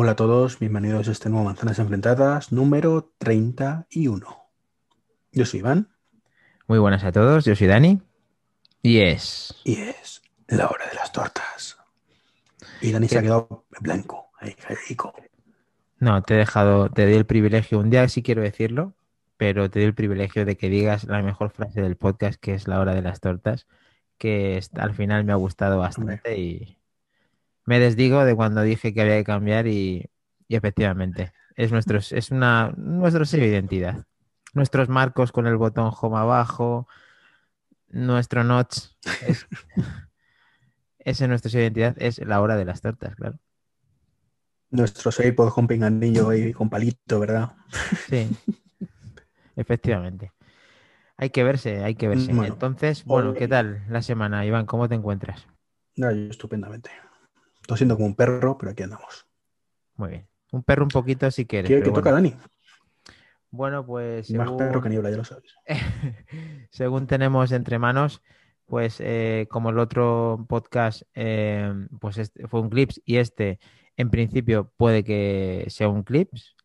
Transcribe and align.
Hola 0.00 0.12
a 0.12 0.14
todos, 0.14 0.60
bienvenidos 0.60 1.08
a 1.08 1.10
este 1.10 1.28
nuevo 1.28 1.44
Manzanas 1.44 1.80
Enfrentadas 1.80 2.52
número 2.52 3.10
31. 3.18 4.48
Yo 5.32 5.44
soy 5.44 5.58
Iván. 5.58 5.88
Muy 6.68 6.78
buenas 6.78 7.02
a 7.02 7.10
todos, 7.10 7.44
yo 7.44 7.56
soy 7.56 7.66
Dani. 7.66 8.00
Y 8.80 9.00
es. 9.00 9.56
Y 9.64 9.80
es 9.80 10.22
la 10.46 10.68
hora 10.68 10.86
de 10.86 10.94
las 10.94 11.10
tortas. 11.10 11.78
Y 12.80 12.92
Dani 12.92 13.08
se 13.08 13.18
ha 13.18 13.22
quedado 13.22 13.64
en 13.76 13.82
blanco. 13.82 14.30
Ahí, 14.38 14.54
rico. 14.88 15.12
No, 15.98 16.22
te 16.22 16.34
he 16.34 16.36
dejado, 16.36 16.90
te 16.90 17.02
doy 17.02 17.14
el 17.14 17.26
privilegio, 17.26 17.80
un 17.80 17.90
día 17.90 18.08
sí 18.08 18.22
quiero 18.22 18.42
decirlo, 18.42 18.94
pero 19.36 19.68
te 19.68 19.80
doy 19.80 19.86
el 19.88 19.94
privilegio 19.94 20.44
de 20.44 20.56
que 20.56 20.70
digas 20.70 21.06
la 21.06 21.22
mejor 21.22 21.50
frase 21.50 21.82
del 21.82 21.96
podcast, 21.96 22.38
que 22.40 22.54
es 22.54 22.68
la 22.68 22.78
hora 22.78 22.94
de 22.94 23.02
las 23.02 23.18
tortas, 23.18 23.66
que 24.16 24.60
al 24.76 24.94
final 24.94 25.24
me 25.24 25.32
ha 25.32 25.36
gustado 25.36 25.76
bastante 25.78 26.38
y 26.38 26.77
me 27.68 27.78
desdigo 27.78 28.24
de 28.24 28.34
cuando 28.34 28.62
dije 28.62 28.94
que 28.94 29.02
había 29.02 29.18
que 29.18 29.24
cambiar 29.24 29.66
y, 29.66 30.08
efectivamente, 30.48 31.34
es, 31.54 31.70
nuestro, 31.70 31.98
es 31.98 32.30
una, 32.30 32.72
nuestro 32.78 33.26
sello 33.26 33.42
de 33.42 33.50
identidad. 33.50 34.06
Nuestros 34.54 34.88
marcos 34.88 35.32
con 35.32 35.46
el 35.46 35.58
botón 35.58 35.92
home 36.00 36.16
abajo, 36.16 36.88
nuestro 37.88 38.42
notch, 38.42 38.78
es, 39.26 39.46
ese 40.98 41.24
es 41.24 41.28
nuestro 41.28 41.50
sello 41.50 41.60
de 41.60 41.66
identidad, 41.66 41.94
es 41.98 42.18
la 42.20 42.40
hora 42.40 42.56
de 42.56 42.64
las 42.64 42.80
tortas, 42.80 43.14
claro. 43.16 43.38
Nuestro 44.70 45.10
iPod 45.22 45.52
con 45.52 45.66
pinganillo 45.66 46.32
y 46.32 46.54
con 46.54 46.70
palito, 46.70 47.20
¿verdad? 47.20 47.52
Sí, 48.08 48.30
efectivamente. 49.56 50.32
Hay 51.18 51.28
que 51.28 51.44
verse, 51.44 51.84
hay 51.84 51.96
que 51.96 52.08
verse. 52.08 52.30
Entonces, 52.30 53.04
bueno, 53.04 53.34
¿qué 53.34 53.46
tal 53.46 53.84
la 53.90 54.00
semana, 54.00 54.46
Iván? 54.46 54.64
¿Cómo 54.64 54.88
te 54.88 54.94
encuentras? 54.94 55.46
No, 55.96 56.08
estupendamente. 56.08 56.90
Estoy 57.68 57.76
siendo 57.80 57.96
como 57.96 58.06
un 58.06 58.14
perro, 58.14 58.56
pero 58.56 58.72
aquí 58.72 58.82
andamos. 58.82 59.26
Muy 59.96 60.08
bien. 60.08 60.28
Un 60.52 60.62
perro 60.62 60.84
un 60.84 60.88
poquito 60.88 61.30
si 61.30 61.44
quieres. 61.44 61.70
¿Qué, 61.70 61.90
toca, 61.90 62.10
Dani? 62.10 62.34
Bueno, 63.50 63.84
pues. 63.84 64.30
Más 64.30 64.52
perro 64.52 64.80
que 64.80 64.88
niebla, 64.88 65.10
ya 65.10 65.18
lo 65.18 65.24
sabes. 65.24 65.54
según 66.70 67.06
tenemos 67.06 67.52
entre 67.52 67.78
manos, 67.78 68.22
pues 68.64 69.00
eh, 69.00 69.48
como 69.50 69.68
el 69.68 69.78
otro 69.80 70.46
podcast, 70.48 71.02
eh, 71.12 71.70
pues 72.00 72.16
este 72.16 72.48
fue 72.48 72.62
un 72.62 72.70
clips 72.70 73.02
y 73.04 73.18
este, 73.18 73.58
en 73.98 74.08
principio, 74.08 74.72
puede 74.78 75.04
que 75.04 75.66
sea 75.68 75.90
un 75.90 76.04
clips. 76.04 76.56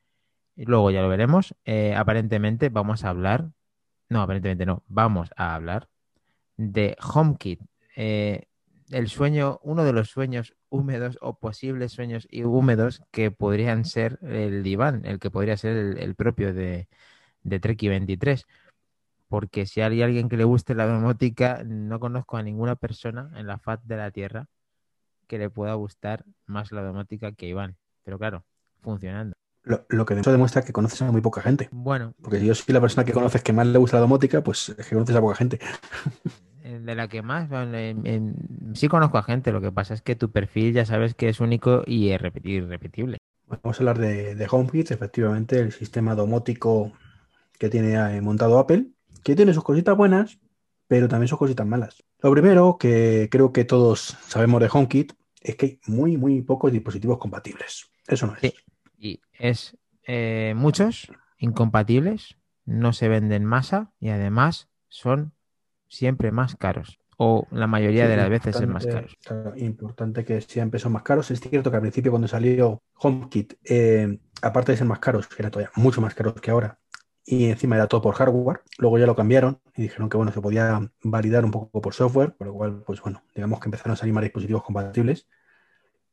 Y 0.56 0.64
luego 0.64 0.90
ya 0.90 1.02
lo 1.02 1.10
veremos. 1.10 1.54
Eh, 1.66 1.94
aparentemente 1.95 2.70
vamos 2.70 3.04
a 3.04 3.10
hablar. 3.10 3.50
No, 4.08 4.22
aparentemente 4.22 4.66
no. 4.66 4.84
Vamos 4.88 5.32
a 5.36 5.54
hablar 5.54 5.90
de 6.56 6.95
HomeKit 7.02 7.60
el 8.94 9.09
sueño, 9.09 9.59
uno 9.63 9.83
de 9.83 9.94
los 9.94 10.09
sueños 10.09 10.55
húmedos 10.69 11.17
o 11.22 11.38
posibles 11.38 11.91
sueños 11.91 12.27
húmedos 12.31 13.02
que 13.11 13.31
podrían 13.31 13.86
ser 13.86 14.19
el 14.22 14.63
diván, 14.63 15.02
el 15.05 15.19
que 15.19 15.31
podría 15.31 15.58
ser 15.58 15.97
el, 15.97 16.16
propio 16.16 16.53
de, 16.53 16.88
de 17.44 17.59
Treki 17.59 17.89
23. 17.89 18.45
Porque 19.27 19.66
si 19.66 19.81
hay 19.81 20.02
alguien 20.02 20.30
que 20.30 20.38
le 20.38 20.44
guste 20.44 20.75
la 20.75 20.86
domótica, 20.86 21.64
no 21.66 21.99
conozco 21.99 22.38
a 22.38 22.44
ninguna 22.44 22.75
persona 22.75 23.31
en 23.36 23.47
la 23.47 23.58
faz 23.58 23.80
de 23.83 23.97
la 23.97 24.11
Tierra 24.11 24.47
que 25.27 25.38
le 25.39 25.49
pueda 25.49 25.73
gustar 25.73 26.25
más 26.45 26.71
la 26.71 26.83
domótica 26.83 27.31
que 27.31 27.47
Iván. 27.47 27.77
Pero 28.03 28.19
claro, 28.19 28.45
funcionando. 28.81 29.36
Lo, 29.64 29.86
lo, 29.89 30.05
que 30.05 30.14
demuestra 30.14 30.61
que 30.61 30.73
conoces 30.73 31.02
a 31.02 31.11
muy 31.11 31.21
poca 31.21 31.41
gente. 31.41 31.69
Bueno. 31.71 32.14
Porque 32.21 32.39
si 32.39 32.45
yo 32.45 32.53
soy 32.53 32.73
la 32.73 32.81
persona 32.81 33.05
que 33.05 33.14
conoces 33.14 33.41
que 33.41 33.53
más 33.53 33.66
le 33.66 33.80
gusta 33.80 33.97
la 33.97 34.02
domótica, 34.02 34.44
pues 34.44 34.69
es 34.69 34.88
que 34.88 34.94
conoces 34.94 35.16
a 35.16 35.21
poca 35.21 35.36
gente. 35.36 35.59
de 36.86 36.95
la 36.95 37.08
que 37.08 37.22
más, 37.22 37.50
sí 38.73 38.88
conozco 38.88 39.17
a 39.17 39.23
gente, 39.23 39.52
lo 39.52 39.62
que 39.62 39.72
pasa 39.72 39.94
es 39.94 40.02
que 40.02 40.16
tu 40.16 40.31
perfil 40.31 40.73
ya 40.73 40.86
sabes 40.86 41.16
que 41.16 41.30
es 41.30 41.39
único 41.39 41.84
y 41.86 42.09
irrepetible. 42.12 43.17
Vamos 43.48 43.78
a 43.78 43.81
hablar 43.81 44.00
de, 44.00 44.36
de 44.36 44.48
HomeKit, 44.50 44.92
efectivamente, 44.92 45.59
el 45.59 45.72
sistema 45.72 46.16
domótico 46.16 46.92
que 47.58 47.70
tiene 47.70 47.94
eh, 47.94 48.21
montado 48.21 48.58
Apple, 48.60 48.88
que 49.23 49.36
tiene 49.36 49.54
sus 49.54 49.64
cositas 49.64 49.95
buenas, 49.95 50.39
pero 50.88 51.08
también 51.08 51.27
sus 51.27 51.38
cositas 51.38 51.66
malas. 51.66 52.04
Lo 52.21 52.32
primero 52.32 52.77
que 52.77 53.27
creo 53.32 53.52
que 53.52 53.65
todos 53.65 54.17
sabemos 54.27 54.61
de 54.61 54.70
HomeKit 54.71 55.14
es 55.42 55.55
que 55.55 55.65
hay 55.65 55.80
muy, 55.88 56.17
muy 56.17 56.42
pocos 56.42 56.71
dispositivos 56.71 57.17
compatibles. 57.17 57.92
Eso 58.08 58.27
no 58.27 58.36
es. 58.36 58.42
Sí, 58.42 58.54
y 58.98 59.21
es 59.38 59.77
eh, 60.05 60.54
muchos 60.55 61.11
incompatibles, 61.38 62.38
no 62.65 62.94
se 62.94 63.10
venden 63.10 63.45
masa 63.45 63.92
y 64.00 64.10
además 64.10 64.70
son 64.88 65.33
siempre 65.93 66.31
más 66.31 66.55
caros. 66.55 66.99
O 67.17 67.48
la 67.52 67.67
mayoría 67.67 68.08
de 68.08 68.17
las 68.17 68.30
veces 68.30 68.59
es 68.59 68.67
más 68.67 68.86
caros. 68.86 69.15
importante 69.55 70.26
que 70.26 70.42
siempre 70.42 70.80
son 70.80 70.93
más 70.93 71.04
caros. 71.04 71.30
Es 71.31 71.39
cierto 71.39 71.70
que 71.70 71.77
al 71.77 71.81
principio 71.81 72.11
cuando 72.11 72.27
salió 72.27 72.81
HomeKit, 72.95 73.54
eh, 73.64 74.20
aparte 74.42 74.71
de 74.71 74.77
ser 74.80 74.87
más 74.87 74.99
caros, 74.99 75.27
que 75.27 75.36
era 75.39 75.52
todavía 75.52 75.71
mucho 75.76 76.02
más 76.02 76.15
caros 76.15 76.33
que 76.42 76.52
ahora, 76.52 76.80
y 77.23 77.45
encima 77.45 77.76
era 77.76 77.87
todo 77.87 78.02
por 78.02 78.15
hardware. 78.15 78.61
Luego 78.80 78.98
ya 78.98 79.05
lo 79.05 79.15
cambiaron 79.15 79.61
y 79.76 79.83
dijeron 79.83 80.09
que 80.09 80.17
bueno, 80.17 80.32
se 80.32 80.42
podía 80.42 80.82
validar 81.03 81.45
un 81.45 81.52
poco 81.52 81.82
por 81.82 81.93
software, 81.93 82.33
por 82.33 82.48
lo 82.48 82.53
cual, 82.53 82.83
pues 82.86 82.99
bueno, 83.02 83.23
digamos 83.36 83.59
que 83.59 83.67
empezaron 83.67 83.93
a 83.93 83.95
salir 83.95 84.14
más 84.14 84.23
dispositivos 84.23 84.64
compatibles 84.64 85.27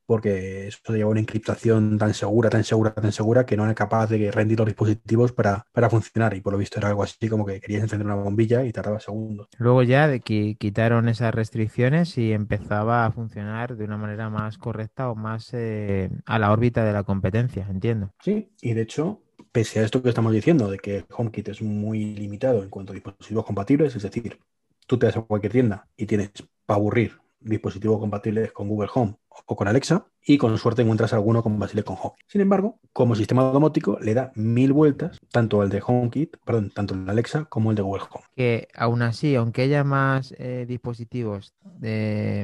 porque 0.06 0.69
eso 0.69 0.81
lleva 0.93 1.11
una 1.11 1.21
encriptación 1.21 1.99
tan 1.99 2.15
segura, 2.15 2.50
tan 2.50 2.65
segura, 2.65 2.93
tan 2.93 3.12
segura 3.12 3.47
que 3.47 3.56
no 3.56 3.65
era 3.65 3.75
capaz 3.75 4.09
de 4.09 4.31
rendir 4.31 4.59
los 4.59 4.66
dispositivos 4.66 5.33
para, 5.33 5.65
funcionar. 5.88 6.34
Y 6.34 6.41
por 6.41 6.53
lo 6.53 6.59
visto 6.59 6.78
era 6.78 6.88
algo 6.88 7.03
así 7.03 7.28
como 7.28 7.47
que 7.47 7.61
querías 7.61 7.83
encender 7.83 8.06
una 8.06 8.16
bombilla 8.16 8.65
y 8.65 8.72
tardaba 8.72 9.00
segundos. 9.00 9.49
Luego 9.59 9.83
ya 9.83 10.09
de 10.09 10.21
que 10.21 10.56
quitaron 10.59 11.09
esas 11.09 11.34
restricciones 11.34 12.19
y 12.19 12.33
empezaba 12.33 13.06
a 13.06 13.12
funcionar 13.12 13.77
de 13.77 13.84
una 13.84 13.97
manera 13.97 14.31
más 14.31 14.59
correcta 14.59 15.11
o 15.11 15.15
más 15.15 15.50
eh, 15.53 16.11
a 16.27 16.38
la 16.38 16.53
órbita 16.53 16.84
de 16.84 16.93
la 16.93 17.05
competencia, 17.05 17.67
entiendo. 17.71 18.11
Sí, 18.22 18.50
y 18.61 18.75
de 18.75 18.82
hecho, 18.82 19.22
pese 19.53 19.81
a 19.81 19.84
esto 19.84 20.03
que 20.03 20.09
estamos 20.09 20.32
diciendo, 20.32 20.71
de 20.71 20.78
que 20.78 21.05
HomeKit 21.11 21.49
es 21.49 21.62
muy 21.62 22.17
limitado 22.17 22.62
en 22.62 22.71
cuanto 22.71 22.93
a 22.93 22.94
dispositivos 22.94 23.44
compatibles, 23.44 23.94
es 23.94 24.03
decir, 24.03 24.38
tú 24.87 24.99
te 24.99 25.06
vas 25.06 25.17
a 25.17 25.22
cualquier 25.22 25.53
tienda 25.53 25.88
y 25.97 26.06
tienes 26.06 26.31
para 26.67 26.78
aburrir 26.78 27.21
dispositivos 27.40 27.98
compatibles 27.98 28.52
con 28.52 28.68
Google 28.68 28.90
Home 28.94 29.16
o 29.46 29.56
con 29.56 29.68
Alexa 29.68 30.06
y 30.22 30.38
con 30.38 30.56
suerte 30.58 30.82
encuentras 30.82 31.12
alguno 31.12 31.42
con 31.42 31.58
Basile 31.58 31.82
con 31.82 31.96
Home. 32.00 32.14
Sin 32.26 32.40
embargo, 32.40 32.78
como 32.92 33.14
sistema 33.14 33.42
domótico 33.42 33.98
le 34.00 34.14
da 34.14 34.32
mil 34.34 34.72
vueltas 34.72 35.18
tanto 35.30 35.62
el 35.62 35.70
de 35.70 35.82
HomeKit, 35.84 36.36
perdón, 36.44 36.70
tanto 36.70 36.94
el 36.94 37.04
de 37.04 37.10
Alexa 37.10 37.44
como 37.46 37.70
el 37.70 37.76
de 37.76 37.82
Google 37.82 38.02
Home. 38.10 38.24
Que 38.36 38.68
aún 38.74 39.02
así, 39.02 39.34
aunque 39.34 39.62
haya 39.62 39.84
más 39.84 40.34
eh, 40.38 40.66
dispositivos, 40.68 41.54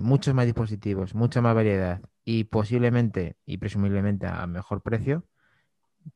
muchos 0.03 0.35
más 0.35 0.47
dispositivos, 0.47 1.15
mucha 1.15 1.41
más 1.41 1.55
variedad 1.55 2.01
y 2.25 2.45
posiblemente 2.45 3.37
y 3.45 3.59
presumiblemente 3.59 4.27
a 4.27 4.47
mejor 4.47 4.81
precio, 4.81 5.25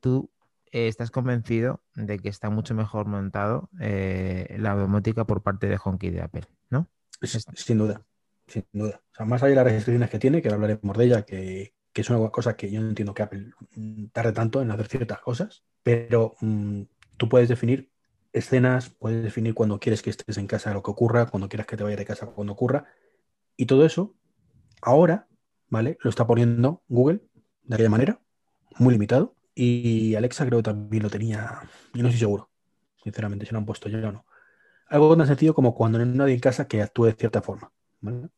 tú 0.00 0.30
eh, 0.72 0.88
estás 0.88 1.10
convencido 1.10 1.82
de 1.94 2.18
que 2.18 2.28
está 2.28 2.48
mucho 2.48 2.74
mejor 2.74 3.06
montado 3.06 3.68
eh, 3.80 4.56
la 4.58 4.74
domótica 4.74 5.24
por 5.24 5.42
parte 5.42 5.68
de 5.68 5.78
HomeKit 5.82 6.14
de 6.14 6.22
Apple, 6.22 6.44
¿no? 6.70 6.88
Sin 7.20 7.78
duda 7.78 8.02
sin 8.50 8.66
duda. 8.72 9.03
O 9.12 9.15
sea, 9.15 9.27
más 9.27 9.43
allá 9.43 9.50
de 9.50 9.56
las 9.56 9.65
restricciones 9.65 10.11
que 10.11 10.19
tiene, 10.19 10.43
que 10.43 10.49
hablaremos 10.49 10.97
de 10.97 11.05
ella, 11.05 11.22
que, 11.22 11.75
es 11.94 12.11
una 12.11 12.31
cosa 12.31 12.56
que 12.56 12.71
yo 12.71 12.81
no 12.81 12.88
entiendo 12.88 13.15
que 13.15 13.22
Apple 13.22 13.53
tarde 14.12 14.33
tanto 14.33 14.62
en 14.62 14.71
hacer 14.71 14.88
ciertas 14.88 15.21
cosas, 15.21 15.65
pero 15.83 16.34
mm, 16.41 16.83
tú 17.16 17.28
puedes 17.28 17.49
definir 17.49 17.91
escenas, 18.33 18.91
puedes 18.91 19.22
definir 19.22 19.55
cuando 19.55 19.78
quieres 19.81 20.03
que 20.03 20.10
estés 20.10 20.39
en 20.39 20.47
casa 20.47 20.72
lo 20.72 20.83
que 20.83 20.91
ocurra, 20.91 21.27
cuando 21.27 21.49
quieras 21.49 21.66
que 21.66 21.77
te 21.77 21.84
vayas 21.84 21.99
de 21.99 22.06
casa 22.06 22.27
cuando 22.27 22.53
ocurra, 22.53 22.87
y 23.56 23.66
todo 23.66 23.84
eso 23.84 24.15
ahora, 24.83 25.28
¿vale? 25.69 25.99
Lo 26.00 26.10
está 26.10 26.27
poniendo 26.27 26.83
Google 26.89 27.21
de 27.62 27.75
aquella 27.75 27.91
manera, 27.91 28.21
muy 28.78 28.94
limitado, 28.94 29.37
y 29.55 30.15
Alexa 30.15 30.47
creo 30.47 30.60
que 30.60 30.65
también 30.65 31.03
lo 31.03 31.10
tenía, 31.10 31.60
yo 31.93 32.03
no 32.03 32.09
estoy 32.09 32.21
seguro, 32.21 32.50
sinceramente, 33.03 33.47
si 33.47 33.53
lo 33.53 33.59
han 33.59 33.66
puesto 33.66 33.89
yo 33.89 33.99
o 33.99 34.12
no. 34.12 34.27
Algo 34.89 35.16
tan 35.16 35.27
sencillo 35.27 35.55
como 35.55 35.75
cuando 35.75 35.99
no 35.99 36.05
hay 36.05 36.10
nadie 36.10 36.34
en 36.34 36.41
casa 36.41 36.66
que 36.66 36.83
actúe 36.83 37.06
de 37.06 37.12
cierta 37.12 37.43
forma. 37.43 37.72
¿vale? 38.00 38.28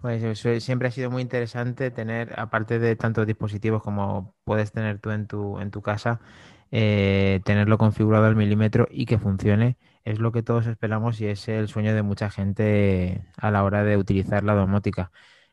Pues 0.00 0.38
siempre 0.64 0.88
ha 0.88 0.90
sido 0.90 1.10
muy 1.10 1.22
interesante 1.22 1.90
tener, 1.92 2.38
aparte 2.38 2.78
de 2.80 2.96
tantos 2.96 3.26
dispositivos 3.26 3.82
como 3.82 4.34
puedes 4.44 4.72
tener 4.72 4.98
tú 4.98 5.10
en 5.12 5.26
tu, 5.28 5.60
en 5.60 5.70
tu 5.70 5.80
casa, 5.80 6.20
eh, 6.72 7.40
tenerlo 7.44 7.78
configurado 7.78 8.26
al 8.26 8.34
milímetro 8.36 8.88
y 8.90 9.06
que 9.06 9.18
funcione. 9.18 9.76
Es 10.04 10.18
lo 10.18 10.32
que 10.32 10.42
todos 10.42 10.66
esperamos 10.66 11.20
y 11.20 11.26
es 11.28 11.46
el 11.48 11.68
sueño 11.68 11.94
de 11.94 12.02
mucha 12.02 12.30
gente 12.30 13.24
a 13.36 13.50
la 13.52 13.62
hora 13.62 13.84
de 13.84 13.96
utilizar 13.96 14.42
la 14.42 14.54
domótica. 14.54 15.12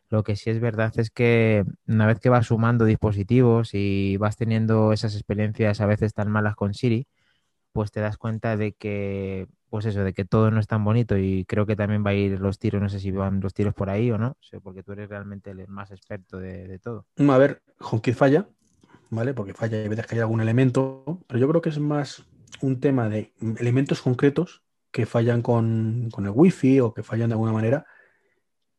Lo 0.10 0.24
que 0.24 0.36
sí 0.36 0.50
es 0.50 0.60
verdad 0.60 0.92
es 0.98 1.12
que 1.12 1.64
una 1.88 2.08
vez 2.08 2.20
que 2.20 2.30
vas 2.30 2.48
sumando 2.48 2.86
dispositivos 2.86 3.72
y 3.74 4.18
vas 4.18 4.38
teniendo 4.38 4.94
esas 4.94 5.14
experiencias 5.16 5.80
a 5.82 5.86
veces 5.86 6.14
tan 6.16 6.32
malas 6.32 6.56
con 6.56 6.74
Siri, 6.74 7.08
pues 7.72 7.92
te 7.92 8.00
das 8.02 8.18
cuenta 8.18 8.58
de 8.58 8.74
que 8.74 9.48
pues 9.70 9.86
eso, 9.86 10.04
de 10.04 10.14
que 10.14 10.26
todo 10.26 10.52
no 10.52 10.60
es 10.60 10.68
tan 10.68 10.84
bonito 10.84 11.18
y 11.18 11.46
creo 11.46 11.66
que 11.66 11.76
también 11.76 12.06
va 12.06 12.12
a 12.12 12.16
ir 12.16 12.40
los 12.40 12.60
tiros, 12.60 12.82
no 12.82 12.90
sé 12.90 13.00
si 13.00 13.12
van 13.12 13.40
los 13.40 13.54
tiros 13.54 13.74
por 13.74 13.90
ahí 13.90 14.12
o 14.12 14.18
no, 14.18 14.38
porque 14.64 14.84
tú 14.84 14.94
eres 14.94 15.10
realmente 15.10 15.52
el 15.52 15.68
más 15.68 15.92
experto 15.92 16.38
de, 16.38 16.80
todo. 16.80 17.06
A 17.18 17.38
ver, 17.38 17.62
HomeKit 17.80 18.16
falla, 18.16 18.48
¿vale? 19.10 19.34
Porque 19.34 19.54
falla 19.54 19.84
y 19.84 19.88
veces 19.88 20.08
que 20.08 20.16
hay 20.16 20.22
algún 20.22 20.42
elemento, 20.42 21.24
pero 21.28 21.40
yo 21.40 21.48
creo 21.48 21.62
que 21.62 21.70
es 21.70 21.80
más 21.80 22.26
un 22.62 22.80
tema 22.80 23.10
de 23.10 23.34
elementos 23.58 24.02
concretos 24.02 24.64
que 24.92 25.06
fallan 25.06 25.42
con, 25.42 26.10
con 26.12 26.26
el 26.26 26.32
wifi 26.34 26.80
o 26.80 26.94
que 26.94 27.04
fallan 27.04 27.30
de 27.30 27.34
alguna 27.34 27.54
manera 27.54 27.86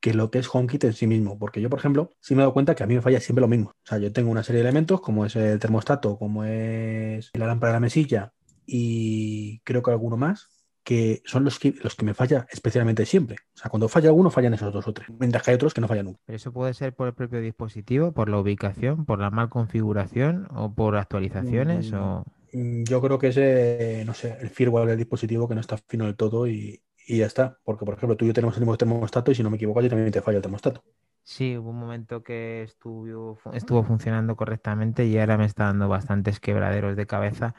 que 0.00 0.14
lo 0.14 0.30
que 0.30 0.38
es 0.38 0.48
HomeKit 0.52 0.84
en 0.84 0.92
sí 0.94 1.06
mismo. 1.06 1.38
Porque 1.38 1.60
yo, 1.60 1.68
por 1.68 1.78
ejemplo, 1.78 2.10
sí 2.20 2.34
me 2.34 2.40
he 2.40 2.42
dado 2.42 2.54
cuenta 2.54 2.74
que 2.74 2.82
a 2.82 2.86
mí 2.86 2.94
me 2.94 3.02
falla 3.02 3.20
siempre 3.20 3.42
lo 3.42 3.48
mismo. 3.48 3.68
O 3.68 3.86
sea, 3.86 3.98
yo 3.98 4.12
tengo 4.12 4.30
una 4.30 4.42
serie 4.42 4.62
de 4.62 4.68
elementos, 4.68 5.00
como 5.00 5.26
es 5.26 5.36
el 5.36 5.58
termostato, 5.58 6.18
como 6.18 6.44
es 6.44 7.30
la 7.34 7.46
lámpara 7.46 7.72
de 7.72 7.76
la 7.76 7.80
mesilla 7.80 8.32
y 8.72 9.60
creo 9.60 9.82
que 9.82 9.90
alguno 9.90 10.16
más, 10.16 10.48
que 10.90 11.22
son 11.24 11.44
los 11.44 11.58
que, 11.58 11.74
los 11.82 11.94
que 11.96 12.04
me 12.04 12.14
falla 12.14 12.46
especialmente 12.50 13.06
siempre. 13.06 13.36
O 13.54 13.58
sea, 13.58 13.70
cuando 13.70 13.88
falla 13.88 14.08
alguno, 14.08 14.30
fallan 14.30 14.54
esos 14.54 14.72
dos 14.72 14.86
o 14.88 14.92
tres. 14.92 15.08
Mientras 15.18 15.42
que 15.44 15.50
hay 15.50 15.54
otros 15.56 15.74
que 15.74 15.80
no 15.80 15.88
fallan 15.88 16.06
nunca. 16.06 16.20
Pero 16.26 16.36
eso 16.36 16.52
puede 16.52 16.74
ser 16.74 16.94
por 16.94 17.08
el 17.08 17.14
propio 17.14 17.40
dispositivo, 17.40 18.12
por 18.12 18.28
la 18.28 18.38
ubicación, 18.38 19.04
por 19.04 19.18
la 19.20 19.30
mal 19.30 19.48
configuración 19.50 20.48
o 20.50 20.74
por 20.74 20.96
actualizaciones 20.96 21.92
Mm, 21.92 21.94
o... 21.94 22.24
mm, 22.52 22.84
Yo 22.84 23.00
creo 23.00 23.18
que 23.18 23.28
es, 23.28 24.06
no 24.06 24.14
sé, 24.14 24.36
el 24.40 24.50
firmware 24.50 24.88
del 24.88 24.98
dispositivo 24.98 25.48
que 25.48 25.54
no 25.54 25.60
está 25.60 25.76
fino 25.78 26.04
del 26.06 26.16
todo 26.16 26.46
y, 26.46 26.82
y 27.06 27.18
ya 27.18 27.26
está. 27.26 27.58
Porque, 27.64 27.84
por 27.84 27.94
ejemplo, 27.94 28.16
tú 28.16 28.24
y 28.24 28.28
yo 28.28 28.34
tenemos 28.34 28.56
el 28.56 28.60
mismo 28.62 28.76
termostato 28.76 29.30
y 29.30 29.34
si 29.34 29.42
no 29.42 29.50
me 29.50 29.56
equivoco, 29.56 29.80
yo 29.82 29.88
también 29.88 30.10
te 30.12 30.22
falla 30.22 30.36
el 30.38 30.42
termostato. 30.42 30.84
Sí, 31.22 31.56
hubo 31.56 31.70
un 31.70 31.78
momento 31.78 32.22
que 32.24 32.62
estuvo, 32.62 33.38
estuvo 33.52 33.84
funcionando 33.84 34.34
correctamente 34.36 35.06
y 35.06 35.16
ahora 35.18 35.38
me 35.38 35.44
está 35.44 35.64
dando 35.64 35.88
bastantes 35.88 36.40
quebraderos 36.40 36.96
de 36.96 37.06
cabeza. 37.06 37.54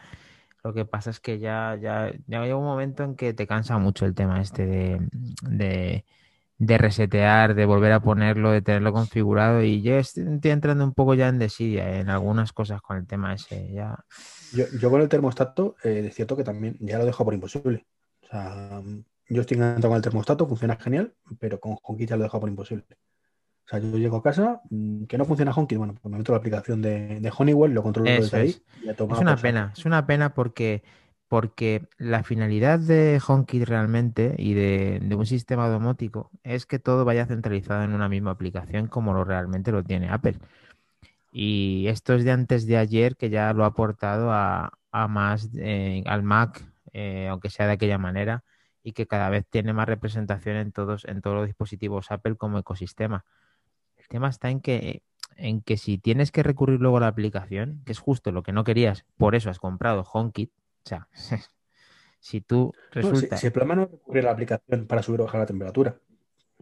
Lo 0.64 0.74
que 0.74 0.86
pasa 0.86 1.10
es 1.10 1.20
que 1.20 1.40
ya, 1.40 1.78
ya, 1.82 2.12
ya 2.28 2.42
llega 2.42 2.56
un 2.56 2.66
momento 2.66 3.04
en 3.04 3.16
que 3.16 3.34
te 3.34 3.48
cansa 3.48 3.78
mucho 3.80 4.06
el 4.06 4.14
tema 4.14 4.42
este 4.42 4.66
de, 4.68 6.06
de, 6.58 6.78
resetear, 6.78 7.56
de 7.56 7.66
volver 7.66 7.92
a 7.94 8.00
ponerlo, 8.00 8.52
de 8.52 8.62
tenerlo 8.62 8.94
configurado 8.94 9.64
y 9.64 9.82
yo 9.82 9.96
estoy 9.96 10.24
entrando 10.44 10.84
un 10.84 10.94
poco 10.94 11.16
ya 11.16 11.30
en 11.30 11.40
desidia 11.40 12.00
en 12.00 12.10
algunas 12.10 12.54
cosas 12.54 12.80
con 12.82 12.98
el 12.98 13.08
tema 13.08 13.34
ese. 13.34 13.72
Ya, 13.74 13.98
Yo, 14.54 14.66
yo 14.80 14.92
con 14.92 15.02
el 15.02 15.10
termostato, 15.10 15.76
eh, 15.84 16.04
es 16.08 16.14
cierto 16.14 16.38
que 16.38 16.44
también 16.44 16.78
ya 16.80 17.00
lo 17.00 17.06
dejo 17.06 17.26
por 17.26 17.34
imposible. 17.34 17.88
O 18.22 18.28
sea, 18.28 18.82
yo 19.28 19.42
estoy 19.42 19.58
encantado 19.58 19.90
con 19.90 19.98
el 19.98 20.04
termostato, 20.04 20.48
funciona 20.48 20.76
genial, 20.76 21.16
pero 21.40 21.60
con 21.60 21.78
HomeKit 21.82 22.10
ya 22.10 22.18
lo 22.18 22.24
dejo 22.24 22.40
por 22.40 22.50
imposible. 22.50 22.86
O 23.72 23.80
sea, 23.80 23.80
yo 23.80 23.98
llego 23.98 24.18
a 24.18 24.24
casa, 24.24 24.62
mm, 24.70 25.06
que 25.06 25.18
no 25.18 25.24
funciona 25.24 25.54
HomeKit, 25.54 25.78
bueno, 25.78 25.94
pues 25.94 26.12
me 26.12 26.18
meto 26.18 26.34
la 26.34 26.40
aplicación 26.40 26.82
de, 26.82 27.22
de 27.22 27.32
Honeywell, 27.38 27.74
lo 27.74 27.84
controlo 27.84 28.10
Eso 28.10 28.24
desde 28.24 28.38
ahí 28.38 28.50
es. 28.50 28.62
y 28.84 28.90
Es 28.90 29.20
una 29.20 29.38
pena, 29.38 29.72
es 29.78 29.86
una 29.86 30.06
pena 30.06 30.34
porque, 30.34 30.84
porque 31.30 31.88
la 31.98 32.24
finalidad 32.24 32.80
de 32.80 33.22
HomeKit 33.26 33.64
realmente 33.64 34.36
y 34.38 34.56
de, 34.56 35.00
de 35.02 35.16
un 35.16 35.26
sistema 35.26 35.70
domótico 35.70 36.32
es 36.44 36.66
que 36.66 36.80
todo 36.80 37.06
vaya 37.06 37.26
centralizado 37.26 37.84
en 37.84 37.94
una 37.94 38.10
misma 38.10 38.32
aplicación 38.32 38.88
como 38.88 39.14
lo 39.14 39.24
realmente 39.24 39.72
lo 39.72 39.84
tiene 39.84 40.10
Apple. 40.10 40.38
Y 41.32 41.88
esto 41.88 42.14
es 42.14 42.26
de 42.26 42.32
antes 42.32 42.68
de 42.68 42.78
ayer 42.78 43.16
que 43.16 43.30
ya 43.30 43.54
lo 43.54 43.64
ha 43.64 43.68
aportado 43.68 44.32
a, 44.34 44.74
a 44.92 45.08
más 45.08 45.50
eh, 45.56 46.04
al 46.06 46.24
Mac, 46.24 46.66
eh, 46.92 47.28
aunque 47.30 47.50
sea 47.50 47.68
de 47.68 47.74
aquella 47.74 47.98
manera, 47.98 48.44
y 48.84 48.94
que 48.94 49.08
cada 49.08 49.30
vez 49.30 49.46
tiene 49.50 49.74
más 49.74 49.88
representación 49.88 50.58
en 50.58 50.72
todos, 50.72 51.06
en 51.06 51.22
todos 51.22 51.38
los 51.38 51.48
dispositivos 51.48 52.12
Apple 52.12 52.36
como 52.36 52.60
ecosistema. 52.60 53.24
El 54.12 54.16
tema 54.20 54.28
está 54.28 54.50
en 54.50 54.60
que, 54.60 55.04
en 55.38 55.62
que 55.62 55.78
si 55.78 55.98
tienes 55.98 56.34
que 56.34 56.44
recurrir 56.44 56.82
luego 56.82 56.98
a 56.98 57.00
la 57.00 57.08
aplicación, 57.08 57.82
que 57.86 57.94
es 57.94 58.00
justo 58.00 58.34
lo 58.34 58.44
que 58.44 58.52
no 58.52 58.66
querías, 58.66 59.06
por 59.16 59.36
eso 59.36 59.50
has 59.50 59.58
comprado 59.58 60.04
HomeKit, 60.04 60.52
o 60.52 60.90
sea, 60.90 61.08
si 62.20 62.42
tú 62.42 62.74
No, 62.76 63.02
si, 63.04 63.08
resulta... 63.08 63.38
si 63.38 63.48
el 63.48 63.54
problema 63.54 63.76
no 63.76 63.84
es 63.84 63.92
recurrir 63.92 64.24
a 64.24 64.26
la 64.26 64.32
aplicación 64.34 64.86
para 64.86 65.02
subir 65.02 65.22
o 65.22 65.24
bajar 65.24 65.40
la 65.40 65.46
temperatura, 65.46 65.96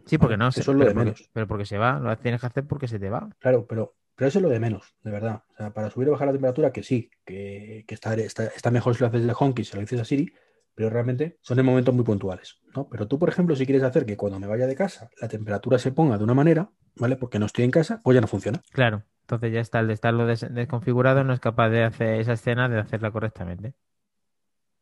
Sí, 0.06 0.16
porque 0.16 0.36
no, 0.36 0.52
se- 0.52 0.60
Eso 0.60 0.70
es 0.70 0.78
lo 0.78 0.84
de 0.84 0.92
porque, 0.94 1.04
menos. 1.06 1.28
pero 1.32 1.48
porque 1.48 1.66
se 1.66 1.76
va, 1.76 1.98
lo 1.98 2.16
tienes 2.18 2.40
que 2.40 2.46
hacer 2.46 2.64
porque 2.68 2.86
se 2.86 3.00
te 3.00 3.10
va. 3.10 3.28
Claro, 3.40 3.66
pero, 3.66 3.96
pero 4.14 4.28
eso 4.28 4.38
es 4.38 4.42
lo 4.44 4.48
de 4.48 4.60
menos, 4.60 4.94
de 5.02 5.10
verdad. 5.10 5.42
O 5.52 5.56
sea, 5.56 5.74
para 5.74 5.90
subir 5.90 6.08
o 6.08 6.12
bajar 6.12 6.28
la 6.28 6.32
temperatura, 6.32 6.72
que 6.72 6.84
sí, 6.84 7.10
que, 7.24 7.84
que 7.86 7.94
está, 7.94 8.14
está, 8.14 8.44
está 8.46 8.70
mejor 8.70 8.94
si 8.94 9.00
lo 9.00 9.08
haces 9.08 9.26
de 9.26 9.34
HomeKit, 9.36 9.64
si 9.66 9.74
lo 9.74 9.80
dices 9.80 10.00
a 10.00 10.04
Siri, 10.04 10.32
pero 10.80 10.88
realmente 10.88 11.36
son 11.42 11.58
en 11.58 11.66
momentos 11.66 11.94
muy 11.94 12.04
puntuales, 12.04 12.58
¿no? 12.74 12.88
Pero 12.88 13.06
tú, 13.06 13.18
por 13.18 13.28
ejemplo, 13.28 13.54
si 13.54 13.66
quieres 13.66 13.82
hacer 13.82 14.06
que 14.06 14.16
cuando 14.16 14.40
me 14.40 14.46
vaya 14.46 14.66
de 14.66 14.74
casa 14.74 15.10
la 15.20 15.28
temperatura 15.28 15.78
se 15.78 15.92
ponga 15.92 16.16
de 16.16 16.24
una 16.24 16.32
manera, 16.32 16.70
¿vale? 16.96 17.16
Porque 17.16 17.38
no 17.38 17.44
estoy 17.44 17.66
en 17.66 17.70
casa, 17.70 18.00
pues 18.02 18.14
ya 18.14 18.22
no 18.22 18.26
funciona. 18.26 18.62
Claro, 18.72 19.04
entonces 19.20 19.52
ya 19.52 19.60
está, 19.60 19.80
el 19.80 19.88
de 19.88 19.92
estarlo 19.92 20.24
des- 20.24 20.46
desconfigurado 20.54 21.22
no 21.22 21.34
es 21.34 21.40
capaz 21.40 21.68
de 21.68 21.84
hacer 21.84 22.18
esa 22.20 22.32
escena, 22.32 22.70
de 22.70 22.78
hacerla 22.78 23.10
correctamente. 23.10 23.74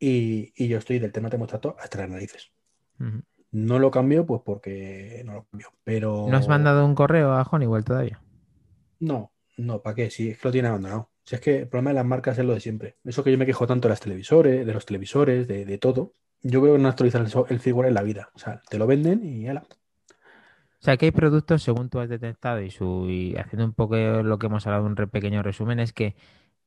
Y, 0.00 0.52
y 0.56 0.66
yo 0.68 0.78
estoy 0.78 0.98
del 0.98 1.12
tema 1.12 1.30
termostato 1.30 1.76
hasta 1.78 1.98
las 1.98 2.10
narices. 2.10 2.50
No 3.50 3.78
lo 3.78 3.90
cambio, 3.90 4.26
pues 4.26 4.42
porque 4.44 5.22
no 5.26 5.34
lo 5.34 5.44
cambio. 5.46 5.68
Pero 5.84 6.28
¿No 6.28 6.36
has 6.36 6.46
mandado 6.46 6.86
un 6.86 6.94
correo 6.94 7.32
a 7.32 7.42
Honeywell 7.42 7.84
todavía? 7.84 8.20
no, 9.00 9.32
no, 9.56 9.82
¿para 9.82 9.94
qué? 9.96 10.10
Si 10.10 10.30
es 10.30 10.38
que 10.38 10.48
lo 10.48 10.52
tiene 10.52 10.68
abandonado. 10.68 11.10
Si 11.28 11.34
es 11.34 11.42
que 11.42 11.58
el 11.58 11.68
problema 11.68 11.90
de 11.90 11.96
las 11.96 12.06
marcas 12.06 12.38
es 12.38 12.44
lo 12.46 12.54
de 12.54 12.60
siempre. 12.60 12.96
Eso 13.04 13.22
que 13.22 13.30
yo 13.30 13.36
me 13.36 13.44
quejo 13.44 13.66
tanto 13.66 13.86
de 13.86 13.92
las 13.92 14.00
televisores, 14.00 14.64
de 14.64 14.72
los 14.72 14.86
televisores, 14.86 15.46
de, 15.46 15.76
todo. 15.76 16.14
Yo 16.40 16.62
creo 16.62 16.76
que 16.76 16.80
no 16.80 16.88
actualizan 16.88 17.26
el, 17.50 17.60
firmware 17.60 17.88
en 17.88 17.92
la 17.92 18.02
vida. 18.02 18.30
O 18.32 18.38
sea, 18.38 18.62
te 18.70 18.78
lo 18.78 18.86
venden 18.86 19.22
y 19.22 19.42
ya 19.42 19.52
O 19.52 19.66
sea, 20.78 20.96
que 20.96 21.04
hay 21.04 21.12
productos, 21.12 21.62
según 21.62 21.90
tú 21.90 22.00
has 22.00 22.08
detectado 22.08 22.62
y, 22.62 22.70
su, 22.70 23.10
y 23.10 23.36
haciendo 23.36 23.66
un 23.66 23.74
poco 23.74 23.94
lo 23.96 24.38
que 24.38 24.46
hemos 24.46 24.66
hablado, 24.66 24.86
un 24.86 24.94
pequeño 24.94 25.42
resumen, 25.42 25.80
es 25.80 25.92
que 25.92 26.16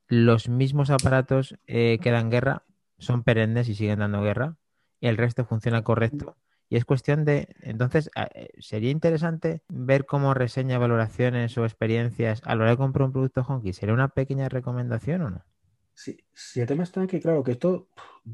los 0.08 0.48
mismos 0.48 0.92
aparatos 0.92 1.58
eh, 1.66 1.98
que 2.00 2.12
dan 2.12 2.30
guerra 2.30 2.64
son 3.00 3.24
perennes 3.24 3.68
y 3.68 3.74
siguen 3.74 3.98
dando 3.98 4.22
guerra, 4.22 4.58
y 5.00 5.08
el 5.08 5.18
resto 5.18 5.44
funciona 5.44 5.84
correcto. 5.84 6.38
Y 6.72 6.78
es 6.78 6.86
cuestión 6.86 7.26
de, 7.26 7.50
entonces, 7.62 8.10
eh, 8.16 8.50
sería 8.60 8.90
interesante 8.92 9.62
ver 9.70 10.08
cómo 10.08 10.34
reseña 10.34 10.80
valoraciones 10.80 11.56
o 11.58 11.66
experiencias 11.66 12.42
a 12.46 12.56
la 12.56 12.64
hora 12.64 12.72
de 12.72 12.78
comprar 12.78 13.06
un 13.08 13.12
producto 13.14 13.44
Honky. 13.44 13.74
¿Sería 13.74 13.94
una 13.94 14.08
pequeña 14.10 14.50
recomendación 14.50 15.22
o 15.22 15.30
no? 15.30 15.46
Sí, 15.94 16.18
sí, 16.34 16.60
el 16.62 16.68
tema 16.68 16.84
está 16.84 17.02
en 17.02 17.08
que, 17.08 17.20
claro, 17.22 17.44
que 17.44 17.52
esto 17.52 17.90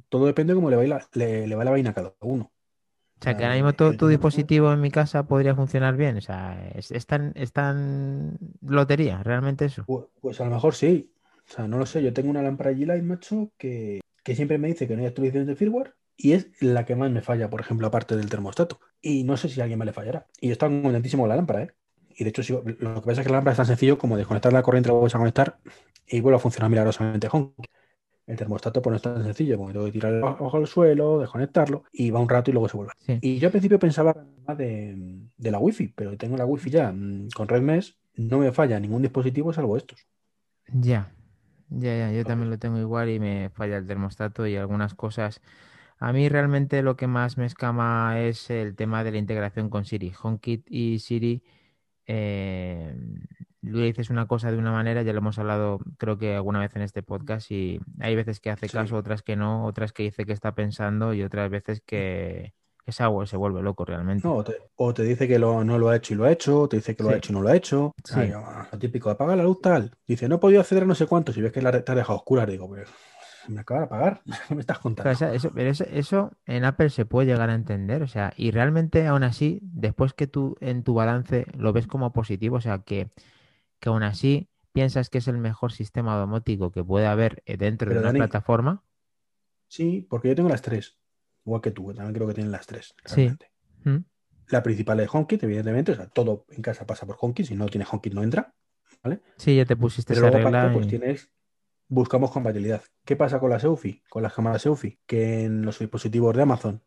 todo 0.09 0.25
depende 0.25 0.53
de 0.53 0.55
cómo 0.57 0.69
le 0.69 0.75
va 0.77 0.83
la, 0.85 1.09
le, 1.13 1.47
le 1.47 1.55
va 1.55 1.63
la 1.65 1.71
vaina 1.71 1.89
a 1.91 1.93
cada 1.93 2.15
uno. 2.21 2.51
O 3.19 3.23
sea, 3.23 3.35
que 3.35 3.43
Ah, 3.43 3.45
ahora 3.45 3.55
mismo 3.55 3.69
el 3.69 3.97
tu 3.97 4.07
dispositivo 4.07 4.71
en 4.73 4.81
mi 4.81 4.91
casa 4.91 5.27
podría 5.27 5.55
funcionar 5.55 5.95
bien. 5.97 6.17
O 6.17 6.21
sea, 6.21 6.69
es, 6.75 6.91
es 6.91 7.05
tan, 7.07 7.31
es 7.35 7.51
tan 7.51 8.37
lotería, 8.61 9.23
realmente 9.23 9.65
eso. 9.65 9.87
Pues, 9.87 10.05
pues 10.21 10.41
a 10.41 10.45
lo 10.45 10.51
mejor 10.51 10.75
sí. 10.75 11.13
O 11.49 11.51
sea, 11.53 11.67
no 11.67 11.77
lo 11.77 11.85
sé. 11.85 12.03
Yo 12.03 12.13
tengo 12.13 12.29
una 12.29 12.41
lámpara 12.41 12.71
G-Lite, 12.71 13.01
macho, 13.03 13.51
que, 13.57 14.01
que 14.23 14.35
siempre 14.35 14.57
me 14.57 14.67
dice 14.67 14.87
que 14.87 14.95
no 14.95 15.01
hay 15.01 15.07
actualizaciones 15.07 15.47
de 15.47 15.55
firmware 15.55 15.95
y 16.17 16.33
es 16.33 16.47
la 16.59 16.85
que 16.85 16.95
más 16.95 17.11
me 17.11 17.21
falla, 17.21 17.49
por 17.49 17.61
ejemplo, 17.61 17.87
aparte 17.87 18.17
del 18.17 18.29
termostato. 18.29 18.79
Y 19.01 19.23
no 19.23 19.37
sé 19.37 19.49
si 19.49 19.59
a 19.61 19.63
alguien 19.63 19.77
más 19.77 19.85
le 19.85 19.93
fallará. 19.93 20.25
Y 20.41 20.47
yo 20.47 20.53
estaba 20.53 20.81
contentísimo 20.81 21.23
con 21.23 21.29
la 21.29 21.35
lámpara, 21.35 21.63
¿eh? 21.63 21.71
Y 22.09 22.23
de 22.23 22.31
hecho, 22.31 22.63
lo 22.65 22.95
que 22.95 23.07
pasa 23.07 23.21
es 23.21 23.27
que 23.27 23.31
la 23.31 23.37
lámpara 23.37 23.51
es 23.51 23.57
tan 23.57 23.67
sencillo 23.67 23.99
como 23.99 24.17
desconectar 24.17 24.51
la 24.51 24.63
corriente, 24.63 24.89
la 24.89 24.93
vuelves 24.93 25.13
a 25.13 25.19
conectar 25.19 25.59
y 26.07 26.19
vuelve 26.19 26.37
a 26.37 26.39
funcionar 26.39 26.71
milagrosamente. 26.71 27.29
El 28.25 28.35
termostato 28.35 28.81
pues 28.81 28.91
no 28.91 28.95
es 28.97 29.01
tan 29.03 29.23
sencillo, 29.23 29.57
porque 29.57 29.73
tengo 29.73 29.85
que 29.85 29.91
tirar 29.91 30.15
abajo 30.15 30.57
al 30.57 30.67
suelo, 30.67 31.19
desconectarlo 31.19 31.83
y 31.93 32.09
va 32.09 32.19
un 32.19 32.27
rato 32.27 32.49
y 32.49 32.53
luego 32.53 32.67
se 32.67 32.75
vuelve. 32.75 32.93
Sí. 33.05 33.19
Y 33.21 33.37
yo 33.39 33.47
al 33.47 33.51
principio 33.51 33.79
pensaba 33.79 34.15
más 34.45 34.57
de, 34.57 35.21
de 35.37 35.51
la 35.51 35.59
wifi, 35.59 35.89
pero 35.89 36.17
tengo 36.17 36.35
la 36.35 36.45
wifi 36.45 36.69
ya 36.71 36.91
mm, 36.91 37.29
con 37.35 37.47
red 37.47 37.61
mesh, 37.61 37.95
no 38.15 38.39
me 38.39 38.51
falla 38.51 38.79
ningún 38.79 39.03
dispositivo 39.03 39.53
salvo 39.53 39.77
estos. 39.77 40.07
Ya, 40.73 41.13
ya, 41.69 41.97
ya, 41.97 42.11
yo 42.11 42.25
también 42.25 42.49
lo 42.49 42.57
tengo 42.57 42.79
igual 42.79 43.09
y 43.09 43.19
me 43.19 43.49
falla 43.51 43.77
el 43.77 43.87
termostato 43.87 44.45
y 44.47 44.55
algunas 44.55 44.93
cosas. 44.93 45.41
A 45.99 46.13
mí 46.13 46.29
realmente 46.29 46.81
lo 46.83 46.95
que 46.95 47.07
más 47.07 47.37
me 47.37 47.45
escama 47.45 48.19
es 48.19 48.49
el 48.49 48.75
tema 48.75 49.03
de 49.03 49.11
la 49.11 49.17
integración 49.17 49.69
con 49.69 49.83
Siri. 49.85 50.13
HomeKit 50.21 50.65
y 50.69 50.99
Siri, 50.99 51.43
eh, 52.05 52.95
le 53.61 53.83
dices 53.83 54.09
una 54.09 54.27
cosa 54.27 54.51
de 54.51 54.57
una 54.57 54.71
manera, 54.71 55.01
ya 55.01 55.11
lo 55.13 55.19
hemos 55.19 55.39
hablado 55.39 55.79
creo 55.97 56.17
que 56.17 56.35
alguna 56.35 56.59
vez 56.59 56.75
en 56.75 56.83
este 56.83 57.03
podcast 57.03 57.51
y 57.51 57.79
hay 57.99 58.15
veces 58.15 58.39
que 58.39 58.49
hace 58.51 58.67
Sí. 58.67 58.73
caso, 58.77 58.95
otras 58.95 59.21
que 59.23 59.35
no, 59.35 59.65
otras 59.65 59.91
que 59.91 60.03
dice 60.03 60.25
que 60.25 60.33
está 60.33 60.53
pensando 60.55 61.13
y 61.13 61.23
otras 61.23 61.49
veces 61.49 61.81
que, 61.85 62.53
que 62.85 62.91
se, 62.93 63.03
se 63.25 63.37
vuelve 63.37 63.61
loco 63.61 63.83
realmente. 63.83 64.25
No, 64.25 64.35
o, 64.35 64.43
te, 64.43 64.53
o 64.75 64.93
te 64.93 65.03
dice 65.03 65.27
que 65.27 65.37
lo- 65.39 65.63
no 65.65 65.77
lo 65.79 65.89
ha 65.89 65.97
hecho 65.97 66.13
y 66.13 66.17
lo 66.17 66.23
ha 66.25 66.31
hecho, 66.31 66.61
o 66.61 66.69
te 66.69 66.77
dice 66.77 66.95
que 66.95 67.03
lo 67.03 67.09
Sí. 67.09 67.15
ha 67.15 67.17
hecho 67.17 67.31
y 67.33 67.35
no 67.35 67.41
lo 67.41 67.49
ha 67.49 67.55
hecho. 67.55 67.93
Sí. 68.05 68.19
yo, 68.29 68.41
lo 68.71 68.79
típico, 68.79 69.09
apaga 69.09 69.35
la 69.35 69.43
luz 69.43 69.59
tal. 69.61 69.91
Dice, 70.07 70.29
no 70.29 70.35
he 70.35 70.39
podido 70.39 70.61
acceder 70.61 70.83
a 70.83 70.85
no 70.85 70.95
sé 70.95 71.05
cuánto. 71.07 71.33
Si 71.33 71.41
ves 71.41 71.51
que 71.51 71.61
la 71.61 71.71
te 71.83 71.91
ha 71.91 71.95
dejado 71.95 72.19
oscura, 72.19 72.45
digo, 72.45 72.67
pues 72.69 72.87
me 73.51 73.61
acaba 73.61 73.81
de 73.81 73.85
apagar. 73.85 74.21
¿Qué 74.47 74.55
me 74.55 74.61
estás 74.61 74.79
contando? 74.79 75.11
Eso, 75.11 75.51
pero 75.53 75.69
eso, 75.69 75.85
eso 75.85 76.31
en 76.45 76.65
Apple 76.65 76.89
se 76.89 77.05
puede 77.05 77.27
llegar 77.27 77.49
a 77.49 77.55
entender, 77.55 78.03
o 78.03 78.07
sea, 78.07 78.33
y 78.35 78.51
realmente 78.51 79.05
aún 79.07 79.23
así, 79.23 79.59
después 79.61 80.13
que 80.13 80.27
tú 80.27 80.55
en 80.59 80.83
tu 80.83 80.93
balance 80.93 81.45
lo 81.57 81.73
ves 81.73 81.87
como 81.87 82.13
positivo, 82.13 82.57
o 82.57 82.61
sea, 82.61 82.79
que, 82.79 83.09
que 83.79 83.89
aún 83.89 84.03
así 84.03 84.49
piensas 84.71 85.09
que 85.09 85.17
es 85.17 85.27
el 85.27 85.37
mejor 85.37 85.71
sistema 85.71 86.15
domótico 86.17 86.71
que 86.71 86.83
puede 86.83 87.07
haber 87.07 87.41
eh, 87.45 87.57
dentro 87.57 87.91
de 87.91 87.99
una 87.99 88.11
plataforma, 88.11 88.83
Sí, 89.67 90.05
porque 90.09 90.29
yo 90.29 90.35
tengo 90.35 90.49
las 90.49 90.61
tres. 90.61 90.97
Igual 91.45 91.61
que 91.61 91.71
tú, 91.71 91.93
también 91.93 92.13
creo 92.13 92.27
que 92.27 92.33
tienen 92.33 92.51
las 92.51 92.67
tres. 92.67 92.95
Sí. 93.05 93.15
realmente. 93.15 93.51
¿Mm? 93.83 93.97
La 94.49 94.63
principal 94.63 94.99
es 95.01 95.09
HomeKit, 95.13 95.43
evidentemente. 95.43 95.91
O 95.91 95.95
sea, 95.95 96.07
todo 96.07 96.45
en 96.49 96.61
casa 96.61 96.85
pasa 96.85 97.05
por 97.05 97.17
HomeKit. 97.19 97.47
Si 97.47 97.55
no 97.55 97.65
tiene 97.67 97.85
HomeKit, 97.89 98.13
no 98.13 98.23
entra. 98.23 98.53
sí, 99.37 99.55
ya 99.55 99.65
te 99.65 99.75
pusiste 99.75 100.13
Pero 100.13 100.27
esa 100.27 100.37
luego 100.37 100.49
regla 100.49 100.73
pues 100.73 100.87
tienes, 100.87 101.29
buscamos 101.87 102.31
compatibilidad. 102.31 102.81
¿Qué 103.05 103.15
pasa 103.15 103.39
con 103.39 103.49
la 103.49 103.59
SEUFI? 103.59 104.03
Con 104.09 104.23
las 104.23 104.33
cámaras 104.33 104.61
SEUFI, 104.61 104.99
que 105.05 105.45
en 105.45 105.63
los 105.63 105.79
dispositivos 105.79 106.35
de 106.35 106.41
Amazon 106.41 106.81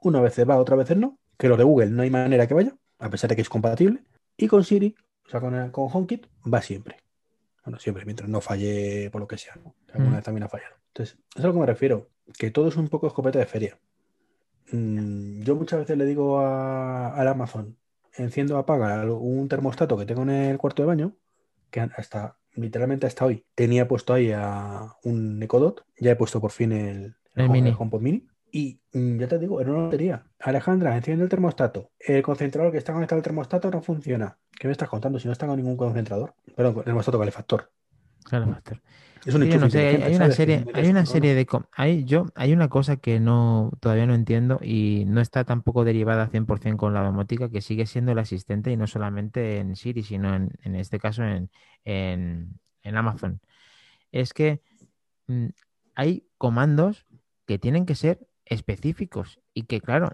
una 0.00 0.20
vez 0.20 0.38
va, 0.48 0.58
otra 0.58 0.76
vez 0.76 0.96
no, 0.96 1.18
que 1.36 1.48
los 1.48 1.58
de 1.58 1.64
Google 1.64 1.90
no 1.90 2.02
hay 2.02 2.10
manera 2.10 2.46
que 2.46 2.54
vaya, 2.54 2.76
a 2.98 3.10
pesar 3.10 3.28
de 3.30 3.36
que 3.36 3.42
es 3.42 3.48
compatible, 3.48 4.04
y 4.36 4.46
con 4.46 4.62
Siri, 4.64 4.94
o 5.26 5.28
sea, 5.30 5.40
con, 5.40 5.70
con 5.70 5.88
HomeKit, 5.92 6.26
va 6.52 6.62
siempre. 6.62 6.96
Bueno, 7.64 7.80
siempre, 7.80 8.04
mientras 8.04 8.28
no 8.28 8.40
falle 8.40 9.10
por 9.10 9.20
lo 9.20 9.26
que 9.26 9.36
sea, 9.38 9.56
¿no? 9.56 9.74
Que 9.86 9.92
alguna 9.94 10.12
Mm. 10.12 10.14
vez 10.16 10.24
también 10.24 10.44
ha 10.44 10.48
fallado. 10.48 10.76
Entonces, 10.88 11.18
es 11.34 11.44
a 11.44 11.46
lo 11.48 11.52
que 11.52 11.58
me 11.60 11.66
refiero, 11.66 12.08
que 12.38 12.50
todo 12.50 12.68
es 12.68 12.76
un 12.76 12.88
poco 12.88 13.08
escopeta 13.08 13.38
de 13.38 13.46
feria. 13.46 13.78
Mm, 14.72 15.42
yo 15.42 15.56
muchas 15.56 15.80
veces 15.80 15.98
le 15.98 16.04
digo 16.04 16.38
a, 16.40 17.14
al 17.14 17.28
Amazon, 17.28 17.76
enciendo 18.16 18.56
apaga 18.56 19.04
un 19.12 19.48
termostato 19.48 19.96
que 19.96 20.06
tengo 20.06 20.22
en 20.22 20.30
el 20.30 20.58
cuarto 20.58 20.82
de 20.82 20.86
baño, 20.86 21.16
que 21.70 21.80
hasta 21.80 22.37
literalmente 22.60 23.06
hasta 23.06 23.24
hoy 23.24 23.44
tenía 23.54 23.88
puesto 23.88 24.14
ahí 24.14 24.32
a 24.34 24.94
un 25.04 25.42
Ecodot, 25.42 25.84
ya 25.98 26.12
he 26.12 26.16
puesto 26.16 26.40
por 26.40 26.50
fin 26.50 26.72
el, 26.72 27.16
El 27.34 27.50
mini. 27.50 27.74
HomePod 27.76 28.00
mini. 28.00 28.26
Y 28.50 28.80
mm, 28.92 29.18
ya 29.18 29.28
te 29.28 29.38
digo, 29.38 29.60
era 29.60 29.70
una 29.70 29.84
lotería. 29.84 30.24
Alejandra, 30.38 30.96
enciende 30.96 31.24
el 31.24 31.30
termostato. 31.30 31.90
El 31.98 32.22
concentrador 32.22 32.72
que 32.72 32.78
está 32.78 32.92
conectado 32.92 33.18
al 33.18 33.22
termostato 33.22 33.70
no 33.70 33.82
funciona. 33.82 34.38
¿Qué 34.58 34.66
me 34.66 34.72
estás 34.72 34.88
contando? 34.88 35.18
Si 35.18 35.26
no 35.26 35.32
está 35.32 35.46
con 35.46 35.56
ningún 35.56 35.76
concentrador. 35.76 36.34
Perdón, 36.56 36.74
con 36.74 36.84
termostato 36.84 37.18
calefactor. 37.18 37.70
Claro, 38.28 38.46
Factor. 38.46 38.82
Es 39.24 39.34
un 39.34 39.42
Sí, 39.42 39.48
yo 39.48 39.54
enchufe 39.54 39.64
no 39.64 39.70
sé, 39.70 40.04
hay, 40.04 40.14
una 40.14 40.30
serie, 40.30 40.64
hay 40.74 40.88
una 40.88 41.06
serie 41.06 41.34
de 41.34 41.46
hay, 41.72 42.04
yo, 42.04 42.26
hay 42.34 42.52
una 42.52 42.68
cosa 42.68 42.96
que 42.96 43.20
no 43.20 43.72
todavía 43.80 44.06
no 44.06 44.14
entiendo 44.14 44.60
y 44.62 45.04
no 45.06 45.20
está 45.20 45.44
tampoco 45.44 45.84
derivada 45.84 46.28
100% 46.28 46.76
con 46.76 46.94
la 46.94 47.02
domótica, 47.02 47.50
que 47.50 47.60
sigue 47.60 47.86
siendo 47.86 48.12
el 48.12 48.18
asistente 48.18 48.70
y 48.70 48.76
no 48.76 48.86
solamente 48.86 49.58
en 49.58 49.76
Siri, 49.76 50.02
sino 50.02 50.34
en, 50.34 50.50
en 50.62 50.76
este 50.76 50.98
caso 50.98 51.24
en, 51.24 51.50
en, 51.84 52.60
en 52.82 52.96
Amazon. 52.96 53.40
Es 54.12 54.32
que 54.32 54.62
mm, 55.26 55.48
hay 55.94 56.26
comandos 56.38 57.06
que 57.46 57.58
tienen 57.58 57.86
que 57.86 57.96
ser 57.96 58.28
específicos 58.44 59.40
y 59.52 59.64
que, 59.64 59.80
claro, 59.80 60.12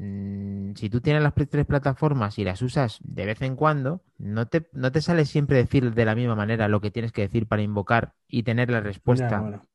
mm, 0.00 0.74
si 0.74 0.90
tú 0.90 1.00
tienes 1.00 1.22
las 1.22 1.34
tres 1.34 1.66
plataformas 1.66 2.38
y 2.38 2.44
las 2.44 2.62
usas 2.62 2.98
de 3.02 3.26
vez 3.26 3.42
en 3.42 3.56
cuando, 3.56 4.02
no 4.18 4.46
te, 4.46 4.68
no 4.72 4.90
te 4.92 5.02
sale 5.02 5.24
siempre 5.24 5.58
decir 5.58 5.94
de 5.94 6.04
la 6.04 6.14
misma 6.14 6.34
manera 6.34 6.68
lo 6.68 6.80
que 6.80 6.90
tienes 6.90 7.12
que 7.12 7.22
decir 7.22 7.46
para 7.46 7.62
invocar 7.62 8.14
y 8.28 8.42
tener 8.42 8.70
la 8.70 8.80
respuesta. 8.80 9.28
Ya, 9.28 9.40
bueno. 9.40 9.66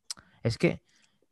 Es 0.44 0.58
que 0.58 0.84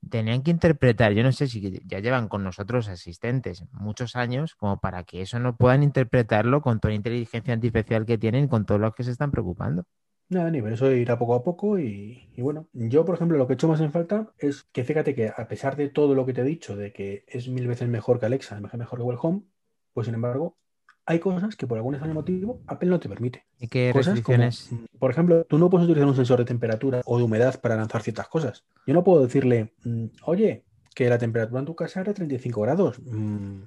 tenían 0.10 0.44
que 0.44 0.52
interpretar, 0.52 1.14
yo 1.14 1.24
no 1.24 1.32
sé 1.32 1.48
si 1.48 1.82
ya 1.86 2.00
llevan 2.00 2.28
con 2.28 2.44
nosotros 2.44 2.88
asistentes 2.88 3.64
muchos 3.72 4.16
años 4.16 4.56
como 4.56 4.80
para 4.80 5.04
que 5.04 5.22
eso 5.22 5.40
no 5.40 5.56
puedan 5.56 5.84
interpretarlo 5.84 6.62
con 6.62 6.80
toda 6.80 6.92
la 6.92 6.96
inteligencia 6.96 7.54
artificial 7.54 8.06
que 8.06 8.18
tienen 8.18 8.46
y 8.46 8.48
con 8.48 8.66
todos 8.66 8.82
los 8.82 8.94
que 8.94 9.04
se 9.04 9.12
están 9.12 9.32
preocupando. 9.32 9.86
Nada, 10.34 10.50
ni 10.50 10.62
pero 10.62 10.76
eso 10.76 10.92
irá 10.92 11.18
poco 11.18 11.36
a 11.36 11.44
poco 11.44 11.80
y, 11.80 12.30
y 12.36 12.42
bueno, 12.42 12.68
yo 12.74 13.06
por 13.06 13.16
ejemplo 13.16 13.38
lo 13.38 13.48
que 13.48 13.54
he 13.54 13.56
hecho 13.56 13.68
más 13.68 13.82
en 13.82 13.92
falta 13.92 14.34
es 14.40 14.64
que 14.72 14.84
fíjate 14.84 15.14
que 15.14 15.28
a 15.30 15.48
pesar 15.48 15.76
de 15.76 15.90
todo 15.90 16.16
lo 16.16 16.26
que 16.26 16.34
te 16.34 16.42
he 16.42 16.46
dicho, 16.46 16.76
de 16.76 16.92
que 16.92 17.24
es 17.28 17.48
mil 17.48 17.68
veces 17.68 17.88
mejor 17.88 18.20
que 18.20 18.26
Alexa, 18.26 18.60
mejor 18.60 18.80
mejor 18.80 19.00
que 19.00 19.04
Google 19.04 19.20
Home, 19.22 19.42
pues 19.94 20.06
sin 20.06 20.16
embargo 20.16 20.58
hay 21.06 21.20
cosas 21.20 21.56
que 21.56 21.68
por 21.68 21.78
algún 21.78 21.96
extraño 21.96 22.14
motivo 22.14 22.62
Apple 22.68 22.90
no 22.90 23.00
te 23.00 23.10
permite. 23.10 23.46
¿Y 23.60 23.68
qué 23.68 23.92
Cosas 23.94 24.16
restricciones? 24.16 24.72
mm, 24.72 24.98
por 24.98 25.12
ejemplo, 25.12 25.44
tú 25.46 25.58
no 25.58 25.70
puedes 25.70 25.86
utilizar 25.86 26.08
un 26.08 26.16
sensor 26.16 26.40
de 26.40 26.46
temperatura 26.46 27.02
o 27.06 27.18
de 27.18 27.24
humedad 27.24 27.60
para 27.62 27.76
lanzar 27.76 28.02
ciertas 28.02 28.28
cosas. 28.28 28.66
Yo 28.88 28.94
no 28.94 29.04
puedo 29.04 29.22
decirle, 29.22 29.74
mm, 29.84 30.06
oye, 30.26 30.64
que 30.96 31.10
la 31.10 31.18
temperatura 31.18 31.60
en 31.60 31.66
tu 31.66 31.76
casa 31.76 32.02
era 32.02 32.14
35 32.14 32.62
grados. 32.62 33.00
Mm, 33.04 33.64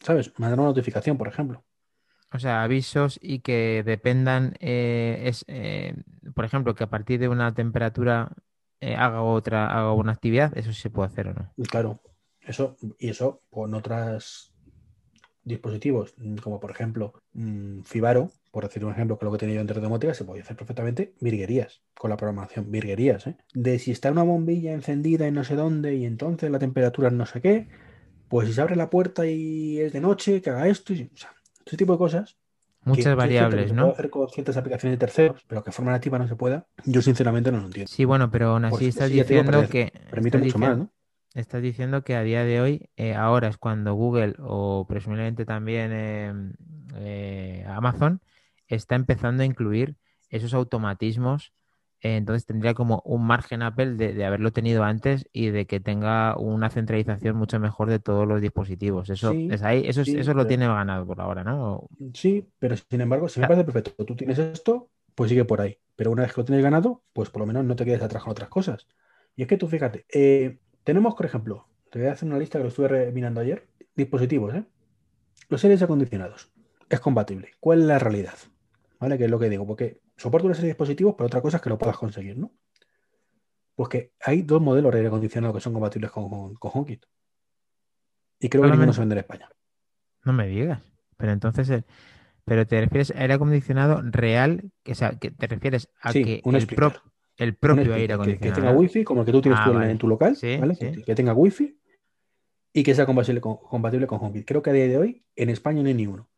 ¿Sabes? 0.00 0.32
Mandar 0.38 0.58
una 0.58 0.68
notificación, 0.68 1.16
por 1.16 1.28
ejemplo. 1.28 1.64
O 2.32 2.38
sea, 2.38 2.62
avisos 2.62 3.18
y 3.22 3.40
que 3.40 3.82
dependan, 3.84 4.54
eh, 4.60 5.22
es, 5.24 5.44
eh, 5.48 5.94
por 6.34 6.44
ejemplo, 6.44 6.74
que 6.74 6.84
a 6.84 6.90
partir 6.90 7.18
de 7.20 7.28
una 7.28 7.54
temperatura 7.54 8.32
eh, 8.80 8.94
haga 8.96 9.22
otra, 9.22 9.66
haga 9.66 9.92
una 9.92 10.12
actividad, 10.12 10.56
eso 10.56 10.72
sí 10.72 10.80
se 10.80 10.90
puede 10.90 11.06
hacer 11.08 11.28
o 11.28 11.34
no. 11.34 11.52
Y 11.56 11.62
Claro, 11.64 12.00
eso, 12.40 12.76
y 12.98 13.08
eso 13.08 13.42
con 13.50 13.74
otros 13.74 14.52
dispositivos, 15.42 16.14
mm, 16.18 16.36
como 16.36 16.60
por 16.60 16.70
ejemplo 16.70 17.14
mm, 17.32 17.82
Fibaro, 17.82 18.30
por 18.52 18.64
decir 18.64 18.84
un 18.84 18.92
ejemplo 18.92 19.18
que 19.18 19.24
lo 19.24 19.32
que 19.32 19.38
tenía 19.38 19.56
yo 19.56 19.60
en 19.62 19.66
domótica, 19.66 20.14
se 20.14 20.24
podía 20.24 20.42
hacer 20.42 20.56
perfectamente 20.56 21.14
virguerías 21.20 21.82
con 21.94 22.10
la 22.10 22.16
programación, 22.16 22.70
virguerías, 22.70 23.26
¿eh? 23.26 23.36
De 23.54 23.78
si 23.78 23.90
está 23.90 24.12
una 24.12 24.22
bombilla 24.22 24.72
encendida 24.72 25.26
en 25.26 25.34
no 25.34 25.44
sé 25.44 25.56
dónde 25.56 25.96
y 25.96 26.04
entonces 26.04 26.50
la 26.50 26.58
temperatura 26.58 27.10
no 27.10 27.26
sé 27.26 27.40
qué, 27.40 27.68
pues 28.28 28.48
si 28.48 28.54
se 28.54 28.60
abre 28.60 28.76
la 28.76 28.90
puerta 28.90 29.26
y 29.26 29.80
es 29.80 29.92
de 29.92 30.00
noche, 30.00 30.42
que 30.42 30.50
haga 30.50 30.68
esto, 30.68 30.92
y, 30.92 31.10
o 31.12 31.16
sea, 31.16 31.30
ese 31.68 31.76
tipo 31.76 31.92
de 31.92 31.98
cosas. 31.98 32.36
Muchas 32.84 33.16
variables, 33.16 33.68
se 33.68 33.74
¿no? 33.74 33.82
puede 33.82 33.92
hacer 33.92 34.10
con 34.10 34.28
ciertas 34.30 34.56
aplicaciones 34.56 34.98
de 34.98 35.06
terceros, 35.06 35.44
pero 35.46 35.62
que 35.62 35.70
de 35.70 35.72
forma 35.72 35.90
nativa 35.92 36.18
no 36.18 36.26
se 36.26 36.36
pueda, 36.36 36.66
yo 36.84 37.02
sinceramente 37.02 37.52
no 37.52 37.58
lo 37.58 37.66
entiendo. 37.66 37.90
Sí, 37.92 38.04
bueno, 38.04 38.30
pero 38.30 38.50
aún 38.50 38.62
Por 38.62 38.78
así 38.78 38.86
estás 38.86 39.10
sí, 39.10 39.16
te 39.22 39.34
digo, 39.34 39.42
diciendo 39.42 39.68
que 39.68 39.92
Permite 40.10 40.38
estás 40.38 40.46
mucho 40.46 40.58
más, 40.58 40.78
¿no? 40.78 40.90
estás 41.34 41.62
diciendo 41.62 42.02
que 42.02 42.16
a 42.16 42.22
día 42.22 42.44
de 42.44 42.60
hoy, 42.60 42.88
eh, 42.96 43.14
ahora 43.14 43.48
es 43.48 43.58
cuando 43.58 43.94
Google 43.94 44.34
o 44.40 44.86
presumiblemente 44.88 45.44
también 45.44 45.90
eh, 45.92 46.32
eh, 46.94 47.64
Amazon 47.68 48.20
está 48.66 48.94
empezando 48.94 49.42
a 49.42 49.46
incluir 49.46 49.96
esos 50.30 50.54
automatismos. 50.54 51.52
Entonces 52.00 52.46
tendría 52.46 52.74
como 52.74 53.02
un 53.04 53.26
margen 53.26 53.62
Apple 53.62 53.94
de, 53.94 54.12
de 54.14 54.24
haberlo 54.24 54.52
tenido 54.52 54.84
antes 54.84 55.28
y 55.32 55.50
de 55.50 55.66
que 55.66 55.80
tenga 55.80 56.36
una 56.38 56.70
centralización 56.70 57.36
mucho 57.36 57.58
mejor 57.60 57.90
de 57.90 57.98
todos 57.98 58.26
los 58.26 58.40
dispositivos. 58.40 59.10
Eso 59.10 59.32
Sí, 59.32 59.48
es 59.50 59.62
ahí, 59.62 59.82
eso, 59.86 60.02
es- 60.02 60.06
sí, 60.06 60.16
eso 60.16 60.30
lo 60.32 60.38
pero- 60.42 60.48
tiene 60.48 60.66
ganado 60.68 61.06
por 61.06 61.20
ahora, 61.20 61.42
¿no? 61.44 61.88
Sí, 62.14 62.46
pero 62.58 62.76
sin 62.76 63.00
embargo, 63.00 63.28
si 63.28 63.40
me 63.40 63.46
Ah. 63.46 63.48
parece 63.48 63.64
perfecto, 63.64 64.04
tú 64.04 64.14
tienes 64.16 64.38
esto, 64.38 64.88
pues 65.14 65.28
sigue 65.30 65.44
por 65.44 65.60
ahí. 65.60 65.78
Pero 65.96 66.12
una 66.12 66.22
vez 66.22 66.32
que 66.32 66.40
lo 66.40 66.44
tienes 66.44 66.62
ganado, 66.62 67.02
pues 67.12 67.30
por 67.30 67.40
lo 67.40 67.46
menos 67.46 67.64
no 67.64 67.74
te 67.74 67.84
quedes 67.84 68.02
atrás 68.02 68.22
con 68.22 68.30
otras 68.30 68.48
cosas. 68.48 68.86
Y 69.34 69.42
es 69.42 69.48
que 69.48 69.56
tú 69.56 69.66
fíjate, 69.66 70.04
eh, 70.12 70.58
tenemos, 70.84 71.14
por 71.16 71.26
ejemplo, 71.26 71.66
te 71.90 71.98
voy 71.98 72.08
a 72.08 72.12
hacer 72.12 72.28
una 72.28 72.38
lista 72.38 72.58
que 72.58 72.62
lo 72.64 72.68
estuve 72.68 73.10
mirando 73.12 73.40
ayer, 73.40 73.66
dispositivos, 73.96 74.54
¿eh? 74.54 74.64
Los 75.48 75.64
aires 75.64 75.82
acondicionados. 75.82 76.52
Es 76.88 77.00
compatible. 77.00 77.50
¿Cuál 77.58 77.80
es 77.80 77.84
la 77.86 77.98
realidad? 77.98 78.34
¿Vale? 79.00 79.18
Que 79.18 79.24
es 79.24 79.30
lo 79.30 79.38
que 79.38 79.48
digo, 79.50 79.66
porque 79.66 80.00
soporto 80.18 80.46
una 80.46 80.54
serie 80.54 80.68
de 80.68 80.72
dispositivos, 80.74 81.14
pero 81.16 81.26
otra 81.28 81.40
cosa 81.40 81.56
es 81.56 81.62
que 81.62 81.70
lo 81.70 81.78
puedas 81.78 81.96
conseguir, 81.96 82.36
¿no? 82.36 82.52
Pues 83.74 83.88
que 83.88 84.12
hay 84.20 84.42
dos 84.42 84.60
modelos 84.60 84.92
de 84.92 84.98
aire 84.98 85.08
acondicionado 85.08 85.54
que 85.54 85.60
son 85.60 85.72
compatibles 85.72 86.10
con, 86.10 86.28
con, 86.28 86.54
con 86.56 86.70
HomeKit. 86.74 87.04
Y 88.40 88.48
creo 88.48 88.62
que 88.62 88.70
ninguno 88.70 88.92
Solamente- 88.92 88.94
se 88.94 89.00
vende 89.00 89.12
en 89.14 89.18
España. 89.20 89.48
No 90.24 90.32
me 90.32 90.46
digas. 90.48 90.82
Pero 91.16 91.32
entonces, 91.32 91.70
eh, 91.70 91.84
pero 92.44 92.66
te 92.66 92.80
refieres 92.80 93.12
a 93.12 93.20
aire 93.20 93.34
acondicionado 93.34 94.02
real, 94.04 94.70
que, 94.82 94.92
o 94.92 94.94
sea, 94.94 95.12
que 95.18 95.30
te 95.30 95.46
refieres 95.46 95.88
a 96.00 96.12
Sí, 96.12 96.24
que 96.24 96.40
un 96.44 96.54
el, 96.56 96.66
pro- 96.66 96.92
el 97.36 97.54
propio 97.56 97.94
aire 97.94 97.98
que- 98.00 98.06
que, 98.06 98.12
acondicionado. 98.14 98.54
tenga 98.62 98.70
wifi, 98.72 99.04
como 99.04 99.20
el 99.20 99.26
que 99.26 99.32
tú 99.32 99.40
tienes 99.42 99.60
Ah, 99.60 99.64
tú 99.64 99.70
en, 99.70 99.76
vale. 99.78 99.90
en 99.92 99.98
tu 99.98 100.08
local, 100.08 100.36
Sí, 100.36 100.56
¿vale? 100.56 100.74
sí. 100.74 100.92
Que, 100.92 101.02
que 101.04 101.14
tenga 101.14 101.32
wifi 101.34 101.78
y 102.72 102.82
que 102.82 102.94
sea 102.94 103.06
compatible 103.06 103.40
con, 103.40 103.56
compatible 103.58 104.06
con 104.06 104.18
HomeKit. 104.20 104.46
Creo 104.46 104.62
que 104.62 104.70
a 104.70 104.72
día 104.72 104.88
de 104.88 104.98
hoy 104.98 105.24
en 105.36 105.50
España 105.50 105.82
no 105.82 105.88
hay 105.88 105.94
ni 105.94 106.06
uno. 106.06 106.28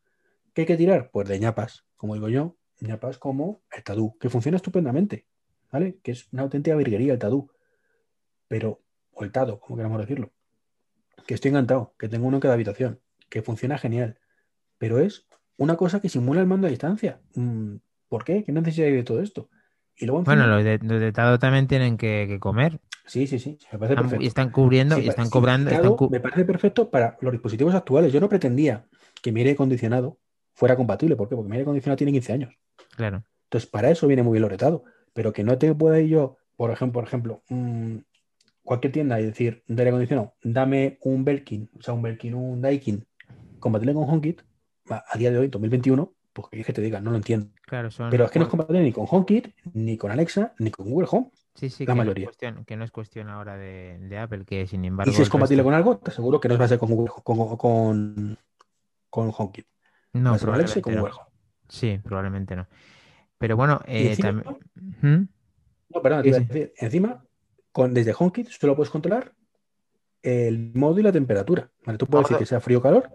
¿Qué 0.53 0.61
hay 0.61 0.67
que 0.67 0.77
tirar? 0.77 1.09
Pues 1.11 1.27
de 1.27 1.39
ñapas, 1.39 1.85
como 1.95 2.13
digo 2.15 2.29
yo, 2.29 2.57
ñapas 2.81 3.17
como 3.17 3.61
el 3.75 3.83
Tadú, 3.83 4.17
que 4.19 4.29
funciona 4.29 4.57
estupendamente, 4.57 5.25
¿vale? 5.71 5.97
Que 6.03 6.11
es 6.11 6.27
una 6.33 6.43
auténtica 6.43 6.75
virguería 6.75 7.13
el 7.13 7.19
Tadú. 7.19 7.49
Pero, 8.47 8.81
o 9.13 9.23
el 9.23 9.31
Tado, 9.31 9.59
como 9.59 9.77
queramos 9.77 9.99
decirlo. 9.99 10.31
Que 11.25 11.33
estoy 11.35 11.49
encantado, 11.49 11.93
que 11.97 12.09
tengo 12.09 12.27
uno 12.27 12.37
en 12.37 12.41
cada 12.41 12.55
habitación, 12.55 12.99
que 13.29 13.41
funciona 13.41 13.77
genial. 13.77 14.17
Pero 14.77 14.99
es 14.99 15.27
una 15.57 15.77
cosa 15.77 16.01
que 16.01 16.09
simula 16.09 16.41
el 16.41 16.47
mando 16.47 16.67
a 16.67 16.69
distancia. 16.69 17.21
Mm, 17.35 17.75
¿Por 18.09 18.23
qué? 18.25 18.43
¿Qué 18.43 18.51
necesidad 18.51 18.87
hay 18.87 18.93
de 18.93 19.03
todo 19.03 19.21
esto? 19.21 19.49
Y 19.95 20.05
luego 20.05 20.23
Bueno, 20.23 20.41
encima- 20.43 20.55
los 20.55 20.63
de, 20.65 20.79
los 20.81 20.99
de 20.99 21.11
Tado 21.11 21.37
también 21.39 21.67
tienen 21.67 21.97
que, 21.97 22.25
que 22.27 22.39
comer. 22.39 22.79
Sí, 23.05 23.27
sí, 23.27 23.39
sí, 23.39 23.57
me 23.71 23.77
parece 23.79 23.93
Están- 23.93 24.03
perfecto. 24.03 24.23
y 24.23 24.27
están 24.27 24.51
cubriendo 24.51 24.95
Sí, 24.95 25.01
y 25.01 25.05
pa- 25.05 25.09
están 25.11 25.25
sí, 25.25 25.31
cobrando. 25.31 25.69
Tado 25.69 25.81
están 25.83 25.95
cu- 25.97 26.09
me 26.09 26.19
parece 26.19 26.45
perfecto 26.45 26.89
para 26.89 27.17
los 27.21 27.31
dispositivos 27.31 27.75
actuales. 27.75 28.11
Yo 28.11 28.19
no 28.19 28.27
pretendía 28.29 28.87
que 29.21 29.31
mi 29.31 29.41
aire 29.41 29.51
acondicionado 29.51 30.17
fuera 30.53 30.75
compatible. 30.75 31.15
¿Por 31.15 31.29
qué? 31.29 31.35
Porque 31.35 31.49
mi 31.49 31.55
aire 31.55 31.63
acondicionado 31.63 31.97
tiene 31.97 32.11
15 32.11 32.33
años. 32.33 32.57
Claro. 32.95 33.23
Entonces, 33.45 33.69
para 33.69 33.89
eso 33.89 34.07
viene 34.07 34.23
muy 34.23 34.33
bien 34.33 34.43
loretado. 34.43 34.83
Pero 35.13 35.33
que 35.33 35.43
no 35.43 35.57
te 35.57 35.73
pueda 35.75 35.99
ir 35.99 36.07
yo, 36.09 36.37
por 36.55 36.71
ejemplo, 36.71 37.01
por 37.01 37.03
ejemplo, 37.07 37.43
mm, 37.49 37.97
cualquier 38.63 38.93
tienda 38.93 39.19
y 39.19 39.25
decir 39.25 39.63
de 39.67 39.81
aire 39.81 39.89
acondicionado, 39.89 40.35
dame 40.43 40.97
un 41.01 41.25
Belkin, 41.25 41.69
o 41.77 41.81
sea, 41.81 41.93
un 41.93 42.01
Belkin, 42.01 42.33
un 42.33 42.61
Daikin 42.61 43.05
compatible 43.59 43.93
con 43.93 44.09
HomeKit, 44.09 44.41
a 44.89 45.17
día 45.17 45.31
de 45.31 45.37
hoy, 45.37 45.47
2021, 45.49 46.13
pues 46.33 46.47
que 46.49 46.59
es 46.61 46.65
que 46.65 46.73
te 46.73 46.81
diga, 46.81 47.01
no 47.01 47.11
lo 47.11 47.17
entiendo. 47.17 47.47
Claro, 47.63 47.91
son. 47.91 48.09
Pero 48.09 48.25
es 48.25 48.31
que 48.31 48.39
no 48.39 48.45
es 48.45 48.49
compatible 48.51 48.81
ni 48.81 48.91
con 48.93 49.05
HomeKit, 49.09 49.49
ni 49.73 49.97
con 49.97 50.11
Alexa, 50.11 50.53
ni 50.59 50.71
con 50.71 50.89
Google 50.89 51.07
Home. 51.11 51.31
Sí, 51.55 51.69
sí, 51.69 51.85
la 51.85 51.93
que 51.93 51.97
mayoría. 51.97 52.25
No 52.25 52.31
es 52.31 52.37
cuestión, 52.37 52.65
que 52.65 52.77
no 52.77 52.83
es 52.85 52.91
cuestión 52.91 53.29
ahora 53.29 53.57
de, 53.57 53.99
de 53.99 54.17
Apple, 54.17 54.45
que 54.45 54.65
sin 54.67 54.85
embargo. 54.85 55.11
Y 55.11 55.15
si 55.15 55.21
es 55.21 55.29
compatible 55.29 55.63
resto- 55.63 55.65
con 55.65 55.73
algo, 55.73 55.97
te 55.97 56.11
aseguro 56.11 56.39
que 56.39 56.47
no 56.47 56.57
va 56.57 56.65
a 56.65 56.67
ser 56.69 56.79
con 56.79 56.89
Google, 56.89 57.11
con, 57.23 57.57
con, 57.57 58.37
con 59.09 59.31
HomeKit. 59.37 59.67
No, 60.13 60.37
con 60.37 60.53
Alexa 60.53 60.79
y 60.79 60.81
probablemente 60.81 60.81
con 60.81 60.95
no. 60.95 61.01
Google 61.01 61.13
Home. 61.15 61.30
Sí, 61.71 61.99
probablemente 62.03 62.53
no. 62.55 62.67
Pero 63.37 63.55
bueno, 63.55 63.79
eh, 63.87 64.09
encima- 64.09 64.43
también. 64.43 64.57
¿Mm? 65.01 65.29
No, 65.95 66.01
perdón, 66.01 66.21
te 66.23 66.27
Sí, 66.27 66.29
iba 66.29 66.37
a 66.37 66.41
sí. 66.41 66.45
decir, 66.47 66.73
encima, 66.77 67.25
con, 67.71 67.93
desde 67.93 68.13
HomeKit 68.17 68.49
solo 68.49 68.75
puedes 68.75 68.89
controlar 68.91 69.33
el 70.21 70.73
modo 70.75 70.99
y 70.99 71.03
la 71.03 71.11
temperatura. 71.11 71.71
¿vale? 71.85 71.97
Tú 71.97 72.07
puedes 72.07 72.27
decir 72.27 72.37
que 72.39 72.45
sea 72.45 72.59
frío 72.59 72.79
o 72.79 72.81
calor 72.81 73.09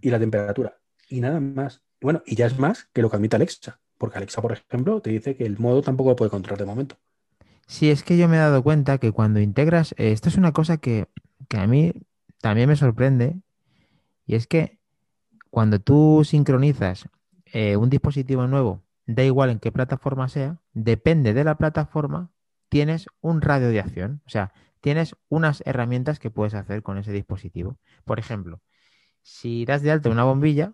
y 0.00 0.10
la 0.10 0.18
temperatura. 0.18 0.76
Y 1.08 1.20
nada 1.20 1.40
más. 1.40 1.82
Bueno, 2.00 2.22
y 2.26 2.34
ya 2.36 2.46
es 2.46 2.58
más 2.58 2.84
que 2.92 3.00
lo 3.02 3.08
que 3.10 3.16
admite 3.16 3.36
Alexa. 3.36 3.80
Porque 3.98 4.18
Alexa, 4.18 4.42
por 4.42 4.52
ejemplo, 4.52 5.00
te 5.00 5.10
dice 5.10 5.34
que 5.34 5.46
el 5.46 5.58
modo 5.58 5.80
tampoco 5.82 6.10
lo 6.10 6.16
puede 6.16 6.30
controlar 6.30 6.58
de 6.60 6.66
momento. 6.66 6.96
Sí, 7.66 7.90
es 7.90 8.02
que 8.02 8.18
yo 8.18 8.28
me 8.28 8.36
he 8.36 8.40
dado 8.40 8.62
cuenta 8.62 8.98
que 8.98 9.12
cuando 9.12 9.40
integras, 9.40 9.92
eh, 9.96 10.12
esto 10.12 10.28
es 10.28 10.36
una 10.36 10.52
cosa 10.52 10.76
que, 10.76 11.08
que 11.48 11.56
a 11.56 11.66
mí 11.66 11.92
también 12.42 12.68
me 12.68 12.76
sorprende, 12.76 13.40
y 14.26 14.34
es 14.34 14.46
que 14.46 14.78
cuando 15.50 15.78
tú 15.78 16.22
sincronizas 16.24 17.08
eh, 17.54 17.76
un 17.76 17.88
dispositivo 17.88 18.48
nuevo, 18.48 18.82
da 19.06 19.22
igual 19.22 19.48
en 19.48 19.60
qué 19.60 19.70
plataforma 19.70 20.26
sea, 20.26 20.58
depende 20.72 21.34
de 21.34 21.44
la 21.44 21.56
plataforma, 21.56 22.32
tienes 22.68 23.06
un 23.20 23.42
radio 23.42 23.68
de 23.68 23.78
acción, 23.78 24.22
o 24.26 24.28
sea, 24.28 24.52
tienes 24.80 25.14
unas 25.28 25.62
herramientas 25.64 26.18
que 26.18 26.30
puedes 26.30 26.54
hacer 26.54 26.82
con 26.82 26.98
ese 26.98 27.12
dispositivo. 27.12 27.78
Por 28.04 28.18
ejemplo, 28.18 28.60
si 29.22 29.64
das 29.66 29.82
de 29.82 29.92
alta 29.92 30.10
una 30.10 30.24
bombilla, 30.24 30.72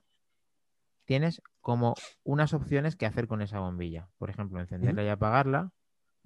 tienes 1.05 1.43
como 1.61 1.97
unas 2.25 2.55
opciones 2.55 2.97
que 2.97 3.05
hacer 3.05 3.29
con 3.29 3.43
esa 3.43 3.61
bombilla. 3.61 4.09
Por 4.17 4.31
ejemplo, 4.31 4.59
encenderla 4.59 5.05
y 5.05 5.09
apagarla, 5.09 5.73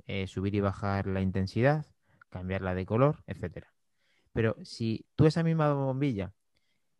eh, 0.06 0.28
subir 0.28 0.54
y 0.54 0.60
bajar 0.60 1.08
la 1.08 1.20
intensidad, 1.20 1.84
cambiarla 2.30 2.76
de 2.76 2.86
color, 2.86 3.24
etcétera. 3.26 3.72
Pero 4.32 4.54
si 4.62 5.04
tú 5.16 5.26
esa 5.26 5.42
misma 5.42 5.72
bombilla 5.72 6.32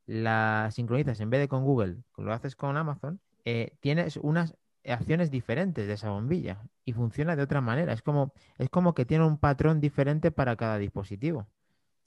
la 0.06 0.70
sincronizas 0.72 1.20
en 1.20 1.30
vez 1.30 1.38
de 1.38 1.46
con 1.46 1.62
Google, 1.62 1.98
lo 2.16 2.32
haces 2.32 2.56
con 2.56 2.76
Amazon, 2.76 3.20
eh, 3.44 3.76
tienes 3.80 4.16
unas 4.16 4.54
acciones 4.86 5.30
diferentes 5.30 5.86
de 5.86 5.94
esa 5.94 6.10
bombilla 6.10 6.62
y 6.84 6.92
funciona 6.92 7.36
de 7.36 7.42
otra 7.42 7.60
manera. 7.60 7.92
Es 7.92 8.02
como, 8.02 8.32
es 8.58 8.68
como 8.68 8.94
que 8.94 9.04
tiene 9.04 9.26
un 9.26 9.38
patrón 9.38 9.80
diferente 9.80 10.30
para 10.30 10.56
cada 10.56 10.78
dispositivo. 10.78 11.46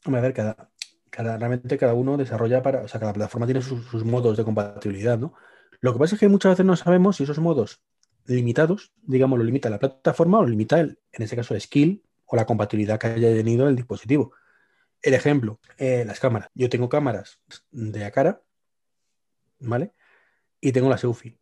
a 0.06 0.10
ver, 0.10 0.34
cada, 0.34 0.70
realmente 1.12 1.78
cada 1.78 1.94
uno 1.94 2.18
desarrolla 2.18 2.62
para, 2.62 2.84
o 2.84 2.88
sea, 2.88 3.00
cada 3.00 3.14
plataforma 3.14 3.48
tiene 3.48 3.62
sus, 3.62 4.06
modos 4.06 4.38
de 4.38 4.44
compatibilidad, 4.44 5.18
¿no? 5.18 5.34
Lo 5.80 5.94
que 5.94 6.00
pasa 6.00 6.16
es 6.16 6.20
que 6.20 6.28
muchas 6.28 6.52
veces 6.54 6.66
no 6.66 6.76
sabemos 6.76 7.18
si 7.18 7.24
esos 7.24 7.40
modos 7.40 7.82
limitados, 8.26 8.92
digamos, 9.04 9.38
lo 9.40 9.46
limita 9.46 9.70
la 9.70 9.80
plataforma 9.80 10.40
o 10.40 10.46
limita, 10.46 10.80
el, 10.80 11.00
en 11.12 11.24
este 11.24 11.36
caso, 11.36 11.54
el 11.54 11.62
skill 11.62 12.04
o 12.26 12.36
la 12.36 12.46
compatibilidad 12.46 13.00
que 13.00 13.08
haya 13.08 13.34
tenido 13.34 13.68
el 13.68 13.76
dispositivo. 13.76 14.34
El 15.02 15.14
ejemplo, 15.14 15.60
eh, 15.78 16.04
las 16.06 16.20
cámaras. 16.20 16.50
Yo 16.54 16.70
tengo 16.70 16.90
cámaras 16.90 17.40
de 17.72 18.00
la 18.00 18.12
cara, 18.12 18.42
¿vale? 19.60 19.94
Y 20.62 20.72
tengo 20.72 20.90
la 20.90 20.98
SEUFI. 20.98 21.38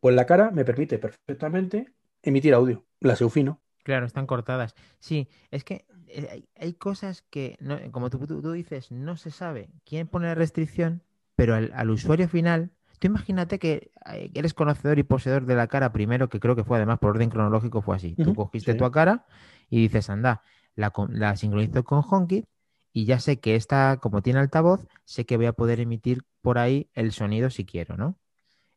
Pues 0.00 0.14
la 0.14 0.26
cara 0.26 0.50
me 0.50 0.64
permite 0.64 0.98
perfectamente 0.98 1.92
emitir 2.22 2.54
audio. 2.54 2.84
La 3.00 3.16
SEUFI 3.16 3.44
no. 3.44 3.60
Claro, 3.82 4.06
están 4.06 4.26
cortadas. 4.26 4.74
Sí, 4.98 5.28
es 5.50 5.64
que 5.64 5.86
eh, 6.08 6.44
hay, 6.56 6.72
cosas 6.74 7.22
que, 7.22 7.56
como 7.92 8.10
tú, 8.10 8.26
tú, 8.26 8.52
dices, 8.52 8.90
no 8.90 9.16
se 9.16 9.30
sabe 9.30 9.70
quién 9.84 10.06
pone 10.06 10.26
la 10.26 10.34
restricción, 10.34 11.02
pero 11.36 11.54
al, 11.54 11.90
usuario 11.90 12.28
final, 12.28 12.72
tú 12.98 13.06
imagínate 13.06 13.58
que 13.58 13.90
eh, 14.12 14.30
eres 14.34 14.54
conocedor 14.54 14.98
y 14.98 15.02
poseedor 15.02 15.46
de 15.46 15.54
la 15.54 15.68
cara 15.68 15.92
primero, 15.92 16.28
que 16.28 16.40
creo 16.40 16.56
que 16.56 16.64
fue 16.64 16.76
además 16.76 16.98
por 16.98 17.10
orden 17.10 17.30
cronológico, 17.30 17.80
fue 17.80 17.96
así. 17.96 18.14
tú 18.16 18.34
cogiste 18.34 18.74
tu 18.74 18.90
cara 18.90 19.24
y 19.70 19.80
dices, 19.80 20.10
anda, 20.10 20.42
la, 20.74 20.92
la 21.08 21.36
sincronizo 21.36 21.84
con 21.84 22.02
HomeKit 22.08 22.44
y 22.92 23.04
ya 23.04 23.20
sé 23.20 23.38
que 23.38 23.54
esta, 23.54 23.98
como 23.98 24.20
tiene 24.20 24.40
altavoz, 24.40 24.86
sé 25.04 25.24
que 25.24 25.36
voy 25.36 25.46
a 25.46 25.52
poder 25.52 25.80
emitir 25.80 26.24
por 26.42 26.58
ahí 26.58 26.90
el 26.94 27.12
sonido 27.12 27.50
si 27.50 27.64
quiero, 27.64 27.96
¿no? 27.96 28.18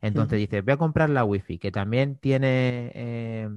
Entonces 0.02 0.38
dices, 0.38 0.66
voy 0.66 0.74
a 0.74 0.78
comprar 0.78 1.10
la 1.10 1.24
Wi-Fi, 1.24 1.60
que 1.60 1.72
también 1.72 2.18
tiene 2.18 2.92
eh, 2.94 3.50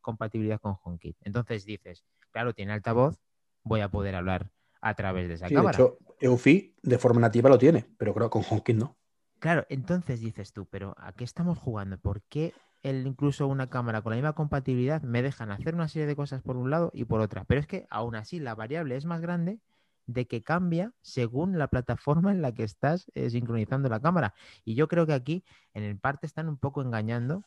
compatibilidad 0.00 0.60
con 0.60 0.76
HomeKit. 0.82 1.16
Entonces 1.22 1.64
dices, 1.64 2.04
claro, 2.32 2.54
tiene 2.54 2.72
altavoz, 2.72 3.20
voy 3.62 3.82
a 3.82 3.88
poder 3.88 4.16
hablar 4.16 4.50
a 4.80 4.94
través 4.94 5.28
de 5.28 5.34
esa 5.34 5.48
cámara. 5.48 5.78
De 5.78 5.84
hecho, 5.84 5.98
EUFI 6.18 6.74
de 6.82 6.98
forma 6.98 7.20
nativa 7.20 7.48
lo 7.48 7.56
tiene, 7.56 7.86
pero 7.98 8.12
creo 8.14 8.26
que 8.26 8.32
con 8.32 8.42
HomeKit 8.48 8.76
no. 8.76 8.96
Claro, 9.38 9.64
entonces 9.68 10.20
dices 10.20 10.52
tú, 10.52 10.66
pero 10.66 10.96
¿a 10.98 11.12
qué 11.12 11.22
estamos 11.22 11.56
jugando? 11.58 11.96
¿Por 11.98 12.22
qué 12.22 12.52
el, 12.82 13.06
incluso 13.06 13.46
una 13.46 13.70
cámara 13.70 14.02
con 14.02 14.10
la 14.10 14.16
misma 14.16 14.32
compatibilidad 14.32 15.02
me 15.02 15.22
dejan 15.22 15.52
hacer 15.52 15.76
una 15.76 15.86
serie 15.86 16.06
de 16.06 16.16
cosas 16.16 16.42
por 16.42 16.56
un 16.56 16.70
lado 16.70 16.90
y 16.94 17.04
por 17.04 17.20
otra? 17.20 17.44
Pero 17.44 17.60
es 17.60 17.68
que 17.68 17.86
aún 17.90 18.16
así 18.16 18.40
la 18.40 18.56
variable 18.56 18.96
es 18.96 19.04
más 19.04 19.20
grande 19.20 19.60
de 20.06 20.26
que 20.26 20.42
cambia 20.42 20.92
según 21.00 21.58
la 21.58 21.68
plataforma 21.68 22.32
en 22.32 22.42
la 22.42 22.52
que 22.52 22.64
estás 22.64 23.10
eh, 23.14 23.30
sincronizando 23.30 23.88
la 23.88 24.00
cámara. 24.00 24.34
Y 24.64 24.74
yo 24.74 24.88
creo 24.88 25.06
que 25.06 25.14
aquí 25.14 25.44
en 25.74 25.84
el 25.84 25.98
parte 25.98 26.26
están 26.26 26.48
un 26.48 26.56
poco 26.56 26.82
engañando 26.82 27.44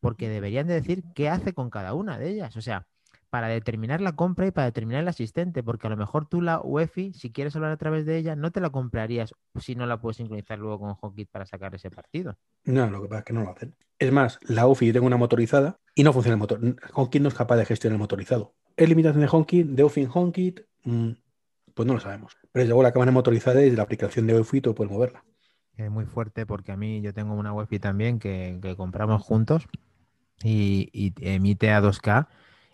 porque 0.00 0.28
deberían 0.28 0.66
de 0.66 0.74
decir 0.74 1.02
qué 1.14 1.28
hace 1.28 1.52
con 1.52 1.70
cada 1.70 1.94
una 1.94 2.18
de 2.18 2.30
ellas. 2.30 2.56
O 2.56 2.60
sea, 2.60 2.86
para 3.30 3.48
determinar 3.48 4.00
la 4.00 4.14
compra 4.14 4.46
y 4.46 4.50
para 4.50 4.66
determinar 4.66 5.02
el 5.02 5.08
asistente, 5.08 5.62
porque 5.62 5.86
a 5.86 5.90
lo 5.90 5.96
mejor 5.96 6.26
tú 6.26 6.40
la 6.40 6.60
UEFI, 6.62 7.12
si 7.12 7.32
quieres 7.32 7.56
hablar 7.56 7.72
a 7.72 7.76
través 7.76 8.06
de 8.06 8.16
ella, 8.16 8.36
no 8.36 8.50
te 8.50 8.60
la 8.60 8.70
comprarías 8.70 9.34
si 9.60 9.74
no 9.74 9.86
la 9.86 10.00
puedes 10.00 10.18
sincronizar 10.18 10.58
luego 10.58 10.78
con 10.80 10.96
HomeKit 11.00 11.30
para 11.30 11.44
sacar 11.44 11.74
ese 11.74 11.90
partido. 11.90 12.36
No, 12.64 12.88
lo 12.88 13.02
que 13.02 13.08
pasa 13.08 13.18
es 13.18 13.24
que 13.24 13.32
no 13.32 13.42
lo 13.42 13.50
hacen. 13.50 13.74
Es 13.98 14.12
más, 14.12 14.38
la 14.42 14.66
UEFI 14.66 14.86
yo 14.86 14.92
tengo 14.92 15.06
una 15.06 15.16
motorizada 15.16 15.78
y 15.94 16.04
no 16.04 16.12
funciona 16.12 16.34
el 16.34 16.40
motor. 16.40 16.60
HomeKit 16.94 17.22
no 17.22 17.28
es 17.28 17.34
capaz 17.34 17.56
de 17.56 17.64
gestionar 17.64 17.96
el 17.96 18.00
motorizado. 18.00 18.54
Es 18.76 18.88
limitación 18.88 19.22
de 19.22 19.28
HomeKit, 19.30 19.66
de 19.66 19.84
UEFI 19.84 20.02
en 20.02 20.10
HomeKit, 20.12 20.60
mm, 20.84 21.10
pues 21.76 21.86
no 21.86 21.94
lo 21.94 22.00
sabemos. 22.00 22.36
Pero 22.50 22.66
luego 22.66 22.82
la 22.82 22.90
cámara 22.90 23.12
motorizada 23.12 23.62
y 23.62 23.70
la 23.70 23.82
aplicación 23.82 24.26
de 24.26 24.34
UEFI 24.34 24.62
tú 24.62 24.74
puedes 24.74 24.90
moverla. 24.90 25.22
Es 25.76 25.90
muy 25.90 26.06
fuerte 26.06 26.46
porque 26.46 26.72
a 26.72 26.76
mí 26.76 27.02
yo 27.02 27.12
tengo 27.12 27.34
una 27.34 27.52
UEFI 27.52 27.78
también 27.78 28.18
que, 28.18 28.58
compramos 28.76 29.22
juntos 29.22 29.68
y, 30.42 30.88
y 30.92 31.12
emite 31.20 31.70
a 31.70 31.82
2K 31.82 32.28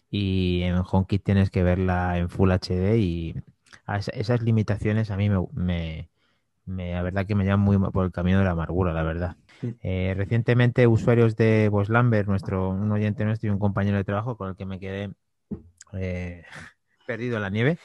y 0.08 0.62
en 0.62 0.76
HomeKit 0.76 1.24
tienes 1.24 1.50
que 1.50 1.64
verla 1.64 2.18
en 2.18 2.28
Full 2.28 2.52
HD 2.52 2.98
y 2.98 3.34
esas 4.12 4.42
limitaciones 4.42 5.10
a 5.10 5.16
mí 5.16 5.28
me, 5.28 6.08
me, 6.64 6.92
la 6.92 7.02
verdad 7.02 7.26
que 7.26 7.34
me 7.34 7.44
llaman 7.44 7.64
muy 7.64 7.90
por 7.90 8.04
el 8.04 8.12
camino 8.12 8.38
de 8.38 8.44
la 8.44 8.52
amargura, 8.52 8.92
la 8.92 9.02
verdad. 9.02 9.36
Eh, 9.82 10.14
recientemente 10.16 10.86
usuarios 10.86 11.34
de 11.36 11.68
Bos 11.70 11.88
Lambert, 11.88 12.28
nuestro, 12.28 12.70
un 12.70 12.92
oyente 12.92 13.24
nuestro 13.24 13.48
y 13.48 13.52
un 13.52 13.58
compañero 13.58 13.96
de 13.96 14.04
trabajo 14.04 14.36
con 14.36 14.50
el 14.50 14.56
que 14.56 14.66
me 14.66 14.78
quedé 14.78 15.10
eh, 15.94 16.44
perdido 17.06 17.36
en 17.36 17.42
la 17.42 17.50
nieve, 17.50 17.78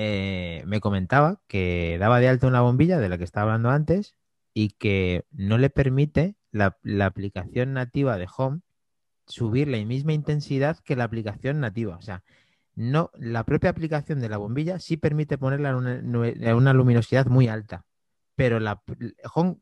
eh, 0.00 0.62
me 0.64 0.78
comentaba 0.78 1.40
que 1.48 1.96
daba 1.98 2.20
de 2.20 2.28
alta 2.28 2.46
una 2.46 2.60
bombilla 2.60 3.00
de 3.00 3.08
la 3.08 3.18
que 3.18 3.24
estaba 3.24 3.50
hablando 3.50 3.70
antes 3.70 4.14
y 4.54 4.68
que 4.70 5.24
no 5.32 5.58
le 5.58 5.70
permite 5.70 6.36
la, 6.52 6.78
la 6.84 7.06
aplicación 7.06 7.72
nativa 7.72 8.16
de 8.16 8.28
Home 8.36 8.60
subir 9.26 9.66
la 9.66 9.84
misma 9.84 10.12
intensidad 10.12 10.78
que 10.84 10.94
la 10.94 11.02
aplicación 11.02 11.58
nativa. 11.58 11.96
O 11.96 12.02
sea, 12.02 12.22
no, 12.76 13.10
la 13.14 13.42
propia 13.42 13.70
aplicación 13.70 14.20
de 14.20 14.28
la 14.28 14.36
bombilla 14.36 14.78
sí 14.78 14.96
permite 14.96 15.36
ponerla 15.36 15.70
en 15.70 16.14
una, 16.14 16.72
luminosidad 16.72 17.26
muy 17.26 17.48
alta, 17.48 17.84
pero 18.36 18.60
la, 18.60 18.80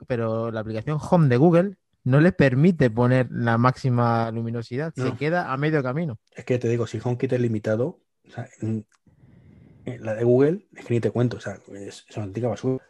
pero 0.06 0.50
la 0.50 0.60
aplicación 0.60 0.98
Home 1.00 1.28
de 1.28 1.38
Google 1.38 1.78
no 2.04 2.20
le 2.20 2.32
permite 2.32 2.90
poner 2.90 3.28
la 3.30 3.56
máxima 3.56 4.30
luminosidad, 4.32 4.92
se 4.94 5.12
queda 5.12 5.50
a 5.50 5.56
medio 5.56 5.82
camino. 5.82 6.18
Es 6.34 6.44
que 6.44 6.58
te 6.58 6.68
digo, 6.68 6.86
si 6.86 7.00
HomeKit 7.02 7.32
es 7.32 7.40
limitado, 7.40 8.00
la 10.00 10.14
de 10.14 10.24
Google, 10.24 10.66
es 10.74 10.84
que 10.84 10.94
ni 10.94 11.00
te 11.00 11.10
cuento, 11.10 11.36
o 11.36 11.40
sea, 11.40 11.58
es, 11.74 12.04
es 12.08 12.16
una 12.16 12.24
antigua 12.26 12.50
basura. 12.50 12.84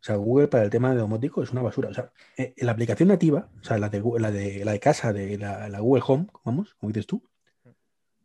O 0.00 0.02
sea, 0.02 0.16
Google 0.16 0.48
para 0.48 0.64
el 0.64 0.70
tema 0.70 0.90
de 0.90 0.96
domótico 0.96 1.42
es 1.42 1.50
una 1.50 1.60
basura. 1.60 1.90
O 1.90 1.94
sea, 1.94 2.10
eh, 2.36 2.54
la 2.58 2.72
aplicación 2.72 3.10
nativa, 3.10 3.50
o 3.60 3.64
sea, 3.64 3.76
la 3.76 3.90
de, 3.90 4.02
la 4.18 4.30
de, 4.30 4.64
la 4.64 4.72
de 4.72 4.80
casa, 4.80 5.12
de 5.12 5.36
la, 5.36 5.78
Google 5.78 6.02
Home, 6.06 6.26
vamos, 6.44 6.74
como 6.74 6.90
dices 6.90 7.06
tú, 7.06 7.22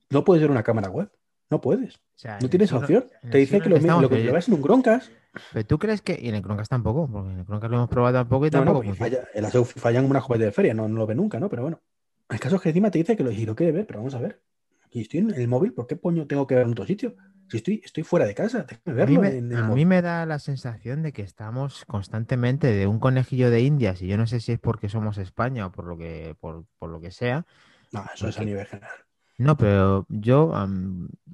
no 0.09 0.23
puedes 0.23 0.41
ver 0.41 0.51
una 0.51 0.63
cámara 0.63 0.89
web. 0.89 1.11
No 1.49 1.61
puedes. 1.61 1.99
no 2.41 2.49
tienes 2.49 2.71
opción. 2.73 3.05
Te 3.29 3.37
dice 3.37 3.61
que 3.61 3.69
lo, 3.69 3.77
lo 3.77 4.09
que 4.09 4.31
ves 4.31 4.47
en 4.47 4.55
un 4.55 4.63
Chromecast. 4.63 5.11
Pero 5.53 5.65
tú 5.65 5.77
crees 5.77 6.01
que. 6.01 6.17
Y 6.19 6.29
en 6.29 6.35
el 6.35 6.41
Chromecast 6.41 6.69
tampoco, 6.69 7.09
porque 7.11 7.31
en 7.31 7.39
el 7.39 7.45
Chromecast 7.45 7.71
lo 7.71 7.77
hemos 7.77 7.89
probado 7.89 8.15
tampoco 8.15 8.47
y 8.47 8.49
tampoco. 8.49 8.83
No, 8.83 8.95
falla, 8.95 9.27
en 9.33 9.43
la 9.43 9.49
fallan 9.49 10.05
una 10.05 10.21
juguete 10.21 10.45
de 10.45 10.51
feria, 10.51 10.73
no, 10.73 10.87
no, 10.87 10.97
lo 10.97 11.05
ve 11.05 11.15
nunca, 11.15 11.39
¿no? 11.39 11.49
Pero 11.49 11.63
bueno. 11.63 11.81
El 12.29 12.39
caso 12.39 12.55
es 12.55 12.61
que 12.61 12.69
encima 12.69 12.89
te 12.89 12.97
dice 12.97 13.15
que 13.15 13.23
lo, 13.23 13.31
y 13.31 13.45
lo 13.45 13.55
quiere 13.55 13.71
ver, 13.71 13.85
pero 13.85 13.99
vamos 13.99 14.15
a 14.15 14.19
ver. 14.19 14.41
Aquí 14.85 15.01
estoy 15.01 15.19
en 15.19 15.31
el 15.31 15.47
móvil, 15.47 15.73
¿por 15.73 15.85
qué 15.85 15.99
coño 15.99 16.25
tengo 16.25 16.47
que 16.47 16.55
ver 16.55 16.65
en 16.65 16.71
otro 16.71 16.85
sitio? 16.85 17.15
Si 17.47 17.57
estoy, 17.57 17.81
estoy 17.83 18.03
fuera 18.03 18.25
de 18.25 18.33
casa, 18.33 18.65
a, 18.85 19.05
mí 19.05 19.17
me, 19.17 19.55
a 19.55 19.63
mí 19.63 19.85
me 19.85 20.01
da 20.01 20.25
la 20.25 20.39
sensación 20.39 21.03
de 21.03 21.13
que 21.13 21.21
estamos 21.21 21.85
constantemente 21.85 22.71
de 22.71 22.87
un 22.87 22.99
conejillo 22.99 23.51
de 23.51 23.61
indias, 23.61 24.01
y 24.01 24.07
yo 24.07 24.17
no 24.17 24.25
sé 24.25 24.39
si 24.39 24.53
es 24.53 24.59
porque 24.59 24.89
somos 24.89 25.17
España 25.17 25.67
o 25.67 25.71
por 25.71 25.85
lo 25.85 25.97
que, 25.97 26.35
por, 26.39 26.65
lo 26.81 26.99
que 26.99 27.11
sea. 27.11 27.45
No, 27.91 28.03
eso 28.13 28.27
es 28.27 28.39
a 28.39 28.43
nivel 28.43 28.65
general. 28.65 28.97
No, 29.37 29.57
pero 29.57 30.05
yo 30.09 30.53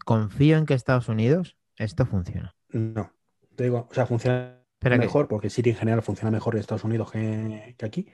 confío 0.06 0.58
en 0.58 0.65
que 0.65 0.74
Estados 0.74 1.08
Unidos 1.08 1.56
esto 1.78 2.06
funciona. 2.06 2.56
No, 2.69 3.12
te 3.56 3.63
digo, 3.65 3.88
o 3.89 3.93
sea, 3.93 4.06
funciona 4.06 4.60
mejor, 4.82 5.28
porque 5.28 5.50
Siri 5.50 5.71
en 5.71 5.78
general 5.78 6.02
funciona 6.02 6.32
mejor 6.32 6.56
en 6.56 6.62
Estados 6.62 6.84
Unidos 6.84 7.12
que, 7.12 7.76
aquí, 7.84 8.08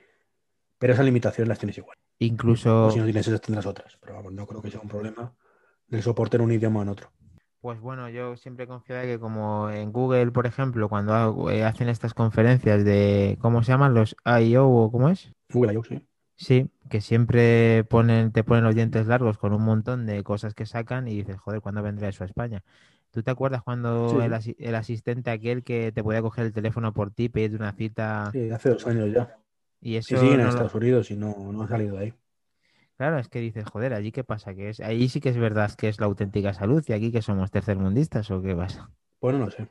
pero 0.77 0.93
esas 0.93 1.05
limitaciones 1.05 1.49
las 1.49 1.60
tienes 1.60 1.77
igual. 1.77 1.97
Incluso. 2.19 2.91
si 2.91 2.99
no 2.99 3.05
tienes 3.05 3.27
esas, 3.27 3.41
tendrás 3.41 3.65
otras, 3.65 3.97
pero 4.01 4.15
vamos, 4.15 4.33
no 4.33 4.45
creo 4.45 4.62
que 4.62 4.69
sea 4.69 4.81
un 4.81 4.88
problema 4.88 5.36
del 5.88 6.03
soporte 6.03 6.38
en 6.38 6.43
un 6.43 6.51
idioma 6.51 6.79
o 6.79 6.83
en 6.83 6.89
otro. 6.89 7.12
Pues 7.62 7.80
bueno, 7.82 8.08
yo 8.10 8.38
siempre 8.38 8.67
confío 8.67 9.00
en 9.00 9.08
que 9.08 9.20
como 9.20 9.70
en 9.70 9.91
Google, 9.91 10.32
por 10.32 10.46
ejemplo, 10.46 10.89
cuando 10.89 11.50
eh, 11.50 11.63
hacen 11.63 11.89
estas 11.89 12.13
conferencias 12.13 12.86
de, 12.86 13.38
¿cómo 13.41 13.63
se 13.63 13.72
llaman? 13.72 13.93
Los 13.93 14.15
I.O. 14.26 14.67
o 14.67 14.91
¿cómo 14.91 15.10
es? 15.10 15.32
Google 15.50 15.74
I.O., 15.74 15.84
sí. 15.84 16.02
Sí, 16.36 16.70
que 16.88 17.02
siempre 17.02 17.84
ponen, 17.86 18.32
te 18.32 18.43
ponen 18.43 18.63
los 18.63 18.76
dientes 18.76 19.08
largos 19.08 19.39
con 19.39 19.54
un 19.54 19.63
montón 19.63 20.06
de 20.06 20.24
cosas 20.24 20.54
que 20.54 20.67
sacan 20.67 21.08
y 21.08 21.15
dices, 21.15 21.38
joder, 21.39 21.62
¿cuándo 21.62 21.82
vendrá 21.82 22.10
eso 22.10 22.24
a 22.24 22.28
España? 22.28 22.63
¿Tú 23.10 23.24
te 23.24 23.32
acuerdas 23.32 23.63
cuando 23.63 24.22
el, 24.22 24.76
asistente 24.76 25.32
aquel 25.32 25.63
que 25.63 25.91
te 25.91 26.04
podía 26.04 26.22
coger 26.22 26.46
el 26.46 26.54
teléfono 26.54 26.93
por 26.93 27.10
ti, 27.10 27.28
pedirte 27.28 27.56
una 27.56 27.72
cita? 27.72 28.30
Sí, 28.32 28.52
hace 28.52 28.70
dos 28.70 28.86
años 28.86 29.12
ya. 29.12 29.36
Y 29.82 29.96
eso 29.96 30.15
sí, 30.15 30.28
en 30.28 30.41
Estados 30.41 30.76
Unidos 30.76 31.10
y 31.10 31.15
no, 31.15 31.34
no 31.52 31.63
ha 31.63 31.67
salido 31.67 31.96
de 31.96 32.04
ahí. 32.04 32.13
Claro, 32.97 33.19
es 33.19 33.29
que 33.29 33.39
dices, 33.39 33.65
joder, 33.65 33.93
allí 33.93 34.12
qué 34.12 34.23
pasa, 34.23 34.55
que 34.55 34.69
es, 34.69 34.79
ahí 34.79 35.07
sí 35.07 35.21
que 35.21 35.29
es 35.29 35.38
verdad 35.38 35.71
que 35.73 35.88
es 35.88 35.99
la 35.99 36.07
auténtica 36.07 36.53
salud 36.53 36.83
y 36.88 36.93
aquí 36.93 37.12
que 37.12 37.21
somos 37.21 37.51
tercermundistas 37.51 38.31
o 38.31 38.41
qué 38.41 38.55
pasa. 38.55 38.89
Pues 39.19 39.36
no 39.36 39.45
lo 39.45 39.51
sé. 39.51 39.67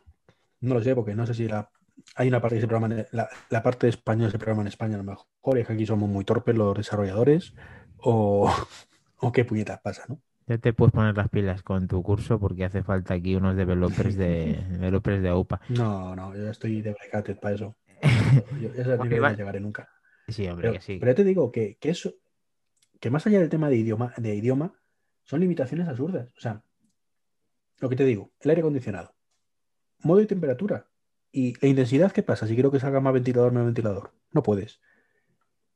No 0.61 0.75
lo 0.75 0.83
sé, 0.83 0.95
porque 0.95 1.15
no 1.15 1.27
sé 1.27 1.35
si 1.35 1.49
la, 1.49 1.69
hay 2.15 2.29
una 2.29 2.41
parte 2.41 2.55
de 2.55 2.59
ese 2.61 2.69
programa, 2.69 3.05
la, 3.11 3.29
la 3.51 3.63
parte 3.63 3.87
de 3.87 3.91
español 3.91 4.31
se 4.31 4.39
programa 4.39 4.63
en 4.63 4.69
España 4.69 4.95
a 4.95 4.99
lo 4.99 5.05
mejor, 5.05 5.59
es 5.59 5.67
que 5.67 5.73
aquí 5.73 5.87
somos 5.87 6.09
muy 6.09 6.25
torpes 6.25 6.55
los 6.55 6.77
desarrolladores, 6.77 7.55
o, 7.99 8.49
o 9.19 9.33
qué 9.33 9.45
puñetas 9.45 9.81
pasa, 9.81 10.05
¿no? 10.09 10.21
Ya 10.49 10.59
te 10.59 10.73
puedes 10.73 10.93
poner 10.93 11.17
las 11.17 11.29
pilas 11.29 11.63
con 11.65 11.89
tu 11.89 12.03
curso 12.05 12.39
porque 12.39 12.65
hace 12.65 12.85
falta 12.85 13.15
aquí 13.15 13.35
unos 13.35 13.57
developers 13.57 14.17
de 14.17 14.65
developers 14.71 15.21
de 15.21 15.29
AUPA. 15.29 15.61
No, 15.71 16.15
no, 16.15 16.37
yo 16.37 16.49
estoy 16.49 16.83
de 16.83 16.95
para 17.41 17.55
eso. 17.55 17.75
Yo, 18.61 18.69
esa 18.77 18.97
no 18.97 19.05
llegaré 19.05 19.59
nunca. 19.59 19.89
Sí, 20.29 20.47
hombre, 20.47 20.69
Pero, 20.69 20.75
que 20.75 20.81
sí. 20.81 20.99
pero 21.01 21.13
ya 21.13 21.17
te 21.17 21.25
digo 21.25 21.51
que, 21.51 21.79
que 21.81 21.91
eso, 21.91 22.13
que 23.01 23.11
más 23.11 23.27
allá 23.27 23.41
del 23.41 23.49
tema 23.49 23.69
de 23.69 23.77
idioma, 23.77 24.13
de 24.17 24.35
idioma, 24.35 24.75
son 25.25 25.41
limitaciones 25.41 25.89
absurdas. 25.89 26.29
O 26.37 26.41
sea, 26.41 26.63
lo 27.79 27.89
que 27.89 27.97
te 27.97 28.05
digo, 28.05 28.33
el 28.41 28.51
aire 28.51 28.61
acondicionado, 28.61 29.15
modo 30.03 30.21
y 30.21 30.27
temperatura. 30.27 30.89
¿Y 31.33 31.55
la 31.61 31.69
intensidad 31.69 32.13
qué 32.13 32.23
pasa 32.23 32.47
si 32.47 32.55
quiero 32.55 32.71
que 32.71 32.81
salga 32.81 33.01
más 33.01 33.13
ventilador, 33.13 33.53
menos 33.53 33.67
ventilador? 33.67 34.13
No 34.33 34.43
puedes. 34.43 34.81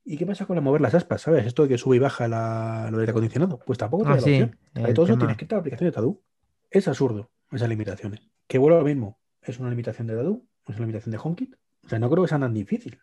¿Y 0.05 0.17
qué 0.17 0.25
pasa 0.25 0.47
con 0.47 0.57
la 0.57 0.63
mover 0.63 0.81
las 0.81 0.95
aspas? 0.95 1.21
¿Sabes? 1.21 1.45
Esto 1.47 1.65
de 1.65 1.69
que 1.69 1.77
sube 1.79 1.97
y 1.97 1.99
baja 1.99 2.27
la, 2.29 2.85
lo 2.91 2.93
del 2.97 3.01
aire 3.01 3.11
acondicionado. 3.11 3.59
Pues 3.67 3.79
tampoco 3.79 4.05
te 4.05 4.09
Ah, 4.09 4.13
da 4.13 4.17
la 4.17 4.23
sí, 4.23 4.33
opción. 4.43 4.59
Para 4.73 4.95
todo 4.95 5.05
eso 5.07 5.19
tienes 5.19 5.37
que 5.37 5.45
ir 5.45 5.53
a 5.53 5.57
la 5.57 5.61
aplicación 5.61 5.89
de 5.89 5.93
Tadu. 5.93 6.23
Es 6.71 6.89
absurdo 6.89 7.31
esas 7.53 7.69
limitaciones. 7.69 8.21
Que 8.47 8.57
vuelvo 8.57 8.79
a 8.79 8.81
lo 8.81 8.87
mismo. 8.87 9.21
Es 9.43 9.59
una 9.59 9.69
limitación 9.69 10.07
de 10.07 10.17
Tadu, 10.17 10.49
es 10.67 10.77
una 10.77 10.87
limitación 10.87 11.13
de 11.13 11.19
HomeKit. 11.23 11.55
O 11.85 11.89
sea, 11.89 11.99
no 11.99 12.09
creo 12.09 12.25
que 12.25 12.29
sea 12.29 12.39
tan 12.39 12.55
difícil 12.55 12.99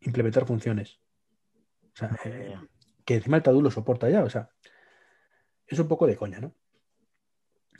implementar 0.00 0.44
funciones. 0.46 0.98
O 1.94 1.96
sea, 1.96 2.18
eh, 2.24 2.56
que 3.04 3.14
encima 3.16 3.36
el 3.36 3.42
Tadu 3.42 3.62
lo 3.62 3.70
soporta 3.70 4.08
ya. 4.10 4.24
O 4.24 4.30
sea, 4.30 4.50
es 5.66 5.78
un 5.78 5.88
poco 5.88 6.06
de 6.06 6.16
coña, 6.16 6.40
¿no? 6.40 6.54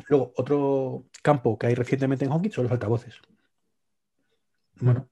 Luego, 0.09 0.33
otro 0.37 1.07
campo 1.23 1.59
que 1.59 1.67
hay 1.67 1.75
recientemente 1.75 2.25
en 2.25 2.33
HomeKit 2.33 2.53
son 2.53 2.65
los 2.65 2.73
altavoces. 2.73 3.21
Bueno, 4.81 5.09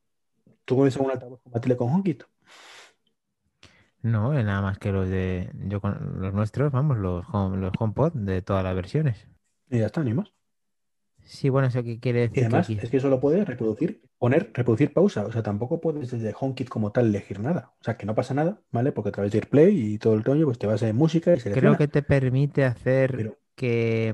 ¿tú 0.65 0.77
conoces 0.77 0.97
algún 0.97 1.13
altavoz 1.13 1.41
compatible 1.43 1.77
con 1.77 1.93
HomeKit? 1.93 2.25
No, 4.03 4.37
eh, 4.37 4.43
nada 4.43 4.63
más 4.63 4.79
que 4.79 4.93
los 4.93 5.09
de 5.09 5.51
yo 5.55 5.81
con 5.81 6.21
los 6.21 6.33
nuestros, 6.33 6.73
vamos, 6.73 6.97
los 6.97 7.25
home, 7.31 7.59
los 7.59 7.73
HomePod 7.79 8.13
de 8.15 8.41
todas 8.41 8.65
las 8.65 8.75
versiones. 8.75 9.29
Y 9.69 9.79
ya 9.79 9.87
está, 9.87 10.03
ni 10.03 10.15
más. 10.15 10.33
Sí, 11.31 11.49
bueno, 11.49 11.69
eso 11.69 11.85
qué 11.85 12.01
quiere 12.01 12.19
Y 12.19 12.23
decir 12.23 12.35
que 12.35 12.41
además, 12.47 12.67
aquí- 12.67 12.79
es 12.83 12.91
que 12.91 12.99
solo 12.99 13.21
puedes 13.21 13.47
reproducir, 13.47 14.03
poner, 14.19 14.51
reproducir 14.53 14.93
pausa. 14.93 15.25
O 15.27 15.31
sea, 15.31 15.45
tampoco 15.45 15.81
puedes 15.81 16.11
desde 16.11 16.35
HomeKit 16.39 16.69
como 16.69 16.91
tal 16.91 17.07
elegir 17.07 17.39
nada. 17.39 17.73
O 17.81 17.85
sea, 17.85 17.97
que 17.97 18.05
no 18.05 18.17
pasa 18.17 18.35
nada, 18.35 18.61
¿vale? 18.73 18.91
Porque 18.91 19.11
a 19.11 19.13
través 19.13 19.31
de 19.31 19.39
AirPlay 19.39 19.93
y 19.95 19.99
todo 19.99 20.15
el 20.15 20.25
rollo, 20.25 20.47
pues 20.47 20.59
te 20.59 20.67
vas 20.67 20.83
en 20.83 20.97
música 20.97 21.33
y 21.33 21.39
creo 21.39 21.77
que 21.77 21.87
te 21.87 22.03
permite 22.03 22.65
hacer 22.65 23.15
Pero- 23.17 23.39
que 23.55 24.13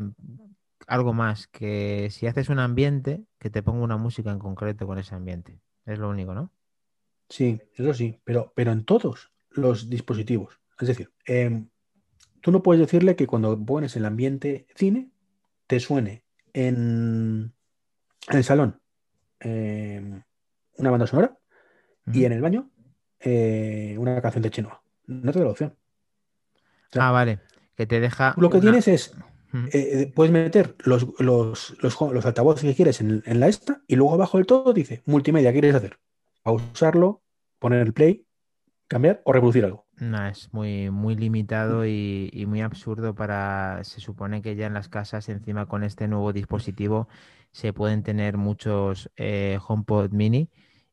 algo 0.87 1.15
más, 1.15 1.47
que 1.49 2.09
si 2.11 2.27
haces 2.27 2.51
un 2.51 2.59
ambiente, 2.59 3.25
que 3.39 3.49
te 3.49 3.63
ponga 3.63 3.83
una 3.83 3.97
música 3.97 4.31
en 4.31 4.39
concreto 4.39 4.87
con 4.87 4.99
ese 4.99 5.15
ambiente. 5.15 5.59
Es 5.87 5.99
lo 5.99 6.11
único, 6.11 6.35
¿no? 6.35 6.53
Sí, 7.31 7.59
eso 7.75 7.95
sí, 7.95 8.21
pero, 8.25 8.53
pero 8.55 8.73
en 8.73 8.85
todos 8.85 9.33
los 9.53 9.89
dispositivos. 9.89 10.61
Es 10.79 10.89
decir, 10.89 11.11
em, 11.25 11.71
tú 12.43 12.53
no 12.53 12.63
puedes 12.63 12.79
decirle 12.81 13.17
que 13.17 13.27
cuando 13.27 13.59
pones 13.65 13.97
el 13.97 14.05
ambiente 14.05 14.67
cine, 14.77 15.11
te 15.67 15.81
suene 15.81 16.26
en, 16.57 17.53
en 18.29 18.37
el 18.37 18.45
salón 18.45 18.81
em, 19.40 20.23
una 20.79 20.90
banda 20.90 21.07
sonora 21.07 21.37
y 22.12 22.25
en 22.25 22.33
el 22.33 22.40
baño 22.40 22.71
eh, 23.21 23.97
una 23.99 24.21
canción 24.23 24.42
de 24.42 24.51
Chenoa. 24.51 24.83
No 25.07 25.33
te 25.33 25.38
da 25.38 25.45
la 25.45 25.51
opción. 25.51 25.77
sea, 26.92 27.09
Ah, 27.09 27.11
vale, 27.12 27.40
que 27.77 27.87
te 27.87 28.01
deja 28.01 28.35
lo 28.38 28.49
que 28.51 28.57
una- 28.59 28.62
tienes 28.71 28.88
es, 28.88 29.12
Ujú. 29.53 29.69
eh, 29.73 30.12
puedes 30.14 30.33
meter 30.33 30.75
los, 30.85 31.07
los, 31.19 31.77
los 31.81 32.27
altavoces 32.27 32.62
que 32.64 32.75
quieres 32.75 33.01
en, 33.01 33.23
en 33.27 33.40
la 33.40 33.49
esta 33.49 33.83
y 33.87 33.97
luego 33.97 34.14
abajo 34.14 34.38
del 34.38 34.47
todo 34.47 34.73
dice 34.73 35.03
multimedia, 35.07 35.53
¿qué 35.53 35.61
quieres 35.61 35.77
hacer? 35.77 35.99
Pausarlo, 36.42 37.23
poner 37.59 37.81
el 37.87 37.92
play, 37.92 38.25
cambiar 38.88 39.21
o 39.25 39.33
reproducir 39.33 39.64
algo. 39.64 39.86
No, 39.99 40.27
es 40.27 40.53
muy, 40.53 40.91
muy 40.91 41.17
limitado 41.17 41.87
y, 41.87 42.29
y 42.33 42.45
muy 42.47 42.61
absurdo 42.61 43.15
para... 43.15 43.83
Se 43.83 44.01
supone 44.01 44.43
que 44.43 44.55
ya 44.55 44.67
en 44.67 44.75
las 44.75 44.89
casas, 44.89 45.29
encima 45.31 45.67
con 45.67 45.85
este 45.85 46.07
nuevo 46.07 46.33
dispositivo, 46.35 47.09
se 47.51 47.73
pueden 47.73 48.03
tener 48.03 48.37
muchos 48.37 49.11
eh, 49.17 49.59
HomePod 49.67 50.11
mini 50.11 50.51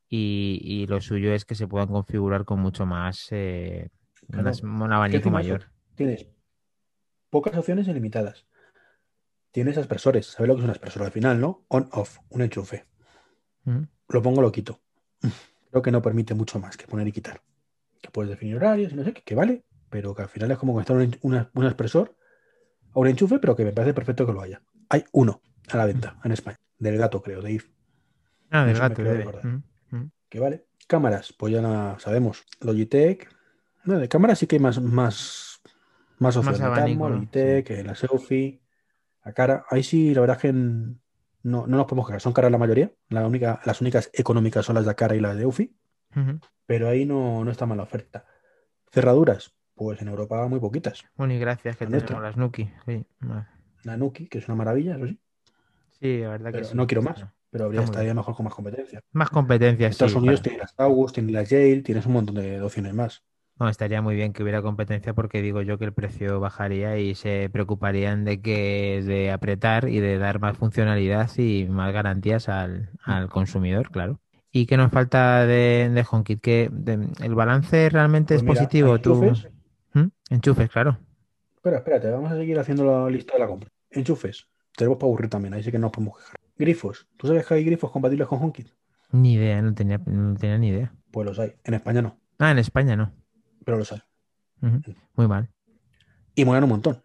y, 0.08 0.60
y 0.64 0.88
lo 0.88 1.02
suyo 1.02 1.34
es 1.34 1.44
que 1.44 1.56
se 1.56 1.68
puedan 1.68 1.90
configurar 1.90 2.46
con 2.46 2.60
mucho 2.62 2.86
más... 2.86 3.28
eh, 3.32 3.90
Claro, 4.30 4.44
unas- 4.48 4.64
un 4.64 4.94
abanico 4.94 5.30
mayor. 5.30 5.70
tienes 5.96 6.26
pocas 7.30 7.58
opciones 7.58 7.88
y 7.90 7.94
limitadas. 7.94 8.46
Tienes 9.52 9.78
aspersores, 9.78 10.28
¿sabes 10.28 10.48
lo 10.48 10.56
que 10.56 10.62
es 10.62 10.66
un 10.66 10.72
aspersor 10.72 11.04
al 11.04 11.12
final, 11.12 11.42
no? 11.42 11.66
On-off, 11.68 12.20
un 12.30 12.42
enchufe. 12.42 12.86
Ujú. 13.66 13.86
Lo 14.08 14.22
pongo, 14.22 14.42
lo 14.42 14.52
quito. 14.52 14.80
Creo 15.72 15.82
que 15.82 15.92
no 15.92 16.02
permite 16.02 16.34
mucho 16.36 16.58
más 16.60 16.78
que 16.78 16.88
poner 16.88 17.08
y 17.08 17.12
quitar. 17.12 17.42
Que 18.04 18.12
puedes 18.12 18.30
definir 18.30 18.58
horarios 18.58 18.92
y 18.92 18.96
no 18.96 19.04
sé 19.06 19.14
qué, 19.14 19.22
que 19.24 19.34
vale, 19.34 19.64
pero 19.90 20.14
que 20.14 20.22
al 20.24 20.28
final 20.30 20.52
es 20.52 20.58
como 20.58 20.74
conectar 20.74 20.96
un, 20.98 21.18
un 21.54 21.66
aspersor 21.66 22.16
a 22.94 23.00
un 23.00 23.08
enchufe, 23.08 23.40
pero 23.40 23.56
que 23.56 23.64
me 23.64 23.72
parece 23.72 23.94
perfecto 23.94 24.26
que 24.28 24.34
lo 24.34 24.42
haya. 24.42 24.62
Hay 24.90 25.06
uno 25.14 25.42
a 25.70 25.78
la 25.78 25.86
venta 25.86 26.18
en 26.24 26.34
España, 26.34 26.60
del 26.78 26.98
gato, 26.98 27.22
creo, 27.22 27.42
de 27.42 27.54
IF, 27.54 27.70
Ah, 28.52 28.66
del 28.66 28.78
gato 28.78 29.02
recordar. 29.04 29.48
Ujú, 29.48 29.62
ujú. 29.94 30.10
que 30.30 30.40
vale. 30.40 30.66
Cámaras, 30.86 31.32
pues 31.34 31.54
ya 31.54 31.62
la 31.62 31.96
sabemos. 31.98 32.44
Logitech. 32.60 33.30
No, 33.86 33.98
de 33.98 34.10
cámaras 34.10 34.38
sí 34.40 34.48
que 34.48 34.58
hay 34.58 34.62
más, 34.62 34.82
más, 34.82 35.62
más 36.20 36.36
opciones. 36.36 36.60
abanico, 36.62 37.08
¿no? 37.10 37.16
Logitech, 37.16 37.70
eh, 37.72 37.84
la 37.86 37.96
selfie, 37.96 38.62
la 39.24 39.32
cara. 39.32 39.66
Ahí 39.70 39.82
sí, 39.82 40.14
la 40.14 40.20
verdad 40.22 40.36
es 40.36 40.42
que 40.42 40.52
no, 40.54 40.92
no 41.42 41.66
nos 41.68 41.86
podemos 41.86 42.06
quejar. 42.06 42.20
Son 42.22 42.34
caras 42.34 42.52
la 42.52 42.58
mayoría. 42.58 42.92
La 43.10 43.26
única, 43.26 43.62
las 43.66 43.80
únicas 43.80 44.10
económicas 44.14 44.66
son 44.66 44.76
las 44.76 44.86
de 44.86 44.94
cara 44.94 45.16
y 45.16 45.22
las 45.22 45.38
de 45.38 45.46
Pero 46.66 46.90
ahí 46.90 47.06
no, 47.06 47.44
no 47.44 47.52
está 47.52 47.66
mal 47.66 47.78
la 47.78 47.84
oferta. 47.84 48.26
Cerraduras, 48.92 49.54
pues 49.76 50.02
en 50.02 50.08
Europa 50.08 50.48
muy 50.48 50.60
poquitas. 50.60 51.04
Bueno, 51.16 51.34
y 51.34 51.40
gracias 51.40 51.78
que 51.78 51.86
La 51.86 51.92
tenemos 51.92 52.10
nuestra. 52.12 52.28
las 52.30 52.38
Nuki. 52.38 52.70
Sí. 52.86 53.06
La 53.84 53.98
Nuki, 53.98 54.28
que 54.28 54.38
es 54.40 54.48
una 54.48 54.56
maravilla, 54.56 54.96
eso 54.96 55.08
sí, 55.08 55.20
Sí, 56.00 56.20
la 56.20 56.30
verdad 56.30 56.54
que 56.54 56.64
sí. 56.64 56.76
no 56.76 56.88
quiero 56.88 57.02
más. 57.02 57.26
Pero 57.50 57.66
habría, 57.66 57.82
estaría 57.84 58.14
mejor 58.14 58.36
con 58.36 58.46
más 58.46 58.54
competencia. 58.56 59.02
Más 59.12 59.30
competencia, 59.30 59.86
En 59.86 59.92
Estados 59.92 60.14
sí, 60.14 60.18
Unidos 60.18 60.40
para- 60.40 60.50
tienes 60.50 60.62
las 60.62 60.80
August, 60.80 61.16
tienes 61.16 61.34
las 61.34 61.50
Yale, 61.50 61.82
tienes 61.82 62.06
un 62.08 62.14
montón 62.14 62.36
de 62.36 62.62
opciones 62.62 62.94
más. 62.94 63.24
No, 63.60 63.70
estaría 63.70 64.02
muy 64.02 64.16
bien 64.16 64.34
que 64.34 64.42
hubiera 64.42 64.64
competencia 64.64 65.14
porque 65.14 65.42
digo 65.44 65.62
yo 65.62 65.78
que 65.78 65.86
el 65.86 65.94
precio 65.94 66.40
bajaría 66.40 66.98
y 66.98 67.14
se 67.14 67.50
preocuparían 67.52 68.26
de 68.26 68.42
que 68.42 69.04
de 69.06 69.32
apretar 69.32 69.88
y 69.88 70.00
de 70.00 70.18
dar 70.18 70.40
más 70.40 70.58
funcionalidad 70.58 71.30
y 71.38 71.66
más 71.70 71.94
garantías 71.94 72.50
al, 72.50 72.90
al 73.04 73.30
consumidor, 73.30 73.92
claro. 73.92 74.20
¿Y 74.56 74.68
qué 74.68 74.78
nos 74.78 74.92
falta 74.92 75.46
de, 75.48 75.90
de 75.92 76.06
HomeKit? 76.10 76.40
Que 76.40 76.70
de- 76.72 77.10
el 77.22 77.34
balance 77.36 77.90
realmente 77.90 78.36
Pues 78.36 78.38
es 78.38 78.44
mira, 78.44 78.54
positivo. 78.56 79.00
Tú... 79.02 79.24
enchufes. 79.24 79.52
¿Mm? 79.94 80.08
Enchufes, 80.30 80.70
claro. 80.70 81.00
Espera, 81.56 81.78
espérate, 81.78 82.10
vamos 82.12 82.32
a 82.32 82.36
seguir 82.38 82.60
haciendo 82.60 82.86
la 82.86 83.10
lista 83.10 83.34
de 83.34 83.40
la 83.40 83.48
compra. 83.48 83.70
Enchufes, 83.90 84.48
tenemos 84.78 84.98
para 85.00 85.08
aburrir 85.08 85.30
también, 85.30 85.54
ahí 85.56 85.64
sí 85.64 85.72
que 85.72 85.78
no 85.80 85.88
nos 85.88 85.92
podemos 85.92 86.18
quejar. 86.20 86.36
Grifos, 86.56 87.08
¿tú 87.18 87.26
sabes 87.28 87.46
que 87.48 87.54
hay 87.56 87.64
grifos 87.64 87.90
compatibles 87.92 88.28
con 88.28 88.40
HomeKit? 88.42 88.68
Ni 89.12 89.34
idea, 89.34 89.60
no 89.62 89.74
tenía, 89.74 89.98
no 90.06 90.36
tenía 90.36 90.58
ni 90.60 90.68
idea. 90.70 90.94
Pues 91.12 91.26
los 91.26 91.40
hay. 91.40 91.54
En 91.64 91.74
España 91.74 92.02
no, 92.04 92.20
Ah, 92.40 92.52
en 92.52 92.60
España 92.60 92.96
no. 92.96 93.12
pero 93.66 93.78
los 93.78 93.92
hay. 93.92 94.02
Muy 95.16 95.28
mal. 95.28 95.50
Y 96.36 96.46
molan 96.46 96.64
un 96.64 96.70
montón, 96.70 97.02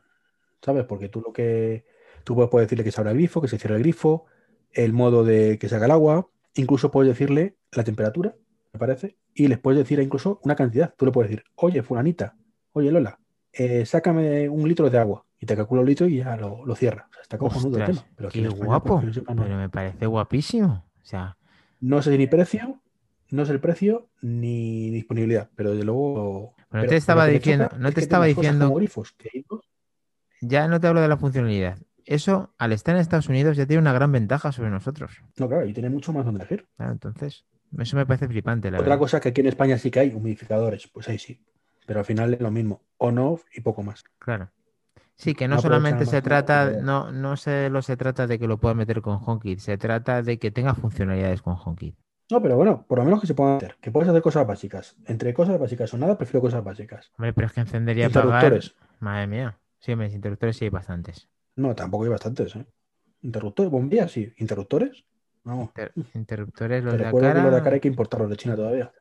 ¿sabes? 0.63 0.85
Porque 0.85 1.09
tú 1.09 1.21
lo 1.21 1.33
que. 1.33 1.85
Tú 2.25 2.35
puedes, 2.35 2.51
puedes 2.51 2.67
decirle 2.67 2.85
que 2.85 2.93
se 2.93 3.01
abra 3.01 3.11
el 3.13 3.17
grifo, 3.17 3.41
que 3.41 3.49
se 3.49 3.59
cierre 3.59 3.77
el 3.77 3.83
grifo, 3.83 4.27
el 4.73 4.93
modo 4.93 5.25
de 5.25 5.59
que 5.59 5.69
se 5.69 5.77
haga 5.77 5.87
el 5.87 5.93
agua, 5.93 6.29
incluso 6.61 6.91
puedes 6.91 7.09
decirle 7.11 7.57
la 7.73 7.85
temperatura, 7.85 8.35
me 8.73 8.79
parece, 8.79 9.17
y 9.35 9.49
les 9.49 9.59
puedes 9.59 9.79
decir 9.79 9.99
incluso 10.01 10.41
una 10.45 10.55
cantidad. 10.57 10.95
Tú 10.97 11.07
le 11.07 11.13
puedes 11.13 11.31
decir, 11.31 11.45
oye, 11.57 11.83
Fulanita, 11.83 12.37
oye, 12.73 12.91
Lola, 12.93 13.19
eh, 13.53 13.87
sácame 13.87 14.49
un 14.49 14.69
litro 14.69 14.91
de 14.91 14.99
agua. 14.99 15.25
Y 15.41 15.47
te 15.47 15.55
calcula 15.57 15.83
un 15.83 15.87
litro 15.87 16.07
y 16.09 16.17
ya 16.17 16.37
lo, 16.37 16.67
lo 16.67 16.75
cierra. 16.75 17.07
O 17.09 17.13
sea, 17.13 17.23
está 17.23 17.39
cojonudo 17.39 17.79
el 17.79 17.85
tema. 17.87 18.05
Pero 18.17 18.29
qué 18.29 18.43
España, 18.43 18.65
guapo. 18.65 19.01
pues, 19.01 19.17
no 19.17 19.23
hay. 19.29 19.37
Pero 19.37 19.57
me 19.57 19.69
parece 19.69 20.07
guapísimo. 20.07 20.85
O 21.01 21.05
sea, 21.05 21.37
No 21.81 22.03
sé 22.03 22.19
ni 22.19 22.27
precio, 22.27 22.83
no 23.31 23.47
sé 23.47 23.53
el 23.53 23.61
precio 23.61 24.09
ni 24.21 24.91
disponibilidad, 24.91 25.49
pero 25.55 25.71
desde 25.71 25.85
luego. 25.85 26.55
Bueno, 26.57 26.57
pero 26.71 26.89
te 26.89 26.97
estaba 26.97 27.27
diciendo- 27.27 27.69
no 27.79 27.89
es 27.89 27.95
te 27.95 28.01
estaba 28.01 28.27
diciendo- 28.27 28.75
grifos, 28.75 29.13
que 29.13 29.31
ya 30.41 30.67
no 30.69 30.81
te 30.81 30.87
hablo 30.89 31.01
de 31.01 31.09
la 31.09 31.17
funcionalidad. 31.17 31.79
Eso, 32.09 32.55
al 32.57 32.73
estar 32.73 32.95
en 32.95 33.03
Estados 33.03 33.29
Unidos, 33.29 33.57
ya 33.59 33.67
tiene 33.67 33.83
una 33.83 33.93
gran 33.93 34.11
ventaja 34.11 34.51
sobre 34.51 34.71
nosotros. 34.71 35.23
No, 35.37 35.47
claro, 35.47 35.67
y 35.67 35.75
tiene 35.75 35.91
mucho 35.91 36.11
más 36.13 36.25
donde 36.25 36.41
elegir. 36.41 36.67
Claro, 36.77 36.93
entonces, 36.93 37.45
eso 37.79 37.97
me 37.97 38.07
parece 38.07 38.27
flipante, 38.27 38.71
la 38.71 38.79
Otra 38.79 38.89
verdad. 38.89 38.99
cosa 38.99 39.21
que 39.21 39.29
aquí 39.29 39.43
en 39.43 39.49
España 39.49 39.77
sí 39.77 39.91
que 39.91 40.01
hay 40.01 40.15
humidificadores, 40.15 40.89
pues 40.89 41.07
ahí 41.11 41.19
sí. 41.19 41.45
Pero 41.87 42.01
al 42.01 42.07
final 42.07 42.33
es 42.33 42.41
lo 42.41 42.51
mismo, 42.51 42.83
on-off 42.97 43.45
y 43.55 43.61
poco 43.61 43.83
más. 43.83 44.05
Claro. 44.19 44.51
Sí, 45.17 45.35
que 45.35 45.49
no 45.49 45.57
No 45.57 45.61
solamente 45.63 46.07
se 46.07 46.23
trata, 46.23 46.81
no, 46.81 47.13
no 47.13 47.37
solo 47.37 47.83
se 47.83 47.97
trata 47.99 48.27
de 48.27 48.39
que 48.39 48.47
lo 48.47 48.57
puedas 48.59 48.77
meter 48.77 49.03
con 49.03 49.19
HomeKit, 49.23 49.59
se 49.59 49.77
trata 49.77 50.23
de 50.23 50.39
que 50.39 50.51
tenga 50.51 50.75
funcionalidades 50.75 51.43
con 51.43 51.57
HomeKit. 51.63 51.95
No, 52.31 52.41
pero 52.41 52.57
bueno, 52.57 52.87
por 52.89 52.99
lo 52.99 53.05
menos 53.05 53.21
que 53.21 53.27
se 53.27 53.35
puedan 53.35 53.57
hacer, 53.57 53.77
que 53.83 53.91
puedes 53.91 54.09
hacer 54.09 54.23
cosas 54.23 54.47
básicas. 54.47 54.97
Entre 55.07 55.35
cosas 55.35 55.59
básicas 55.59 55.93
o 55.93 55.99
nada, 55.99 56.17
prefiero 56.17 56.41
cosas 56.41 56.65
básicas. 56.65 57.11
Hombre, 57.19 57.33
pero 57.35 57.49
es 57.49 57.53
que 57.53 57.61
encendería. 57.61 58.07
Interruptores. 58.07 58.75
Madre 59.01 59.27
mía. 59.27 59.59
Sí, 59.79 59.93
hombre, 59.93 60.09
interruptores 60.11 60.57
sí 60.57 60.65
hay 60.67 60.71
bastantes. 60.71 61.29
No, 61.59 61.75
tampoco 61.75 62.05
hay 62.05 62.11
bastantes, 62.11 62.55
¿eh? 62.57 62.65
Interruptores, 63.23 63.71
bombillas, 63.71 64.13
sí. 64.13 64.33
Interruptores. 64.39 65.05
Inter- 65.45 65.93
interruptores, 66.15 66.85
los 66.85 66.93
Te 66.93 66.99
de 66.99 67.05
recuerdo 67.05 67.29
que 67.29 67.35
los 67.35 67.45
de 67.45 67.51
cara. 67.51 67.61
acá 67.63 67.71
hay 67.75 67.81
que 67.81 67.89
importarlos 67.89 68.31
de 68.31 68.37
China 68.37 68.55
todavía. 68.57 68.93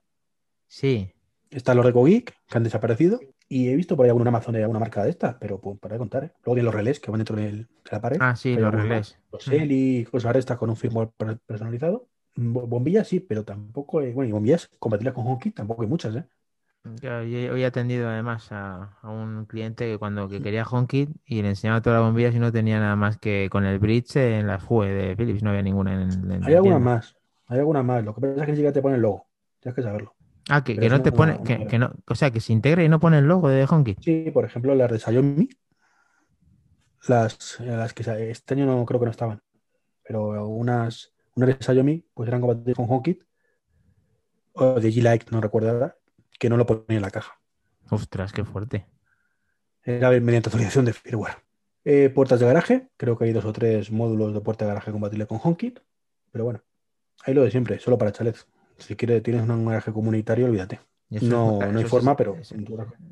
Sí, 0.67 1.12
Están 1.50 1.78
los 1.78 1.86
de 1.86 1.91
Geek, 1.93 2.34
que 2.48 2.58
han 2.58 2.63
desaparecido. 2.63 3.20
Y 3.50 3.70
he 3.70 3.76
visto 3.78 3.96
por 3.96 4.04
ahí 4.04 4.10
alguna 4.10 4.28
Amazon 4.30 4.54
de 4.56 4.62
alguna 4.63 4.80
marca 4.80 5.04
de 5.04 5.10
estas, 5.12 5.36
pero 5.39 5.62
pues, 5.62 5.80
para 5.80 5.93
de 5.96 6.00
contar, 6.00 6.24
¿eh? 6.26 6.32
Luego 6.43 6.56
tienen 6.56 6.65
los 6.65 6.76
relés 6.76 7.00
que 7.00 7.10
van 7.12 7.20
dentro 7.20 7.38
del- 7.38 7.65
de 7.67 7.91
la 7.91 8.02
pared. 8.02 8.17
Ah, 8.20 8.36
sí, 8.36 8.56
los 8.58 8.74
relés. 8.74 9.17
Los. 9.32 9.48
Eli, 9.48 10.06
cosas 10.12 10.34
de 10.34 10.39
estas 10.39 10.58
con 10.58 10.70
un 10.70 10.76
firmware 10.76 11.10
per- 11.15 11.39
personalizado. 11.46 12.10
Bo- 12.36 12.67
Bombillas 12.67 13.08
sí, 13.08 13.22
pero 13.22 13.46
tampoco 13.46 14.00
hay. 14.00 14.12
Bueno, 14.12 14.28
y 14.30 14.32
bombillas 14.34 14.67
compatibles 14.80 15.13
con 15.13 15.26
HomeKit 15.28 15.56
tampoco 15.56 15.82
hay 15.84 15.88
muchas, 15.88 16.15
¿eh? 16.17 16.26
Claro, 17.00 17.23
yo 17.26 17.54
hoy 17.54 17.63
he 17.63 17.65
atendido 17.65 18.10
además 18.10 18.52
a, 18.52 18.97
a 19.02 19.10
un 19.10 19.45
cliente 19.45 19.86
que 19.86 19.97
cuando 19.97 20.28
que 20.30 20.41
quería 20.41 20.63
HomeKit 20.63 21.10
y 21.26 21.41
le 21.41 21.50
enseñaba 21.50 21.82
todas 21.82 22.00
las 22.00 22.08
bombillas 22.08 22.34
y 22.36 22.39
no 22.39 22.52
tenía 22.52 22.80
nada 22.80 22.95
más 22.95 23.17
que 23.17 23.50
con 23.52 23.65
el 23.65 23.80
bridge 23.80 24.15
en 24.17 24.47
la 24.47 24.56
FUE 24.60 24.88
de 24.89 25.15
Philips, 25.15 25.43
no 25.43 25.50
había 25.50 25.62
ninguna 25.63 25.93
en, 25.93 26.32
en 26.32 26.43
Hay 26.43 26.56
alguna 26.56 26.80
tienda. 26.80 26.80
más, 26.80 27.15
hay 27.47 27.60
alguna 27.60 27.84
más. 27.84 28.04
Lo 28.04 28.13
que 28.15 28.21
pasa 28.21 28.34
es 28.36 28.45
que 28.45 28.52
ni 28.52 28.58
siquiera 28.58 28.73
te 28.73 28.82
pone 28.82 28.95
el 28.95 29.02
logo. 29.02 29.28
Tienes 29.60 29.76
que 29.76 29.82
saberlo. 29.84 30.13
Ah, 30.50 30.63
que, 30.63 30.73
Pero 30.76 30.82
que 30.82 30.88
es 30.88 30.91
no 30.91 31.02
te 31.02 31.12
una- 31.12 31.17
pone, 31.17 31.34
una 31.34 31.67
que, 31.67 31.78
no, 31.80 31.91
o 32.08 32.15
sea, 32.15 32.32
que 32.32 32.39
se 32.39 32.54
integra 32.54 32.84
y 32.84 32.89
no 32.89 33.00
pone 33.00 33.17
el 33.19 33.26
logo 33.26 33.50
de 33.50 33.65
HomeKit. 33.69 34.00
Sí, 34.00 34.32
por 34.34 34.45
ejemplo, 34.45 34.73
las 34.76 34.91
de 34.91 35.00
Xiaomi, 35.00 35.50
las, 37.08 37.60
las 37.60 37.93
que 37.93 38.04
sa- 38.04 38.19
este 38.19 38.54
año 38.54 38.65
no 38.65 38.86
creo 38.86 39.00
que 39.00 39.06
no 39.06 39.12
estaban, 39.12 39.41
pero 40.04 40.47
unas, 40.47 41.13
unas 41.36 41.50
de 41.50 41.58
Xiaomi 41.65 42.06
pues 42.13 42.28
eran 42.30 42.41
compatibles 42.41 42.76
con 42.78 42.88
HomeKit 42.89 43.23
o 44.54 44.80
de 44.82 44.89
G-Lite, 44.91 45.28
no 45.32 45.39
recuerdo 45.41 45.69
ahora, 45.71 45.95
que 46.38 46.50
no 46.50 46.58
lo 46.58 46.65
ponía 46.65 46.97
en 46.97 47.02
la 47.02 47.12
caja. 47.12 47.39
Ostras, 47.89 48.34
qué 48.34 48.43
fuerte. 48.43 48.86
Era 49.84 50.10
mediante 50.12 50.50
actualización 50.50 50.86
de 50.86 50.93
firmware. 50.93 51.38
Eh, 51.86 52.10
puertas 52.10 52.39
de 52.39 52.45
garaje, 52.45 52.89
creo 52.97 53.17
que 53.17 53.26
hay 53.26 53.32
dos 53.34 53.45
o 53.45 53.54
tres 53.54 53.91
módulos 53.91 54.34
de 54.34 54.41
puerta 54.41 54.65
de 54.65 54.69
garaje 54.69 54.91
compatible 54.91 55.26
con 55.26 55.39
HomeKit, 55.41 55.80
pero 56.32 56.43
bueno, 56.43 56.62
ahí 57.23 57.34
lo 57.34 57.43
de 57.43 57.52
siempre, 57.52 57.80
solo 57.80 57.97
para 57.97 58.12
chalets. 58.12 58.47
Si 58.78 58.95
quieres, 58.95 59.23
tienes 59.23 59.47
un 59.47 59.65
garaje 59.65 59.93
comunitario, 59.93 60.45
olvídate. 60.45 60.82
No, 61.10 61.60
no 61.71 61.80
hay 61.80 61.86
forma, 61.86 62.12
es- 62.12 62.17
pero. 62.17 62.36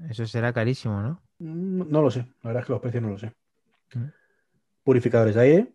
Eso 0.09 0.27
será 0.27 0.51
carísimo, 0.51 1.01
¿no? 1.01 1.23
Mm, 1.39 1.89
No 1.89 2.01
lo 2.01 2.11
sé, 2.11 2.19
la 2.43 2.49
verdad 2.49 2.61
es 2.61 2.67
que 2.67 2.73
los 2.73 2.81
precios 2.81 3.01
no 3.03 3.09
lo 3.09 3.17
sé. 3.17 3.33
Mm. 3.93 4.05
Purificadores 4.83 5.35
de 5.35 5.41
aire, 5.41 5.73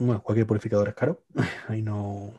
bueno, 0.00 0.22
cualquier 0.22 0.46
purificador 0.46 0.88
es 0.88 0.94
caro. 0.94 1.22
Ahí 1.68 1.82
no. 1.82 2.34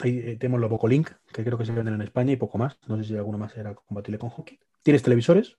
Ahí 0.00 0.18
eh, 0.18 0.36
tenemos 0.36 0.60
los 0.60 0.70
Bocolink, 0.70 1.10
que 1.32 1.44
creo 1.44 1.56
que 1.56 1.64
se 1.64 1.72
venden 1.72 1.94
en 1.94 2.02
España 2.02 2.32
y 2.32 2.36
poco 2.36 2.58
más. 2.58 2.78
No 2.88 2.96
sé 2.96 3.04
si 3.04 3.16
alguno 3.16 3.38
más 3.38 3.56
era 3.56 3.74
compatible 3.74 4.18
con 4.18 4.30
HomeKit. 4.30 4.60
Tienes 4.82 5.02
televisores, 5.02 5.56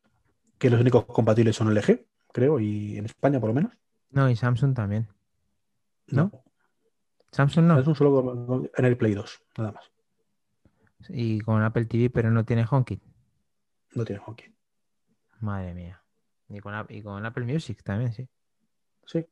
que 0.58 0.70
los 0.70 0.80
únicos 0.80 1.06
compatibles 1.06 1.56
son 1.56 1.74
LG, 1.74 2.06
creo, 2.32 2.60
y 2.60 2.98
en 2.98 3.06
España 3.06 3.40
por 3.40 3.50
lo 3.50 3.54
menos. 3.54 3.72
No, 4.12 4.30
y 4.30 4.36
Samsung 4.36 4.74
también. 4.74 5.08
¿No? 6.08 6.32
Samsung 7.32 7.66
Es 7.80 7.86
no. 7.86 7.92
un 7.92 7.96
solo 7.96 8.70
en 8.76 8.86
el 8.86 8.98
Play 8.98 9.14
2, 9.14 9.44
nada 9.58 9.72
más. 9.72 9.92
Y 11.10 11.40
con 11.42 11.62
Apple 11.62 11.86
TV, 11.86 12.10
pero 12.10 12.32
no 12.32 12.46
tiene 12.46 12.66
HomeKit. 12.70 13.02
No 13.94 14.06
tiene 14.06 14.22
HomeKit. 14.26 14.54
Madre 15.40 15.74
mía. 15.74 16.02
Y 16.50 16.60
con, 16.60 16.74
y 16.90 17.02
con 17.02 17.26
Apple 17.26 17.46
Music 17.46 17.84
también, 17.84 18.14
sí. 18.14 18.28
Sí. 19.06 19.26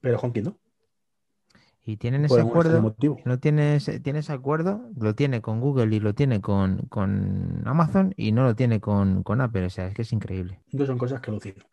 Pero 0.00 0.18
HomeKit 0.18 0.44
no. 0.44 0.58
Y 1.84 1.96
tienen 1.96 2.24
ese 2.24 2.40
acuerdo. 2.40 2.80
motivo. 2.80 3.18
No 3.24 3.40
tiene 3.40 3.76
ese, 3.76 3.98
tiene 3.98 4.20
ese 4.20 4.32
acuerdo, 4.32 4.88
lo 4.96 5.14
tiene 5.14 5.42
con 5.42 5.60
Google 5.60 5.94
y 5.94 6.00
lo 6.00 6.14
tiene 6.14 6.40
con, 6.40 6.82
con 6.88 7.62
Amazon 7.64 8.14
y 8.16 8.30
no 8.30 8.44
lo 8.44 8.54
tiene 8.54 8.80
con, 8.80 9.24
con 9.24 9.40
Apple. 9.40 9.66
O 9.66 9.70
sea, 9.70 9.88
es 9.88 9.94
que 9.94 10.02
es 10.02 10.12
increíble. 10.12 10.60
Entonces 10.66 10.88
son 10.88 10.98
cosas 10.98 11.20
que 11.20 11.30
alucino. 11.30 11.64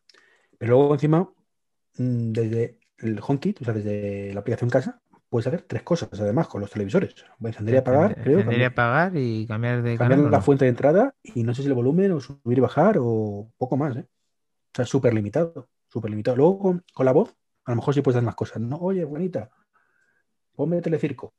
Pero 0.57 0.77
luego 0.77 0.93
encima, 0.93 1.29
mm, 1.97 2.31
desde 2.31 2.79
el 2.97 3.19
HomeKit, 3.25 3.61
o 3.61 3.65
sea, 3.65 3.73
desde 3.73 4.33
la 4.33 4.39
aplicación 4.39 4.69
casa, 4.69 4.99
puedes 5.29 5.45
hacer 5.45 5.61
tres 5.61 5.83
cosas 5.83 6.09
además 6.19 6.47
con 6.47 6.61
los 6.61 6.71
televisores. 6.71 7.13
Encender 7.43 7.75
y 7.75 7.77
apagar, 7.77 8.15
creo, 8.21 8.39
encender 8.39 8.61
y 8.61 8.63
apagar 8.63 9.11
y 9.15 9.45
cambiar 9.45 9.83
de 9.83 9.97
cambiar 9.97 10.17
canal. 10.17 10.25
¿o 10.25 10.29
la 10.31 10.37
no? 10.37 10.43
fuente 10.43 10.65
de 10.65 10.69
entrada 10.69 11.15
y 11.23 11.43
no 11.43 11.53
sé 11.53 11.61
si 11.61 11.67
el 11.67 11.75
volumen 11.75 12.11
o 12.11 12.19
subir 12.19 12.57
y 12.57 12.61
bajar 12.61 12.97
o 12.99 13.51
poco 13.57 13.77
más, 13.77 13.95
¿eh? 13.95 14.07
O 14.07 14.75
sea, 14.75 14.85
súper 14.85 15.13
limitado, 15.13 15.69
súper 15.87 16.09
limitado. 16.09 16.37
Luego 16.37 16.59
con, 16.59 16.83
con 16.93 17.05
la 17.05 17.11
voz, 17.11 17.35
a 17.65 17.71
lo 17.71 17.75
mejor 17.77 17.93
sí 17.93 18.01
puedes 18.01 18.17
hacer 18.17 18.25
más 18.25 18.35
cosas. 18.35 18.59
No, 18.59 18.77
oye, 18.77 19.05
bonita, 19.05 19.51
ponme 20.59 20.81
telecirco. 20.81 21.33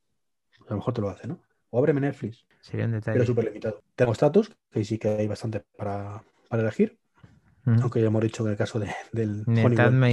A 0.67 0.71
lo 0.71 0.77
mejor 0.77 0.95
te 0.95 1.03
lo 1.03 1.11
hace, 1.11 1.29
¿no? 1.29 1.39
O 1.69 1.79
ábreme 1.79 2.01
Netflix, 2.01 2.47
Sería 2.63 2.87
un 2.87 2.93
pero 2.93 3.03
detalle. 3.05 3.27
súper 3.27 3.45
limitado. 3.45 3.83
Termostatos, 3.95 4.51
que 4.71 4.83
sí 4.83 4.97
que 4.99 5.09
hay 5.09 5.29
bastante 5.29 5.61
para, 5.77 6.25
para 6.49 6.63
elegir. 6.63 6.99
Aunque 7.67 8.01
ya 8.01 8.07
hemos 8.07 8.23
dicho 8.23 8.43
que 8.45 8.51
el 8.53 8.57
caso 8.57 8.79
de- 8.81 8.91
del 9.13 9.45
y 9.47 9.55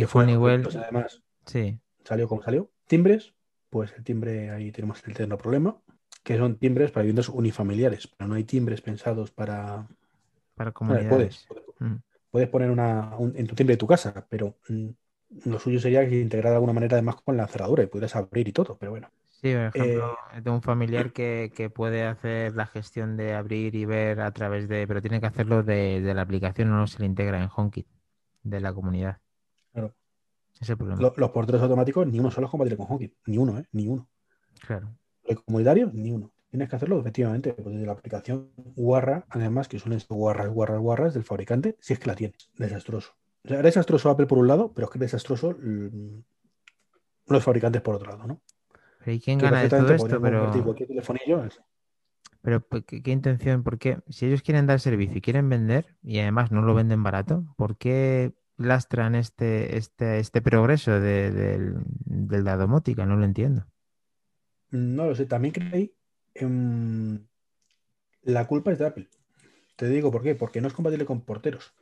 que 0.02 0.08
fue 0.08 0.24
Honeywell. 0.24 0.62
pues 0.64 0.76
además 0.76 1.24
Sí. 1.46 1.80
salió 2.04 2.28
como 2.28 2.44
salió. 2.44 2.70
Timbres, 2.86 3.34
pues 3.70 3.94
el 3.98 4.04
timbre 4.04 4.50
ahí 4.52 4.74
tenemos 4.74 5.02
el 5.06 5.12
eterno 5.12 5.38
problema, 5.38 5.82
que 6.24 6.38
son 6.38 6.58
timbres 6.58 6.92
para 6.92 7.04
viviendas 7.04 7.30
unifamiliares, 7.30 8.08
pero 8.08 8.28
no 8.28 8.36
hay 8.36 8.44
timbres 8.44 8.82
pensados 8.82 9.32
para... 9.32 9.88
Para 10.56 10.74
comunidades. 10.74 11.46
puedes, 11.48 11.48
puedes 12.30 12.50
poner 12.50 12.72
una, 12.72 13.16
un- 13.18 13.38
en 13.38 13.48
tu 13.48 13.56
timbre 13.56 13.76
de 13.76 13.80
tu 13.80 13.88
casa, 13.88 14.28
pero 14.30 14.58
mm, 14.68 14.90
lo 15.46 15.60
suyo 15.60 15.80
sería 15.80 16.08
que 16.08 16.20
integrar 16.20 16.52
de 16.52 16.56
alguna 16.56 16.74
manera 16.74 16.96
además 16.96 17.16
con 17.22 17.38
la 17.38 17.48
cerradura 17.48 17.84
y 17.84 17.88
pudieras 17.88 18.16
abrir 18.16 18.48
y 18.48 18.54
todo, 18.54 18.78
pero 18.78 18.92
bueno. 18.92 19.10
Sí, 19.42 19.54
por 19.54 19.62
ejemplo, 19.66 20.18
Eh, 20.34 20.42
tengo 20.42 20.56
un 20.58 20.62
familiar 20.64 21.14
que, 21.14 21.52
que 21.56 21.70
puede 21.70 22.04
hacer 22.04 22.56
la 22.56 22.66
gestión 22.66 23.18
de 23.18 23.34
abrir 23.36 23.76
y 23.76 23.86
ver 23.86 24.20
a 24.22 24.32
través 24.32 24.68
de, 24.68 24.88
pero 24.88 25.02
tiene 25.02 25.20
que 25.20 25.28
hacerlo 25.28 25.62
de, 25.64 26.02
de 26.02 26.14
la 26.14 26.24
aplicación, 26.24 26.70
no 26.70 26.88
se 26.88 27.00
le 27.00 27.06
integra 27.06 27.42
en 27.42 27.50
HomeKit 27.56 27.88
de 28.44 28.60
la 28.62 28.74
comunidad. 28.74 29.18
Claro. 29.74 29.94
Ese 30.54 30.64
es 30.64 30.70
el 30.72 30.78
problema. 30.78 31.02
lo- 31.02 31.14
los 31.16 31.30
porteros 31.32 31.62
automáticos, 31.62 32.08
ni 32.08 32.20
uno 32.20 32.32
solo 32.32 32.48
es 32.48 32.52
compatible 32.52 32.78
con 32.78 32.88
HomeKit, 32.90 33.14
ni 33.28 33.38
uno, 33.38 33.60
¿eh? 33.60 33.66
Ni 33.74 33.88
uno. 33.88 34.10
Claro. 34.66 34.90
Los 35.28 35.44
comunitarios, 35.44 35.94
ni 35.94 36.12
uno. 36.12 36.32
Tienes 36.50 36.70
que 36.70 36.76
hacerlo 36.78 37.00
efectivamente 37.00 37.54
pues 37.54 37.76
desde 37.76 37.86
la 37.86 37.92
aplicación 37.92 38.50
Guarra, 38.76 39.26
además 39.30 39.68
que 39.68 39.78
suelen 39.78 40.00
ser 40.00 40.16
guarras, 40.16 40.50
guarras, 40.50 40.80
guarras 40.80 41.14
del 41.14 41.24
fabricante, 41.24 41.76
si 41.80 41.94
es 41.94 42.00
que 42.00 42.08
la 42.08 42.16
tienes. 42.16 42.50
Desastroso. 42.58 43.14
Era 43.48 43.62
desastroso 43.62 44.10
Apple 44.10 44.28
por 44.28 44.38
un 44.38 44.48
lado, 44.48 44.74
pero 44.74 44.86
es 44.86 44.92
que 44.92 44.98
es 44.98 45.02
desastroso 45.02 45.58
mm, 45.60 46.20
los 47.28 47.44
fabricantes 47.44 47.82
por 47.82 47.96
otro 47.96 48.12
lado, 48.12 48.28
¿no? 48.28 48.42
Pero 49.00 49.12
¿y 49.14 49.20
quién 49.20 49.40
Que 49.40 49.46
gana 49.46 49.62
de 49.62 49.70
todo 49.70 49.94
esto? 49.94 50.22
Pero, 50.22 50.52
cualquier 50.64 50.90
telefonillo 50.90 51.48
pero 52.42 52.62
¿por 52.62 52.86
¿qué, 52.86 53.02
qué 53.02 53.12
intención? 53.12 53.64
¿Por 53.64 53.78
qué? 53.78 54.00
Si 54.08 54.26
ellos 54.26 54.42
quieren 54.42 54.68
dar 54.68 54.80
servicio 54.80 55.18
y 55.18 55.22
quieren 55.22 55.50
vender, 55.50 55.98
y 56.02 56.20
además 56.20 56.52
no 56.52 56.62
lo 56.62 56.74
venden 56.74 57.04
barato, 57.04 57.44
¿por 57.58 57.78
qué 57.78 58.34
lastran 58.56 59.16
este, 59.16 59.78
este, 59.78 60.20
este 60.20 60.42
progreso 60.42 61.00
de, 61.00 61.32
del, 61.32 61.76
de 62.06 62.42
la 62.42 62.56
domótica? 62.56 63.06
No 63.06 63.18
lo 63.18 63.26
entiendo. 63.26 63.66
No 64.70 65.08
lo 65.08 65.16
sé, 65.16 65.26
también 65.26 65.54
creí 65.54 65.94
en... 66.34 67.28
La 68.22 68.48
culpa 68.48 68.72
es 68.72 68.80
de 68.80 68.86
Apple. 68.86 69.08
Te 69.76 69.88
digo 69.88 70.12
por 70.12 70.24
qué, 70.24 70.36
porque 70.36 70.62
no 70.62 70.68
es 70.68 70.74
compatible 70.74 71.06
con 71.06 71.22
porteros. 71.22 71.74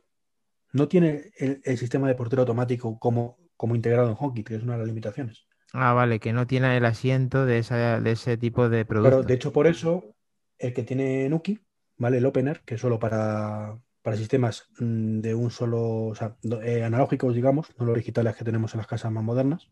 No 0.72 0.88
tiene 0.88 1.32
el, 1.38 1.60
el 1.64 1.78
sistema 1.78 2.08
de 2.08 2.14
portero 2.14 2.42
automático 2.42 2.98
como, 2.98 3.38
como 3.56 3.74
integrado 3.76 4.10
en 4.10 4.16
HomeKit, 4.18 4.46
que 4.48 4.54
es 4.56 4.62
una 4.62 4.74
de 4.74 4.78
las 4.80 4.88
limitaciones. 4.88 5.46
Ah, 5.72 5.92
vale, 5.92 6.18
que 6.20 6.32
no 6.32 6.46
tiene 6.48 6.76
el 6.76 6.84
asiento 6.84 7.44
de, 7.46 7.58
esa, 7.58 8.00
de 8.00 8.10
ese 8.12 8.36
tipo 8.36 8.68
de 8.68 8.84
Pero 9.00 9.22
producto. 9.22 9.22
de 9.22 9.34
hecho, 9.34 9.52
por 9.52 9.66
eso, 9.66 10.14
el 10.58 10.72
que 10.74 10.82
tiene 10.82 11.28
Nuki, 11.28 11.60
¿vale? 11.96 12.18
El 12.18 12.26
Opener, 12.26 12.62
que 12.64 12.74
es 12.76 12.80
solo 12.80 12.98
para, 12.98 13.78
para 14.02 14.16
sistemas 14.16 14.68
mm, 14.78 15.20
de 15.20 15.34
un 15.34 15.50
solo, 15.50 16.06
o 16.08 16.14
sea, 16.14 16.36
eh, 16.62 16.82
analógicos, 16.84 17.34
digamos, 17.34 17.68
no 17.78 17.86
los 17.86 17.96
digitales 17.96 18.36
que 18.36 18.44
tenemos 18.44 18.74
en 18.74 18.78
las 18.78 18.86
casas 18.86 19.12
más 19.12 19.24
modernas, 19.24 19.68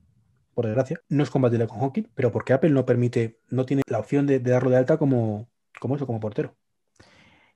por 0.54 0.66
desgracia, 0.66 1.00
no 1.08 1.22
es 1.22 1.30
compatible 1.30 1.66
con 1.68 1.80
HomeKit, 1.80 2.10
pero 2.14 2.32
porque 2.32 2.52
Apple 2.54 2.70
no 2.70 2.86
permite, 2.86 3.40
no 3.50 3.66
tiene 3.66 3.82
la 3.88 3.98
opción 4.00 4.26
de, 4.26 4.40
de 4.40 4.50
darlo 4.52 4.70
de 4.70 4.76
alta 4.78 4.98
como, 4.98 5.50
como 5.80 5.96
eso, 5.96 6.06
como 6.06 6.20
portero. 6.20 6.56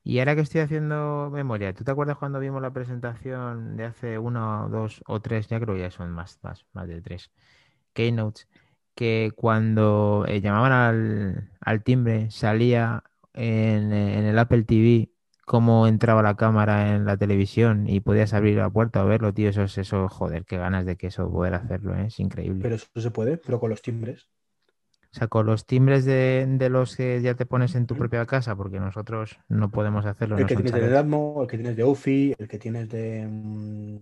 Y 0.09 0.21
ahora 0.21 0.35
que 0.35 0.41
estoy 0.41 0.63
haciendo 0.63 1.29
memoria, 1.31 1.75
¿tú 1.75 1.85
te 1.85 1.91
acuerdas 1.91 2.17
cuando 2.17 2.41
vimos 2.41 2.63
la 2.63 2.73
presentación 2.73 3.77
de 3.77 3.85
hace 3.85 4.19
uno, 4.19 4.67
dos 4.71 5.03
o 5.07 5.21
tres? 5.21 5.49
Ya 5.49 5.61
creo 5.61 5.75
que 5.75 5.83
ya 5.83 5.91
son 5.91 6.13
más, 6.13 6.39
más, 6.43 6.65
más 6.73 6.89
de 6.89 7.03
tres. 7.03 7.31
Keynotes, 7.93 8.49
que 8.95 9.33
cuando 9.37 10.25
eh, 10.27 10.41
llamaban 10.41 11.51
al, 11.61 11.83
timbre 11.83 12.31
salía 12.31 13.05
en, 13.35 13.93
en 13.93 14.25
el 14.25 14.39
Apple 14.39 14.65
TV 14.65 15.11
cómo 15.45 15.87
entraba 15.87 16.23
la 16.23 16.37
cámara 16.37 16.97
en 16.97 17.05
la 17.05 17.19
televisión 17.19 17.87
y 17.87 18.01
podías 18.01 18.33
abrir 18.33 18.57
la 18.57 18.71
puerta 18.71 19.05
o 19.05 19.07
verlo, 19.07 19.35
tío. 19.35 19.51
Eso 19.51 19.65
es 19.65 19.77
eso, 19.77 20.09
joder, 20.09 20.47
qué 20.47 20.57
ganas 20.57 20.87
de 20.87 20.97
que 20.97 21.09
eso 21.09 21.31
poder 21.31 21.53
hacerlo, 21.53 21.95
¿eh? 21.95 22.07
Es 22.07 22.19
increíble. 22.19 22.61
Pero 22.63 22.77
eso 22.77 22.87
se 22.95 23.11
puede, 23.11 23.37
pero 23.37 23.61
con 23.61 23.69
los 23.69 23.83
timbres. 23.83 24.27
O 25.13 25.17
sea, 25.17 25.27
con 25.27 25.47
los 25.47 25.65
timbres 25.65 26.05
de, 26.05 26.47
de 26.47 26.69
los 26.69 26.95
que 26.97 27.21
ya 27.23 27.35
te 27.35 27.47
pones 27.47 27.75
en 27.75 27.87
tu 27.87 27.97
propia 27.97 28.27
casa, 28.27 28.55
porque 28.55 28.79
nosotros 28.79 29.39
no 29.49 29.71
podemos 29.71 30.05
hacerlo, 30.05 30.37
El 30.37 30.43
no 30.43 30.47
que 30.47 30.55
tienes 30.55 30.73
de 30.73 30.81
chalets. 30.81 30.99
Atmo, 30.99 31.39
el 31.43 31.49
que 31.49 31.57
tienes 31.57 31.77
de 31.77 31.85
Ufi, 31.85 32.35
el 32.39 32.49
que 32.49 32.59
tienes 32.59 32.89
de. 32.91 33.27
mm, 33.27 33.95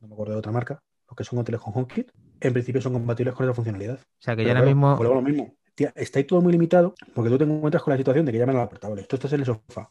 no 0.00 0.08
me 0.08 0.14
acuerdo 0.14 0.34
de 0.34 0.38
otra 0.38 0.52
marca, 0.52 0.78
los 1.08 1.16
que 1.16 1.24
son 1.24 1.40
hoteles 1.40 1.60
con 1.60 1.72
HomeKit, 1.74 2.10
en 2.40 2.52
principio 2.52 2.80
son 2.80 2.92
compatibles 2.92 3.34
con 3.34 3.44
esa 3.44 3.54
funcionalidad. 3.54 3.98
O 3.98 4.22
sea, 4.22 4.36
que 4.36 4.42
Pero 4.44 4.54
ya 4.54 4.58
ahora 4.58 4.66
mismo, 4.66 4.96
a 4.96 5.02
lo 5.02 5.22
mismo. 5.22 5.54
Tía, 5.74 5.92
está 5.94 6.20
ahí 6.20 6.24
todo 6.24 6.40
muy 6.40 6.52
limitado 6.52 6.94
porque 7.14 7.28
tú 7.28 7.36
te 7.36 7.44
encuentras 7.44 7.82
con 7.82 7.90
la 7.90 7.98
situación 7.98 8.24
de 8.24 8.32
que 8.32 8.38
llaman 8.38 8.56
a 8.56 8.60
la 8.60 8.68
puerta. 8.68 8.88
Vale, 8.88 9.02
tú 9.02 9.16
estás 9.16 9.32
en 9.34 9.40
el 9.40 9.46
sofá 9.46 9.90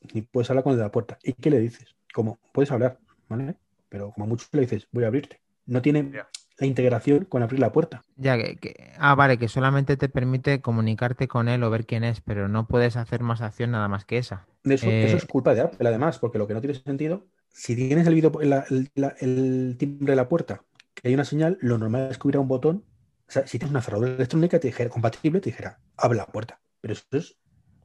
y 0.00 0.22
puedes 0.22 0.48
hablar 0.50 0.64
con 0.64 0.72
el 0.72 0.78
de 0.78 0.84
la 0.84 0.90
puerta. 0.90 1.18
¿Y 1.22 1.32
qué 1.34 1.50
le 1.50 1.58
dices? 1.58 1.94
Como, 2.14 2.38
puedes 2.52 2.70
hablar, 2.70 2.98
¿vale? 3.28 3.56
Pero 3.88 4.12
como 4.12 4.26
mucho 4.26 4.46
le 4.52 4.62
dices, 4.62 4.88
voy 4.92 5.04
a 5.04 5.08
abrirte. 5.08 5.40
No 5.66 5.82
tiene. 5.82 6.10
La 6.58 6.66
integración 6.66 7.24
con 7.26 7.42
abrir 7.42 7.60
la 7.60 7.72
puerta. 7.72 8.02
ya 8.16 8.36
que, 8.38 8.56
que- 8.56 8.92
ah, 8.98 9.14
vale, 9.14 9.38
que 9.38 9.48
solamente 9.48 9.96
te 9.96 10.08
permite 10.08 10.60
comunicarte 10.60 11.28
con 11.28 11.48
él 11.48 11.62
o 11.62 11.70
ver 11.70 11.86
quién 11.86 12.04
es, 12.04 12.20
pero 12.20 12.48
no 12.48 12.66
puedes 12.66 12.96
hacer 12.96 13.22
más 13.22 13.40
acción 13.42 13.70
nada 13.72 13.88
más 13.88 14.04
que 14.04 14.18
esa. 14.18 14.46
De 14.64 14.74
eso, 14.74 14.90
Eh, 14.90 15.06
eso 15.06 15.16
es 15.16 15.26
culpa 15.26 15.54
de 15.54 15.60
Apple, 15.60 15.88
además, 15.88 16.18
porque 16.18 16.38
lo 16.38 16.46
que 16.48 16.54
no 16.54 16.60
tiene 16.60 16.74
sentido, 16.74 17.26
si 17.50 17.76
tienes 17.76 18.06
el, 18.06 18.14
video, 18.14 18.32
la- 18.42 18.64
el, 18.70 18.90
la- 18.94 19.14
el 19.20 19.76
timbre 19.78 20.12
de 20.12 20.16
la 20.16 20.28
puerta, 20.28 20.64
que 20.94 21.08
hay 21.08 21.14
una 21.14 21.24
señal, 21.24 21.56
lo 21.60 21.78
normal 21.78 22.08
es 22.10 22.18
que 22.18 22.26
hubiera 22.26 22.40
un 22.40 22.48
botón. 22.48 22.84
O 23.28 23.32
sea, 23.32 23.46
si 23.46 23.58
tienes 23.58 23.70
una 23.70 23.82
cerradura 23.82 24.14
electrónica 24.14 24.58
te 24.60 24.68
dijera, 24.68 24.90
compatible, 24.90 25.40
te 25.40 25.50
dijera, 25.50 25.80
abre 25.96 26.16
la 26.18 26.26
puerta. 26.26 26.60
Pero 26.80 26.94
eso 26.94 27.04
es 27.12 27.36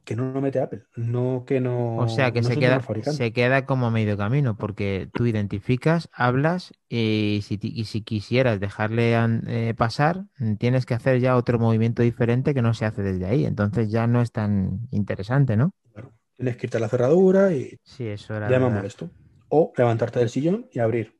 que 0.04 0.16
no 0.16 0.32
lo 0.32 0.40
mete 0.40 0.60
Apple, 0.60 0.82
no 0.96 1.44
que 1.46 1.60
no. 1.60 1.96
O 1.98 2.08
sea 2.08 2.32
que 2.32 2.40
no 2.40 2.48
se 2.48 2.54
el 2.54 2.60
queda, 2.60 2.80
se 3.02 3.32
queda 3.32 3.66
como 3.66 3.90
medio 3.90 4.16
camino, 4.16 4.56
porque 4.56 5.08
tú 5.12 5.26
identificas, 5.26 6.08
hablas 6.12 6.72
y 6.88 7.40
si, 7.44 7.58
y 7.62 7.84
si 7.84 8.02
quisieras 8.02 8.60
dejarle 8.60 9.14
eh, 9.46 9.74
pasar, 9.74 10.24
mm, 10.38 10.54
tienes 10.56 10.86
que 10.86 10.94
hacer 10.94 11.20
ya 11.20 11.36
otro 11.36 11.58
movimiento 11.58 12.02
diferente 12.02 12.54
que 12.54 12.62
no 12.62 12.74
se 12.74 12.84
hace 12.86 13.02
desde 13.02 13.26
ahí. 13.26 13.44
Entonces 13.44 13.90
ya 13.90 14.06
no 14.06 14.20
es 14.22 14.32
tan 14.32 14.80
interesante, 14.90 15.56
¿no? 15.56 15.72
Claro. 15.92 16.12
Tienes 16.36 16.56
que 16.56 16.66
irte 16.66 16.76
a 16.78 16.80
la 16.80 16.88
cerradura 16.88 17.52
y 17.52 17.78
Sí, 17.84 18.06
eso 18.08 18.34
era 18.34 18.50
ya 18.50 18.58
me 18.58 18.68
molesto. 18.70 19.10
O 19.48 19.72
levantarte 19.76 20.18
del 20.18 20.30
sillón 20.30 20.66
y 20.72 20.78
abrir. 20.78 21.14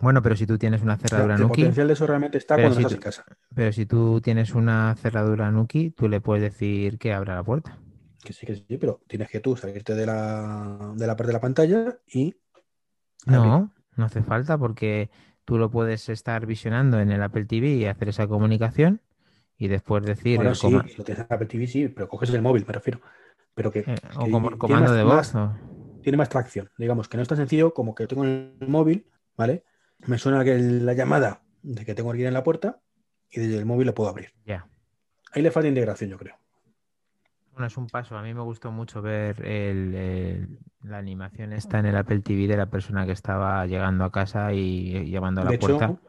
Bueno, 0.00 0.22
pero 0.22 0.36
si 0.36 0.46
tú 0.46 0.56
tienes 0.56 0.82
una 0.82 0.94
O 0.94 0.98
sea, 0.98 1.08
cerradura 1.08 1.34
el 1.34 1.42
Nuki, 1.42 1.62
potencial 1.62 1.86
de 1.88 1.92
eso 1.92 2.06
realmente 2.06 2.38
está 2.38 2.54
cuando 2.54 2.76
si 2.76 2.80
estás 2.80 2.92
tú- 2.92 2.96
en 2.96 3.02
casa. 3.02 3.24
pero 3.54 3.72
si 3.72 3.86
tú 3.86 4.20
tienes 4.22 4.54
una 4.54 4.94
cerradura 4.96 5.50
Nuki, 5.50 5.90
tú 5.90 6.08
le 6.08 6.20
puedes 6.20 6.42
decir 6.42 6.98
que 6.98 7.12
abra 7.12 7.34
la 7.34 7.42
puerta. 7.44 7.78
Que 8.24 8.32
sí, 8.32 8.46
que 8.46 8.54
sí, 8.54 8.78
pero 8.78 9.00
tienes 9.08 9.28
que 9.28 9.40
tú 9.40 9.56
salirte 9.56 9.94
de 9.94 10.06
la, 10.06 10.92
de 10.96 11.06
la 11.06 11.16
parte 11.16 11.28
de 11.28 11.32
la 11.32 11.40
pantalla 11.40 11.98
y 12.06 12.36
No, 13.26 13.72
no 13.96 14.04
hace 14.04 14.22
falta 14.22 14.56
porque 14.58 15.10
tú 15.44 15.58
lo 15.58 15.70
puedes 15.70 16.08
estar 16.08 16.46
visionando 16.46 17.00
en 17.00 17.10
el 17.10 17.22
Apple 17.22 17.46
TV 17.46 17.68
y 17.68 17.86
hacer 17.86 18.08
esa 18.08 18.28
comunicación 18.28 19.00
y 19.56 19.68
después 19.68 20.04
decir 20.04 20.36
Bueno, 20.36 20.50
el 20.50 20.56
sí, 20.56 20.70
lo 20.70 21.04
tienes 21.04 21.18
en 21.18 21.26
Apple 21.34 21.46
TV, 21.46 21.66
sí, 21.66 21.88
pero 21.88 22.08
coges 22.08 22.30
el 22.30 22.42
móvil, 22.42 22.64
me 22.66 22.72
refiero. 22.72 23.00
Pero 23.54 23.70
que, 23.70 23.80
eh, 23.80 23.84
que 23.84 24.08
o 24.16 24.30
como 24.30 24.42
tiene 24.50 24.56
comando 24.56 24.90
más- 24.90 24.96
de 24.96 25.04
más- 25.04 25.32
voz. 25.32 25.42
tiene 26.02 26.16
más 26.16 26.28
tracción. 26.28 26.70
Digamos 26.78 27.08
que 27.08 27.16
no 27.16 27.22
es 27.22 27.28
tan 27.28 27.38
sencillo 27.38 27.74
como 27.74 27.94
que 27.94 28.06
tengo 28.06 28.24
en 28.24 28.56
el 28.60 28.68
móvil, 28.68 29.06
¿vale? 29.36 29.64
Me 30.06 30.18
suena 30.18 30.44
que 30.44 30.56
la 30.58 30.94
llamada 30.94 31.42
de 31.62 31.84
que 31.84 31.94
tengo 31.94 32.10
alguien 32.10 32.28
en 32.28 32.34
la 32.34 32.42
puerta 32.42 32.80
y 33.30 33.40
desde 33.40 33.58
el 33.58 33.66
móvil 33.66 33.86
lo 33.88 33.94
puedo 33.94 34.10
abrir. 34.10 34.32
Ya. 34.44 34.66
Ahí 35.32 35.42
le 35.42 35.50
falta 35.50 35.68
integración, 35.68 36.10
yo 36.10 36.18
creo. 36.18 36.36
Bueno, 37.52 37.66
es 37.66 37.76
un 37.76 37.86
paso. 37.86 38.16
A 38.16 38.22
mí 38.22 38.32
me 38.32 38.40
gustó 38.40 38.72
mucho 38.72 39.02
ver 39.02 39.44
el- 39.44 39.94
el- 39.94 40.58
la 40.84 40.98
animación 40.98 41.52
esta 41.52 41.78
en 41.78 41.86
el 41.86 41.96
Apple 41.96 42.20
TV 42.20 42.46
de 42.46 42.56
la 42.56 42.66
persona 42.66 43.04
que 43.06 43.12
estaba 43.12 43.66
llegando 43.66 44.04
a 44.04 44.10
casa 44.12 44.52
y, 44.52 45.10
llamando 45.10 45.42
a 45.42 45.44
la 45.44 45.50
De 45.52 45.58
puerta. 45.58 45.84
hecho, 45.84 46.00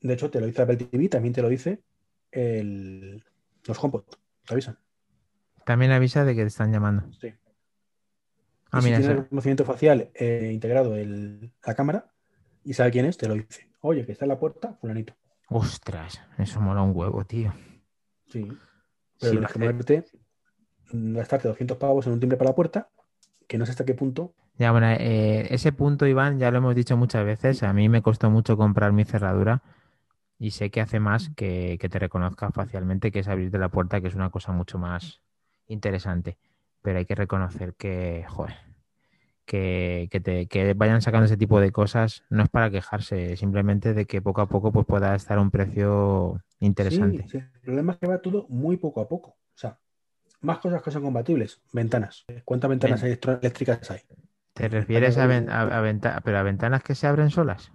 de 0.00 0.14
hecho, 0.14 0.30
te 0.30 0.40
lo 0.40 0.46
dice 0.46 0.62
Apple 0.62 0.76
TV, 0.76 1.08
también 1.08 1.34
te 1.34 1.42
lo 1.42 1.48
dice 1.48 1.82
el, 2.30 3.22
los 3.66 3.82
HomePod. 3.82 4.04
Te 4.46 4.54
avisan. 4.54 4.78
También 5.66 5.92
avisa 5.92 6.24
de 6.24 6.34
que 6.34 6.42
te 6.42 6.46
están 6.48 6.72
llamando. 6.72 7.12
Sí. 7.20 7.34
Ah, 8.70 8.78
y 8.78 8.82
si 8.82 8.86
mira, 8.86 8.98
tiene 8.98 9.12
eso- 9.14 9.22
reconocimiento 9.22 9.64
facial 9.64 10.10
eh, 10.14 10.50
integrado 10.52 10.96
el- 10.96 11.52
la 11.66 11.74
cámara 11.74 12.10
y 12.64 12.72
sabe 12.72 12.90
quién 12.90 13.04
es, 13.04 13.18
te 13.18 13.28
lo 13.28 13.34
dice. 13.34 13.68
Oye, 13.80 14.06
que 14.06 14.12
está 14.12 14.24
en 14.24 14.30
la 14.30 14.38
puerta, 14.38 14.74
fulanito. 14.80 15.14
ostras, 15.50 16.20
eso 16.38 16.60
mola 16.60 16.82
un 16.82 16.94
huevo, 16.94 17.24
tío. 17.24 17.52
Sí. 18.26 18.46
Pero 19.20 19.32
tienes 19.32 19.56
lo 19.56 19.84
que 19.84 20.04
gastarte 20.92 21.48
200 21.48 21.76
pavos 21.76 22.06
en 22.06 22.14
un 22.14 22.20
timbre 22.20 22.38
para 22.38 22.50
la 22.50 22.56
puerta, 22.56 22.88
que 23.46 23.58
no 23.58 23.66
sé 23.66 23.72
hasta 23.72 23.84
qué 23.84 23.94
punto. 23.94 24.34
Ya, 24.58 24.72
bueno, 24.72 24.88
eh, 24.88 25.46
ese 25.50 25.72
punto, 25.72 26.06
Iván, 26.06 26.38
ya 26.38 26.50
lo 26.50 26.58
hemos 26.58 26.74
dicho 26.74 26.96
muchas 26.96 27.24
veces. 27.24 27.62
A 27.62 27.72
mí 27.72 27.88
me 27.88 28.02
costó 28.02 28.28
mucho 28.30 28.56
comprar 28.56 28.92
mi 28.92 29.04
cerradura 29.04 29.62
y 30.38 30.50
sé 30.52 30.70
que 30.70 30.80
hace 30.80 31.00
más 31.00 31.30
que, 31.36 31.78
que 31.80 31.88
te 31.88 31.98
reconozca 31.98 32.50
facialmente, 32.50 33.12
que 33.12 33.20
es 33.20 33.28
abrirte 33.28 33.58
la 33.58 33.68
puerta, 33.68 34.00
que 34.00 34.08
es 34.08 34.14
una 34.14 34.30
cosa 34.30 34.52
mucho 34.52 34.78
más 34.78 35.20
interesante. 35.68 36.38
Pero 36.82 36.98
hay 36.98 37.06
que 37.06 37.14
reconocer 37.14 37.74
que, 37.74 38.24
joder, 38.28 38.56
que, 39.48 40.08
que, 40.10 40.20
te, 40.20 40.46
que 40.46 40.74
vayan 40.74 41.00
sacando 41.02 41.26
ese 41.26 41.36
tipo 41.36 41.58
de 41.58 41.72
cosas 41.72 42.22
no 42.28 42.42
es 42.42 42.50
para 42.50 42.70
quejarse, 42.70 43.36
simplemente 43.36 43.94
de 43.94 44.04
que 44.04 44.20
poco 44.20 44.42
a 44.42 44.46
poco 44.46 44.72
pues, 44.72 44.86
pueda 44.86 45.14
estar 45.14 45.38
a 45.38 45.40
un 45.40 45.50
precio 45.50 46.40
interesante. 46.60 47.22
Sí, 47.28 47.38
sí, 47.38 47.38
El 47.38 47.60
problema 47.60 47.92
es 47.94 47.98
que 47.98 48.06
va 48.06 48.20
todo 48.20 48.46
muy 48.48 48.76
poco 48.76 49.00
a 49.00 49.08
poco. 49.08 49.30
O 49.30 49.56
sea, 49.58 49.78
más 50.40 50.58
cosas 50.58 50.82
que 50.82 50.90
son 50.90 51.02
compatibles. 51.02 51.60
Ventanas. 51.72 52.24
¿Cuántas 52.44 52.70
ventanas 52.70 53.02
Ven- 53.02 53.18
eléctricas 53.40 53.90
hay? 53.90 54.00
¿Te 54.54 54.68
refieres 54.68 55.18
a, 55.18 55.26
ven- 55.26 55.50
a- 55.50 55.62
a 55.62 55.80
venta- 55.80 56.20
pero 56.24 56.38
a 56.38 56.42
ventanas 56.42 56.82
que 56.82 56.94
se 56.94 57.06
abren 57.06 57.30
solas? 57.30 57.70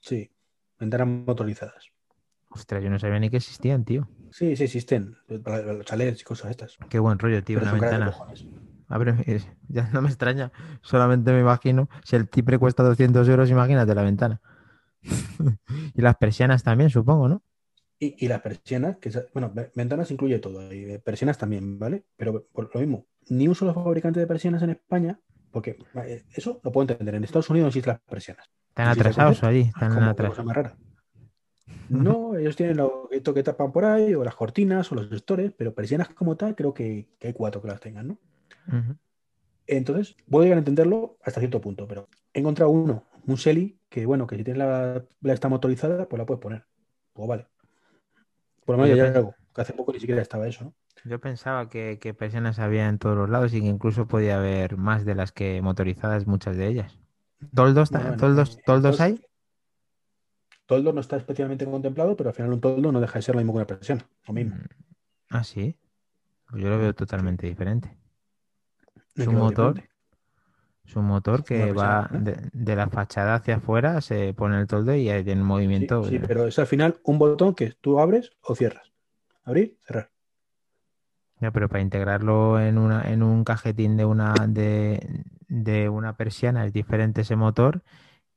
Sí, 0.00 0.30
ventanas 0.78 1.08
motorizadas. 1.08 1.90
Ostras, 2.50 2.82
yo 2.82 2.90
no 2.90 2.98
sabía 2.98 3.18
ni 3.18 3.30
que 3.30 3.36
existían, 3.38 3.84
tío. 3.84 4.08
Sí, 4.30 4.56
sí 4.56 4.64
existen. 4.64 5.16
Para 5.42 5.72
los 5.72 5.84
chalets 5.84 6.20
y 6.20 6.24
cosas 6.24 6.50
estas. 6.50 6.78
Qué 6.88 6.98
buen 6.98 7.18
rollo, 7.18 7.42
tío, 7.44 7.58
Pero 7.60 7.70
una 7.70 7.80
ventana. 7.80 8.14
Abre, 8.88 9.14
ya 9.68 9.88
no 9.92 10.00
me 10.00 10.08
extraña, 10.08 10.50
solamente 10.80 11.30
me 11.32 11.40
imagino, 11.40 11.90
si 12.04 12.16
el 12.16 12.28
timbre 12.28 12.58
cuesta 12.58 12.82
200 12.82 13.28
euros, 13.28 13.50
imagínate 13.50 13.94
la 13.94 14.02
ventana. 14.02 14.40
y 15.94 16.00
las 16.00 16.16
persianas 16.16 16.62
también, 16.62 16.88
supongo, 16.88 17.28
¿no? 17.28 17.42
Y, 18.00 18.24
y 18.24 18.28
las 18.28 18.40
persianas, 18.40 18.98
que 18.98 19.10
bueno, 19.34 19.50
ve- 19.52 19.70
ventanas 19.74 20.10
incluye 20.10 20.38
todo, 20.38 20.72
y 20.72 20.84
eh, 20.92 20.98
persianas 21.00 21.36
también, 21.38 21.78
¿vale? 21.78 22.04
Pero 22.16 22.46
por 22.52 22.72
lo 22.74 22.80
mismo, 22.80 23.06
ni 23.28 23.48
un 23.48 23.54
solo 23.54 23.74
fabricante 23.74 24.20
de 24.20 24.26
persianas 24.26 24.62
en 24.62 24.70
España, 24.70 25.18
porque 25.50 25.76
eh, 26.04 26.22
eso 26.34 26.60
lo 26.62 26.70
puedo 26.70 26.88
entender. 26.88 27.14
En 27.16 27.24
Estados 27.24 27.50
Unidos 27.50 27.64
no 27.64 27.68
existen 27.68 27.92
las 27.94 28.00
persianas. 28.02 28.46
Están 28.68 28.88
atrasados 28.88 29.42
Es 29.42 29.66
están 29.66 29.94
como 29.94 30.10
atrasados. 30.10 30.44
más 30.46 30.56
rara. 30.56 30.76
No, 31.88 32.36
ellos 32.36 32.54
tienen 32.54 32.76
lo 32.76 33.08
esto 33.10 33.34
que 33.34 33.42
tapan 33.42 33.72
por 33.72 33.84
ahí, 33.84 34.14
o 34.14 34.22
las 34.22 34.34
cortinas, 34.36 34.92
o 34.92 34.94
los 34.94 35.08
gestores, 35.08 35.52
pero 35.56 35.74
persianas 35.74 36.10
como 36.10 36.36
tal, 36.36 36.54
creo 36.54 36.72
que, 36.74 37.08
que 37.18 37.28
hay 37.28 37.32
cuatro 37.32 37.60
que 37.62 37.68
las 37.68 37.80
tengan, 37.80 38.08
¿no? 38.08 38.18
Entonces, 39.66 40.14
puedo 40.30 40.44
llegar 40.44 40.56
a 40.58 40.60
entenderlo 40.60 41.18
hasta 41.22 41.40
cierto 41.40 41.60
punto, 41.60 41.86
pero 41.86 42.08
he 42.32 42.40
encontrado 42.40 42.70
uno, 42.70 43.04
un 43.26 43.36
Selly, 43.36 43.78
que 43.88 44.06
bueno, 44.06 44.26
que 44.26 44.36
si 44.36 44.44
tienes 44.44 44.58
la, 44.58 45.04
la 45.20 45.32
esta 45.32 45.48
motorizada, 45.48 46.08
pues 46.08 46.18
la 46.18 46.26
puedes 46.26 46.40
poner. 46.40 46.64
Pues 47.12 47.28
vale. 47.28 47.46
Por 48.68 48.76
lo 48.76 48.82
menos 48.82 48.98
Yo 48.98 49.04
algo, 49.06 49.34
que 49.54 49.60
hace 49.62 49.72
poco 49.72 49.94
ni 49.94 49.98
siquiera 49.98 50.20
estaba 50.20 50.46
eso, 50.46 50.64
¿no? 50.64 50.74
Yo 51.06 51.18
pensaba 51.18 51.70
que, 51.70 51.98
que 51.98 52.12
persianas 52.12 52.58
había 52.58 52.86
en 52.86 52.98
todos 52.98 53.16
los 53.16 53.30
lados 53.30 53.54
y 53.54 53.62
que 53.62 53.66
incluso 53.66 54.06
podía 54.06 54.36
haber 54.36 54.76
más 54.76 55.06
de 55.06 55.14
las 55.14 55.32
que 55.32 55.62
motorizadas, 55.62 56.26
muchas 56.26 56.58
de 56.58 56.66
ellas. 56.66 56.98
¿Toldos, 57.54 57.90
Bueno, 57.90 58.10
en- 58.12 58.18
toldos, 58.18 58.58
toldos 58.66 59.00
hay? 59.00 59.24
Toldo 60.66 60.92
no 60.92 61.00
está 61.00 61.16
especialmente 61.16 61.64
contemplado, 61.64 62.14
pero 62.14 62.28
al 62.28 62.36
final 62.36 62.52
un 62.52 62.60
toldo 62.60 62.92
no 62.92 63.00
deja 63.00 63.18
de 63.18 63.22
ser 63.22 63.34
lo 63.36 63.40
mismo 63.40 63.54
que 63.54 63.56
una 63.56 63.66
persiana. 63.66 64.06
Lo 64.26 64.34
mismo. 64.34 64.54
Mm, 64.56 64.66
Ah, 65.30 65.44
sí. 65.44 65.78
Pues 66.50 66.62
yo 66.62 66.68
lo 66.68 66.78
veo 66.78 66.94
totalmente 66.94 67.46
diferente. 67.46 67.88
¿En 69.16 69.22
Es 69.22 69.28
un 69.28 69.36
motor, 69.36 69.74
diferente? 69.74 69.97
Es 70.88 70.96
un 70.96 71.04
motor 71.06 71.44
que 71.44 71.72
va 71.72 72.08
de, 72.12 72.48
de 72.52 72.76
la 72.76 72.88
fachada 72.88 73.34
hacia 73.36 73.56
afuera, 73.56 74.00
se 74.00 74.34
pone 74.34 74.58
el 74.60 74.66
toldo 74.66 74.94
y 74.94 75.10
hay 75.10 75.28
en 75.30 75.42
movimiento. 75.42 76.02
sí, 76.08 76.16
eh, 76.16 76.20
pero 76.26 76.46
es 76.46 76.58
al 76.58 76.66
final 76.66 76.98
un 77.04 77.18
botón 77.18 77.54
que 77.54 77.72
tú 77.80 78.00
abres 78.00 78.32
o 78.42 78.54
cierras. 78.54 78.92
Abrir, 79.44 79.78
cerrar. 79.86 80.10
Ya, 81.40 81.52
pero 81.52 81.68
para 81.68 81.82
integrarlo 81.82 82.60
en 82.60 82.78
una, 82.78 83.02
en 83.12 83.22
un 83.22 83.44
cajetín 83.44 83.96
de 83.96 84.04
una, 84.04 84.46
de, 84.48 85.24
de 85.48 85.88
una 85.88 86.16
persiana 86.16 86.66
es 86.66 86.72
diferente 86.72 87.20
ese 87.20 87.36
motor 87.36 87.82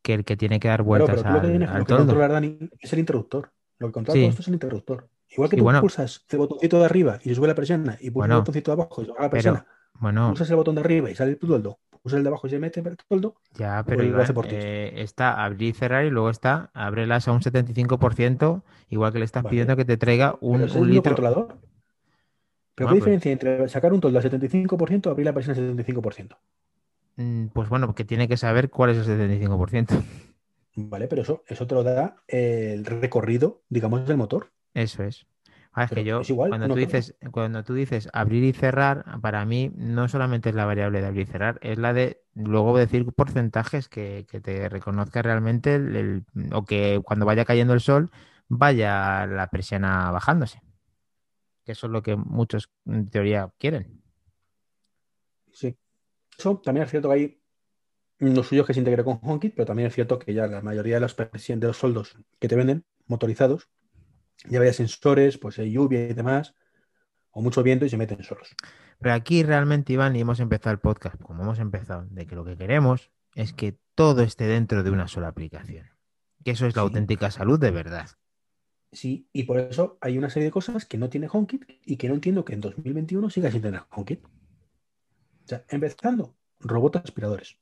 que 0.04 0.14
el 0.16 0.26
que 0.26 0.38
tiene 0.38 0.60
que 0.60 0.68
dar 0.70 0.84
Claro, 0.84 1.06
vueltas 1.06 1.16
pero 1.16 1.26
tú 1.26 1.34
lo 1.34 1.42
que 1.42 1.48
al, 1.48 1.52
tienes 1.52 1.70
al 1.70 1.80
lo 1.80 1.86
que 1.86 1.88
toldo. 1.90 2.06
controlar, 2.06 2.32
Dani, 2.32 2.58
es 2.80 2.94
el 2.94 3.00
interruptor. 3.00 3.52
Lo 3.80 3.88
que 3.88 3.94
controla 3.94 4.14
Sí. 4.14 4.20
todo 4.20 4.30
esto 4.30 4.42
es 4.42 4.48
el 4.50 4.54
interruptor. 4.56 5.10
Igual 5.30 5.50
que 5.50 5.56
Sí, 5.56 5.60
tú 5.60 5.64
bueno. 5.64 5.80
pulsas 5.80 6.26
el 6.30 6.38
botoncito 6.40 6.80
de 6.80 6.86
arriba 6.86 7.20
y 7.24 7.30
se 7.30 7.36
sube 7.36 7.48
la 7.48 7.56
persiana, 7.56 7.98
y 8.02 8.10
pulsas 8.12 8.28
Bueno, 8.28 8.36
el 8.36 8.42
botoncito 8.42 8.72
de 8.76 8.82
abajo 8.82 9.02
y 9.02 9.06
se 9.06 9.12
baja 9.12 9.24
la 9.24 9.30
Pero, 9.30 9.32
persiana, 9.32 9.68
bueno, 9.94 10.28
pulsas 10.30 10.50
el 10.50 10.56
botón 10.58 10.76
de 10.76 10.82
arriba 10.82 11.10
y 11.10 11.16
sale 11.16 11.32
el 11.32 11.40
toldo, 11.40 11.80
pulsas 12.02 12.18
el 12.18 12.24
de 12.24 12.30
abajo 12.30 12.48
y 12.48 12.50
se 12.50 12.60
mete 12.60 12.80
el 12.80 12.98
toldo, 12.98 13.36
ya, 13.54 13.84
pero 13.86 13.98
pues 13.98 14.10
lo 14.10 14.22
hace 14.22 14.32
Iván, 14.32 14.36
por 14.36 14.54
eh, 14.54 15.02
está 15.02 15.44
abrir 15.44 15.70
y 15.70 15.74
cerrar 15.74 16.06
y 16.06 16.10
luego 16.10 16.30
está 16.30 16.72
ábrelas 16.74 17.28
a 17.28 17.32
un 17.32 17.42
75%, 17.42 18.64
igual 18.90 19.14
que 19.14 19.20
le 19.20 19.26
estás 19.26 19.44
Vale. 19.44 19.52
pidiendo 19.52 19.76
que 19.76 19.86
te 19.86 19.98
traiga 19.98 20.36
un, 20.42 20.62
Pero 20.62 20.74
un 20.80 20.88
litro. 20.90 21.04
controlador. 21.04 21.48
Pero 22.74 22.88
Bueno, 22.88 22.96
¿qué 22.96 23.00
pues- 23.12 23.22
diferencia 23.22 23.32
entre 23.32 23.70
sacar 23.70 23.94
un 23.94 24.00
toldo 24.02 24.18
al 24.18 24.24
75% 24.24 25.08
o 25.08 25.12
abrir 25.12 25.26
la 25.26 25.34
persiana 25.34 25.60
al 25.60 25.68
75%? 25.78 26.38
Mm, 27.18 27.48
Pues 27.48 27.70
bueno, 27.70 27.86
porque 27.88 28.06
tiene 28.06 28.28
que 28.28 28.38
saber 28.38 28.70
cuál 28.70 28.92
es 28.92 28.98
el 28.98 29.04
75%. 29.06 30.02
Vale, 30.76 31.08
pero 31.08 31.22
eso, 31.22 31.44
eso 31.48 31.68
te 31.68 31.76
lo 31.76 31.84
da 31.84 32.16
el 32.28 32.86
recorrido, 32.86 33.62
digamos, 33.70 34.08
del 34.08 34.16
motor. 34.18 34.52
Eso 34.74 35.04
es. 35.04 35.28
Ah, 35.74 35.86
es 35.86 35.92
que 35.92 36.04
Pero 36.04 36.04
yo, 36.04 36.24
es 36.24 36.30
igual, 36.30 36.50
cuando 36.50 36.70
tú 36.70 36.78
que 36.78 36.80
dices, 36.80 37.16
cuando 37.32 37.64
tú 37.64 37.74
dices 37.74 38.10
abrir 38.14 38.44
y 38.44 38.52
cerrar, 38.54 39.06
para 39.22 39.46
mí 39.46 39.72
no 39.76 40.08
solamente 40.10 40.50
es 40.50 40.56
la 40.56 40.66
variable 40.66 41.00
de 41.02 41.08
abrir 41.08 41.24
y 41.28 41.32
cerrar, 41.32 41.60
es 41.62 41.78
la 41.78 41.94
de 41.94 42.22
luego 42.34 42.78
decir 42.78 43.06
porcentajes 43.14 43.88
que, 43.88 44.26
que 44.30 44.42
te 44.42 44.68
reconozca 44.70 45.22
realmente 45.22 45.76
el, 45.76 45.96
el- 45.96 46.26
o 46.54 46.66
que 46.66 47.00
cuando 47.04 47.26
vaya 47.26 47.46
cayendo 47.46 47.74
el 47.74 47.80
sol 47.82 48.12
vaya 48.50 49.26
la 49.28 49.48
persiana 49.48 50.12
bajándose. 50.12 50.62
Que 51.66 51.72
eso 51.72 51.88
es 51.88 51.92
lo 51.94 52.04
que 52.04 52.16
muchos 52.16 52.70
en 52.86 53.10
teoría 53.10 53.52
quieren. 53.58 54.04
Sí. 55.54 55.78
Eso 56.38 56.62
también 56.64 56.86
es 56.86 56.92
cierto 56.92 57.10
que 57.10 57.16
hay 57.16 57.42
lo 58.20 58.44
suyo 58.44 58.62
es 58.64 58.68
que 58.68 58.74
se 58.76 58.80
integre 58.82 59.04
con 59.04 59.20
HomeKit, 59.24 59.56
pero 59.56 59.66
también 59.68 59.88
es 59.90 59.96
cierto 59.96 60.20
que 60.20 60.34
ya 60.34 60.48
la 60.48 60.62
mayoría 60.62 60.96
de 60.96 61.02
los, 61.02 61.18
de 61.18 61.58
los 61.68 61.78
soldos 61.78 62.18
que 62.40 62.48
te 62.50 62.56
venden 62.56 62.86
motorizados 63.08 63.70
ya 64.50 64.60
vaya 64.60 64.74
sensores, 64.74 65.38
pues 65.38 65.60
hay 65.60 65.72
lluvia 65.72 66.10
y 66.10 66.14
demás, 66.14 66.56
o 67.32 67.42
mucho 67.42 67.64
viento 67.64 67.86
y 67.86 67.90
se 67.90 67.98
meten 67.98 68.24
solos. 68.24 68.56
Pero 69.00 69.14
aquí 69.14 69.44
realmente, 69.44 69.94
Iván, 69.94 70.16
y 70.16 70.22
hemos 70.22 70.40
empezado 70.40 70.74
el 70.74 70.80
podcast, 70.80 71.20
como 71.22 71.44
hemos 71.44 71.60
empezado, 71.60 72.06
de 72.10 72.28
que 72.28 72.36
lo 72.36 72.46
que 72.46 72.58
queremos 72.58 73.12
es 73.36 73.54
que 73.54 73.78
todo 73.96 74.22
esté 74.22 74.46
dentro 74.46 74.84
de 74.84 74.92
una 74.92 75.08
sola 75.08 75.30
aplicación. 75.30 75.88
Que 76.44 76.52
eso 76.52 76.66
es 76.68 76.76
la 76.76 76.82
Sí. 76.82 76.88
auténtica 76.88 77.32
salud 77.32 77.60
de 77.60 77.72
verdad. 77.72 78.10
Sí, 78.92 79.30
y 79.32 79.44
por 79.44 79.58
eso 79.60 79.98
hay 80.02 80.18
una 80.18 80.30
serie 80.30 80.48
de 80.48 80.52
cosas 80.52 80.86
que 80.86 80.98
no 80.98 81.10
tiene 81.10 81.30
HomeKit 81.32 81.64
y 81.86 81.96
que 81.98 82.10
no 82.10 82.16
entiendo 82.16 82.44
que 82.44 82.54
en 82.54 82.62
2021 82.62 83.30
siga 83.30 83.50
sin 83.50 83.62
tener 83.62 83.84
HomeKit. 83.90 84.24
O 84.26 85.48
sea, 85.48 85.64
empezando, 85.70 86.36
robots 86.60 86.98
aspiradores. 87.04 87.58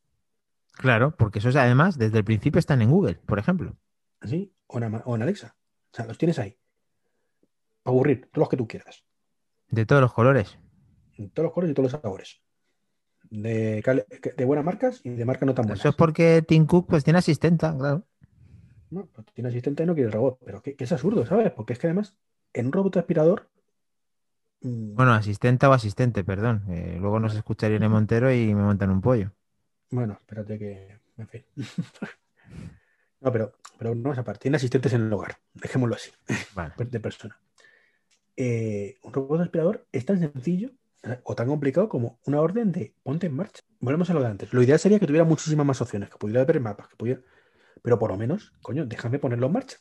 Claro, 0.73 1.15
porque 1.15 1.39
esos 1.39 1.55
además 1.55 1.97
desde 1.97 2.17
el 2.19 2.23
principio 2.23 2.59
están 2.59 2.81
en 2.81 2.89
Google, 2.89 3.15
por 3.25 3.37
ejemplo. 3.39 3.77
¿Sí? 4.23 4.53
O 4.67 4.79
en, 4.79 5.01
o 5.05 5.15
en 5.15 5.21
Alexa. 5.21 5.55
O 5.91 5.95
sea, 5.95 6.05
los 6.05 6.17
tienes 6.17 6.39
ahí. 6.39 6.57
Aburrir, 7.89 8.29
todos 8.31 8.43
los 8.43 8.49
que 8.49 8.57
tú 8.57 8.67
quieras. 8.67 9.03
De 9.69 9.85
todos 9.85 10.01
los 10.01 10.13
colores. 10.13 10.57
De 11.17 11.27
todos 11.29 11.45
los 11.45 11.53
colores 11.53 11.71
y 11.71 11.73
todos 11.75 11.91
los 11.91 12.01
sabores. 12.01 12.41
De, 13.29 13.83
de 14.37 14.45
buenas 14.45 14.65
marcas 14.65 15.01
y 15.03 15.09
de 15.09 15.25
marcas 15.25 15.45
no 15.45 15.53
tan 15.53 15.65
buenas. 15.65 15.79
Eso 15.79 15.89
es 15.89 15.95
porque 15.95 16.43
Tim 16.47 16.65
Cook 16.65 16.87
pues 16.87 17.03
tiene 17.03 17.19
asistenta, 17.19 17.75
claro. 17.77 18.05
No, 18.89 19.05
pues 19.05 19.27
tiene 19.33 19.49
asistente 19.49 19.83
y 19.83 19.85
no 19.85 19.93
quiere 19.93 20.07
el 20.07 20.13
robot, 20.13 20.39
pero 20.43 20.61
que, 20.61 20.75
es 20.77 20.91
absurdo, 20.91 21.25
¿sabes? 21.25 21.51
Porque 21.51 21.73
es 21.73 21.79
que 21.79 21.87
además, 21.87 22.15
en 22.53 22.67
un 22.67 22.71
robot 22.71 22.97
aspirador. 22.97 23.49
Mm, 24.61 24.95
bueno, 24.95 25.13
asistenta 25.13 25.69
o 25.69 25.73
asistente, 25.73 26.23
perdón. 26.23 26.63
Eh, 26.69 26.97
luego 26.99 27.19
nos 27.19 27.35
escucharía 27.35 27.77
en 27.77 27.91
Montero 27.91 28.33
y 28.33 28.53
me 28.55 28.63
montan 28.63 28.89
un 28.89 29.01
pollo. 29.01 29.31
Bueno, 29.91 30.13
espérate 30.19 30.57
que. 30.57 30.99
En 31.17 31.27
fin. 31.27 31.45
no, 33.21 33.31
pero, 33.31 33.53
pero 33.77 33.93
no 33.93 34.11
esa 34.11 34.23
parte. 34.23 34.43
Tiene 34.43 34.57
asistentes 34.57 34.93
en 34.93 35.01
el 35.01 35.13
hogar, 35.13 35.37
dejémoslo 35.53 35.95
así. 35.95 36.11
De 36.89 36.99
persona. 36.99 37.39
Eh, 38.41 38.95
un 39.03 39.11
robot 39.11 39.41
aspirador 39.41 39.85
es 39.91 40.05
tan 40.05 40.17
sencillo 40.17 40.71
eh, 41.03 41.19
o 41.23 41.35
tan 41.35 41.47
complicado 41.47 41.89
como 41.89 42.19
una 42.25 42.39
orden 42.39 42.71
de 42.71 42.93
ponte 43.03 43.27
en 43.27 43.35
marcha. 43.35 43.63
Volvemos 43.81 44.09
a 44.09 44.13
lo 44.13 44.21
de 44.21 44.27
antes. 44.27 44.53
Lo 44.53 44.63
ideal 44.63 44.79
sería 44.79 44.97
que 44.97 45.07
tuviera 45.07 45.25
muchísimas 45.25 45.65
más 45.65 45.81
opciones, 45.81 46.09
que 46.09 46.17
pudiera 46.17 46.45
ver 46.45 46.61
mapas, 46.61 46.87
que 46.87 46.95
pudiera 46.95 47.21
pero 47.81 47.99
por 47.99 48.11
lo 48.11 48.17
menos, 48.17 48.53
coño, 48.61 48.85
déjame 48.85 49.19
ponerlo 49.19 49.47
en 49.47 49.53
marcha. 49.53 49.77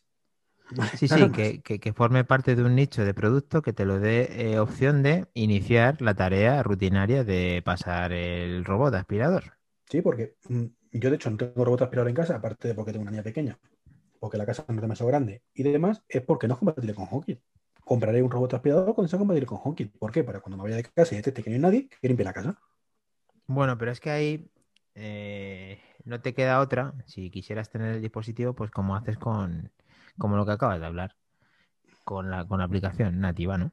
Sí, 0.99 1.09
sí, 1.09 1.31
que, 1.63 1.93
forme 1.95 2.25
parte 2.25 2.55
de 2.55 2.63
un 2.63 2.75
nicho 2.75 3.05
de 3.05 3.15
producto 3.15 3.63
que 3.63 3.73
te 3.73 3.87
lo 3.87 4.01
dé 4.01 4.51
eh, 4.53 4.59
opción 4.59 5.03
de 5.03 5.27
iniciar 5.33 6.03
la 6.03 6.15
tarea 6.15 6.63
rutinaria 6.63 7.25
de 7.25 7.63
pasar 7.65 8.13
el 8.13 8.67
robot 8.67 8.95
aspirador. 8.95 9.55
Sí, 9.89 10.03
porque 10.03 10.35
mm, 10.49 10.65
yo 10.93 11.09
de 11.09 11.17
hecho 11.17 11.31
no 11.31 11.39
tengo 11.39 11.65
robot 11.65 11.83
aspirador 11.83 12.11
en 12.11 12.17
casa, 12.17 12.37
aparte 12.37 12.69
de 12.69 12.75
porque 12.75 12.93
tengo 12.93 13.03
una 13.03 13.13
niña 13.13 13.23
pequeña, 13.23 13.59
porque 14.21 14.37
la 14.37 14.45
casa 14.45 14.67
no 14.69 14.75
es 14.75 14.81
demasiado 14.83 15.09
grande 15.09 15.43
y 15.55 15.63
demás, 15.63 16.03
es 16.09 16.21
porque 16.21 16.49
no 16.49 16.55
es 16.55 16.59
compatible 16.59 16.93
con 16.93 17.07
HomeKit. 17.11 17.41
Compraré 17.89 18.23
un 18.23 18.31
robot 18.31 18.53
aspirador 18.53 18.95
cuando 18.95 19.09
sea 19.09 19.19
compatible 19.19 19.47
con 19.47 19.59
HomeKit. 19.65 19.97
¿Por 19.99 20.13
qué? 20.13 20.23
Para 20.23 20.41
cuando 20.41 20.59
me 20.59 20.65
vaya 20.65 20.77
de 20.77 20.85
casa 20.85 21.15
y 21.15 21.17
detecte 21.17 21.43
que 21.43 21.49
no 21.49 21.55
hay 21.55 21.63
nadie, 21.63 21.89
que 21.89 22.07
limpie 22.07 22.25
la 22.25 22.35
casa. 22.35 22.61
Bueno, 23.47 23.79
pero 23.79 23.91
es 23.91 23.99
que 23.99 24.11
ahí 24.11 24.51
eh, 24.95 25.81
no 26.05 26.21
te 26.21 26.35
queda 26.35 26.61
otra, 26.61 26.93
si 27.07 27.31
quisieras 27.31 27.71
tener 27.71 27.95
el 27.95 28.03
dispositivo, 28.03 28.53
pues 28.53 28.71
como 28.71 28.95
haces 28.95 29.17
con, 29.17 29.73
como 30.19 30.37
lo 30.37 30.45
que 30.45 30.53
acabas 30.53 30.81
de 30.81 30.87
hablar, 30.87 31.17
con 32.05 32.31
la, 32.31 32.47
con 32.47 32.59
la 32.59 32.67
aplicación 32.67 33.21
nativa, 33.21 33.57
¿no? 33.57 33.73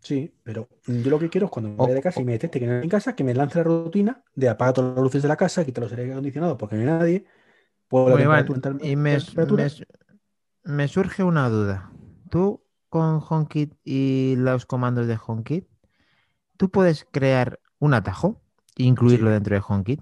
Sí, 0.00 0.34
pero 0.42 0.68
yo 0.86 1.10
lo 1.10 1.18
que 1.18 1.30
quiero 1.30 1.46
es 1.46 1.50
cuando 1.50 1.70
me 1.70 1.76
vaya 1.76 1.94
de 1.94 2.02
casa 2.02 2.20
y 2.20 2.24
me 2.24 2.32
detecte 2.32 2.60
que 2.60 2.66
no 2.66 2.74
hay 2.74 2.82
en 2.82 2.90
casa, 2.90 3.16
que 3.16 3.24
me 3.24 3.32
lance 3.32 3.58
la 3.58 3.64
rutina 3.64 4.22
de 4.34 4.50
apagar 4.50 4.74
todas 4.74 4.94
las 4.94 5.02
luces 5.02 5.22
de 5.22 5.28
la 5.28 5.36
casa, 5.36 5.64
quita 5.64 5.80
los 5.80 5.90
aire 5.92 6.12
acondicionados 6.12 6.58
porque 6.58 6.76
no 6.76 6.82
hay 6.82 6.86
nadie. 6.86 7.26
y 8.82 8.96
me, 8.96 9.18
me, 10.64 10.88
surge 10.88 11.22
una 11.22 11.48
duda. 11.48 11.90
Tú 12.28 12.63
con 12.94 13.20
HomeKit 13.28 13.74
y 13.82 14.36
los 14.36 14.66
comandos 14.66 15.08
de 15.08 15.18
HomeKit, 15.18 15.66
¿tú 16.56 16.70
puedes 16.70 17.08
crear 17.10 17.58
un 17.80 17.92
atajo 17.92 18.40
e 18.76 18.84
incluirlo 18.84 19.30
dentro 19.30 19.56
de 19.56 19.62
HomeKit? 19.66 20.00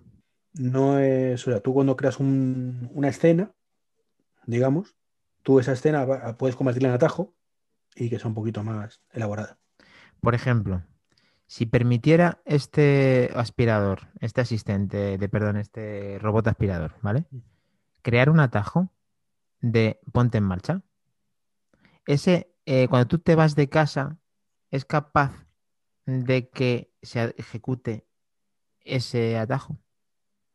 no 0.52 0.98
es, 0.98 1.48
o 1.48 1.50
sea, 1.50 1.60
tú 1.60 1.72
cuando 1.72 1.96
creas 1.96 2.20
una 2.20 3.08
escena, 3.08 3.50
digamos, 4.44 4.94
tú 5.42 5.58
esa 5.58 5.72
escena 5.72 6.36
puedes 6.36 6.54
convertirla 6.54 6.90
en 6.90 6.94
atajo 6.94 7.34
y 7.94 8.10
que 8.10 8.18
sea 8.18 8.28
un 8.28 8.34
poquito 8.34 8.62
más 8.62 9.00
elaborada. 9.10 9.56
Por 10.20 10.34
ejemplo, 10.34 10.82
si 11.46 11.64
permitiera 11.64 12.42
este 12.44 13.30
aspirador, 13.34 14.08
este 14.20 14.42
asistente, 14.42 15.16
de 15.16 15.28
perdón, 15.30 15.56
este 15.56 16.18
robot 16.18 16.46
aspirador, 16.48 16.96
¿vale? 17.00 17.24
Crear 18.02 18.28
un 18.28 18.40
atajo 18.40 18.90
de 19.62 19.98
ponte 20.12 20.36
en 20.36 20.44
marcha. 20.44 20.82
Ese, 22.04 22.51
eh, 22.66 22.88
cuando 22.88 23.06
tú 23.08 23.18
te 23.18 23.34
vas 23.34 23.54
de 23.54 23.68
casa, 23.68 24.18
es 24.70 24.84
capaz 24.84 25.32
de 26.06 26.48
que 26.48 26.92
se 27.02 27.34
ejecute 27.36 28.06
ese 28.80 29.38
atajo. 29.38 29.78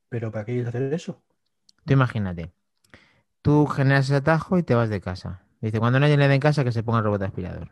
¿Pero 0.10 0.32
para 0.32 0.45
qué 0.45 0.53
quieres 0.53 0.70
hacer 0.70 0.93
eso? 0.93 1.22
Tú 1.86 1.93
imagínate. 1.93 2.51
Tú 3.41 3.66
generas 3.68 4.05
ese 4.05 4.16
atajo 4.16 4.58
y 4.58 4.64
te 4.64 4.76
vas 4.76 4.89
de 4.89 5.01
casa. 5.01 5.43
Dice, 5.62 5.80
cuando 5.80 5.99
nadie 5.99 6.18
le 6.18 6.28
dé 6.28 6.36
en 6.36 6.39
casa 6.39 6.64
que 6.64 6.72
se 6.72 6.84
ponga 6.84 6.99
el 6.99 7.05
robot 7.05 7.24
aspirador. 7.24 7.72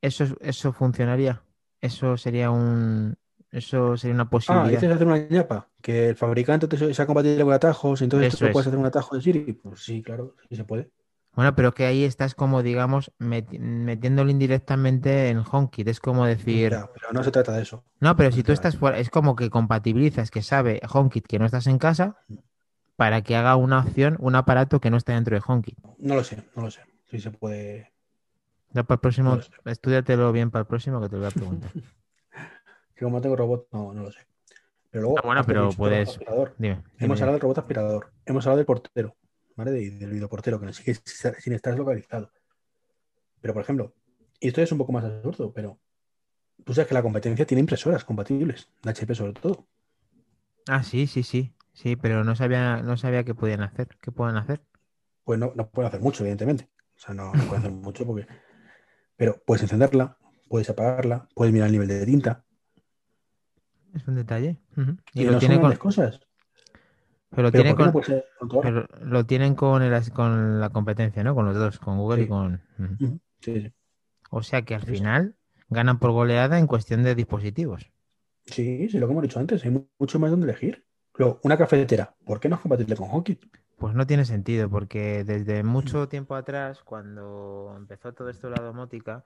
¿Eso, 0.00 0.24
eso 0.40 0.72
funcionaría? 0.72 1.42
Eso 1.80 2.16
sería 2.16 2.50
un... 2.50 3.16
Eso 3.50 3.96
sería 3.96 4.14
una 4.14 4.30
posibilidad. 4.30 4.68
Ah, 4.68 4.70
dices 4.70 4.94
hacer 4.94 5.06
una 5.06 5.18
ñapa, 5.18 5.68
que 5.82 6.10
el 6.10 6.16
fabricante 6.16 6.68
te 6.68 6.94
sea 6.94 7.06
compatible 7.06 7.42
con 7.42 7.52
atajos, 7.52 8.00
entonces 8.00 8.36
tú 8.38 8.46
puedes 8.52 8.68
hacer 8.68 8.78
un 8.78 8.86
atajo 8.86 9.16
de 9.16 9.22
Siri. 9.22 9.52
Pues 9.54 9.82
sí, 9.82 10.02
claro, 10.02 10.36
sí 10.48 10.54
se 10.54 10.64
puede. 10.64 10.90
Bueno, 11.34 11.54
pero 11.54 11.72
que 11.72 11.86
ahí 11.86 12.04
estás 12.04 12.34
como, 12.34 12.62
digamos, 12.62 13.12
metiéndolo 13.18 14.30
indirectamente 14.30 15.28
en 15.28 15.38
HomeKit. 15.38 15.88
Es 15.88 16.00
como 16.00 16.26
decir. 16.26 16.70
pero 16.70 17.12
no 17.12 17.22
se 17.22 17.30
trata 17.30 17.52
de 17.52 17.62
eso. 17.62 17.84
No, 18.00 18.16
pero 18.16 18.32
si 18.32 18.42
tú 18.42 18.52
estás 18.52 18.76
fuera, 18.76 18.98
es 18.98 19.10
como 19.10 19.36
que 19.36 19.48
compatibilizas 19.48 20.30
que 20.30 20.42
sabe 20.42 20.80
HomeKit 20.92 21.26
que 21.26 21.38
no 21.38 21.46
estás 21.46 21.66
en 21.68 21.78
casa 21.78 22.16
para 22.96 23.22
que 23.22 23.36
haga 23.36 23.56
una 23.56 23.78
opción, 23.78 24.16
un 24.18 24.34
aparato 24.34 24.80
que 24.80 24.90
no 24.90 24.96
está 24.96 25.14
dentro 25.14 25.36
de 25.36 25.42
HomeKit. 25.46 25.78
No 25.98 26.16
lo 26.16 26.24
sé, 26.24 26.42
no 26.56 26.62
lo 26.62 26.70
sé. 26.70 26.82
Si 27.06 27.20
se 27.20 27.30
puede. 27.30 27.92
Ya 28.72 28.82
para 28.82 28.96
el 28.96 29.00
próximo, 29.00 29.38
estudiatelo 29.64 30.32
bien 30.32 30.50
para 30.50 30.62
el 30.62 30.66
próximo 30.66 31.00
que 31.00 31.08
te 31.08 31.14
lo 31.14 31.20
voy 31.20 31.28
a 31.28 31.30
preguntar. 31.30 31.70
que 32.94 33.04
como 33.04 33.20
tengo 33.20 33.36
robot, 33.36 33.68
no, 33.72 33.92
no 33.94 34.02
lo 34.02 34.12
sé. 34.12 34.20
Pero 34.90 35.02
luego. 35.02 35.18
Ah, 35.18 35.22
bueno, 35.24 35.44
pero 35.44 35.70
puedes. 35.70 36.18
Hemos 36.98 37.20
hablado 37.20 37.32
del 37.32 37.40
robot 37.40 37.58
aspirador. 37.58 38.12
Hemos 38.26 38.46
hablado 38.46 38.56
del 38.58 38.66
portero 38.66 39.16
del 39.56 40.10
videoportero, 40.10 40.58
que 40.58 40.66
no 40.66 40.72
sigue 40.72 40.94
sin 41.38 41.52
estar 41.52 41.76
localizado. 41.76 42.32
Pero, 43.40 43.54
por 43.54 43.62
ejemplo, 43.62 43.94
y 44.40 44.48
esto 44.48 44.62
es 44.62 44.72
un 44.72 44.78
poco 44.78 44.92
más 44.92 45.04
absurdo, 45.04 45.52
pero 45.52 45.78
tú 46.64 46.74
sabes 46.74 46.88
que 46.88 46.94
la 46.94 47.02
competencia 47.02 47.46
tiene 47.46 47.60
impresoras 47.60 48.04
compatibles, 48.04 48.70
de 48.82 48.90
HP 48.90 49.14
sobre 49.14 49.32
todo. 49.34 49.66
Ah, 50.68 50.82
sí, 50.82 51.06
sí, 51.06 51.22
sí. 51.22 51.54
Sí, 51.72 51.96
pero 51.96 52.24
no 52.24 52.36
sabía, 52.36 52.82
no 52.82 52.96
sabía 52.96 53.24
qué 53.24 53.34
podían 53.34 53.62
hacer. 53.62 53.88
¿Qué 54.00 54.10
pueden 54.12 54.36
hacer? 54.36 54.60
Pues 55.24 55.38
no, 55.38 55.52
no 55.54 55.70
pueden 55.70 55.88
hacer 55.88 56.00
mucho, 56.00 56.24
evidentemente. 56.24 56.68
O 56.96 56.98
sea, 56.98 57.14
no, 57.14 57.32
pueden 57.32 57.56
hacer 57.56 57.70
mucho 57.70 58.06
porque. 58.06 58.26
Pero 59.16 59.42
puedes 59.46 59.62
encenderla, 59.62 60.18
puedes 60.48 60.68
apagarla, 60.70 61.28
puedes 61.34 61.52
mirar 61.52 61.66
el 61.66 61.72
nivel 61.72 61.88
de 61.88 62.04
tinta. 62.04 62.44
Es 63.94 64.06
un 64.06 64.14
detalle. 64.14 64.58
Y, 65.14 65.24
lo 65.24 65.38
tiene 65.38 65.60
con 65.60 65.74
cosas. 65.76 66.20
Pero, 67.30 67.42
lo, 67.44 67.52
tienen 67.52 67.76
con, 67.76 67.92
lo 69.02 69.24
tienen 69.24 69.54
con, 69.54 69.82
con 70.12 70.60
la 70.60 70.70
competencia, 70.70 71.22
¿no? 71.22 71.34
Con 71.34 71.46
los 71.46 71.56
dos, 71.56 71.78
con 71.78 71.98
Google 71.98 72.24
y 72.24 72.28
con... 72.28 72.60
Sí, 73.40 73.72
O 74.30 74.42
sea 74.42 74.62
que 74.62 74.74
al 74.74 74.82
final 74.82 75.36
ganan 75.68 75.98
por 76.00 76.10
goleada 76.10 76.58
en 76.58 76.66
cuestión 76.66 77.02
de 77.04 77.14
dispositivos. 77.14 77.90
Sí, 78.46 78.88
sí, 78.88 78.98
lo 78.98 79.06
que 79.06 79.12
hemos 79.12 79.22
dicho 79.22 79.38
antes, 79.38 79.64
hay 79.64 79.86
mucho 79.98 80.18
más 80.18 80.30
donde 80.30 80.46
elegir. 80.46 80.84
Luego, 81.14 81.40
una 81.44 81.56
cafetera, 81.56 82.14
¿por 82.24 82.40
qué 82.40 82.48
no 82.48 82.56
es 82.56 82.62
compatible 82.62 82.96
con 82.96 83.08
HomeKit? 83.10 83.44
Pues 83.78 83.94
no 83.94 84.06
tiene 84.06 84.24
sentido, 84.24 84.68
porque 84.68 85.24
desde 85.24 85.62
mucho 85.62 86.08
tiempo 86.08 86.34
atrás, 86.34 86.82
cuando 86.82 87.74
empezó 87.76 88.12
todo 88.12 88.28
esto 88.28 88.50
de 88.50 88.56
la 88.56 88.62
domótica, 88.62 89.24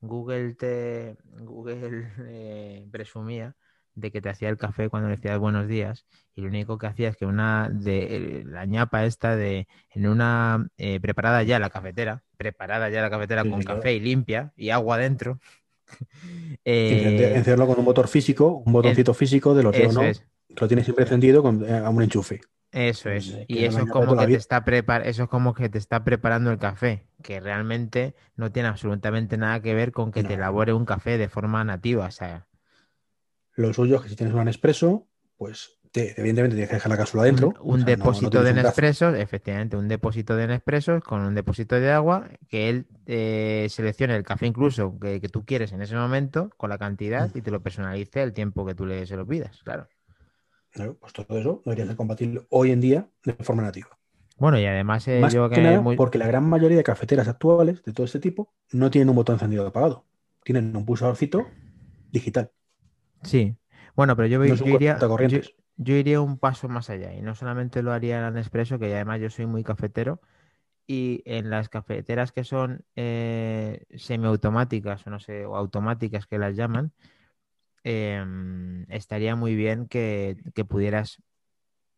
Google 0.00 0.54
te 0.54 1.16
Google 1.40 2.10
eh, 2.20 2.88
presumía 2.90 3.56
de 4.00 4.10
que 4.10 4.20
te 4.20 4.28
hacía 4.28 4.48
el 4.48 4.56
café 4.56 4.88
cuando 4.88 5.08
le 5.08 5.16
decías 5.16 5.38
buenos 5.38 5.68
días 5.68 6.06
y 6.34 6.40
lo 6.40 6.48
único 6.48 6.78
que 6.78 6.86
hacía 6.86 7.08
es 7.08 7.16
que 7.16 7.26
una 7.26 7.68
de 7.70 8.44
la 8.46 8.64
ñapa 8.66 9.04
esta 9.04 9.36
de 9.36 9.68
en 9.90 10.06
una 10.06 10.66
eh, 10.78 11.00
preparada 11.00 11.42
ya 11.42 11.58
la 11.58 11.70
cafetera, 11.70 12.22
preparada 12.36 12.88
ya 12.90 13.02
la 13.02 13.10
cafetera 13.10 13.44
con 13.44 13.62
café 13.62 13.94
y 13.94 14.00
limpia 14.00 14.52
y 14.56 14.70
agua 14.70 14.98
dentro. 14.98 15.38
eh, 16.64 17.32
encenderlo 17.36 17.66
con 17.66 17.78
un 17.78 17.84
motor 17.84 18.08
físico, 18.08 18.62
un 18.64 18.72
botoncito 18.72 19.14
físico 19.14 19.54
de 19.54 19.62
los 19.62 19.72
que 19.72 19.88
lo 20.56 20.66
tienes 20.68 20.84
siempre 20.84 21.04
encendido 21.04 21.42
con, 21.42 21.64
eh, 21.64 21.78
a 21.78 21.90
un 21.90 22.02
enchufe. 22.02 22.40
Eso 22.72 23.10
es. 23.10 23.36
Y 23.48 23.64
eso 23.64 23.80
es 23.80 23.90
como 23.90 24.16
que 24.16 24.26
te 24.26 24.34
está 24.34 24.64
prepar 24.64 25.06
eso 25.06 25.24
es 25.24 25.28
como 25.28 25.54
que 25.54 25.68
te 25.68 25.78
está 25.78 26.04
preparando 26.04 26.52
el 26.52 26.58
café, 26.58 27.04
que 27.22 27.40
realmente 27.40 28.14
no 28.36 28.52
tiene 28.52 28.68
absolutamente 28.68 29.36
nada 29.36 29.60
que 29.60 29.74
ver 29.74 29.90
con 29.90 30.12
que 30.12 30.22
te 30.22 30.34
elabore 30.34 30.72
un 30.72 30.84
café 30.84 31.18
de 31.18 31.28
forma 31.28 31.64
nativa. 31.64 32.06
O 32.06 32.10
sea, 32.12 32.46
lo 33.60 33.72
suyo 33.72 33.96
es 33.96 34.02
que 34.02 34.08
si 34.08 34.16
tienes 34.16 34.34
un 34.34 34.44
Nespresso, 34.44 35.06
pues 35.36 35.80
evidentemente 35.92 36.54
tienes 36.54 36.68
que 36.68 36.76
dejar 36.76 36.90
la 36.90 36.96
cápsula 36.96 37.24
dentro. 37.24 37.54
Un, 37.60 37.84
depósito 37.84 38.42
de 38.42 38.54
Nespresso, 38.54 39.14
efectivamente, 39.14 39.76
un 39.76 39.88
depósito 39.88 40.36
de 40.36 40.46
Nespresso 40.46 41.00
con 41.00 41.20
un 41.22 41.34
depósito 41.34 41.76
de 41.76 41.90
agua, 41.90 42.28
que 42.48 42.68
él 42.68 42.86
eh, 43.06 43.66
seleccione 43.70 44.14
el 44.16 44.22
café 44.22 44.46
incluso 44.46 44.98
que, 44.98 45.20
tú 45.20 45.44
quieres 45.44 45.72
en 45.72 45.82
ese 45.82 45.96
momento, 45.96 46.50
con 46.56 46.70
la 46.70 46.78
cantidad, 46.78 47.34
mm. 47.34 47.38
y 47.38 47.42
te 47.42 47.50
lo 47.50 47.60
personalice 47.62 48.22
el 48.22 48.32
tiempo 48.32 48.64
que 48.64 48.74
tú 48.74 48.86
le, 48.86 49.06
se 49.06 49.16
lo 49.16 49.26
pidas, 49.26 49.62
claro. 49.64 49.88
pues 51.00 51.12
todo 51.12 51.38
eso 51.38 51.62
debería 51.64 51.86
ser 51.86 51.96
compatible 51.96 52.46
hoy 52.50 52.70
en 52.70 52.80
día 52.80 53.08
de 53.24 53.32
forma 53.34 53.62
nativa. 53.62 53.88
Bueno, 54.38 54.58
y 54.58 54.64
además 54.64 55.06
eh, 55.06 55.20
Más 55.20 55.34
yo 55.34 55.50
que 55.50 55.56
que 55.56 55.60
nada 55.60 55.82
muy- 55.82 55.96
porque 55.96 56.16
la 56.16 56.26
gran 56.26 56.48
mayoría 56.48 56.78
de 56.78 56.82
cafeteras 56.82 57.28
actuales 57.28 57.82
de 57.82 57.92
todo 57.92 58.06
este 58.06 58.20
tipo 58.20 58.54
no 58.72 58.90
tienen 58.90 59.10
un 59.10 59.16
botón 59.16 59.34
encendido 59.34 59.66
apagado. 59.66 60.06
Tienen 60.42 60.74
un 60.74 60.86
pulsadorcito 60.86 61.46
digital. 62.10 62.50
Sí. 63.22 63.56
Bueno, 63.96 64.16
pero 64.16 64.28
yo, 64.28 64.38
No 64.38 64.44
iría, 64.44 64.98
yo, 65.76 65.94
iría 65.94 66.20
un 66.20 66.38
paso 66.38 66.68
más 66.68 66.90
allá 66.90 67.12
y 67.14 67.22
no 67.22 67.34
solamente 67.34 67.82
lo 67.82 67.92
haría 67.92 68.26
en 68.26 68.34
Nespresso, 68.34 68.78
que 68.78 68.94
además 68.94 69.20
yo 69.20 69.30
soy 69.30 69.46
muy 69.46 69.64
cafetero, 69.64 70.20
y 70.86 71.22
en 71.24 71.50
las 71.50 71.68
cafeteras 71.68 72.32
que 72.32 72.44
son 72.44 72.84
eh, 72.96 73.84
semiautomáticas 73.96 75.06
o 75.06 75.10
no 75.10 75.20
sé, 75.20 75.46
o 75.46 75.56
automáticas 75.56 76.26
que 76.26 76.38
las 76.38 76.56
llaman, 76.56 76.92
em, 77.84 78.86
estaría 78.90 79.36
muy 79.36 79.54
bien 79.54 79.86
que, 79.86 80.36
que 80.54 80.64
pudieras 80.64 81.22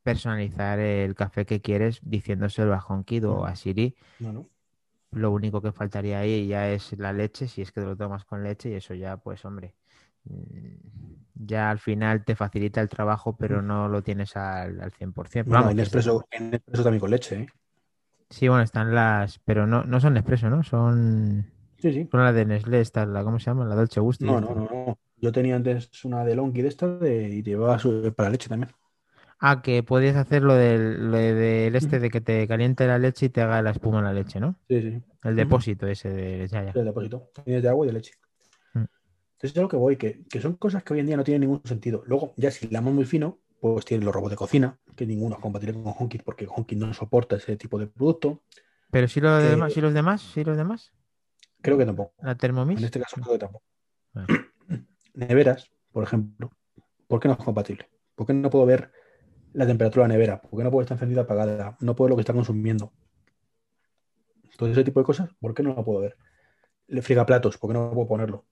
personalizar 0.02 0.78
el 0.78 1.14
café 1.14 1.46
que 1.46 1.60
quieres 1.60 2.00
diciéndoselo 2.02 2.74
a 2.74 2.84
HomeKit 2.86 3.24
o 3.24 3.46
a 3.46 3.54
Siri. 3.56 3.94
No, 4.18 4.32
no. 4.32 4.48
Lo 5.12 5.30
único 5.30 5.60
que 5.60 5.72
faltaría 5.72 6.18
ahí 6.20 6.46
ya 6.46 6.70
es 6.70 6.98
la 6.98 7.12
leche, 7.12 7.46
si 7.46 7.62
es 7.62 7.70
que 7.70 7.80
te 7.80 7.86
lo 7.86 7.96
tomas 7.96 8.24
con 8.24 8.42
leche, 8.42 8.70
y 8.70 8.74
eso 8.74 8.94
ya, 8.94 9.18
pues 9.18 9.44
hombre, 9.44 9.74
ya 11.34 11.70
al 11.70 11.78
final 11.78 12.24
te 12.24 12.36
facilita 12.36 12.80
el 12.80 12.88
trabajo, 12.88 13.36
pero 13.36 13.62
no 13.62 13.88
lo 13.88 14.02
tienes 14.02 14.36
al, 14.36 14.80
al 14.80 14.92
100%. 14.92 15.48
Pero 15.50 15.58
No, 15.58 15.62
vamos, 15.62 15.70
en 15.70 15.76
que 15.76 15.76
Nespresso, 15.76 16.26
en 16.32 16.50
Nespresso 16.50 16.82
también 16.82 17.00
con 17.00 17.10
leche, 17.10 17.36
¿eh? 17.42 17.46
Sí, 18.30 18.48
bueno, 18.48 18.62
están 18.64 18.94
las, 18.94 19.38
pero 19.40 19.66
no, 19.66 19.84
no 19.84 20.00
son 20.00 20.14
Nespresso, 20.14 20.48
¿no? 20.50 20.62
Son, 20.62 21.46
Sí, 21.78 21.92
sí. 21.92 22.08
son 22.10 22.24
las 22.24 22.34
de 22.34 22.46
Nestlé, 22.46 22.80
estas, 22.80 23.08
la, 23.08 23.24
¿cómo 23.24 23.38
se 23.38 23.46
llama? 23.46 23.66
La 23.66 23.74
Dolce 23.76 24.00
Gusto. 24.00 24.26
No, 24.28 24.40
no, 24.40 24.54
no, 24.54 24.64
no. 24.64 24.98
Yo 25.16 25.32
tenía 25.32 25.56
antes 25.56 25.90
una 26.04 26.24
de 26.24 26.34
Longi 26.34 26.62
de 26.62 26.68
estas 26.68 26.98
de, 27.00 27.28
y 27.28 27.42
llevaba 27.42 27.78
su- 27.78 28.12
para 28.16 28.30
leche 28.30 28.48
también. 28.48 28.72
Ah, 29.38 29.60
que 29.62 29.82
podías 29.82 30.16
hacer 30.16 30.42
lo 30.42 30.54
del, 30.54 31.10
lo 31.10 31.16
del 31.18 31.74
este 31.76 31.98
de 31.98 32.10
que 32.10 32.20
te 32.20 32.46
caliente 32.48 32.86
la 32.86 32.98
leche 32.98 33.26
y 33.26 33.28
te 33.28 33.42
haga 33.42 33.60
la 33.62 33.70
espuma 33.72 33.98
en 33.98 34.04
la 34.04 34.12
leche, 34.12 34.38
¿no? 34.40 34.56
Sí, 34.68 34.80
sí. 34.82 35.02
El 35.24 35.36
depósito 35.36 35.86
ese 35.88 36.10
de 36.10 36.48
ya, 36.48 36.64
ya. 36.64 36.80
El 36.80 36.84
depósito. 36.84 37.30
Tienes 37.44 37.62
de 37.62 37.68
agua 37.70 37.86
y 37.86 37.88
de 37.88 37.92
leche. 37.94 38.12
Entonces 39.43 39.57
es 39.57 39.62
lo 39.62 39.68
que 39.68 39.76
voy, 39.76 39.97
que, 39.97 40.22
que 40.30 40.40
son 40.40 40.55
cosas 40.55 40.84
que 40.84 40.95
hoy 40.95 41.01
en 41.01 41.07
día 41.07 41.16
no 41.16 41.24
tienen 41.24 41.40
ningún 41.43 41.62
sentido. 41.64 42.03
Luego, 42.07 42.32
ya 42.36 42.51
si 42.51 42.66
hilamos 42.66 42.95
muy 42.95 43.05
fino, 43.05 43.40
pues 43.61 43.84
tienen 43.84 44.05
los 44.05 44.14
robots 44.14 44.30
de 44.30 44.36
cocina, 44.36 44.78
que 44.97 45.07
ninguno 45.07 45.34
es 45.36 45.40
compatible 45.43 45.74
con 45.74 45.95
HomeKit 45.99 46.22
porque 46.22 46.47
HomeKit 46.49 46.78
no 46.78 46.95
soporta 46.95 47.36
ese 47.36 47.57
tipo 47.57 47.78
de 47.78 47.88
producto. 47.88 48.43
Pero 48.90 49.09
si 49.09 49.20
los 49.20 49.43
Eh, 49.43 49.49
demás, 49.51 49.72
si 49.72 49.80
los 49.80 49.95
demás, 49.95 50.22
si 50.22 50.45
los 50.45 50.57
demás, 50.57 50.93
Creo 51.61 51.78
que 51.78 51.86
tampoco. 51.86 52.14
la 52.22 52.34
Thermomix. 52.36 52.80
En 52.80 52.86
este 52.86 53.01
caso 53.01 53.16
creo 53.20 53.32
que 53.32 53.38
tampoco. 53.38 53.64
Neveras, 55.14 55.70
por 55.93 56.05
ejemplo. 56.05 56.51
¿Por 57.09 57.20
qué 57.20 57.28
no 57.28 57.34
es 57.34 57.45
compatible? 57.45 57.88
¿Por 58.14 58.26
qué 58.26 58.34
no 58.34 58.51
puedo 58.51 58.66
ver 58.66 58.90
la 59.55 59.66
temperatura 59.66 60.05
de 60.05 60.09
la 60.09 60.14
nevera? 60.14 60.40
¿Por 60.43 60.59
qué 60.59 60.64
no 60.64 60.70
puedo 60.70 60.82
estar 60.82 60.97
encendida 60.97 61.22
apagada? 61.22 61.76
No 61.80 61.97
puedo 61.97 62.07
ver 62.07 62.11
lo 62.12 62.16
que 62.16 62.22
está 62.22 62.32
consumiendo. 62.34 62.93
Todo 64.57 64.70
ese 64.70 64.84
tipo 64.84 65.01
de 65.01 65.05
cosas, 65.07 65.30
¿por 65.40 65.53
qué 65.55 65.62
no 65.62 65.74
lo 65.74 65.84
puedo 65.84 66.01
ver? 66.01 66.16
Le 66.88 67.03
friga 67.03 67.26
platos, 67.26 67.59
¿por 67.59 67.70
qué 67.70 67.74
no 67.74 67.93
puedo 67.95 68.09
ponerlo? 68.09 68.47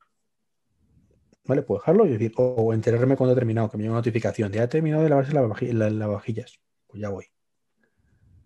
¿Vale? 1.51 1.63
Puedo 1.63 1.81
dejarlo 1.81 2.07
y 2.07 2.11
decir, 2.11 2.33
o 2.37 2.73
enterarme 2.73 3.17
cuando 3.17 3.33
he 3.33 3.35
terminado, 3.35 3.69
que 3.69 3.77
me 3.77 3.83
llega 3.83 3.93
una 3.93 3.99
notificación. 3.99 4.53
Ya 4.53 4.63
he 4.63 4.69
terminado 4.69 5.03
de 5.03 5.09
lavarse 5.09 5.33
las 5.33 5.43
vaji- 5.45 5.73
la- 5.73 5.91
las 5.91 6.09
vajillas. 6.09 6.61
Pues 6.87 7.03
ya 7.03 7.09
voy. 7.09 7.27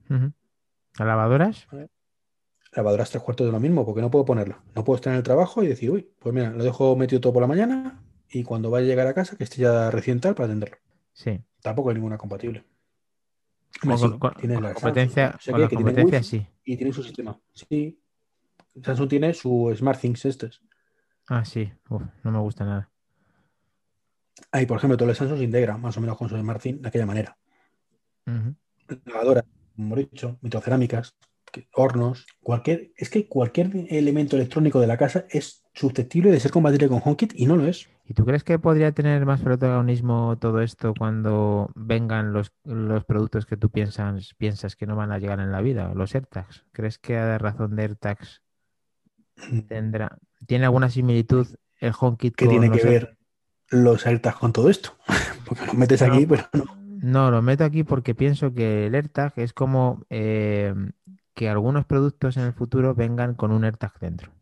¿Las 0.08 1.06
lavadoras? 1.06 1.66
Lavadoras 2.72 3.10
tres 3.10 3.22
cuartos 3.22 3.46
de 3.46 3.52
lo 3.52 3.60
mismo, 3.60 3.84
porque 3.84 4.00
no 4.00 4.10
puedo 4.10 4.24
ponerlo. 4.24 4.62
No 4.74 4.84
puedo 4.84 4.96
estar 4.96 5.12
en 5.12 5.18
el 5.18 5.22
trabajo 5.22 5.62
y 5.62 5.66
decir, 5.66 5.90
uy, 5.90 6.10
pues 6.18 6.34
mira, 6.34 6.50
lo 6.50 6.64
dejo 6.64 6.96
metido 6.96 7.20
todo 7.20 7.34
por 7.34 7.42
la 7.42 7.46
mañana 7.46 8.02
y 8.30 8.42
cuando 8.42 8.70
vaya 8.70 8.86
a 8.86 8.88
llegar 8.88 9.06
a 9.06 9.12
casa, 9.12 9.36
que 9.36 9.44
esté 9.44 9.60
ya 9.60 9.90
recién 9.90 10.20
tal 10.20 10.34
para 10.34 10.46
atenderlo. 10.46 10.78
Sí. 11.12 11.38
Tampoco 11.62 11.90
hay 11.90 11.96
ninguna 11.96 12.16
compatible. 12.16 12.64
Con, 13.82 13.92
Hombre, 13.92 13.98
sí, 13.98 14.10
con- 14.12 14.18
con- 14.18 14.34
tiene 14.40 14.54
con 14.54 14.62
la 14.64 14.72
competencia, 14.74 15.38
con 15.52 15.60
la 15.60 15.68
sí. 16.22 16.46
Y 16.64 16.76
tiene 16.78 16.92
su 16.92 17.02
sistema. 17.02 17.38
Sí. 17.52 18.00
Samsung 18.82 19.08
tiene 19.10 19.34
su 19.34 19.72
SmartThings 19.76 20.24
estos. 20.24 20.62
Ah, 21.28 21.44
sí. 21.44 21.72
Uf, 21.88 22.02
no 22.22 22.30
me 22.32 22.38
gusta 22.40 22.64
nada. 22.64 22.90
Ahí, 24.50 24.66
por 24.66 24.78
ejemplo, 24.78 24.96
todo 24.96 25.10
el 25.10 25.16
Samsung 25.16 25.38
se 25.38 25.44
integra 25.44 25.76
más 25.76 25.96
o 25.96 26.00
menos 26.00 26.16
con 26.16 26.28
su 26.28 26.36
SmartThings 26.36 26.82
de 26.82 26.88
aquella 26.88 27.06
manera. 27.06 27.36
Ujú. 28.26 28.54
Lavadoras, 29.06 29.44
como 29.76 29.96
he 29.96 30.00
dicho, 30.00 30.38
microcerámicas, 30.40 31.14
hornos, 31.72 32.26
cualquier, 32.42 32.92
es 32.96 33.10
que 33.10 33.28
cualquier 33.28 33.70
elemento 33.88 34.36
electrónico 34.36 34.80
de 34.80 34.86
la 34.86 34.96
casa 34.96 35.26
es 35.30 35.64
susceptible 35.72 36.30
de 36.30 36.40
ser 36.40 36.50
compatible 36.50 36.88
con 36.88 37.00
HomeKit 37.04 37.32
y 37.36 37.46
no 37.46 37.56
lo 37.56 37.66
es. 37.66 37.88
¿Y 38.06 38.14
tú 38.14 38.24
crees 38.24 38.44
que 38.44 38.58
podría 38.58 38.92
tener 38.92 39.24
más 39.24 39.40
protagonismo 39.40 40.36
todo 40.38 40.60
esto 40.60 40.92
cuando 40.98 41.70
vengan 41.74 42.32
los, 42.32 42.52
los 42.64 43.04
productos 43.04 43.46
que 43.46 43.56
tú 43.56 43.70
piensas, 43.70 44.34
piensas 44.34 44.76
que 44.76 44.86
no 44.86 44.94
van 44.94 45.10
a 45.10 45.18
llegar 45.18 45.40
en 45.40 45.50
la 45.50 45.62
vida, 45.62 45.92
los 45.94 46.14
AirTags? 46.14 46.64
¿Crees 46.72 46.98
que 46.98 47.16
a 47.16 47.38
razón 47.38 47.76
de 47.76 47.82
AirTags 47.82 48.42
tendrá, 49.68 50.18
tiene 50.46 50.66
alguna 50.66 50.90
similitud 50.90 51.46
el 51.80 51.92
HomeKit 51.98 52.34
¿Qué 52.34 52.44
con 52.44 52.52
tiene 52.52 52.68
los 52.68 52.80
que 52.80 52.88
ver 52.88 53.16
los 53.82 54.06
AirTags 54.06 54.38
con 54.38 54.52
todo 54.52 54.70
esto? 54.70 54.96
Porque 55.46 55.66
los 55.66 55.74
metes 55.74 56.02
aquí, 56.02 56.22
No. 56.22 56.28
pero 56.28 56.44
no. 56.52 56.64
No, 57.02 57.30
lo 57.30 57.42
meto 57.42 57.64
aquí 57.64 57.84
porque 57.84 58.14
pienso 58.14 58.54
que 58.54 58.86
el 58.86 58.94
AirTag 58.94 59.34
es 59.36 59.52
como 59.52 60.06
eh, 60.08 60.74
que 61.34 61.50
algunos 61.50 61.84
productos 61.84 62.36
en 62.38 62.44
el 62.44 62.54
futuro 62.54 62.94
vengan 62.94 63.34
con 63.34 63.52
un 63.52 63.64
AirTag 63.64 63.98
dentro. 64.00 64.32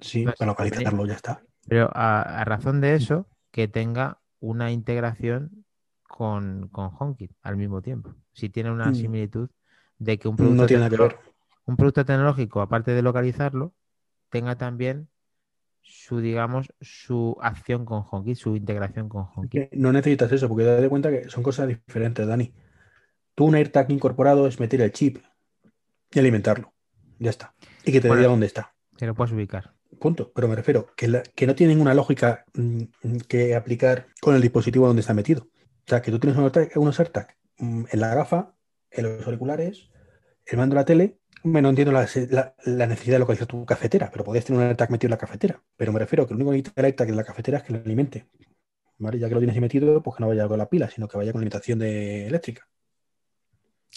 Sí, 0.00 0.24
No 0.24 0.32
para 0.32 0.50
localizarlo 0.50 1.06
ya 1.06 1.14
está. 1.14 1.42
Pero 1.68 1.90
a, 1.94 2.22
a 2.40 2.44
razón 2.44 2.80
de 2.80 2.94
eso, 2.96 3.26
que 3.52 3.68
tenga 3.68 4.18
una 4.40 4.72
integración 4.72 5.64
con, 6.02 6.68
con 6.68 6.90
HomeKit 6.98 7.30
al 7.42 7.56
mismo 7.56 7.80
tiempo. 7.80 8.14
Si 8.32 8.48
tiene 8.48 8.70
una 8.72 8.90
Mm. 8.90 8.94
similitud 8.94 9.48
de 9.98 10.18
que 10.18 10.28
un 10.28 10.36
producto, 10.36 10.62
No 10.62 10.66
tiene 10.66 10.90
que 10.90 10.96
ver. 10.96 11.16
un 11.66 11.76
producto 11.76 12.04
tecnológico, 12.04 12.60
aparte 12.60 12.90
de 12.90 13.02
localizarlo, 13.02 13.72
tenga 14.30 14.56
también 14.56 15.08
su, 15.86 16.20
digamos, 16.20 16.72
su 16.80 17.36
acción 17.40 17.84
con 17.84 18.04
HomeKit, 18.10 18.36
su 18.36 18.56
integración 18.56 19.08
con 19.08 19.26
HomeKit. 19.34 19.72
No 19.74 19.92
necesitas 19.92 20.32
eso, 20.32 20.48
porque 20.48 20.64
date 20.64 20.88
cuenta 20.88 21.10
que 21.10 21.28
son 21.28 21.42
cosas 21.42 21.68
diferentes, 21.68 22.26
Dani. 22.26 22.52
Tú 23.34 23.44
un 23.44 23.54
AirTag 23.54 23.90
incorporado 23.90 24.46
es 24.46 24.58
meter 24.60 24.80
el 24.80 24.92
chip 24.92 25.18
y 26.10 26.18
alimentarlo. 26.18 26.72
Ya 27.18 27.30
está. 27.30 27.54
Y 27.84 27.92
que 27.92 28.00
te 28.00 28.08
Bueno. 28.08 28.20
diga 28.20 28.30
dónde 28.30 28.46
está. 28.46 28.74
Que 28.96 29.06
lo 29.06 29.14
puedas 29.14 29.32
ubicar. 29.32 29.74
Punto. 30.00 30.32
Pero 30.34 30.48
me 30.48 30.56
refiero 30.56 30.86
que, 30.96 31.08
la- 31.08 31.22
que 31.22 31.46
no 31.46 31.54
tiene 31.54 31.74
ninguna 31.74 31.94
lógica 31.94 32.44
mm, 32.54 33.18
que 33.28 33.54
aplicar 33.54 34.06
con 34.20 34.34
el 34.34 34.40
dispositivo 34.42 34.86
donde 34.86 35.00
está 35.00 35.14
metido. 35.14 35.42
O 35.42 35.86
sea, 35.86 36.00
que 36.00 36.10
tú 36.10 36.18
tienes 36.18 36.38
unos 36.38 36.56
AirTag, 36.56 36.78
unos 36.80 36.98
AirTag, 36.98 37.36
mm, 37.58 37.84
en 37.90 38.00
la 38.00 38.14
gafa, 38.14 38.54
en 38.90 39.04
los 39.18 39.26
auriculares, 39.26 39.90
el 40.46 40.58
mando 40.58 40.74
de 40.74 40.80
la 40.80 40.84
tele. 40.86 41.18
Hombre, 41.44 41.62
no 41.62 41.68
entiendo 41.68 41.92
la, 41.92 42.08
la- 42.30 42.86
necesidad 42.88 43.16
de 43.16 43.18
localizar 43.20 43.46
tu 43.46 43.64
cafetera, 43.66 44.10
pero 44.10 44.24
podías 44.24 44.44
tener 44.44 44.60
un 44.62 44.66
AirTag 44.66 44.90
metido 44.90 45.08
en 45.08 45.10
la 45.12 45.18
cafetera. 45.18 45.62
Pero 45.76 45.92
me 45.92 45.98
refiero 46.00 46.26
que 46.26 46.34
lo 46.34 46.38
único 46.48 46.72
que 46.72 46.82
en 47.04 47.16
la 47.16 47.24
cafetera 47.24 47.58
es 47.58 47.64
que 47.64 47.72
lo 47.74 47.80
alimente. 47.80 48.26
¿Vale? 48.98 49.18
Ya 49.18 49.28
que 49.28 49.34
lo 49.34 49.40
tienes 49.40 49.60
metido, 49.60 50.02
pues 50.02 50.16
que 50.16 50.22
no 50.22 50.28
vaya 50.28 50.48
con 50.48 50.58
la 50.58 50.68
pila, 50.70 50.90
sino 50.90 51.08
que 51.08 51.18
vaya 51.18 51.32
con 51.32 51.40
alimentación 51.40 51.78
de 51.80 52.26
eléctrica. 52.28 52.68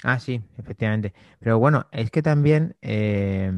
Ah, 0.04 0.20
sí, 0.20 0.41
efectivamente. 0.58 1.14
Pero 1.39 1.58
bueno, 1.60 1.88
es 1.91 2.12
que 2.12 2.22
también 2.22 2.78
eh, 2.82 3.52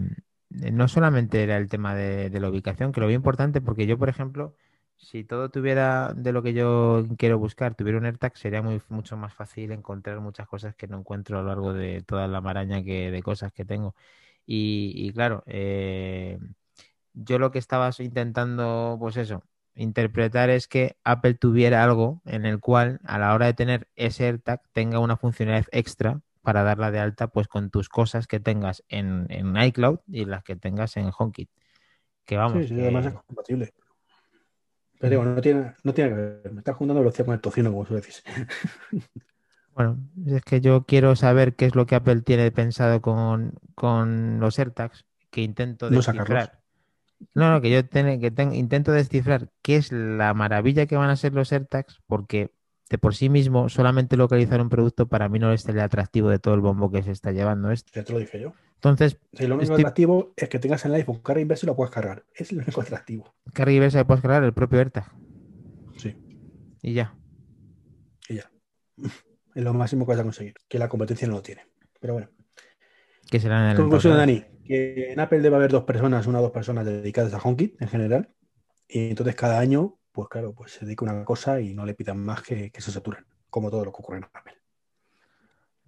no 0.49 0.87
solamente 0.87 1.43
era 1.43 1.57
el 1.57 1.67
tema 1.69 1.95
de, 1.95 2.29
de 2.29 2.39
la 2.39 2.49
ubicación, 2.49 2.91
que 2.91 3.01
lo 3.01 3.07
veo 3.07 3.15
importante 3.15 3.61
porque 3.61 3.85
yo, 3.87 3.97
por 3.97 4.09
ejemplo, 4.09 4.55
si 4.99 5.23
todo 5.23 5.49
tuviera 5.49 6.13
de 6.15 6.33
lo 6.33 6.43
que 6.43 6.53
yo 6.53 7.05
quiero 7.17 7.39
buscar, 7.39 7.75
tuviera 7.75 7.97
un 7.97 8.05
AirTag, 8.05 8.37
sería 8.37 8.61
muy, 8.61 8.81
mucho 8.89 9.17
más 9.17 9.33
fácil 9.33 9.71
encontrar 9.71 10.19
muchas 10.19 10.47
cosas 10.47 10.75
que 10.75 10.87
no 10.87 10.99
encuentro 10.99 11.39
a 11.39 11.41
lo 11.41 11.47
largo 11.47 11.73
de 11.73 12.01
toda 12.03 12.27
la 12.27 12.41
maraña 12.41 12.83
que, 12.83 13.09
de 13.11 13.23
cosas 13.23 13.51
que 13.53 13.65
tengo. 13.65 13.95
Y, 14.45 14.93
y 14.95 15.11
claro, 15.13 15.43
eh, 15.47 16.37
yo 17.13 17.39
lo 17.39 17.51
que 17.51 17.59
estaba 17.59 17.89
intentando, 17.99 18.97
pues 18.99 19.17
eso, 19.17 19.43
interpretar 19.75 20.49
es 20.49 20.67
que 20.67 20.97
Apple 21.03 21.35
tuviera 21.35 21.83
algo 21.83 22.21
en 22.25 22.45
el 22.45 22.59
cual 22.59 22.99
a 23.05 23.17
la 23.19 23.33
hora 23.33 23.45
de 23.47 23.53
tener 23.53 23.87
ese 23.95 24.25
AirTag 24.25 24.61
tenga 24.73 24.99
una 24.99 25.17
funcionalidad 25.17 25.67
extra 25.71 26.21
para 26.41 26.63
darla 26.63 26.91
de 26.91 26.99
alta 26.99 27.27
pues 27.27 27.47
con 27.47 27.69
tus 27.69 27.89
cosas 27.89 28.27
que 28.27 28.39
tengas 28.39 28.83
en, 28.89 29.27
en 29.29 29.55
iCloud 29.57 29.99
y 30.07 30.25
las 30.25 30.43
que 30.43 30.55
tengas 30.55 30.97
en 30.97 31.11
HomeKit. 31.17 31.49
Que 32.25 32.37
vamos, 32.37 32.63
Sí, 32.63 32.67
sí, 32.67 32.79
además 32.79 33.05
es 33.07 33.13
compatible. 33.13 33.73
Pero 34.99 35.09
digo, 35.11 35.23
no 35.25 35.41
tiene, 35.41 35.73
no 35.83 35.93
tiene 35.93 36.09
que 36.11 36.15
ver. 36.17 36.51
Me 36.53 36.59
estás 36.59 36.75
juntando 36.75 37.01
velocidad 37.01 37.25
con 37.25 37.35
el 37.35 37.41
tocino, 37.41 37.71
como 37.71 37.85
suele 37.85 38.01
decís. 38.01 38.23
bueno, 39.73 39.97
es 40.27 40.43
que 40.43 40.61
yo 40.61 40.85
quiero 40.85 41.15
saber 41.15 41.55
qué 41.55 41.65
es 41.65 41.75
lo 41.75 41.85
que 41.85 41.95
Apple 41.95 42.21
tiene 42.21 42.51
pensado 42.51 43.01
con, 43.01 43.53
con 43.75 44.39
los 44.39 44.59
AirTags, 44.59 45.05
que 45.29 45.41
intento 45.41 45.89
No 45.89 46.01
descifrar. 46.01 46.59
No, 47.35 47.51
no, 47.51 47.61
que 47.61 47.71
yo 47.71 47.85
ten- 47.87 48.19
que 48.21 48.31
ten- 48.31 48.53
intento 48.55 48.91
descifrar 48.93 49.49
qué 49.61 49.77
es 49.77 49.91
la 49.91 50.33
maravilla 50.33 50.85
que 50.87 50.97
van 50.97 51.09
a 51.09 51.15
ser 51.17 51.33
los 51.33 51.51
AirTags, 51.53 52.01
porque 52.07 52.53
de 52.89 52.97
por 52.97 53.15
sí 53.15 53.29
mismo 53.29 53.69
solamente 53.69 54.17
localizar 54.17 54.61
un 54.61 54.69
producto 54.69 55.07
para 55.07 55.29
mí 55.29 55.39
no 55.39 55.53
es 55.53 55.67
el 55.69 55.79
atractivo 55.79 56.29
de 56.29 56.39
todo 56.39 56.55
el 56.55 56.61
bombo 56.61 56.91
que 56.91 57.03
se 57.03 57.11
está 57.11 57.31
llevando 57.31 57.71
esto. 57.71 57.91
Ya 57.95 58.03
te 58.03 58.13
lo 58.13 58.19
dije 58.19 58.39
yo. 58.39 58.53
Entonces, 58.79 59.19
Si 59.33 59.45
lo 59.45 59.55
único 59.55 59.73
atractivo 59.73 60.31
es 60.37 60.47
que 60.47 60.57
tengas 60.57 60.85
en 60.85 60.91
el 60.91 60.95
iPhone 60.97 61.19
carga 61.21 61.41
inversa 61.41 61.65
y 61.65 61.67
lo 61.67 61.75
puedas 61.75 61.91
cargar. 61.93 62.23
Es 62.33 62.51
lo 62.53 62.61
único 62.63 62.79
atractivo. 62.81 63.35
carga 63.53 63.73
inversa 63.73 64.07
puedes 64.07 64.21
cargar 64.21 64.43
el 64.45 64.53
propio 64.53 64.79
AirTag 64.79 65.11
Sí, 65.97 66.15
y 66.81 66.93
ya. 66.93 67.13
y 68.29 68.35
ya. 68.35 68.49
Es 69.55 69.63
lo 69.63 69.73
máximo 69.73 70.05
que 70.05 70.11
vas 70.11 70.19
a 70.19 70.23
conseguir. 70.23 70.53
Que 70.69 70.79
la 70.79 70.87
competencia 70.87 71.27
no 71.27 71.33
lo 71.33 71.41
tiene. 71.41 71.65
Pero 71.99 72.13
bueno. 72.13 72.29
Que 73.29 73.39
serán 73.39 73.65
en 73.65 73.71
el 73.71 73.77
Conclusión. 73.77 74.15
Dani, 74.15 74.45
que 74.63 75.11
en 75.11 75.19
Apple 75.19 75.39
debe 75.41 75.55
haber 75.57 75.71
dos 75.71 75.83
personas, 75.83 76.25
una 76.27 76.39
o 76.39 76.43
dos 76.43 76.51
personas 76.51 76.85
dedicadas 76.85 77.33
a 77.33 77.39
HomeKit 77.39 77.81
en 77.81 77.87
general. 77.89 78.29
Y 78.87 79.09
entonces 79.09 79.35
cada 79.35 79.59
año, 79.59 79.99
pues 80.13 80.29
claro, 80.29 80.53
pues 80.53 80.71
se 80.71 80.85
dedica 80.85 81.05
a 81.09 81.13
una 81.13 81.25
cosa 81.25 81.59
y 81.59 81.73
no 81.73 81.85
le 81.85 81.95
pidan 81.95 82.19
más 82.23 82.43
que, 82.43 82.71
que 82.71 82.79
se 82.79 82.91
saturen, 82.91 83.25
como 83.49 83.69
todo 83.69 83.83
lo 83.83 83.91
que 83.91 83.97
ocurre 83.99 84.19
en 84.19 84.23
Apple. 84.31 84.53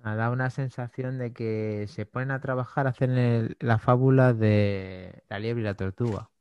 Da 0.04 0.32
una 0.32 0.50
sensación 0.50 1.20
de 1.20 1.32
que 1.32 1.86
se 1.88 2.06
ponen 2.08 2.32
a 2.32 2.42
trabajar, 2.42 2.88
hacen 2.88 3.56
la 3.60 3.78
fábula 3.78 4.34
de 4.34 5.24
la 5.30 5.40
liebre 5.40 5.62
y 5.62 5.66
la 5.66 5.76
tortuga. 5.76 6.32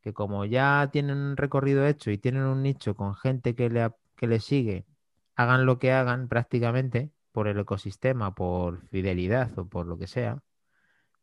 Que 0.00 0.12
como 0.12 0.44
ya 0.44 0.88
tienen 0.92 1.16
un 1.18 1.36
recorrido 1.36 1.86
hecho 1.86 2.10
y 2.10 2.18
tienen 2.18 2.42
un 2.42 2.62
nicho 2.62 2.96
con 2.96 3.14
gente 3.14 3.54
que 3.54 3.70
le, 3.70 3.92
que 4.16 4.26
le 4.26 4.40
sigue, 4.40 4.86
hagan 5.36 5.66
lo 5.66 5.78
que 5.78 5.92
hagan 5.92 6.28
prácticamente 6.28 7.12
por 7.30 7.48
el 7.48 7.58
ecosistema, 7.60 8.34
por 8.34 8.86
fidelidad 8.88 9.56
o 9.58 9.66
por 9.68 9.86
lo 9.86 9.96
que 9.98 10.08
sea, 10.08 10.42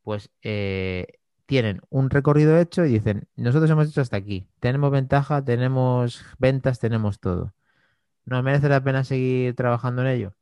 pues 0.03 0.31
eh, 0.43 1.07
tienen 1.45 1.81
un 1.89 2.09
recorrido 2.09 2.57
hecho 2.59 2.85
y 2.85 2.93
dicen, 2.93 3.27
nosotros 3.35 3.69
hemos 3.71 3.89
hecho 3.89 4.01
hasta 4.01 4.17
aquí, 4.17 4.49
tenemos 4.59 4.91
ventaja, 4.91 5.43
tenemos 5.43 6.23
ventas, 6.39 6.79
tenemos 6.79 7.19
todo. 7.19 7.53
¿Nos 8.25 8.43
merece 8.43 8.69
la 8.69 8.83
pena 8.83 9.03
seguir 9.03 9.55
trabajando 9.55 10.03
en 10.03 10.09
ello? 10.09 10.35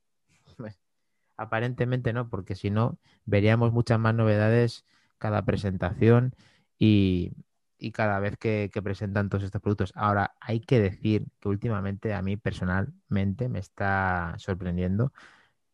Aparentemente 1.38 2.13
no, 2.13 2.29
porque 2.29 2.55
si 2.55 2.69
no, 2.69 2.99
veríamos 3.25 3.71
muchas 3.71 3.99
más 3.99 4.15
novedades 4.15 4.85
cada 5.17 5.45
presentación 5.45 6.35
y, 6.77 7.33
y 7.77 7.91
cada 7.91 8.19
vez 8.19 8.38
que, 8.38 8.69
que 8.73 8.81
presentan 8.81 9.29
todos 9.29 9.43
estos 9.43 9.61
productos. 9.61 9.93
Ahora, 9.95 10.35
hay 10.39 10.59
que 10.59 10.79
decir 10.79 11.25
que 11.39 11.49
últimamente 11.49 12.13
a 12.13 12.21
mí 12.21 12.38
personalmente 12.38 13.49
me 13.49 13.59
está 13.59 14.35
sorprendiendo 14.38 15.13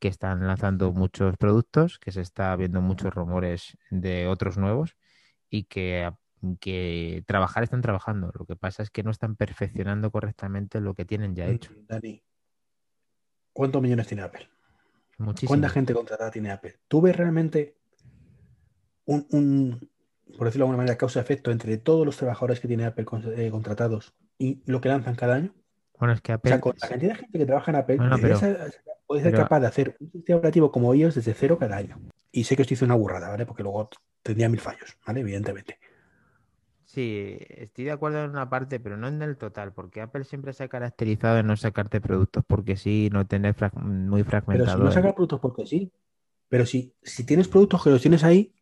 que 0.04 0.10
están 0.10 0.46
lanzando 0.46 0.92
muchos 0.92 1.38
productos, 1.38 1.98
que 1.98 2.12
se 2.12 2.20
está 2.20 2.54
viendo 2.58 2.82
muchos 2.82 3.14
rumores 3.14 3.78
de 3.90 4.28
otros 4.28 4.58
nuevos 4.58 4.98
y 5.50 5.64
que, 5.64 6.12
que 6.60 7.24
trabajar 7.26 7.64
están 7.64 7.82
trabajando. 7.82 8.30
Lo 8.38 8.46
que 8.46 8.58
pasa 8.58 8.84
es 8.84 8.90
que 8.90 9.02
no 9.04 9.12
están 9.12 9.38
perfeccionando 9.38 10.12
correctamente 10.12 10.82
lo 10.82 10.94
que 10.94 11.06
tienen 11.06 11.36
ya 11.36 11.48
hecho. 11.48 11.72
Dani, 11.88 12.22
¿cuántos 13.54 13.82
millones 13.82 14.08
tiene 14.08 14.24
Apple? 14.24 14.50
Muchísimo. 15.18 15.50
¿Cuánta 15.50 15.70
gente 15.70 15.94
contratada 15.94 16.32
tiene 16.32 16.52
Apple? 16.52 16.76
¿Tú 16.88 17.02
ves 17.02 17.16
realmente 17.16 17.76
un, 19.06 19.28
un, 19.32 19.90
por 20.38 20.46
decirlo 20.48 20.66
de 20.66 20.70
alguna 20.70 20.78
manera, 20.78 20.98
causa-efecto 20.98 21.52
entre 21.52 21.78
todos 21.78 22.06
los 22.06 22.18
trabajadores 22.18 22.60
que 22.60 22.68
tiene 22.68 22.86
Apple 22.86 23.06
con- 23.06 23.24
eh, 23.40 23.52
contratados 23.52 24.14
y 24.38 24.62
lo 24.66 24.82
que 24.82 24.90
lanzan 24.90 25.16
cada 25.16 25.36
año? 25.36 25.54
Bueno, 26.00 26.14
es 26.14 26.22
que 26.22 26.32
O 26.34 26.36
Apple... 26.36 26.50
sea, 26.50 26.60
con 26.62 26.76
la 26.82 26.88
cantidad 26.90 27.12
de 27.14 27.20
gente 27.20 27.38
que 27.40 27.46
trabaja 27.46 27.72
en 27.72 27.78
Apple, 27.78 27.98
Bueno, 27.98 28.16
deberías 28.18 28.40
pero- 28.42 28.58
ser- 28.72 28.82
puedes 29.06 29.24
ser 29.24 29.32
pero- 29.32 29.44
capaz 29.44 29.60
de 29.60 29.68
hacer 29.68 29.96
un 30.00 30.12
sistema 30.12 30.38
operativo 30.40 30.72
como 30.72 30.94
ellos 30.94 31.16
desde 31.16 31.34
cero 31.34 31.58
cada 31.60 31.78
año. 31.78 32.00
Y 32.32 32.46
sé 32.46 32.56
que 32.56 32.64
esto 32.64 32.74
hizo 32.74 32.86
una 32.86 32.96
burrada, 32.96 33.30
¿vale? 33.30 33.46
Porque 33.46 33.62
luego 33.64 33.90
tendría 34.24 34.50
mil 34.50 34.60
fallos, 34.60 34.98
¿vale? 35.06 35.20
Evidentemente. 35.20 35.78
Sí, 36.94 37.38
estoy 37.50 37.86
de 37.86 37.92
acuerdo 37.92 38.24
en 38.24 38.30
una 38.30 38.50
parte, 38.52 38.80
pero 38.80 38.98
no 38.98 39.08
en 39.08 39.20
el 39.24 39.36
total, 39.36 39.74
porque 39.74 40.00
Apple 40.02 40.26
siempre 40.26 40.54
se 40.54 40.64
ha 40.64 40.68
caracterizado 40.68 41.40
en 41.40 41.48
no 41.48 41.58
sacarte 41.58 42.00
productos 42.00 42.44
porque 42.46 42.78
sí, 42.78 43.10
no 43.12 43.26
tener 43.26 43.56
frag- 43.56 43.74
muy 43.74 44.22
Pero 44.22 44.28
si 44.28 44.30
fragmentado. 44.30 44.84
no 44.84 44.92
sacar 44.92 45.16
productos 45.16 45.40
porque 45.40 45.66
sí. 45.66 45.92
Pero 46.50 46.68
si, 46.68 46.94
si 47.02 47.26
tienes 47.26 47.48
productos 47.48 47.84
que 47.84 47.90
los 47.90 48.02
tienes 48.02 48.24
ahí, 48.24 48.54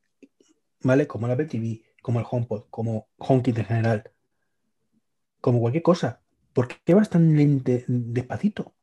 ¿vale? 0.82 1.08
Como 1.08 1.26
el 1.26 1.34
Apple 1.34 1.48
TV, 1.48 1.82
como 2.02 2.22
el 2.22 2.26
HomePod, 2.30 2.64
como 2.70 3.10
HomeKit 3.18 3.58
en 3.58 3.66
general, 3.66 4.12
como 5.42 5.60
cualquier 5.60 5.84
cosa, 5.84 6.22
¿por 6.54 6.70
qué 6.70 6.94
vas 6.94 7.10
tan 7.10 7.36
lente- 7.36 7.84
despacito? 7.88 8.74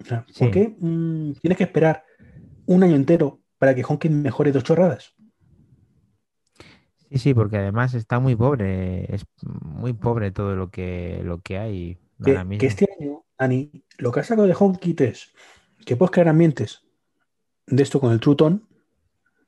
O 0.00 0.04
sea, 0.04 0.24
¿por 0.24 0.34
Sí. 0.34 0.50
qué 0.50 0.76
mm, 0.80 1.32
tienes 1.42 1.58
que 1.58 1.64
esperar 1.64 2.04
un 2.66 2.82
año 2.82 2.96
entero 2.96 3.42
para 3.58 3.74
que 3.74 3.84
HomeKit 3.84 4.10
mejore 4.10 4.52
dos 4.52 4.64
chorradas? 4.64 5.14
Sí, 7.10 7.18
sí, 7.18 7.34
porque 7.34 7.58
además 7.58 7.94
está 7.94 8.20
muy 8.20 8.36
pobre, 8.36 9.12
es 9.12 9.26
muy 9.42 9.92
pobre 9.92 10.30
todo 10.30 10.54
lo 10.54 10.70
que, 10.70 11.20
lo 11.24 11.40
que 11.40 11.58
hay 11.58 11.98
Que, 12.22 12.36
ahora 12.36 12.56
que 12.56 12.66
este 12.66 12.88
año, 12.98 13.24
Ani, 13.36 13.84
lo 13.98 14.12
que 14.12 14.20
ha 14.20 14.24
sacado 14.24 14.46
de 14.46 14.54
HomeKit 14.56 15.00
es 15.00 15.32
que 15.84 15.96
puedes 15.96 16.12
crear 16.12 16.28
ambientes 16.28 16.84
de 17.66 17.82
esto 17.82 18.00
con 18.00 18.12
el 18.12 18.20
True 18.20 18.36
Tone, 18.36 18.60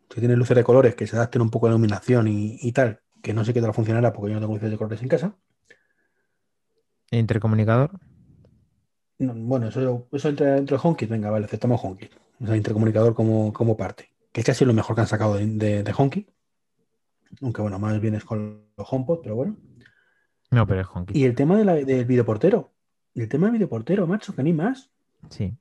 que 0.09 0.21
tiene 0.21 0.37
luces 0.37 0.57
de 0.57 0.65
colores 0.65 0.97
que 0.97 1.07
se 1.07 1.15
adapten 1.15 1.41
un 1.43 1.51
poco 1.51 1.67
a 1.67 1.71
la 1.71 1.77
iluminación 1.77 2.27
y, 2.27 2.59
y 2.61 2.73
tal, 2.73 3.01
que 3.23 3.33
no 3.33 3.45
sé 3.45 3.55
qué 3.55 3.61
tal 3.61 3.75
funcionará 3.75 4.13
porque 4.13 4.31
yo 4.31 4.35
no 4.35 4.41
tengo 4.41 4.55
luces 4.55 4.71
de 4.71 4.77
colores 4.77 5.03
en 5.03 5.09
casa. 5.09 5.37
Intercomunicador. 7.13 7.91
No, 9.19 9.35
bueno, 9.35 9.69
eso, 9.69 10.09
eso 10.11 10.29
entra 10.29 10.55
dentro 10.57 10.77
de 10.77 10.83
HomeKit, 10.83 11.09
venga, 11.09 11.31
vale, 11.31 11.45
aceptamos 11.45 11.81
HomeKit. 11.83 12.11
O 12.41 12.47
sea, 12.47 12.57
intercomunicador 12.57 13.15
como, 13.15 13.53
como 13.53 13.77
parte. 13.77 14.11
Que 14.33 14.41
es 14.41 14.47
casi 14.47 14.65
lo 14.65 14.73
mejor 14.73 14.97
que 14.97 15.03
han 15.03 15.07
sacado 15.07 15.35
de, 15.35 15.47
de, 15.47 15.83
de 15.85 15.95
HomeKit. 15.97 16.29
Aunque 17.41 17.63
bueno, 17.63 17.79
más 17.79 17.99
bien 18.01 18.15
es 18.15 18.25
con 18.25 18.67
los 18.77 18.93
HomePod, 18.93 19.21
pero 19.23 19.37
bueno. 19.37 19.57
No, 20.51 20.67
pero 20.67 20.83
es 20.83 20.87
HomeKit. 20.93 21.17
Y 21.17 21.25
el 21.25 21.35
tema 21.35 21.57
de 21.57 21.65
la- 21.65 21.75
del 21.77 22.05
videoportero. 22.05 22.73
El 23.15 23.29
tema 23.29 23.47
del 23.47 23.55
videoportero, 23.55 24.07
macho, 24.07 24.35
que 24.35 24.43
ni 24.43 24.53
más. 24.53 24.91
Sí. 25.31 25.57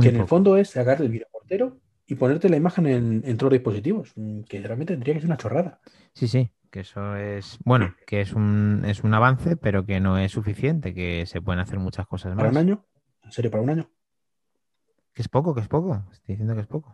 que 0.00 0.08
en 0.08 0.16
el 0.16 0.26
fondo 0.26 0.56
es 0.56 0.70
sacar 0.70 1.00
el 1.00 1.08
videoportero 1.08 1.78
y 2.06 2.16
ponerte 2.16 2.48
la 2.48 2.56
imagen 2.56 2.86
en, 2.88 3.22
en 3.24 3.36
todos 3.36 3.52
los 3.52 3.60
dispositivos. 3.60 4.12
mm, 4.16 4.40
Que 4.42 4.60
realmente 4.60 4.92
tendría 4.94 5.14
que 5.14 5.20
ser 5.20 5.28
una 5.28 5.36
chorrada. 5.36 5.80
Sí, 6.14 6.26
sí, 6.26 6.50
que 6.70 6.80
eso 6.80 7.14
es, 7.14 7.58
bueno, 7.64 7.94
que 8.06 8.20
es 8.20 8.32
un, 8.32 8.82
es 8.86 9.04
un 9.04 9.14
avance, 9.14 9.56
pero 9.56 9.86
que 9.86 10.00
no 10.00 10.18
es 10.18 10.32
suficiente, 10.32 10.92
que 10.94 11.26
se 11.26 11.40
pueden 11.40 11.60
hacer 11.60 11.78
muchas 11.78 12.08
cosas 12.08 12.34
Para 12.34 12.48
un 12.48 12.54
más. 12.54 12.60
año, 12.62 12.84
en 13.22 13.30
serio, 13.30 13.50
para 13.52 13.62
un 13.62 13.70
año. 13.70 13.88
Que 15.12 15.22
es 15.22 15.28
poco, 15.28 15.54
que 15.54 15.60
es 15.60 15.68
poco. 15.68 16.02
Estoy 16.12 16.32
diciendo 16.34 16.54
que 16.56 16.62
es 16.62 16.66
poco. 16.66 16.92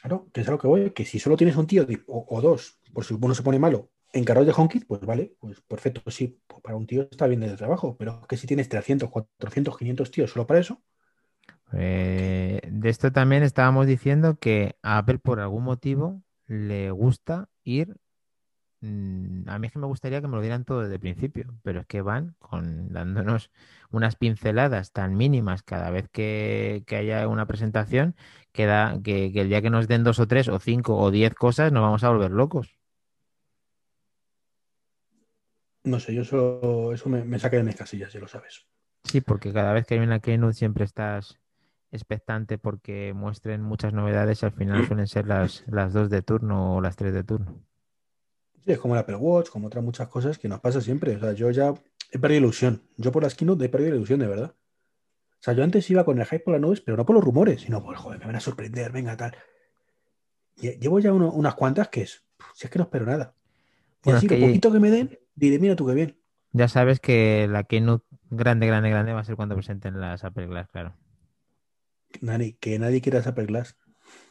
Claro, 0.00 0.28
que 0.32 0.42
es 0.42 0.48
a 0.48 0.52
lo 0.52 0.58
que 0.58 0.68
voy, 0.68 0.90
que 0.92 1.04
si 1.04 1.18
solo 1.18 1.36
tienes 1.36 1.56
un 1.56 1.66
tío 1.66 1.84
o 2.06 2.40
dos, 2.40 2.78
por 2.96 3.04
si 3.04 3.12
uno 3.12 3.34
se 3.34 3.42
pone 3.42 3.58
malo, 3.58 3.90
encargados 4.14 4.46
de 4.46 4.54
HomeKit, 4.56 4.86
pues 4.86 5.02
vale, 5.02 5.34
pues 5.38 5.60
perfecto, 5.60 6.10
sí, 6.10 6.40
pues 6.46 6.62
para 6.62 6.76
un 6.76 6.86
tío 6.86 7.02
está 7.10 7.26
bien 7.26 7.40
de 7.40 7.54
trabajo, 7.54 7.94
pero 7.98 8.20
es 8.22 8.26
que 8.26 8.38
si 8.38 8.46
tienes 8.46 8.70
300, 8.70 9.10
400, 9.10 9.76
500 9.76 10.10
tíos 10.10 10.30
solo 10.30 10.46
para 10.46 10.60
eso, 10.60 10.82
Eh, 11.74 12.62
de 12.70 12.88
esto 12.88 13.12
también 13.12 13.42
estábamos 13.42 13.86
diciendo 13.86 14.38
que 14.38 14.76
a 14.82 14.96
Apple 14.96 15.18
por 15.18 15.40
algún 15.40 15.64
motivo 15.64 16.22
le 16.46 16.90
gusta 16.90 17.50
ir. 17.64 17.96
mm, 18.80 19.48
A 19.48 19.58
mí 19.58 19.66
es 19.66 19.72
que 19.74 19.78
me 19.78 19.86
gustaría 19.86 20.20
que 20.22 20.28
me 20.28 20.36
lo 20.36 20.42
dieran 20.42 20.64
todo 20.64 20.80
desde 20.82 20.94
el 20.94 21.00
principio, 21.00 21.54
pero 21.62 21.80
es 21.80 21.86
que 21.86 22.02
van 22.02 22.36
con 22.38 22.88
dándonos 22.92 23.50
unas 23.90 24.16
pinceladas 24.16 24.92
tan 24.92 25.16
mínimas 25.16 25.62
cada 25.62 25.90
vez 25.90 26.08
que, 26.10 26.84
haya 26.90 27.28
una 27.28 27.46
presentación 27.46 28.16
que, 28.52 28.66
da, 28.66 28.98
que 29.04 29.26
el 29.34 29.48
día 29.48 29.62
que 29.62 29.70
nos 29.70 29.88
den 29.88 30.04
dos 30.04 30.20
o 30.20 30.26
tres 30.28 30.48
o 30.48 30.58
cinco 30.60 30.96
o 30.98 31.10
diez 31.10 31.34
cosas 31.34 31.72
nos 31.72 31.82
vamos 31.82 32.04
a 32.04 32.10
volver 32.10 32.30
locos. 32.32 32.75
No 35.86 36.00
sé, 36.00 36.14
yo 36.14 36.22
eso, 36.22 36.92
eso 36.92 37.08
me, 37.08 37.24
me 37.24 37.38
saca 37.38 37.56
de 37.56 37.62
mis 37.62 37.76
casillas, 37.76 38.12
ya 38.12 38.20
lo 38.20 38.28
sabes. 38.28 38.66
Sí, 39.04 39.20
porque 39.20 39.52
cada 39.52 39.72
vez 39.72 39.86
que 39.86 39.94
hay 39.94 40.00
una 40.00 40.20
Keynote 40.20 40.54
siempre 40.54 40.84
estás 40.84 41.38
expectante 41.92 42.58
porque 42.58 43.12
muestren 43.14 43.62
muchas 43.62 43.92
novedades 43.92 44.42
y 44.42 44.46
al 44.46 44.52
final 44.52 44.84
suelen 44.86 45.06
ser 45.06 45.26
las, 45.26 45.64
las 45.68 45.92
dos 45.92 46.10
de 46.10 46.22
turno 46.22 46.76
o 46.76 46.80
las 46.80 46.96
tres 46.96 47.14
de 47.14 47.24
turno. 47.24 47.60
Sí, 48.64 48.72
es 48.72 48.78
como 48.78 48.94
el 48.94 49.00
Apple 49.00 49.16
Watch, 49.16 49.48
como 49.48 49.68
otras 49.68 49.84
muchas 49.84 50.08
cosas 50.08 50.38
que 50.38 50.48
nos 50.48 50.60
pasa 50.60 50.80
siempre. 50.80 51.14
O 51.14 51.20
sea, 51.20 51.32
yo 51.32 51.50
ya 51.52 51.72
he 52.10 52.18
perdido 52.18 52.40
ilusión. 52.40 52.82
Yo 52.96 53.12
por 53.12 53.22
las 53.22 53.34
keynote 53.36 53.64
he 53.64 53.68
perdido 53.68 53.94
ilusión, 53.94 54.18
de 54.18 54.26
verdad. 54.26 54.54
O 55.38 55.42
sea, 55.46 55.54
yo 55.54 55.62
antes 55.62 55.88
iba 55.90 56.04
con 56.04 56.18
el 56.18 56.26
hype 56.26 56.40
por 56.40 56.52
las 56.54 56.60
nubes, 56.60 56.80
pero 56.80 56.96
no 56.96 57.06
por 57.06 57.14
los 57.14 57.24
rumores, 57.24 57.60
sino 57.60 57.80
por, 57.82 57.94
joder, 57.94 58.18
me 58.18 58.26
van 58.26 58.36
a 58.36 58.40
sorprender, 58.40 58.90
venga, 58.90 59.16
tal. 59.16 59.36
Lle- 60.56 60.78
Llevo 60.80 60.98
ya 60.98 61.12
uno- 61.12 61.30
unas 61.32 61.54
cuantas 61.54 61.88
que 61.88 62.02
es, 62.02 62.24
si 62.54 62.66
es 62.66 62.70
que 62.70 62.78
no 62.78 62.84
espero 62.84 63.06
nada. 63.06 63.34
Y 64.02 64.06
Bueno, 64.06 64.16
así, 64.18 64.26
es 64.26 64.30
que 64.32 64.38
lo 64.38 64.46
poquito 64.46 64.72
que 64.72 64.80
me 64.80 64.90
den, 64.90 65.18
diré, 65.36 65.58
mira 65.58 65.76
tú 65.76 65.86
qué 65.86 65.94
bien. 65.94 66.20
Ya 66.52 66.66
sabes 66.66 66.98
que 66.98 67.46
la 67.48 67.62
Keynote 67.64 68.04
grande, 68.30 68.66
grande, 68.66 68.90
grande 68.90 69.12
va 69.12 69.20
a 69.20 69.24
ser 69.24 69.36
cuando 69.36 69.54
presenten 69.54 70.00
las 70.00 70.24
Apple 70.24 70.46
Glass, 70.48 70.68
claro. 70.68 70.96
Nani, 72.20 72.48
que 72.60 72.78
nadie 72.78 73.00
quiera 73.00 73.20
esa 73.20 73.30
Apple 73.30 73.46
Glass, 73.46 73.74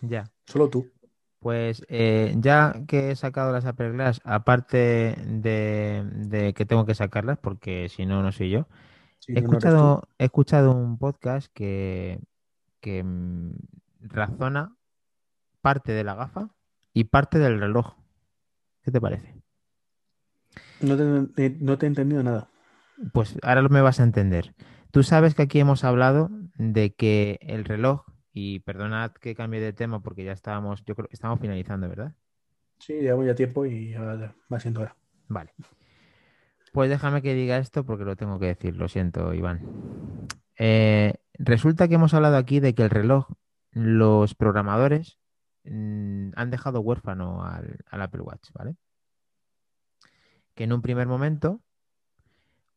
Ya. 0.02 0.32
solo 0.46 0.70
tú. 0.70 0.92
Pues 1.40 1.86
eh, 1.90 2.34
ya 2.40 2.74
que 2.88 3.12
he 3.12 3.16
sacado 3.16 3.52
las 3.52 3.66
Apple 3.66 3.92
Glass, 3.92 4.20
aparte 4.24 5.16
de, 5.28 6.04
de 6.16 6.54
que 6.54 6.66
tengo 6.66 6.86
que 6.86 6.96
sacarlas, 6.96 7.38
porque 7.38 7.88
si 7.90 8.06
no, 8.08 8.24
no 8.24 8.32
soy 8.32 8.50
yo, 8.50 8.68
he 9.28 9.42
no, 9.42 9.42
escuchado, 9.42 10.10
he 10.20 10.26
escuchado 10.26 10.74
un 10.74 10.98
podcast 10.98 11.52
que, 11.54 12.20
que 12.82 13.04
mm, 13.04 13.54
razona 14.02 14.76
parte 15.62 15.94
de 15.94 16.04
la 16.06 16.16
gafa 16.16 16.50
y 16.94 17.06
parte 17.06 17.40
del 17.40 17.60
reloj. 17.60 17.96
¿Qué 18.84 18.92
te 18.92 19.02
parece? 19.02 19.36
No 20.82 20.98
te, 20.98 21.46
eh, 21.46 21.58
no 21.60 21.78
te 21.78 21.86
he 21.86 21.90
entendido 21.90 22.24
nada. 22.24 22.50
Pues 23.14 23.38
ahora 23.42 23.62
lo 23.62 23.70
me 23.70 23.82
vas 23.82 24.00
a 24.00 24.04
entender. 24.04 24.54
Tú 24.92 25.04
sabes 25.04 25.36
que 25.36 25.44
aquí 25.44 25.60
hemos 25.60 25.84
hablado 25.84 26.30
de 26.58 26.94
que 26.94 27.38
el 27.42 27.66
reloj, 27.66 28.06
y 28.32 28.60
perdonad 28.60 29.12
que 29.12 29.34
cambie 29.34 29.62
de 29.62 29.74
tema 29.74 30.02
porque 30.02 30.26
ya 30.26 30.34
estábamos, 30.34 30.84
yo 30.86 30.96
creo 30.96 31.08
que 31.08 31.16
estamos 31.16 31.40
finalizando, 31.40 31.88
¿verdad? 31.88 32.14
Sí, 32.80 32.94
llevamos 32.94 33.26
ya 33.26 33.36
tiempo 33.36 33.66
y 33.66 33.92
ya 33.92 34.02
va 34.02 34.60
siendo 34.60 34.82
hora. 34.82 34.96
Vale. 35.28 35.54
Pues 36.74 36.90
déjame 36.90 37.22
que 37.22 37.34
diga 37.34 37.58
esto 37.58 37.86
porque 37.86 38.04
lo 38.04 38.18
tengo 38.18 38.38
que 38.38 38.48
decir, 38.48 38.76
lo 38.76 38.90
siento, 38.90 39.34
Iván. 39.34 39.62
Eh, 40.58 41.14
resulta 41.34 41.88
que 41.88 41.96
hemos 41.96 42.14
hablado 42.14 42.36
aquí 42.36 42.60
de 42.60 42.76
que 42.76 42.84
el 42.84 42.90
reloj, 42.90 43.28
los 43.72 44.36
programadores 44.36 45.20
mm, 45.64 46.32
han 46.36 46.52
dejado 46.52 46.82
huérfano 46.82 47.46
al, 47.46 47.80
al 47.90 48.02
Apple 48.02 48.22
Watch, 48.22 48.50
¿vale? 48.54 48.76
Que 50.56 50.64
en 50.64 50.74
un 50.74 50.82
primer 50.82 51.08
momento 51.08 51.62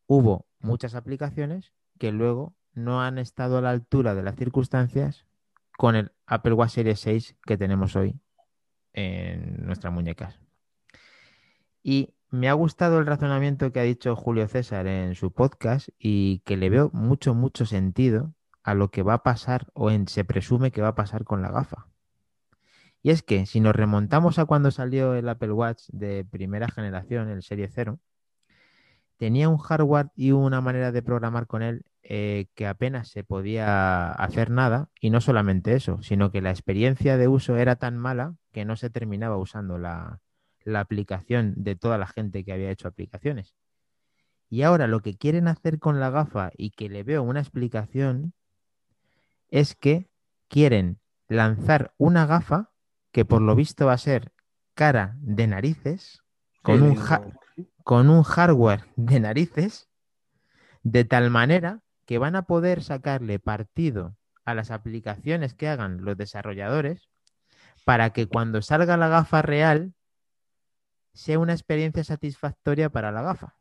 hubo 0.07 0.47
muchas 0.61 0.95
aplicaciones 0.95 1.73
que 1.99 2.13
luego 2.13 2.55
no 2.75 3.03
han 3.03 3.19
estado 3.19 3.59
a 3.59 3.63
la 3.63 3.71
altura 3.71 4.15
de 4.15 4.23
las 4.23 4.37
circunstancias 4.37 5.27
con 5.77 5.97
el 5.97 6.13
Apple 6.27 6.55
Watch 6.55 6.73
Series 6.73 7.01
6 7.01 7.37
que 7.45 7.57
tenemos 7.57 7.97
hoy 7.97 8.21
en 8.93 9.65
nuestras 9.65 9.93
muñecas. 9.93 10.39
Y 11.83 12.15
me 12.31 12.49
ha 12.49 12.53
gustado 12.53 12.99
el 12.99 13.07
razonamiento 13.07 13.73
que 13.73 13.81
ha 13.81 13.85
dicho 13.85 14.17
Julio 14.17 14.49
César 14.49 14.87
en 14.87 15.15
su 15.15 15.33
podcast 15.33 15.89
y 15.99 16.41
que 16.41 16.57
le 16.57 16.69
veo 16.69 16.91
mucho, 16.93 17.35
mucho 17.35 17.65
sentido 17.65 18.35
a 18.63 18.75
lo 18.75 18.91
que 18.91 19.03
va 19.03 19.15
a 19.15 19.23
pasar 19.23 19.69
o 19.73 19.91
se 20.07 20.25
presume 20.25 20.71
que 20.71 20.83
va 20.83 20.89
a 20.89 20.95
pasar 20.95 21.25
con 21.25 21.43
la 21.43 21.51
gafa. 21.51 21.89
Y 23.09 23.11
es 23.11 23.23
que 23.23 23.47
si 23.47 23.61
nos 23.61 23.75
remontamos 23.75 24.39
a 24.39 24.45
cuando 24.45 24.71
salió 24.71 25.15
el 25.15 25.27
Apple 25.31 25.53
Watch 25.53 25.85
de 25.93 26.27
primera 26.27 26.69
generación, 26.69 27.31
el 27.31 27.43
Serie 27.43 27.71
0, 27.73 27.99
tenía 29.17 29.49
un 29.49 29.57
hardware 29.57 30.11
y 30.15 30.33
una 30.33 30.61
manera 30.61 30.93
de 30.93 31.01
programar 31.01 31.47
con 31.47 31.63
él 31.63 31.87
eh, 32.03 32.49
que 32.55 32.67
apenas 32.67 33.09
se 33.09 33.25
podía 33.25 34.13
hacer 34.13 34.51
nada. 34.51 34.91
Y 35.01 35.09
no 35.09 35.23
solamente 35.23 35.73
eso, 35.73 36.03
sino 36.03 36.31
que 36.31 36.43
la 36.43 36.51
experiencia 36.51 37.17
de 37.17 37.29
uso 37.29 37.57
era 37.57 37.77
tan 37.77 37.97
mala 37.97 38.35
que 38.53 38.67
no 38.67 38.77
se 38.77 38.91
terminaba 38.91 39.39
usando 39.39 39.79
la, 39.79 40.21
la 40.63 40.81
aplicación 40.81 41.55
de 41.57 41.77
toda 41.77 41.97
la 41.97 42.09
gente 42.09 42.45
que 42.45 42.53
había 42.53 42.71
hecho 42.71 42.89
aplicaciones. 42.89 43.55
Y 44.51 44.65
ahora 44.65 44.87
lo 44.87 45.01
que 45.01 45.17
quieren 45.17 45.49
hacer 45.49 45.79
con 45.79 45.99
la 45.99 46.11
gafa 46.11 46.51
y 46.59 46.73
que 46.73 46.91
le 46.91 47.05
veo 47.05 47.23
una 47.23 47.41
explicación 47.41 48.35
es 49.49 49.75
que 49.75 50.11
quieren 50.49 50.99
lanzar 51.27 51.95
una 51.97 52.27
gafa 52.27 52.69
que 53.13 53.25
por 53.25 53.43
lo 53.43 53.55
visto 53.55 53.87
va 53.87 53.95
a 53.95 53.99
ser 53.99 54.33
cara 54.75 55.17
de 55.21 55.47
narices, 55.47 56.23
con, 56.63 56.83
un, 56.83 56.97
con 57.83 58.11
un 58.11 58.23
hardware 58.23 58.85
de 58.97 59.21
narices, 59.21 59.89
de 60.83 61.05
tal 61.05 61.31
manera 61.31 61.83
que 62.07 62.19
van 62.19 62.37
a 62.37 62.43
poder 62.43 62.83
sacarle 62.83 63.39
partido 63.39 64.17
a 64.45 64.55
las 64.55 64.71
aplicaciones 64.71 65.55
que 65.55 65.69
hagan 65.69 66.05
los 66.05 66.17
desarrolladores 66.17 67.11
para 67.85 68.11
que 68.11 68.27
cuando 68.27 68.63
salga 68.63 68.97
la 68.97 69.09
gafa 69.09 69.43
real 69.43 69.95
sea 71.13 71.39
una 71.39 71.53
experiencia 71.53 72.05
satisfactoria 72.05 72.91
para 72.91 73.13
la 73.13 73.23
gafa. 73.23 73.57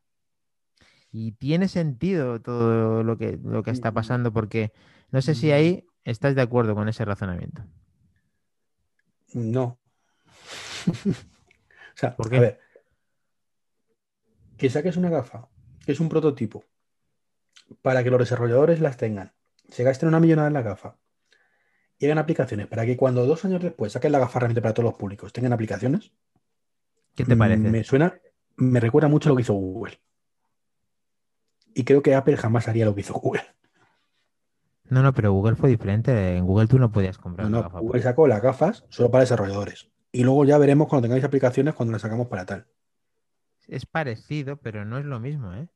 Y 1.12 1.32
tiene 1.34 1.68
sentido 1.68 2.42
todo 2.42 3.04
lo 3.04 3.18
que, 3.18 3.40
lo 3.44 3.64
que 3.64 3.72
está 3.72 3.92
pasando 3.92 4.32
porque 4.32 4.72
no 5.12 5.22
sé 5.22 5.36
si 5.36 5.52
ahí 5.52 5.86
estás 6.04 6.36
de 6.36 6.42
acuerdo 6.42 6.76
con 6.76 6.88
ese 6.88 7.04
razonamiento. 7.04 7.64
No. 9.34 9.80
o 11.06 11.96
sea, 11.96 12.16
¿por 12.16 12.30
qué? 12.30 12.38
A 12.38 12.42
ver, 12.42 12.60
que 14.58 14.70
saques 14.70 14.98
una 14.98 15.10
gafa, 15.10 15.48
que 15.86 15.92
es 15.92 16.00
un 16.00 16.10
prototipo, 16.10 16.66
para 17.82 18.04
que 18.04 18.10
los 18.10 18.20
desarrolladores 18.20 18.80
las 18.80 18.98
tengan, 18.98 19.34
se 19.70 19.84
gasten 19.84 20.10
una 20.10 20.20
millonada 20.20 20.48
en 20.48 20.54
la 20.54 20.62
gafa 20.62 20.98
y 22.00 22.06
hagan 22.06 22.18
aplicaciones 22.18 22.68
para 22.68 22.86
que 22.86 22.98
cuando 22.98 23.26
dos 23.26 23.44
años 23.46 23.62
después 23.62 23.92
saquen 23.92 24.12
la 24.12 24.20
gafa 24.20 24.40
realmente 24.40 24.62
para 24.62 24.74
todos 24.74 24.92
los 24.92 25.00
públicos 25.00 25.34
tengan 25.34 25.54
aplicaciones. 25.54 26.12
¿Qué 27.16 27.26
te 27.26 27.36
parece? 27.36 27.60
Me 27.60 27.84
suena, 27.84 28.20
me 28.58 28.80
recuerda 28.80 29.08
mucho 29.08 29.30
lo 29.30 29.36
que 29.36 29.42
hizo 29.42 29.54
Google. 29.54 30.00
Y 31.74 31.84
creo 31.84 32.02
que 32.02 32.16
Apple 32.16 32.38
jamás 32.38 32.68
haría 32.68 32.86
lo 32.86 32.94
que 32.94 33.02
hizo 33.02 33.14
Google. 33.14 33.44
No, 34.90 35.02
no, 35.02 35.14
pero 35.14 35.32
Google 35.34 35.56
fue 35.56 35.70
diferente. 35.70 36.38
En 36.38 36.46
Google 36.46 36.68
tú 36.68 36.80
no 36.80 36.92
podías 36.92 37.18
comprar. 37.18 37.50
No, 37.50 37.62
no, 37.62 37.70
Google 37.70 38.02
sacó 38.02 38.28
las 38.28 38.42
gafas 38.42 38.86
solo 38.90 39.12
para 39.12 39.22
desarrolladores. 39.22 39.90
Y 40.12 40.24
luego 40.24 40.46
ya 40.46 40.58
veremos 40.58 40.88
cuando 40.88 41.08
tengáis 41.08 41.24
aplicaciones 41.24 41.74
cuando 41.74 41.92
las 41.92 42.02
sacamos 42.02 42.28
para 42.28 42.46
tal. 42.46 42.68
Es 43.68 43.86
parecido, 43.86 44.58
pero 44.58 44.86
no 44.86 44.98
es 44.98 45.06
lo 45.06 45.20
mismo, 45.20 45.54
¿eh? 45.54 45.68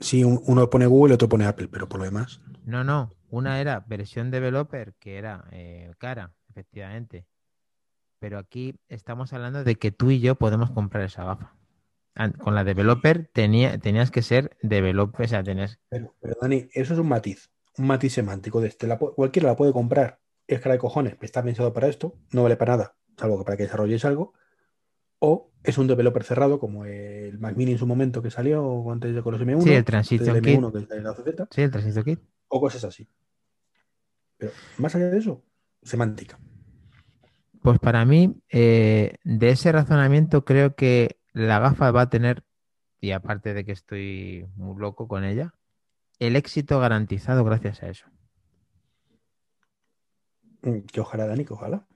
Sí, 0.00 0.22
uno 0.24 0.70
pone 0.70 0.86
Google 0.86 1.12
y 1.12 1.14
otro 1.14 1.28
pone 1.28 1.46
Apple, 1.46 1.68
pero 1.68 1.88
por 1.88 1.98
lo 1.98 2.04
demás. 2.04 2.40
No, 2.64 2.84
no. 2.84 3.10
Una 3.30 3.60
era 3.60 3.84
versión 3.86 4.30
developer, 4.30 4.94
que 4.94 5.18
era 5.18 5.44
eh, 5.50 5.92
cara, 5.98 6.34
efectivamente. 6.48 7.26
Pero 8.18 8.38
aquí 8.38 8.76
estamos 8.88 9.32
hablando 9.32 9.64
de 9.64 9.76
que 9.76 9.92
tú 9.92 10.10
y 10.10 10.20
yo 10.20 10.34
podemos 10.36 10.70
comprar 10.70 11.04
esa 11.04 11.24
gafa. 11.24 11.54
Con 12.38 12.56
la 12.56 12.64
developer 12.64 13.30
tenía, 13.32 13.78
tenías 13.78 14.10
que 14.10 14.22
ser 14.22 14.56
developer, 14.62 15.26
o 15.26 15.28
sea, 15.28 15.44
tenías... 15.44 15.78
Pero, 15.88 16.12
Dani, 16.40 16.68
eso 16.72 16.94
es 16.94 16.98
un 16.98 17.08
matiz, 17.08 17.48
un 17.78 17.86
matiz 17.86 18.14
semántico 18.14 18.60
de 18.60 18.68
este. 18.68 18.88
cualquiera 18.96 19.48
la 19.48 19.56
puede 19.56 19.72
comprar. 19.72 20.20
Es 20.46 20.60
cara 20.60 20.74
de 20.74 20.78
cojones, 20.78 21.16
está 21.20 21.42
pensado 21.42 21.72
para 21.72 21.88
esto, 21.88 22.16
no 22.32 22.42
vale 22.42 22.56
para 22.56 22.76
nada, 22.76 22.96
salvo 23.18 23.38
que 23.38 23.44
para 23.44 23.56
que 23.56 23.64
desarrolles 23.64 24.04
algo. 24.04 24.32
O 25.20 25.50
es 25.62 25.76
un 25.78 25.86
developer 25.86 26.22
cerrado, 26.22 26.58
como 26.58 26.84
el 26.84 27.38
Mac 27.38 27.56
Mini 27.56 27.72
en 27.72 27.78
su 27.78 27.86
momento 27.86 28.22
que 28.22 28.30
salió 28.30 28.90
antes 28.90 29.14
de 29.14 29.22
Colos 29.22 29.40
M1. 29.40 29.62
Sí, 29.62 29.72
el 29.72 29.84
Transition 29.84 30.40
Kit. 30.40 30.60
Que 30.72 31.46
sí, 31.50 31.62
el 31.62 31.70
Transition 31.70 32.04
Kit. 32.04 32.20
O 32.48 32.60
cosas 32.60 32.84
así. 32.84 33.08
Pero 34.38 34.52
más 34.78 34.94
allá 34.94 35.10
de 35.10 35.18
eso, 35.18 35.42
semántica. 35.82 36.38
Pues 37.60 37.80
para 37.80 38.04
mí, 38.04 38.40
eh, 38.50 39.16
de 39.24 39.50
ese 39.50 39.72
razonamiento, 39.72 40.44
creo 40.44 40.74
que 40.76 41.18
la 41.32 41.58
gafa 41.58 41.90
va 41.90 42.02
a 42.02 42.10
tener, 42.10 42.44
y 43.00 43.10
aparte 43.10 43.52
de 43.52 43.64
que 43.64 43.72
estoy 43.72 44.46
muy 44.54 44.80
loco 44.80 45.08
con 45.08 45.24
ella, 45.24 45.54
el 46.18 46.36
éxito 46.36 46.80
garantizado 46.80 47.44
gracias 47.44 47.82
a 47.82 47.88
eso. 47.88 48.06
Mm, 50.62 50.80
que 50.80 51.00
ojalá, 51.00 51.26
Dani, 51.26 51.44
que 51.44 51.52
ojalá. 51.52 51.86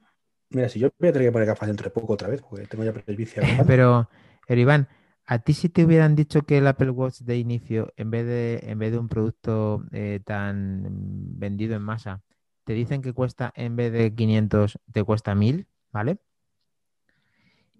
Mira, 0.50 0.68
si 0.68 0.78
yo 0.78 0.90
voy 0.98 1.08
a 1.08 1.12
tener 1.12 1.28
que 1.28 1.32
poner 1.32 1.48
gafas 1.48 1.68
dentro 1.68 1.84
de 1.84 1.90
poco 1.90 2.12
otra 2.12 2.28
vez, 2.28 2.42
porque 2.42 2.66
tengo 2.66 2.84
ya 2.84 2.92
presbicia. 2.92 3.42
Pero, 3.66 4.08
pero 4.46 4.60
Iván, 4.60 4.88
a 5.24 5.38
ti 5.38 5.54
si 5.54 5.68
te 5.68 5.84
hubieran 5.84 6.14
dicho 6.14 6.42
que 6.42 6.58
el 6.58 6.66
Apple 6.66 6.90
Watch 6.90 7.20
de 7.20 7.38
inicio, 7.38 7.92
en 7.96 8.10
vez 8.10 8.26
de, 8.26 8.60
en 8.64 8.78
vez 8.78 8.92
de 8.92 8.98
un 8.98 9.08
producto 9.08 9.84
eh, 9.92 10.20
tan 10.24 10.84
vendido 11.38 11.74
en 11.74 11.82
masa, 11.82 12.22
te 12.64 12.74
dicen 12.74 13.02
que 13.02 13.12
cuesta, 13.12 13.52
en 13.56 13.76
vez 13.76 13.92
de 13.92 14.14
500, 14.14 14.78
te 14.92 15.02
cuesta 15.04 15.34
1000, 15.34 15.66
¿vale? 15.90 16.18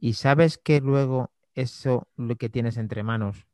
Y 0.01 0.15
sabes 0.15 0.57
que 0.57 0.81
luego 0.81 1.31
eso 1.55 2.09
lo 2.17 2.37
que 2.37 2.49
tienes 2.49 2.77
entre 2.79 3.03
manos 3.03 3.47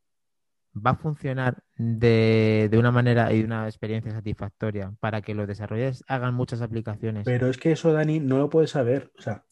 va 0.84 0.92
a 0.92 0.96
funcionar 0.96 1.62
de, 1.76 2.70
una 2.78 2.90
manera 2.90 3.32
y 3.32 3.42
una 3.42 3.66
experiencia 3.66 4.12
satisfactoria 4.12 4.94
para 5.00 5.22
que 5.22 5.34
los 5.34 5.46
desarrolladores 5.46 6.04
hagan 6.08 6.34
muchas 6.34 6.62
aplicaciones. 6.62 7.24
Pero 7.24 7.48
es 7.48 7.58
que 7.58 7.72
eso, 7.72 7.92
Dani, 7.92 8.20
no 8.20 8.38
lo 8.38 8.50
puedes 8.50 8.70
saber. 8.70 9.12
O 9.18 9.22
sea, 9.22 9.44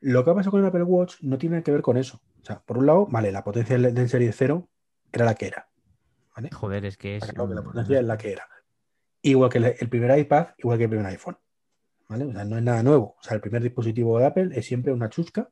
lo 0.00 0.24
que 0.24 0.30
ha 0.30 0.34
pasado 0.34 0.52
con 0.52 0.60
el 0.60 0.66
Apple 0.66 0.82
Watch 0.82 1.16
no 1.22 1.38
tiene 1.38 1.62
que 1.62 1.72
ver 1.72 1.82
con 1.82 1.96
eso. 1.96 2.20
O 2.42 2.44
sea, 2.44 2.60
por 2.60 2.78
un 2.78 2.86
lado, 2.86 3.06
vale, 3.10 3.32
la 3.32 3.44
potencia 3.44 3.78
del, 3.78 4.08
Serie 4.08 4.32
0 4.32 4.68
era 5.12 5.24
la 5.24 5.34
que 5.34 5.46
era. 5.46 5.68
¿vale? 6.34 6.50
Joder, 6.52 6.84
es 6.84 6.96
que 6.96 7.16
es. 7.16 7.26
la 7.36 7.62
potencia 7.62 8.00
es 8.00 8.06
la 8.06 8.16
que 8.18 8.32
era. 8.32 8.48
Igual 9.22 9.50
que 9.50 9.58
el, 9.58 9.88
primer 9.88 10.18
iPad, 10.18 10.48
igual 10.58 10.78
que 10.78 10.84
el 10.84 10.90
primer 10.90 11.06
iPhone. 11.06 11.38
¿Vale? 12.08 12.24
O 12.24 12.32
sea, 12.32 12.44
no 12.44 12.56
es 12.56 12.62
nada 12.62 12.82
nuevo. 12.82 13.16
O 13.18 13.22
sea, 13.22 13.34
el 13.34 13.40
primer 13.40 13.62
dispositivo 13.62 14.18
de 14.18 14.26
Apple 14.26 14.50
es 14.52 14.64
siempre 14.64 14.92
una 14.92 15.10
chusca 15.10 15.50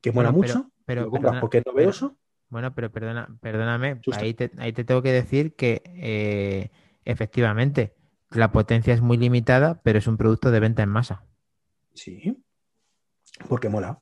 que 0.00 0.12
mola 0.12 0.30
mucho. 0.30 0.70
Pero, 0.84 1.10
porque 1.40 1.58
es 1.58 1.66
novedoso. 1.66 2.16
Bueno, 2.48 2.74
pero 2.74 2.92
perdona, 2.92 3.28
perdóname, 3.40 4.00
ahí 4.12 4.34
te, 4.34 4.50
ahí 4.58 4.72
te, 4.72 4.84
tengo 4.84 5.02
que 5.02 5.12
decir 5.12 5.54
que 5.56 5.82
eh, 5.84 6.70
efectivamente 7.04 7.94
la 8.30 8.52
potencia 8.52 8.94
es 8.94 9.00
muy 9.00 9.16
limitada, 9.16 9.80
pero 9.82 9.98
es 9.98 10.06
un 10.06 10.16
producto 10.16 10.50
de 10.50 10.60
venta 10.60 10.82
en 10.82 10.88
masa. 10.88 11.24
Sí, 11.94 12.42
porque 13.48 13.68
mola. 13.68 14.00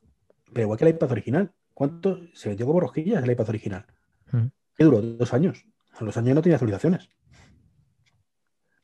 Pero 0.53 0.61
igual 0.63 0.77
que 0.77 0.85
el 0.85 0.95
iPad 0.95 1.11
original. 1.11 1.53
¿Cuánto 1.73 2.19
se 2.33 2.49
vendió 2.49 2.65
como 2.65 2.79
rosquillas 2.79 3.23
el 3.23 3.31
iPad 3.31 3.49
original? 3.49 3.85
Mm. 4.31 4.45
¿Qué 4.75 4.83
duró? 4.83 5.01
Dos 5.01 5.33
años. 5.33 5.65
A 5.93 6.03
los 6.03 6.15
años 6.17 6.35
no 6.35 6.41
tenía 6.41 6.55
actualizaciones. 6.55 7.09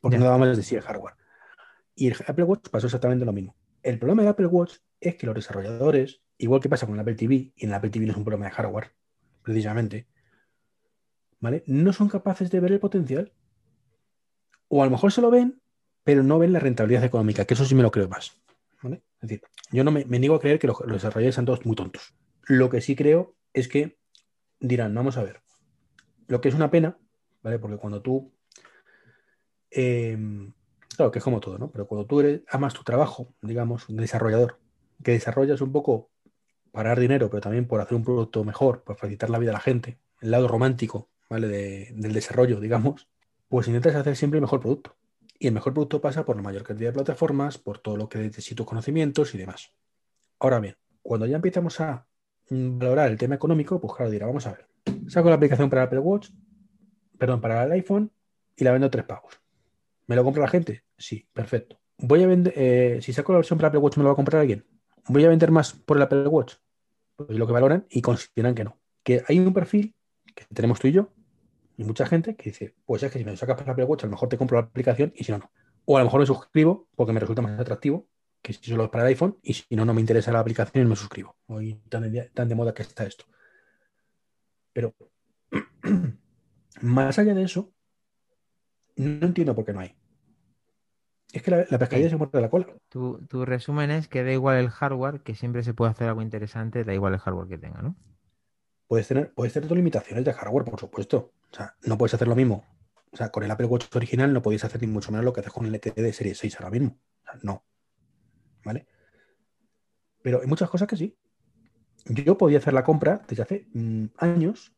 Porque 0.00 0.18
no 0.18 0.24
daba 0.24 0.38
más 0.38 0.56
de 0.56 0.62
sí 0.62 0.74
el 0.74 0.82
hardware. 0.82 1.14
Y 1.94 2.08
el 2.08 2.16
Apple 2.26 2.44
Watch 2.44 2.68
pasó 2.70 2.86
exactamente 2.86 3.24
lo 3.24 3.32
mismo. 3.32 3.56
El 3.82 3.98
problema 3.98 4.22
del 4.22 4.30
Apple 4.30 4.46
Watch 4.46 4.76
es 5.00 5.16
que 5.16 5.26
los 5.26 5.34
desarrolladores, 5.34 6.22
igual 6.38 6.60
que 6.60 6.68
pasa 6.68 6.86
con 6.86 6.94
el 6.94 7.00
Apple 7.00 7.14
TV, 7.14 7.34
y 7.34 7.52
en 7.58 7.70
el 7.70 7.74
Apple 7.74 7.90
TV 7.90 8.06
no 8.06 8.12
es 8.12 8.18
un 8.18 8.24
problema 8.24 8.46
de 8.46 8.52
hardware, 8.52 8.92
precisamente, 9.42 10.06
¿vale? 11.40 11.62
No 11.66 11.92
son 11.92 12.08
capaces 12.08 12.50
de 12.50 12.60
ver 12.60 12.72
el 12.72 12.80
potencial. 12.80 13.32
O 14.68 14.82
a 14.82 14.86
lo 14.86 14.90
mejor 14.90 15.12
se 15.12 15.20
lo 15.20 15.30
ven, 15.30 15.60
pero 16.04 16.22
no 16.22 16.38
ven 16.38 16.52
la 16.52 16.60
rentabilidad 16.60 17.04
económica, 17.04 17.44
que 17.44 17.54
eso 17.54 17.64
sí 17.64 17.74
me 17.74 17.82
lo 17.82 17.90
creo 17.90 18.08
más. 18.08 18.40
¿vale? 18.82 19.02
Es 19.20 19.28
decir, 19.28 19.42
yo 19.70 19.84
no 19.84 19.90
me, 19.90 20.04
niego 20.04 20.34
a 20.34 20.40
creer 20.40 20.58
que 20.58 20.66
los, 20.66 20.78
desarrolladores 20.78 21.34
sean 21.34 21.46
todos 21.46 21.64
muy 21.66 21.76
tontos. 21.76 22.14
Lo 22.44 22.70
que 22.70 22.80
sí 22.80 22.96
creo 22.96 23.36
es 23.52 23.68
que 23.68 23.98
dirán, 24.60 24.94
vamos 24.94 25.16
a 25.16 25.22
ver, 25.22 25.42
lo 26.28 26.40
que 26.40 26.48
es 26.48 26.54
una 26.54 26.70
pena, 26.70 26.98
¿vale? 27.42 27.58
Porque 27.58 27.76
cuando 27.76 28.00
tú, 28.00 28.32
em, 29.70 30.52
claro, 30.96 31.10
que 31.10 31.18
es 31.18 31.24
como 31.24 31.40
todo, 31.40 31.58
¿no? 31.58 31.70
Pero 31.70 31.86
cuando 31.86 32.06
tú 32.06 32.20
eres, 32.20 32.42
amas 32.48 32.74
tu 32.74 32.82
trabajo, 32.82 33.34
digamos, 33.42 33.88
un 33.88 33.96
desarrollador, 33.96 34.58
que 35.02 35.12
desarrollas 35.12 35.60
un 35.60 35.72
poco 35.72 36.11
para 36.72 36.94
dinero, 36.96 37.30
pero 37.30 37.42
también 37.42 37.66
por 37.66 37.80
hacer 37.80 37.96
un 37.96 38.02
producto 38.02 38.42
mejor, 38.44 38.82
por 38.82 38.96
facilitar 38.96 39.30
la 39.30 39.38
vida 39.38 39.50
a 39.50 39.54
la 39.54 39.60
gente, 39.60 39.98
el 40.20 40.30
lado 40.30 40.48
romántico, 40.48 41.10
¿vale? 41.28 41.46
del 41.46 42.12
desarrollo, 42.12 42.58
digamos, 42.60 43.08
pues 43.48 43.68
intentas 43.68 43.94
hacer 43.94 44.16
siempre 44.16 44.38
el 44.38 44.42
mejor 44.42 44.60
producto. 44.60 44.96
Y 45.38 45.48
el 45.48 45.54
mejor 45.54 45.74
producto 45.74 46.00
pasa 46.00 46.24
por 46.24 46.36
la 46.36 46.42
mayor 46.42 46.62
cantidad 46.62 46.90
de 46.90 46.94
plataformas, 46.94 47.58
por 47.58 47.78
todo 47.78 47.96
lo 47.96 48.08
que 48.08 48.18
necesito 48.18 48.64
conocimientos 48.64 49.34
y 49.34 49.38
demás. 49.38 49.72
Ahora 50.38 50.60
bien, 50.60 50.76
cuando 51.02 51.26
ya 51.26 51.36
empezamos 51.36 51.80
a 51.80 52.06
valorar 52.48 53.10
el 53.10 53.18
tema 53.18 53.34
económico, 53.34 53.80
pues 53.80 53.94
claro, 53.94 54.10
dirá, 54.10 54.26
vamos 54.26 54.46
a 54.46 54.52
ver, 54.52 54.66
saco 55.08 55.28
la 55.28 55.34
aplicación 55.34 55.68
para 55.68 55.82
Apple 55.82 55.98
Watch, 55.98 56.30
perdón, 57.18 57.40
para 57.40 57.64
el 57.64 57.72
iPhone 57.72 58.10
y 58.56 58.64
la 58.64 58.72
vendo 58.72 58.90
tres 58.90 59.04
pagos. 59.04 59.40
¿Me 60.06 60.16
lo 60.16 60.24
compra 60.24 60.42
la 60.42 60.48
gente? 60.48 60.84
Sí, 60.96 61.26
perfecto. 61.32 61.78
Voy 61.98 62.22
a 62.22 62.26
vender, 62.26 62.52
eh, 62.56 62.98
si 63.02 63.12
saco 63.12 63.32
la 63.32 63.38
versión 63.38 63.58
para 63.58 63.68
Apple 63.68 63.80
Watch, 63.80 63.96
¿me 63.96 64.02
lo 64.02 64.08
va 64.08 64.12
a 64.12 64.16
comprar 64.16 64.40
alguien? 64.40 64.64
¿Voy 65.08 65.24
a 65.24 65.28
vender 65.28 65.50
más 65.50 65.72
por 65.72 65.96
el 65.96 66.02
Apple 66.02 66.26
Watch? 66.28 66.54
Pues 67.16 67.30
lo 67.30 67.46
que 67.46 67.52
valoran 67.52 67.86
y 67.90 68.02
consideran 68.02 68.54
que 68.54 68.64
no. 68.64 68.78
Que 69.02 69.22
hay 69.28 69.38
un 69.38 69.52
perfil 69.52 69.94
que 70.34 70.44
tenemos 70.52 70.78
tú 70.80 70.88
y 70.88 70.92
yo, 70.92 71.12
y 71.76 71.84
mucha 71.84 72.06
gente 72.06 72.36
que 72.36 72.50
dice, 72.50 72.74
pues 72.84 73.02
es 73.02 73.10
que 73.10 73.18
si 73.18 73.24
me 73.24 73.36
sacas 73.36 73.56
para 73.56 73.72
Apple 73.72 73.84
Watch, 73.84 74.04
a 74.04 74.06
lo 74.06 74.12
mejor 74.12 74.28
te 74.28 74.38
compro 74.38 74.58
la 74.58 74.66
aplicación 74.66 75.12
y 75.16 75.24
si 75.24 75.32
no, 75.32 75.38
no. 75.38 75.50
O 75.84 75.96
a 75.96 76.00
lo 76.00 76.06
mejor 76.06 76.20
me 76.20 76.26
suscribo 76.26 76.88
porque 76.94 77.12
me 77.12 77.20
resulta 77.20 77.42
más 77.42 77.58
atractivo 77.58 78.08
que 78.40 78.52
si 78.52 78.70
solo 78.70 78.84
es 78.84 78.90
para 78.90 79.04
el 79.04 79.08
iPhone 79.08 79.38
y 79.42 79.54
si 79.54 79.74
no, 79.74 79.84
no 79.84 79.94
me 79.94 80.00
interesa 80.00 80.32
la 80.32 80.40
aplicación 80.40 80.86
y 80.86 80.88
me 80.88 80.96
suscribo. 80.96 81.36
Hoy 81.46 81.80
tan 81.88 82.48
de 82.48 82.54
moda 82.54 82.74
que 82.74 82.82
está 82.82 83.04
esto. 83.04 83.24
Pero 84.72 84.94
más 86.82 87.18
allá 87.18 87.34
de 87.34 87.42
eso, 87.44 87.72
no 88.96 89.26
entiendo 89.26 89.54
por 89.54 89.64
qué 89.64 89.72
no 89.72 89.80
hay. 89.80 89.96
Es 91.32 91.42
que 91.42 91.50
la, 91.50 91.64
la 91.70 91.78
pescadilla 91.78 92.10
se 92.10 92.16
muerde 92.16 92.40
la 92.40 92.50
cola. 92.50 92.66
Tu, 92.88 93.18
tu 93.26 93.44
resumen 93.44 93.90
es 93.90 94.06
que 94.06 94.22
da 94.22 94.32
igual 94.32 94.58
el 94.58 94.68
hardware, 94.68 95.20
que 95.20 95.34
siempre 95.34 95.62
se 95.62 95.72
puede 95.72 95.90
hacer 95.90 96.08
algo 96.08 96.20
interesante, 96.20 96.84
da 96.84 96.92
igual 96.92 97.14
el 97.14 97.20
hardware 97.20 97.48
que 97.48 97.58
tenga, 97.58 97.80
¿no? 97.80 97.96
Puedes 98.86 99.08
tener, 99.08 99.32
puedes 99.32 99.54
tener 99.54 99.68
tus 99.68 99.76
limitaciones 99.76 100.24
de 100.24 100.34
hardware, 100.34 100.66
por 100.66 100.78
supuesto. 100.78 101.32
O 101.50 101.54
sea, 101.54 101.74
no 101.84 101.96
puedes 101.96 102.12
hacer 102.12 102.28
lo 102.28 102.36
mismo. 102.36 102.66
O 103.10 103.16
sea, 103.16 103.30
con 103.30 103.42
el 103.42 103.50
Apple 103.50 103.66
Watch 103.66 103.86
original 103.96 104.32
no 104.32 104.42
podéis 104.42 104.64
hacer 104.64 104.82
ni 104.82 104.86
mucho 104.86 105.10
menos 105.10 105.24
lo 105.24 105.32
que 105.32 105.40
haces 105.40 105.52
con 105.52 105.64
el 105.64 105.74
LTE 105.74 106.02
de 106.02 106.12
serie 106.12 106.34
6 106.34 106.56
ahora 106.60 106.70
mismo. 106.70 106.98
O 107.22 107.24
sea, 107.24 107.40
no. 107.42 107.64
¿Vale? 108.64 108.86
Pero 110.22 110.40
hay 110.42 110.46
muchas 110.46 110.68
cosas 110.68 110.86
que 110.86 110.96
sí. 110.96 111.16
Yo 112.06 112.36
podía 112.36 112.58
hacer 112.58 112.74
la 112.74 112.84
compra 112.84 113.22
desde 113.26 113.42
hace 113.42 113.68
mm, 113.72 114.06
años 114.18 114.74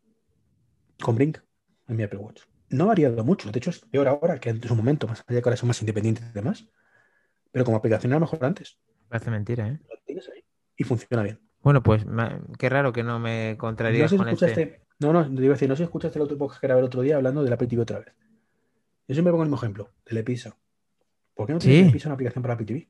con 1.03 1.17
Brink 1.17 1.39
en 1.89 1.97
mi 1.97 2.05
Apple 2.05 2.19
Watch. 2.21 2.43
No 2.75 2.85
ha 2.85 2.87
variado 2.89 3.25
mucho. 3.25 3.51
De 3.51 3.59
hecho, 3.59 3.71
es 3.71 3.81
peor 3.81 4.09
ahora 4.09 4.39
que 4.39 4.51
en 4.51 4.63
su 4.63 4.75
momento, 4.75 5.07
más 5.07 5.21
allá 5.27 5.37
de 5.37 5.43
que 5.43 5.49
ahora 5.49 5.57
son 5.57 5.69
más 5.69 5.81
independientes 5.81 6.25
y 6.29 6.33
demás. 6.33 6.67
Pero 7.53 7.65
como 7.65 7.77
aplicación 7.77 8.13
era 8.13 8.21
mejor 8.21 8.45
antes. 8.45 8.79
Parece 9.09 9.31
mentira, 9.31 9.69
¿eh? 9.69 9.81
Lo 9.89 9.97
tienes 10.05 10.29
ahí 10.29 10.45
y 10.77 10.85
funciona 10.85 11.23
bien. 11.23 11.41
Bueno, 11.63 11.83
pues 11.83 12.05
qué 12.59 12.69
raro 12.69 12.93
que 12.93 13.03
no 13.03 13.19
me 13.19 13.53
No 13.53 13.59
contrarías 13.59 14.11
sé 14.11 14.17
si 14.17 14.19
con 14.19 14.29
este. 14.29 14.83
no, 14.99 15.13
no, 15.13 15.25
te 15.25 15.43
iba 15.43 15.53
a 15.53 15.57
decir, 15.57 15.69
no 15.69 15.77
sé 15.77 15.79
si 15.79 15.85
escuchaste 15.85 16.19
el 16.19 16.25
otro 16.25 16.37
podcast 16.37 16.61
que 16.61 16.67
grabé 16.67 16.81
el 16.81 16.87
otro 16.87 17.03
día 17.03 17.17
hablando 17.17 17.43
del 17.43 17.53
Apple 17.53 17.69
TV 17.69 17.83
otra 17.83 18.01
vez. 18.01 18.13
Yo 19.07 19.15
siempre 19.15 19.31
pongo 19.31 19.45
el 19.45 19.49
mismo 19.49 19.59
ejemplo, 19.59 19.91
del 20.05 20.19
Episa. 20.19 20.57
¿Por 21.35 21.47
qué 21.47 21.53
no 21.53 21.59
tienes 21.59 21.85
Sí. 21.85 21.89
Episa 21.91 22.09
una 22.09 22.15
aplicación 22.15 22.43
para 22.43 22.55
Apple 22.55 22.67
TV? 22.67 22.89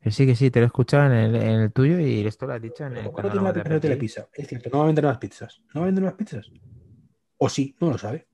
Que 0.00 0.10
sí, 0.10 0.26
que 0.26 0.34
sí, 0.34 0.50
te 0.50 0.58
lo 0.58 0.64
he 0.64 0.66
escuchado 0.66 1.06
en 1.06 1.12
el, 1.12 1.36
en 1.36 1.60
el 1.60 1.72
tuyo 1.72 2.00
y 2.00 2.26
esto 2.26 2.46
lo 2.46 2.54
has 2.54 2.60
dicho 2.62 2.84
en 2.84 2.94
¿Por 2.94 2.98
el 2.98 3.04
qué 3.04 3.10
no 3.10 3.12
canal 3.12 3.30
tiene 3.30 3.44
la 3.44 3.50
aplicación 3.50 3.74
de. 3.76 3.80
Telepizza? 3.80 4.28
Es 4.34 4.48
cierto, 4.48 4.70
no 4.70 4.78
va 4.78 4.84
a 4.84 4.86
vender 4.88 5.04
nuevas 5.04 5.18
pizzas. 5.18 5.62
¿No 5.72 5.80
va 5.80 5.84
a 5.84 5.86
vender 5.86 6.02
nuevas 6.02 6.18
pizzas? 6.18 6.50
O 7.38 7.48
sí, 7.48 7.76
no 7.80 7.90
lo 7.90 7.98
sabe. 7.98 8.26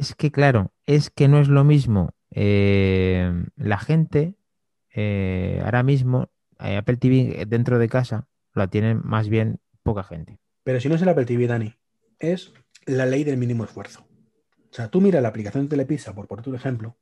Es 0.00 0.14
que 0.14 0.32
claro, 0.32 0.72
es 0.86 1.10
que 1.10 1.28
no 1.28 1.40
es 1.40 1.48
lo 1.48 1.62
mismo. 1.62 2.14
eh, 2.30 3.30
la 3.56 3.78
gente 3.78 4.34
eh, 4.94 5.60
ahora 5.62 5.82
mismo, 5.82 6.30
eh, 6.58 6.76
Apple 6.78 6.96
TV 6.96 7.44
dentro 7.46 7.78
de 7.78 7.86
casa, 7.86 8.26
la 8.54 8.68
tienen 8.68 9.02
más 9.04 9.28
bien 9.28 9.60
poca 9.82 10.02
gente. 10.02 10.38
Pero 10.64 10.80
si 10.80 10.88
no 10.88 10.94
es 10.94 11.02
el 11.02 11.10
Apple 11.10 11.26
TV, 11.26 11.46
Dani, 11.46 11.74
es 12.18 12.54
la 12.86 13.04
ley 13.04 13.24
del 13.24 13.36
mínimo 13.36 13.64
esfuerzo. 13.64 14.08
O 14.70 14.72
sea, 14.72 14.88
tú 14.88 15.02
mira 15.02 15.20
la 15.20 15.28
aplicación 15.28 15.64
de 15.64 15.68
Telepizza, 15.68 16.14
por 16.14 16.26
poner 16.26 16.48
un 16.48 16.54
ejemplo, 16.54 16.96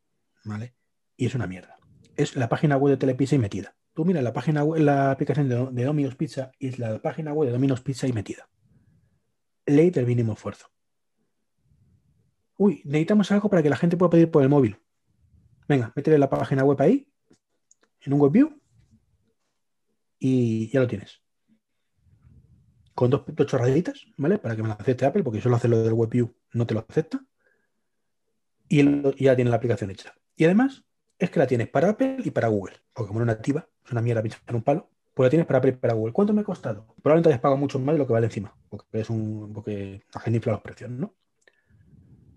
¿vale? 0.45 0.75
Y 1.17 1.27
es 1.27 1.37
una 1.37 1.47
mierda. 1.47 1.77
Es 2.17 2.35
la 2.35 2.49
página 2.49 2.77
web 2.79 2.95
de 2.95 2.97
Telepizza 2.97 3.37
y 3.37 3.39
metida. 3.39 3.77
Tú 3.95 4.05
mira 4.05 4.23
la 4.23 4.33
página 4.33 4.65
web, 4.65 4.83
la 4.83 5.13
aplicación 5.13 5.49
de, 5.49 5.69
de 5.71 5.85
Domino's 5.85 6.17
Pizza 6.17 6.51
y 6.59 6.67
es 6.67 6.81
la 6.81 7.01
página 7.01 7.33
web 7.33 7.47
de 7.47 7.53
Domino's 7.53 7.81
Pizza 7.81 8.09
y 8.09 8.13
metida. 8.13 8.49
Ley 9.67 9.91
del 9.91 10.07
mínimo 10.07 10.33
esfuerzo. 10.33 10.67
Uy, 12.59 12.83
necesitamos 12.85 13.31
algo 13.31 13.49
para 13.49 13.63
que 13.63 13.71
la 13.71 13.77
gente 13.77 13.97
pueda 13.97 14.11
pedir 14.11 14.31
por 14.33 14.43
el 14.43 14.49
móvil. 14.49 14.77
Venga, 15.69 15.93
métele 15.95 16.19
la 16.19 16.29
página 16.29 16.65
web 16.65 16.81
ahí, 16.83 17.09
en 18.01 18.13
un 18.13 18.21
web 18.21 18.33
view, 18.33 18.61
y 20.19 20.69
ya 20.71 20.81
lo 20.81 20.89
tienes. 20.89 21.23
Con 22.97 23.11
dos, 23.11 23.23
dos 23.29 23.47
chorraditas, 23.47 24.07
¿vale? 24.17 24.39
Para 24.39 24.57
que 24.57 24.63
me 24.63 24.69
lo 24.69 24.75
acepte 24.75 25.07
Apple, 25.07 25.23
porque 25.23 25.41
solo 25.41 25.55
hace 25.55 25.69
lo 25.69 25.85
del 25.85 25.93
web 25.93 26.11
view, 26.11 26.35
no 26.53 26.67
te 26.67 26.75
lo 26.75 26.81
acepta. 26.81 27.25
Y, 28.69 28.83
ya 29.23 29.37
tiene 29.37 29.51
la 29.51 29.57
aplicación 29.57 29.93
hecha. 29.93 30.13
Y 30.35 30.45
además, 30.45 30.85
es 31.17 31.31
que 31.31 31.39
la 31.39 31.47
tienes 31.47 31.69
para 31.69 31.91
Apple 31.91 32.17
y 32.25 32.33
para 32.33 32.49
Google, 32.49 32.75
porque 32.93 33.07
como 33.07 33.21
no 33.21 33.31
es 33.31 33.37
nativa, 33.37 33.69
es 33.85 33.93
una 33.93 34.03
mierda 34.03 34.21
pinchar 34.21 34.43
un 34.53 34.63
palo, 34.63 34.91
pues 35.15 35.27
la 35.27 35.31
tienes 35.31 35.47
para 35.47 35.59
Apple 35.59 35.71
y 35.71 35.77
para 35.77 35.95
Google. 35.95 36.13
¿Cuánto 36.13 36.33
me 36.33 36.41
ha 36.41 36.45
costado? 36.45 36.93
Probablemente 37.01 37.29
hayas 37.29 37.41
pagado 37.41 37.57
mucho 37.57 37.79
más 37.79 37.95
de 37.95 38.01
lo 38.01 38.07
que 38.09 38.15
vale 38.15 38.27
encima, 38.27 38.53
porque 38.69 39.01
es 39.01 39.11
un, 39.11 39.53
porque 39.55 40.03
la 40.13 40.21
gente 40.21 40.51
los 40.51 40.61
precios, 40.61 40.91
¿no? 40.91 41.15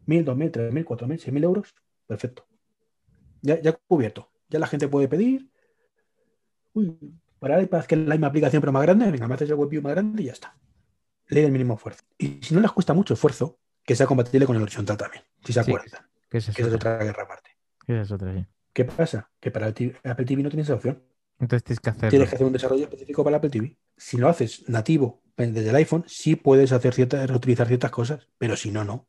Mil, 0.06 0.26
dos 0.26 0.36
mil, 0.38 0.52
tres 0.52 0.72
mil, 0.74 0.84
cuatro 0.86 1.08
mil, 1.08 1.20
seis 1.20 1.34
mil 1.34 1.44
euros, 1.44 1.74
perfecto. 2.08 2.48
Ya, 3.42 3.60
ya 3.62 3.74
cubierto. 3.74 4.32
Ya 4.50 4.60
la 4.60 4.68
gente 4.68 4.88
puede 4.88 5.08
pedir. 5.08 5.50
Uy, 6.74 6.98
para 7.40 7.62
iPad 7.62 7.86
que 7.86 7.96
la 7.96 8.16
misma 8.16 8.28
aplicación 8.28 8.62
pero 8.62 8.72
más 8.72 8.84
grande, 8.84 9.10
venga, 9.12 9.28
me 9.28 9.36
haces 9.36 9.50
el 9.50 9.56
WebView 9.56 9.82
más 9.82 9.94
grande 9.94 10.24
y 10.24 10.26
ya 10.28 10.34
está. 10.34 10.58
Ley 11.28 11.44
del 11.44 11.52
mínimo 11.52 11.76
esfuerzo. 11.76 12.04
Y 12.18 12.40
si 12.42 12.54
no 12.54 12.62
les 12.62 12.72
cuesta 12.72 12.94
mucho 12.94 13.14
esfuerzo, 13.14 13.60
que 13.84 13.96
sea 13.96 14.06
compatible 14.06 14.46
con 14.46 14.56
el 14.56 14.62
horizontal 14.62 14.98
también, 14.98 15.24
si 15.44 15.54
se 15.54 15.64
Sí. 15.64 15.72
acuerdan, 15.72 16.08
Que 16.30 16.38
esa 16.38 16.52
es 16.52 16.74
otra. 16.74 16.98
guerra 16.98 17.24
aparte. 17.24 17.52
que 17.86 18.02
es 18.02 18.12
otra, 18.12 18.34
sí. 18.34 18.46
¿Qué 18.74 18.86
pasa? 18.86 19.30
Que 19.40 19.50
para 19.52 19.68
el 19.68 19.96
Apple 20.04 20.26
TV 20.26 20.44
no 20.44 20.50
tienes 20.50 20.68
esa 20.68 20.76
opción. 20.76 21.04
Entonces 21.40 21.64
tienes 21.64 21.80
que 21.80 21.90
hacerlo. 21.90 22.10
Tienes 22.10 22.30
que 22.30 22.36
hacer 22.36 22.48
un 22.48 22.54
desarrollo 22.54 22.84
específico 22.84 23.24
para 23.24 23.38
Apple 23.38 23.50
TV. 23.50 23.76
Si 23.98 24.18
lo 24.18 24.30
haces 24.30 24.70
nativo 24.70 25.24
desde 25.36 25.70
el 25.70 25.76
iPhone, 25.76 26.04
sí 26.08 26.36
puedes 26.36 26.72
hacer 26.72 26.94
ciertas, 26.94 27.28
reutilizar 27.28 27.68
ciertas 27.68 27.90
cosas, 27.92 28.28
pero 28.38 28.56
si 28.56 28.70
no, 28.72 28.84
no. 28.86 29.08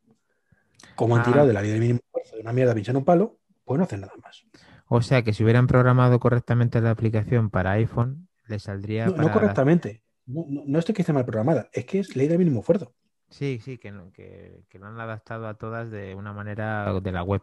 Como 0.95 1.17
han 1.17 1.23
Ah. 1.23 1.25
tirado 1.25 1.47
de 1.47 1.53
la 1.53 1.63
ley 1.63 1.71
del 1.71 1.81
mínimo 1.81 2.01
esfuerzo 2.05 2.37
de 2.37 2.43
una 2.43 2.53
mierda 2.53 2.75
pinchar 2.75 2.97
un 2.97 3.05
palo, 3.05 3.39
pues 3.65 3.79
no 3.79 3.85
hacen 3.85 4.01
nada 4.03 4.13
más. 4.23 4.45
O 4.87 5.01
sea 5.03 5.23
que 5.23 5.33
si 5.33 5.43
hubieran 5.43 5.67
programado 5.67 6.21
correctamente 6.21 6.81
la 6.81 6.91
aplicación 6.91 7.51
para 7.51 7.73
iPhone, 7.73 8.29
le 8.47 8.59
saldría 8.59 9.07
No, 9.07 9.31
correctamente. 9.33 10.03
No, 10.27 10.45
no, 10.49 10.63
no 10.67 10.79
es 10.79 10.85
que 10.85 11.03
esté 11.03 11.13
mal 11.13 11.25
programada, 11.25 11.69
es 11.73 11.85
que 11.85 11.99
es 12.01 12.15
ley 12.15 12.29
del 12.29 12.39
mínimo 12.39 12.61
esfuerzo. 12.61 12.95
Sí, 13.31 13.61
sí, 13.65 13.79
que, 13.79 13.91
no- 13.91 14.13
que, 14.13 14.65
que 14.69 14.79
lo 14.79 14.87
han 14.87 15.01
adaptado 15.01 15.49
a 15.49 15.55
todas 15.55 15.91
de 15.91 16.15
una 16.15 16.33
manera 16.33 16.93
de 17.01 17.13
la 17.13 17.23
web. 17.23 17.43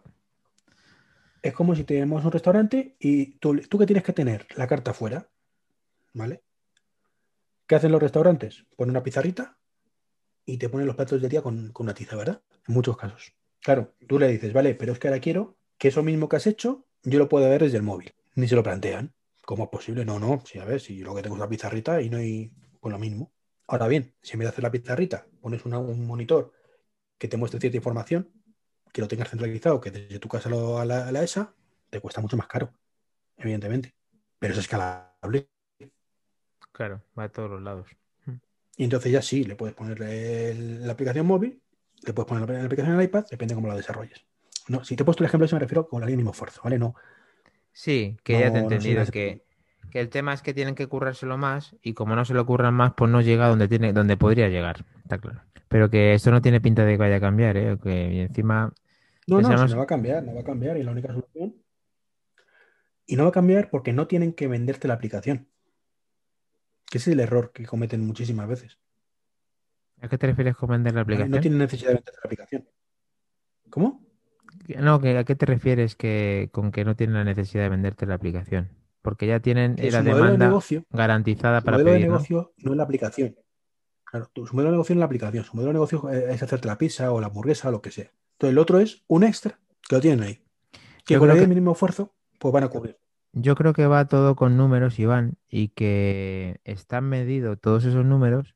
Es 1.42 1.54
como 1.54 1.74
si 1.76 1.84
tenemos 1.84 2.24
un 2.26 2.32
restaurante 2.32 2.96
y 3.00 3.38
tú, 3.40 3.58
tú 3.62 3.78
que 3.80 3.86
tienes 3.86 4.04
que 4.04 4.14
tener 4.14 4.46
la 4.56 4.68
carta 4.68 4.94
fuera, 4.94 5.30
¿vale? 6.14 6.44
¿Qué 7.66 7.76
hacen 7.76 7.92
los 7.92 8.02
restaurantes? 8.02 8.66
Ponen 8.76 8.92
una 8.92 9.04
pizarrita 9.04 9.58
y 10.54 10.58
te 10.58 10.70
ponen 10.70 10.88
los 10.88 10.95
platos 10.95 11.22
del 11.22 11.30
día 11.30 11.41
con, 11.41 11.72
con 11.72 11.86
una 11.86 11.93
tiza, 11.93 12.16
¿verdad? 12.16 12.41
En 12.68 12.74
muchos 12.74 12.97
casos. 12.97 13.34
Claro, 13.62 13.93
tú 14.08 14.20
le 14.20 14.28
dices, 14.30 14.54
vale, 14.54 14.76
pero 14.76 14.93
es 14.93 15.00
que 15.00 15.08
ahora 15.08 15.20
quiero 15.20 15.58
que 15.78 15.89
eso 15.89 16.04
mismo 16.04 16.30
que 16.30 16.38
has 16.38 16.47
hecho, 16.47 16.86
yo 17.04 17.20
lo 17.20 17.30
pueda 17.30 17.50
ver 17.50 17.64
desde 17.64 17.78
el 17.78 17.84
móvil. 17.84 18.14
Ni 18.36 18.47
se 18.47 18.56
lo 18.56 18.64
plantean. 18.64 19.14
¿Cómo 19.45 19.64
es 19.66 19.70
posible? 19.70 20.06
No, 20.06 20.20
no, 20.20 20.43
sí, 20.45 20.60
a 20.60 20.66
ver, 20.66 20.80
si 20.80 21.00
lo 21.00 21.16
que 21.16 21.22
tengo 21.24 21.36
es 21.36 21.39
la 21.39 21.50
pizarrita 21.50 22.02
y 22.02 22.10
no 22.10 22.18
hay 22.18 22.52
con 22.80 22.91
lo 22.91 23.00
mismo. 23.00 23.32
Ahora 23.68 23.88
bien, 23.88 24.14
si 24.22 24.34
en 24.34 24.39
vez 24.39 24.45
de 24.47 24.50
hacer 24.52 24.64
la 24.64 24.72
pizarrita 24.72 25.28
pones 25.41 25.66
una- 25.66 25.80
un 25.80 26.06
monitor 26.06 26.52
que 27.18 27.28
te 27.28 27.38
muestre 27.38 27.60
cierta 27.60 27.78
información, 27.78 28.32
que 28.93 29.02
lo 29.02 29.08
tengas 29.08 29.30
centralizado, 29.30 29.82
que 29.82 29.91
desde 29.91 30.20
tu 30.20 30.28
casa 30.30 30.50
lo- 30.50 30.80
a, 30.80 30.86
la, 30.86 31.08
a 31.08 31.12
la 31.12 31.24
ESA, 31.24 31.54
te 31.89 32.00
cuesta 32.02 32.22
mucho 32.22 32.38
más 32.38 32.47
caro, 32.47 32.74
evidentemente. 33.38 33.95
Pero 34.39 34.54
es 34.54 34.60
escalable. 34.60 35.50
Claro, 36.72 37.04
va 37.18 37.24
de 37.24 37.30
todos 37.30 37.50
los 37.52 37.62
lados. 37.62 37.88
Y 38.80 38.86
entonces 38.86 39.12
ya 39.12 39.22
sí, 39.22 39.44
le 39.44 39.58
puedes 39.58 39.76
poner 39.76 40.02
el- 40.02 40.88
la 40.88 40.94
aplicación 40.94 41.28
móvil, 41.28 41.62
le 42.08 42.14
puedes 42.14 42.30
poner 42.30 42.50
la 42.50 42.64
aplicación 42.64 42.94
en 42.96 43.02
el 43.02 43.06
iPad, 43.08 43.26
depende 43.30 43.54
cómo 43.54 43.68
la 43.68 43.76
desarrolles. 43.76 44.26
No, 44.70 44.86
si 44.86 44.96
te 44.96 45.04
he 45.04 45.06
puesto 45.06 45.22
el 45.22 45.28
ejemplo, 45.28 45.46
eso 45.46 45.58
me 45.58 45.60
refiero 45.60 45.86
con 45.86 46.00
la 46.00 46.06
línea 46.08 46.16
mismo 46.20 46.32
esfuerzo, 46.32 46.62
¿vale? 46.64 46.80
No, 46.80 46.96
Sí, 47.74 48.16
que 48.24 48.40
ya 48.40 48.52
te 48.52 48.60
he 48.60 48.62
no 48.62 48.70
entendido, 48.72 49.06
que, 49.12 49.42
que 49.92 50.00
el 50.00 50.08
tema 50.08 50.34
es 50.34 50.42
que 50.42 50.54
tienen 50.54 50.76
que 50.76 50.88
currárselo 50.88 51.38
más 51.38 51.76
y 51.82 51.94
como 51.94 52.16
no 52.16 52.24
se 52.24 52.34
lo 52.34 52.46
curran 52.46 52.74
más, 52.74 52.94
pues 52.96 53.12
no 53.12 53.20
llega 53.20 53.50
donde 53.50 53.68
tiene, 53.68 53.92
donde 53.92 54.16
podría 54.16 54.48
llegar, 54.48 54.86
está 55.04 55.18
claro. 55.18 55.42
Pero 55.68 55.90
que 55.90 56.14
esto 56.14 56.32
no 56.32 56.42
tiene 56.42 56.62
pinta 56.62 56.86
de 56.86 56.94
que 56.94 56.98
vaya 56.98 57.18
a 57.18 57.20
cambiar, 57.20 57.58
¿eh? 57.58 57.78
Que 57.84 58.14
y 58.14 58.20
encima, 58.22 58.74
no, 59.28 59.42
no, 59.42 59.58
si 59.58 59.72
no 59.74 59.78
va 59.78 59.84
a 59.84 59.88
cambiar, 59.88 60.24
no 60.24 60.34
va 60.34 60.40
a 60.42 60.46
cambiar 60.46 60.78
y 60.78 60.84
la 60.84 60.92
única 60.92 61.10
solución. 61.10 61.54
Y 63.06 63.18
no 63.18 63.24
va 63.24 63.30
a 63.30 63.34
cambiar 63.34 63.70
porque 63.70 63.92
no 63.92 64.08
tienen 64.08 64.32
que 64.32 64.48
venderte 64.48 64.88
la 64.88 64.94
aplicación. 64.94 65.50
Que 66.90 66.98
ese 66.98 67.12
es 67.12 67.14
el 67.14 67.20
error 67.20 67.52
que 67.54 67.66
cometen 67.66 68.06
muchísimas 68.06 68.48
veces. 68.48 68.78
¿a 70.02 70.08
qué 70.08 70.18
te 70.18 70.28
refieres 70.28 70.56
con 70.56 70.70
vender 70.70 70.94
la 70.96 71.02
aplicación? 71.02 71.32
No 71.32 71.42
tienen 71.42 71.60
necesidad 71.60 71.90
de 71.90 71.96
venderte 71.96 72.20
la 72.24 72.28
aplicación. 72.28 72.70
¿Cómo? 73.70 74.02
No, 74.80 74.94
¿a 74.96 75.24
qué 75.26 75.36
te 75.36 75.46
refieres 75.46 75.96
que 75.96 76.50
con 76.54 76.72
que 76.72 76.86
no 76.86 76.96
tienen 76.96 77.16
la 77.16 77.24
necesidad 77.26 77.64
de 77.64 77.70
venderte 77.70 78.06
la 78.06 78.16
aplicación? 78.16 78.70
Porque 79.02 79.28
ya 79.28 79.40
tienen 79.42 79.76
Que 79.76 79.92
la 79.92 80.02
de 80.02 80.14
demanda 80.14 80.48
negocio 80.48 80.86
garantizada 80.90 81.60
Su 81.60 81.66
para 81.66 81.78
modelo 81.78 81.92
de 81.92 81.96
pedir, 81.98 82.08
¿no? 82.08 82.14
negocio 82.14 82.54
¿no? 82.58 82.72
es 82.72 82.78
la 82.78 82.84
aplicación. 82.84 83.36
Claro, 84.06 84.32
su 84.34 84.42
modelo 84.56 84.70
de 84.70 84.72
negocio 84.72 84.96
no 84.96 85.00
es 85.00 85.02
la 85.02 85.06
aplicación. 85.06 85.44
Su 85.44 85.56
modelo 85.56 85.70
de 85.70 85.74
negocio 85.74 86.10
es 86.10 86.42
hacerte 86.42 86.68
la 86.68 86.78
pizza 86.78 87.12
o 87.12 87.20
la 87.20 87.28
hamburguesa 87.28 87.68
o 87.68 87.72
lo 87.72 87.82
que 87.82 87.92
sea. 87.92 88.06
Entonces, 88.34 88.52
el 88.54 88.58
otro 88.58 88.80
es 88.80 89.04
un 89.08 89.24
extra 89.24 89.60
que 89.88 89.96
lo 89.96 90.02
tienen 90.02 90.24
ahí. 90.24 90.42
Que 91.06 91.16
Yo 91.16 91.20
con 91.20 91.30
el 91.30 91.40
que- 91.40 91.48
mínimo 91.48 91.74
esfuerzo, 91.74 92.16
pues 92.40 92.54
van 92.54 92.64
a 92.64 92.70
cubrir. 92.70 92.98
Yo 93.32 93.56
creo 93.56 93.74
que 93.74 93.86
va 93.86 94.08
todo 94.08 94.36
con 94.36 94.58
números, 94.58 94.98
Iván, 95.00 95.38
y 95.48 95.70
que 95.70 96.60
están 96.64 97.06
medidos 97.06 97.60
todos 97.62 97.86
esos 97.86 98.06
números 98.06 98.56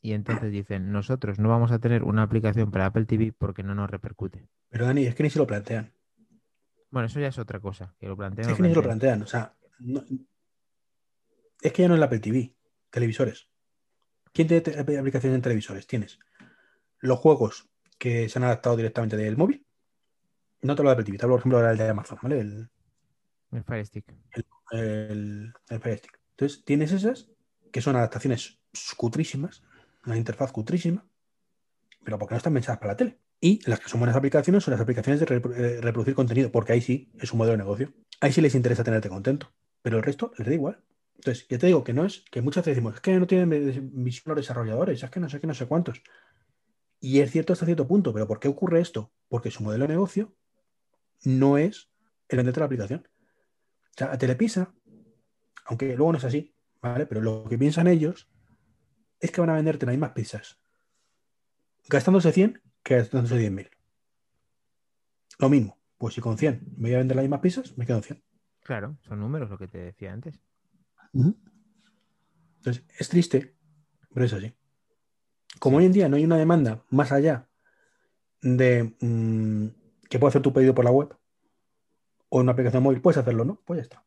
y 0.00 0.12
entonces 0.12 0.50
dicen, 0.52 0.92
nosotros 0.92 1.38
no 1.38 1.48
vamos 1.48 1.72
a 1.72 1.78
tener 1.80 2.02
una 2.02 2.22
aplicación 2.22 2.70
para 2.70 2.86
Apple 2.86 3.04
TV 3.06 3.32
porque 3.36 3.62
no 3.62 3.74
nos 3.74 3.90
repercute. 3.90 4.48
Pero 4.70 4.86
Dani, 4.86 5.04
es 5.06 5.14
que 5.14 5.22
ni 5.22 5.30
se 5.30 5.38
lo 5.38 5.46
plantean. 5.46 5.92
Bueno, 6.90 7.06
eso 7.06 7.20
ya 7.20 7.28
es 7.28 7.38
otra 7.38 7.60
cosa, 7.60 7.94
que 7.98 8.06
lo 8.06 8.16
planteen. 8.16 8.48
Es 8.48 8.56
que 8.56 8.62
ni 8.62 8.68
se 8.70 8.74
lo 8.74 8.82
plantean. 8.82 9.22
O 9.22 9.26
sea, 9.26 9.54
no- 9.80 10.04
es 11.60 11.72
que 11.72 11.82
ya 11.82 11.88
no 11.88 11.94
es 11.94 12.00
la 12.00 12.06
Apple 12.06 12.20
TV, 12.20 12.54
televisores. 12.90 13.48
¿Quién 14.32 14.48
tiene 14.48 14.60
te- 14.60 14.78
aplicaciones 14.78 15.36
en 15.36 15.42
televisores? 15.42 15.86
Tienes 15.86 16.18
los 17.00 17.18
juegos 17.18 17.68
que 17.98 18.28
se 18.28 18.38
han 18.38 18.44
adaptado 18.44 18.76
directamente 18.76 19.16
del 19.16 19.36
móvil. 19.36 19.66
No 20.62 20.74
te 20.74 20.80
hablo 20.82 20.90
de 20.90 20.94
Apple 20.94 21.04
TV, 21.04 21.18
te 21.18 21.24
hablo, 21.24 21.34
por 21.34 21.40
ejemplo, 21.40 21.58
del 21.60 21.76
de 21.76 21.88
Amazon, 21.88 22.18
¿vale? 22.22 22.40
El, 22.40 22.68
El 23.56 23.64
Fire 23.64 23.86
Stick. 23.86 24.04
el, 24.72 25.52
Fire 25.80 25.98
Stick. 25.98 26.20
Entonces, 26.32 26.64
tienes 26.64 26.92
esas 26.92 27.30
que 27.72 27.80
son 27.80 27.96
adaptaciones 27.96 28.60
cutrísimas, 28.96 29.62
una 30.04 30.18
interfaz 30.18 30.52
cutrísima, 30.52 31.06
pero 32.04 32.18
porque 32.18 32.34
no 32.34 32.36
están 32.36 32.52
pensadas 32.52 32.78
para 32.78 32.92
la 32.92 32.96
tele. 32.96 33.18
Y 33.40 33.60
las 33.68 33.80
que 33.80 33.88
son 33.88 34.00
buenas 34.00 34.16
aplicaciones 34.16 34.62
son 34.62 34.72
las 34.72 34.80
aplicaciones 34.80 35.20
de 35.20 35.26
eh, 35.26 35.80
reproducir 35.80 36.14
contenido, 36.14 36.52
porque 36.52 36.74
ahí 36.74 36.80
sí 36.82 37.10
es 37.18 37.32
un 37.32 37.38
modelo 37.38 37.52
de 37.52 37.58
negocio. 37.64 37.94
Ahí 38.20 38.32
sí 38.32 38.42
les 38.42 38.54
interesa 38.54 38.84
tenerte 38.84 39.08
contento, 39.08 39.52
pero 39.80 39.96
el 39.96 40.02
resto 40.02 40.32
les 40.36 40.46
da 40.46 40.54
igual. 40.54 40.82
Entonces, 41.14 41.46
ya 41.48 41.58
te 41.58 41.66
digo 41.66 41.82
que 41.82 41.94
no 41.94 42.04
es, 42.04 42.24
que 42.30 42.42
muchas 42.42 42.62
veces 42.62 42.76
decimos, 42.76 42.94
es 42.96 43.00
que 43.00 43.18
no 43.18 43.26
tienen 43.26 43.48
visión 43.94 44.34
los 44.34 44.44
desarrolladores, 44.44 45.02
es 45.02 45.10
que 45.10 45.20
no 45.20 45.30
sé 45.30 45.40
qué, 45.40 45.46
no 45.46 45.54
sé 45.54 45.66
cuántos. 45.66 46.02
Y 47.00 47.20
es 47.20 47.30
cierto 47.30 47.54
hasta 47.54 47.64
cierto 47.64 47.86
punto, 47.86 48.12
pero 48.12 48.26
¿por 48.26 48.38
qué 48.38 48.48
ocurre 48.48 48.80
esto? 48.80 49.12
Porque 49.28 49.50
su 49.50 49.62
modelo 49.62 49.84
de 49.84 49.94
negocio 49.94 50.34
no 51.24 51.56
es 51.56 51.88
el 52.28 52.36
venderte 52.36 52.60
la 52.60 52.66
aplicación. 52.66 53.08
O 53.96 53.98
sea, 53.98 54.12
a 54.12 54.18
Telepisa, 54.18 54.74
aunque 55.64 55.96
luego 55.96 56.12
no 56.12 56.18
es 56.18 56.24
así, 56.24 56.54
¿vale? 56.82 57.06
Pero 57.06 57.22
lo 57.22 57.44
que 57.48 57.58
piensan 57.58 57.86
ellos 57.86 58.28
es 59.20 59.30
que 59.30 59.40
van 59.40 59.50
a 59.50 59.54
venderte 59.54 59.86
las 59.86 59.94
mismas 59.94 60.12
pizzas 60.12 60.58
gastándose 61.88 62.32
100 62.32 62.60
que 62.82 62.96
gastándose 62.96 63.36
10.000. 63.36 63.70
Lo 65.38 65.48
mismo, 65.48 65.78
pues 65.98 66.14
si 66.14 66.20
con 66.20 66.38
100 66.38 66.74
me 66.76 66.88
voy 66.88 66.94
a 66.94 66.98
vender 66.98 67.16
las 67.16 67.24
mismas 67.24 67.40
pizzas, 67.40 67.76
me 67.76 67.86
quedo 67.86 67.98
en 67.98 68.02
100. 68.02 68.24
Claro, 68.62 68.98
son 69.02 69.20
números 69.20 69.50
lo 69.50 69.58
que 69.58 69.68
te 69.68 69.78
decía 69.78 70.12
antes. 70.12 70.40
Entonces, 71.14 72.84
es 72.98 73.08
triste, 73.08 73.56
pero 74.12 74.26
es 74.26 74.32
así. 74.32 74.54
Como 75.58 75.78
hoy 75.78 75.86
en 75.86 75.92
día 75.92 76.08
no 76.08 76.16
hay 76.16 76.24
una 76.24 76.36
demanda 76.36 76.84
más 76.90 77.12
allá 77.12 77.48
de 78.42 78.96
mm, 79.00 79.68
que 80.08 80.18
puedas 80.18 80.32
hacer 80.32 80.42
tu 80.42 80.52
pedido 80.52 80.74
por 80.74 80.84
la 80.84 80.90
web 80.90 81.16
o 82.28 82.38
en 82.40 82.44
una 82.44 82.52
aplicación 82.52 82.82
móvil, 82.82 83.00
puedes 83.00 83.18
hacerlo, 83.18 83.44
¿no? 83.44 83.60
Pues 83.64 83.78
ya 83.78 83.82
está. 83.82 84.04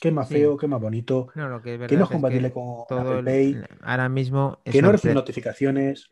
¿Qué 0.00 0.10
más 0.10 0.28
Sí. 0.28 0.34
feo? 0.34 0.56
¿Qué 0.56 0.66
más 0.66 0.80
bonito? 0.80 1.28
No, 1.34 1.48
lo 1.48 1.60
que 1.60 1.74
es 1.74 1.80
Que 1.88 1.96
no 1.96 2.04
es 2.04 2.10
es 2.10 2.12
compatible 2.12 2.48
que 2.48 2.54
con 2.54 2.86
todo 2.88 3.00
Apple 3.00 3.18
el- 3.18 3.24
Pay, 3.24 3.62
ahora 3.82 4.08
mismo 4.08 4.60
que 4.64 4.80
no 4.82 4.92
recibe 4.92 5.14
notificaciones. 5.14 6.08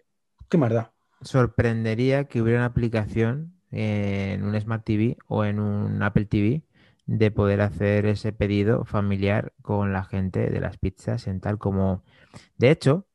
¿Qué 0.48 0.58
más 0.58 0.72
da? 0.72 0.92
sorprendería 1.20 2.24
que 2.24 2.40
hubiera 2.40 2.60
una 2.60 2.66
aplicación 2.66 3.54
en 3.72 4.44
un 4.44 4.58
Smart 4.60 4.84
TV 4.84 5.16
o 5.26 5.44
en 5.44 5.58
un 5.58 6.00
Apple 6.02 6.26
TV 6.26 6.62
de 7.06 7.30
poder 7.32 7.60
hacer 7.60 8.06
ese 8.06 8.32
pedido 8.32 8.84
familiar 8.84 9.52
con 9.60 9.92
la 9.92 10.04
gente 10.04 10.48
de 10.48 10.60
las 10.60 10.78
pizzas 10.78 11.26
en 11.26 11.40
tal 11.40 11.58
como... 11.58 12.04
De 12.56 12.70
hecho, 12.70 13.08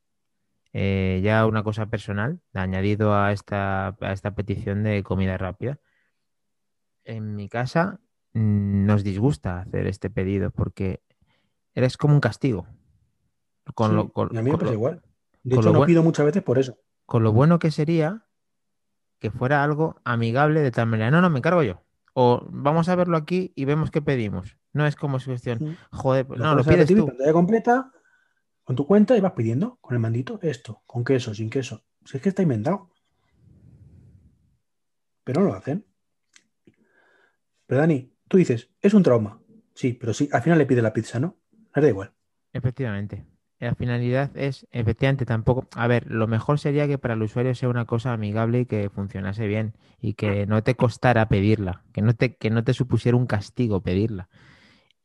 eh, 0.74 1.22
ya 1.24 1.46
una 1.46 1.64
cosa 1.64 1.86
personal, 1.86 2.42
añadido 2.54 3.16
a 3.16 3.32
esta, 3.32 3.96
a 4.02 4.12
esta 4.12 4.36
petición 4.36 4.84
de 4.84 5.02
comida 5.04 5.38
rápida, 5.38 5.80
en 7.06 7.36
mi 7.36 7.48
casa 7.48 8.00
nos 8.34 9.04
disgusta 9.04 9.60
hacer 9.60 9.88
este 9.88 10.10
pedido 10.10 10.52
porque 10.52 11.02
eres 11.76 11.98
como 11.98 12.14
un 12.16 12.20
castigo. 12.20 12.68
Con 13.76 13.90
Sí, 13.92 13.96
lo, 13.96 14.10
con- 14.10 14.30
y 14.34 14.38
a 14.38 14.42
mí 14.42 14.52
me 14.52 14.58
pasa 14.58 14.68
lo- 14.72 14.74
igual. 14.74 15.02
De 15.44 15.56
hecho, 15.56 15.72
no 15.72 15.80
buen- 15.80 15.88
pido 15.88 16.04
muchas 16.04 16.26
veces 16.26 16.42
por 16.44 16.58
eso. 16.58 16.78
con 17.06 17.24
lo 17.24 17.32
bueno 17.34 17.60
que 17.60 17.70
sería 17.72 18.26
que 19.20 19.30
fuera 19.32 19.64
algo 19.64 19.96
amigable 20.04 20.62
de 20.62 20.72
tal 20.72 20.88
manera. 20.88 21.12
No, 21.12 21.22
no, 21.22 21.30
me 21.30 21.40
encargo 21.40 21.64
yo. 21.64 21.82
O 22.14 22.46
vamos 22.50 22.90
a 22.90 22.96
verlo 22.96 23.18
aquí 23.18 23.52
y 23.56 23.66
vemos 23.66 23.90
qué 23.92 24.02
pedimos. 24.02 24.58
No 24.74 24.86
es 24.86 24.96
como 24.96 25.20
su 25.20 25.30
cuestión. 25.32 25.60
Mm. 25.62 25.78
Joder, 25.92 26.26
pues 26.28 26.40
no, 26.40 26.56
lo 26.56 26.64
pides 26.64 26.88
tú. 26.88 27.06
pantalla 27.08 27.34
completa, 27.34 27.92
con 28.64 28.76
tu 28.76 28.86
cuenta 28.88 29.16
y 29.18 29.22
vas 29.22 29.34
pidiendo 29.34 29.78
con 29.82 29.94
el 29.96 30.00
mandito 30.00 30.40
esto, 30.42 30.82
con 30.86 31.04
queso, 31.04 31.34
sin 31.34 31.50
queso. 31.50 31.84
Si 32.06 32.18
es 32.18 32.24
que 32.24 32.30
está 32.30 32.42
inventado. 32.42 32.90
Pero 35.24 35.42
no 35.42 35.48
lo 35.48 35.54
hacen. 35.56 35.86
Pero 37.66 37.82
Dani, 37.82 38.13
tú 38.28 38.38
dices, 38.38 38.70
es 38.82 38.94
un 38.94 39.04
trauma. 39.04 39.40
Sí, 39.76 39.94
pero 39.94 40.14
sí, 40.14 40.30
al 40.32 40.42
final 40.42 40.60
le 40.60 40.66
pide 40.66 40.82
la 40.82 40.94
pizza, 40.94 41.20
¿no? 41.20 41.38
Les 41.76 41.84
da 41.84 41.90
igual. 41.90 42.14
Efectivamente. 42.52 43.26
La 43.60 43.76
finalidad 43.76 44.36
es, 44.36 44.68
efectivamente, 44.72 45.26
tampoco. 45.26 45.68
A 45.76 45.88
ver, 45.88 46.12
lo 46.12 46.28
mejor 46.28 46.60
sería 46.60 46.86
que 46.88 46.98
para 46.98 47.14
el 47.14 47.22
usuario 47.22 47.56
sea 47.56 47.70
una 47.70 47.86
cosa 47.86 48.12
amigable 48.12 48.62
y 48.62 48.66
que 48.66 48.90
funcionase 48.90 49.48
bien 49.48 49.74
y 50.02 50.16
que 50.16 50.46
no 50.46 50.64
te 50.64 50.76
costara 50.76 51.30
pedirla, 51.30 51.84
que 51.94 52.02
no 52.02 52.14
te, 52.14 52.36
que 52.36 52.50
no 52.50 52.66
te 52.66 52.74
supusiera 52.74 53.18
un 53.18 53.26
castigo 53.26 53.82
pedirla. 53.82 54.28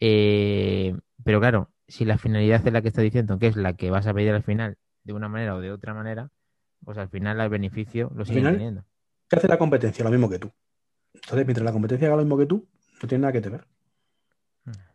Eh, 0.01 0.97
pero 1.23 1.39
claro, 1.39 1.71
si 1.87 2.05
la 2.05 2.19
finalidad 2.19 2.67
es 2.67 2.73
la 2.73 2.83
que 2.83 2.89
está 2.89 3.01
diciendo, 3.01 3.39
que 3.39 3.47
es 3.47 3.57
la 3.57 3.75
que 3.75 3.91
vas 3.91 4.09
a 4.09 4.15
pedir 4.15 4.33
al 4.33 4.43
final, 4.43 4.77
de 5.05 5.13
una 5.13 5.29
manera 5.29 5.55
o 5.55 5.61
de 5.61 5.71
otra 5.71 5.95
manera, 5.95 6.31
pues 6.85 6.99
al 6.99 7.09
final 7.09 7.41
el 7.41 7.49
beneficio 7.49 8.11
lo 8.15 8.25
final, 8.25 8.55
teniendo. 8.55 8.85
¿Qué 9.29 9.37
hace 9.37 9.49
la 9.49 9.59
competencia? 9.59 10.05
Lo 10.05 10.11
mismo 10.11 10.29
que 10.29 10.39
tú. 10.39 10.53
Entonces, 11.15 11.47
mientras 11.47 11.65
la 11.65 11.73
competencia 11.73 12.09
haga 12.09 12.17
lo 12.17 12.23
mismo 12.23 12.39
que 12.39 12.47
tú, 12.47 12.69
no 13.03 13.09
tiene 13.09 13.23
nada 13.23 13.33
que 13.33 13.41
te 13.41 13.51
ver. 13.51 13.67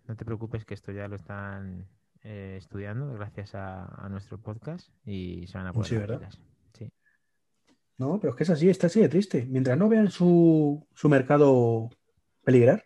No 0.07 0.15
te 0.15 0.25
preocupes 0.25 0.65
que 0.65 0.73
esto 0.73 0.91
ya 0.91 1.07
lo 1.07 1.15
están 1.15 1.87
eh, 2.23 2.55
estudiando 2.57 3.13
gracias 3.13 3.55
a, 3.55 3.85
a 3.85 4.09
nuestro 4.09 4.37
podcast 4.39 4.89
y 5.05 5.47
se 5.47 5.57
van 5.57 5.67
a 5.67 5.73
poner 5.73 5.87
Sí, 5.89 5.95
¿verdad? 5.97 6.29
Sí. 6.73 6.91
No, 7.97 8.19
pero 8.19 8.31
es 8.31 8.37
que 8.37 8.43
es 8.43 8.49
así, 8.49 8.69
está 8.69 8.87
así 8.87 8.99
de 9.01 9.09
triste. 9.09 9.45
Mientras 9.49 9.77
no 9.77 9.87
vean 9.89 10.11
su, 10.11 10.85
su 10.93 11.09
mercado 11.09 11.89
peligrar, 12.43 12.85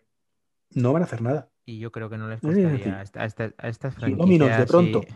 no 0.74 0.92
van 0.92 1.02
a 1.02 1.06
hacer 1.06 1.22
nada. 1.22 1.50
Y 1.64 1.78
yo 1.80 1.90
creo 1.92 2.08
que 2.08 2.18
no 2.18 2.28
les 2.28 2.40
costaría 2.40 2.98
a, 2.98 3.02
esta- 3.02 3.22
a 3.22 3.24
esta- 3.26 3.54
a 3.58 3.68
estas 3.68 3.94
si 3.94 4.14
Domino's 4.14 4.48
de 4.48 4.54
franquicias 4.66 4.70
pronto 4.70 5.00
y- 5.02 5.14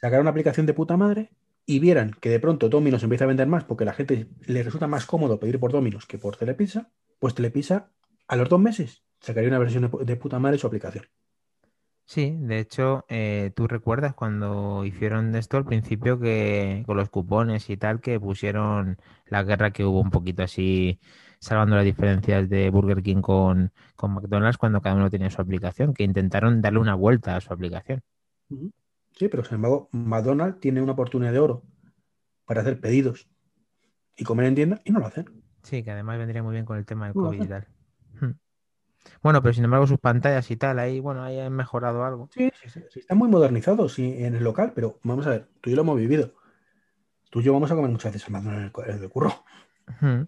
sacar 0.00 0.20
una 0.20 0.30
aplicación 0.30 0.66
de 0.66 0.74
puta 0.74 0.96
madre 0.96 1.30
y 1.66 1.78
vieran 1.78 2.10
que 2.20 2.28
de 2.30 2.40
pronto 2.40 2.68
Domino's 2.68 3.02
empieza 3.02 3.24
a 3.24 3.28
vender 3.28 3.46
más 3.46 3.64
porque 3.64 3.84
la 3.84 3.92
gente 3.92 4.28
le 4.46 4.62
resulta 4.62 4.86
más 4.86 5.06
cómodo 5.06 5.38
pedir 5.38 5.60
por 5.60 5.70
Domino's 5.72 6.06
que 6.06 6.18
por 6.18 6.36
Telepizza, 6.36 6.90
pues 7.20 7.34
Telepizza 7.34 7.90
a 8.34 8.36
los 8.36 8.48
dos 8.50 8.60
meses 8.60 9.04
sacaría 9.20 9.48
una 9.50 9.58
versión 9.64 9.82
de, 9.84 9.90
pu- 9.90 10.04
de 10.04 10.16
puta 10.16 10.38
madre 10.38 10.58
su 10.58 10.66
aplicación. 10.66 11.04
Sí, 12.06 12.36
de 12.38 12.58
hecho, 12.60 13.04
eh, 13.08 13.50
tú 13.56 13.66
recuerdas 13.66 14.14
cuando 14.14 14.84
hicieron 14.84 15.34
esto 15.34 15.56
al 15.56 15.64
principio 15.64 16.20
que 16.20 16.82
con 16.86 16.96
los 16.98 17.08
cupones 17.08 17.70
y 17.70 17.76
tal, 17.78 18.00
que 18.00 18.20
pusieron 18.20 18.98
la 19.26 19.42
guerra 19.42 19.72
que 19.72 19.84
hubo 19.84 20.00
un 20.00 20.10
poquito 20.10 20.42
así, 20.42 21.00
salvando 21.40 21.76
las 21.76 21.84
diferencias 21.84 22.48
de 22.48 22.68
Burger 22.70 23.02
King 23.02 23.22
con, 23.22 23.72
con 23.96 24.12
McDonald's 24.14 24.58
cuando 24.58 24.82
cada 24.82 24.96
uno 24.96 25.10
tenía 25.10 25.30
su 25.30 25.40
aplicación, 25.40 25.94
que 25.94 26.04
intentaron 26.04 26.60
darle 26.60 26.78
una 26.80 26.94
vuelta 26.94 27.36
a 27.36 27.40
su 27.40 27.52
aplicación. 27.52 28.02
Sí, 29.12 29.28
pero 29.28 29.42
sin 29.44 29.54
embargo, 29.56 29.88
McDonald's 29.92 30.60
tiene 30.60 30.82
una 30.82 30.92
oportunidad 30.92 31.32
de 31.32 31.38
oro 31.38 31.64
para 32.46 32.62
hacer 32.62 32.80
pedidos 32.80 33.28
y 34.16 34.24
comer 34.24 34.46
en 34.46 34.54
tienda 34.56 34.82
y 34.84 34.92
no 34.92 35.00
lo 35.00 35.06
hacen. 35.06 35.44
Sí, 35.64 35.82
que 35.82 35.90
además 35.90 36.18
vendría 36.18 36.42
muy 36.44 36.52
bien 36.52 36.64
con 36.64 36.76
el 36.78 36.86
tema 36.86 37.06
del 37.06 37.16
No, 37.20 37.32
COVID 37.32 37.40
y 37.42 37.48
tal. 37.48 37.68
Bueno, 39.22 39.42
pero 39.42 39.52
sin 39.52 39.64
embargo 39.64 39.86
sus 39.86 39.98
pantallas 39.98 40.50
y 40.50 40.56
tal, 40.56 40.78
ahí, 40.78 41.00
bueno, 41.00 41.22
ahí 41.22 41.38
han 41.38 41.52
mejorado 41.52 42.04
algo. 42.04 42.28
Sí, 42.32 42.50
sí, 42.62 42.68
sí, 42.68 42.80
sí, 42.90 43.00
están 43.00 43.18
muy 43.18 43.28
modernizados 43.28 43.94
sí, 43.94 44.14
en 44.24 44.34
el 44.34 44.44
local, 44.44 44.72
pero 44.74 44.98
vamos 45.02 45.26
a 45.26 45.30
ver, 45.30 45.48
tú 45.60 45.68
y 45.68 45.72
yo 45.72 45.76
lo 45.76 45.82
hemos 45.82 45.96
vivido. 45.98 46.32
Tú 47.30 47.40
y 47.40 47.44
yo 47.44 47.52
vamos 47.52 47.70
a 47.70 47.74
comer 47.74 47.90
muchas 47.90 48.12
veces 48.12 48.26
al 48.28 48.32
McDonald's 48.32 48.72
en 48.86 49.02
el, 49.02 49.10
curro. 49.10 49.32
Así 49.98 50.26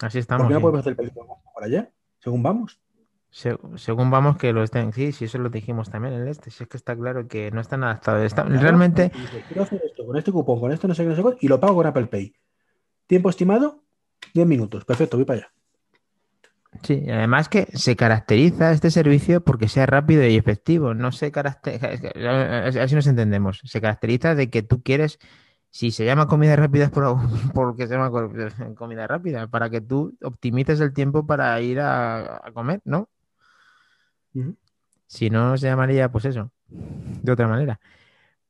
¿Por 0.00 0.16
estamos. 0.20 0.48
qué 0.48 0.54
no 0.54 0.60
podemos 0.60 0.80
hacer 0.80 0.96
pedidos 0.96 1.26
por 1.54 1.64
allá? 1.64 1.90
Según 2.18 2.42
vamos. 2.42 2.78
Se- 3.30 3.56
según 3.76 4.10
vamos 4.10 4.36
que 4.36 4.52
lo 4.52 4.62
estén, 4.62 4.92
sí, 4.92 5.12
sí, 5.12 5.24
eso 5.24 5.38
lo 5.38 5.48
dijimos 5.48 5.88
también 5.90 6.12
en 6.14 6.28
este, 6.28 6.50
si 6.50 6.64
es 6.64 6.68
que 6.68 6.76
está 6.76 6.94
claro 6.94 7.26
que 7.26 7.50
no 7.50 7.62
están 7.62 7.82
adaptados. 7.82 8.22
Está- 8.24 8.44
Claro, 8.44 8.60
realmente, 8.60 9.10
quiero 9.48 9.62
hacer 9.62 9.80
esto 9.84 10.04
con 10.04 10.16
este 10.18 10.30
cupón, 10.30 10.60
con 10.60 10.70
esto 10.70 10.86
no 10.86 10.94
sé 10.94 11.02
qué, 11.02 11.08
no 11.08 11.16
sé 11.16 11.22
cuánto, 11.22 11.38
y 11.40 11.48
lo 11.48 11.58
pago 11.58 11.76
con 11.76 11.86
Apple 11.86 12.06
Pay. 12.08 12.34
Tiempo 13.06 13.30
estimado, 13.30 13.82
10 14.34 14.46
minutos. 14.46 14.84
Perfecto, 14.84 15.16
voy 15.16 15.24
para 15.24 15.38
allá. 15.40 15.52
Sí, 16.82 17.02
y 17.06 17.10
además 17.10 17.48
que 17.48 17.66
se 17.74 17.96
caracteriza 17.96 18.72
este 18.72 18.90
servicio 18.90 19.42
porque 19.42 19.68
sea 19.68 19.86
rápido 19.86 20.26
y 20.26 20.36
efectivo, 20.36 20.94
no 20.94 21.12
se 21.12 21.30
caracteriza, 21.32 21.88
así 22.82 22.94
nos 22.94 23.06
entendemos, 23.06 23.60
se 23.64 23.80
caracteriza 23.80 24.34
de 24.34 24.50
que 24.50 24.62
tú 24.62 24.82
quieres, 24.82 25.18
si 25.70 25.90
se 25.90 26.04
llama 26.04 26.26
comida 26.28 26.56
rápida 26.56 26.84
es 26.84 26.90
por, 26.90 27.16
porque 27.54 27.86
se 27.86 27.94
llama 27.94 28.10
co- 28.10 28.30
comida 28.76 29.06
rápida, 29.06 29.46
para 29.48 29.70
que 29.70 29.80
tú 29.80 30.16
optimices 30.22 30.80
el 30.80 30.92
tiempo 30.92 31.26
para 31.26 31.60
ir 31.60 31.80
a, 31.80 32.36
a 32.46 32.52
comer, 32.52 32.80
¿no? 32.84 33.08
Si 35.06 35.28
no, 35.30 35.56
se 35.58 35.66
llamaría, 35.66 36.10
pues 36.10 36.24
eso, 36.24 36.50
de 36.68 37.32
otra 37.32 37.46
manera. 37.48 37.78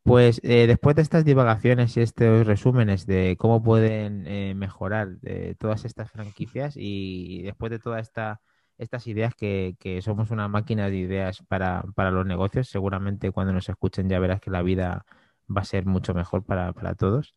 Pues 0.04 0.40
eh, 0.42 0.66
después 0.66 0.96
de 0.96 1.02
estas 1.02 1.24
divagaciones 1.24 1.96
y 1.96 2.00
estos 2.00 2.46
resúmenes 2.46 3.06
de 3.06 3.36
cómo 3.38 3.62
pueden 3.62 4.26
eh, 4.26 4.54
mejorar 4.56 5.20
de 5.20 5.54
todas 5.54 5.84
estas 5.84 6.10
franquicias 6.10 6.74
y 6.76 7.42
después 7.42 7.70
de 7.70 7.78
toda 7.78 8.00
esta 8.00 8.40
estas 8.78 9.06
ideas 9.06 9.34
que, 9.34 9.76
que 9.78 10.02
somos 10.02 10.30
una 10.30 10.48
máquina 10.48 10.90
de 10.90 10.96
ideas 10.96 11.42
para, 11.48 11.84
para, 11.94 12.10
los 12.10 12.26
negocios. 12.26 12.68
Seguramente 12.68 13.30
cuando 13.30 13.52
nos 13.52 13.68
escuchen 13.68 14.08
ya 14.08 14.18
verás 14.18 14.40
que 14.40 14.50
la 14.50 14.62
vida 14.62 15.06
va 15.54 15.62
a 15.62 15.64
ser 15.64 15.86
mucho 15.86 16.14
mejor 16.14 16.44
para, 16.44 16.72
para 16.72 16.94
todos. 16.94 17.34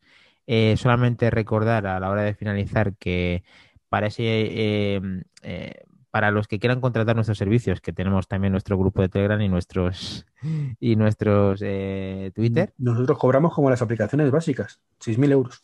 Eh, 0.48 0.76
solamente 0.78 1.30
recordar 1.32 1.88
a 1.88 2.00
la 2.00 2.10
hora 2.10 2.24
de 2.24 2.36
finalizar 2.36 2.96
que 2.98 3.44
para 3.90 4.08
ese 4.08 4.24
eh, 4.26 5.02
eh, 5.44 5.84
para 6.16 6.32
los 6.32 6.48
que 6.48 6.60
quieran 6.60 6.80
contratar 6.80 7.14
nuestros 7.14 7.38
servicios, 7.38 7.82
que 7.82 7.92
tenemos 7.92 8.30
también 8.30 8.54
nuestro 8.54 8.78
grupo 8.78 9.02
de 9.02 9.10
Telegram 9.10 9.42
y 9.42 9.50
nuestros 9.50 10.26
y 10.80 10.96
nuestros 10.96 11.62
eh, 11.62 12.32
Twitter. 12.34 12.74
Nosotros 12.78 13.18
cobramos 13.18 13.54
como 13.54 13.70
las 13.70 13.82
aplicaciones 13.82 14.32
básicas, 14.32 14.80
6.000 15.02 15.32
euros. 15.34 15.62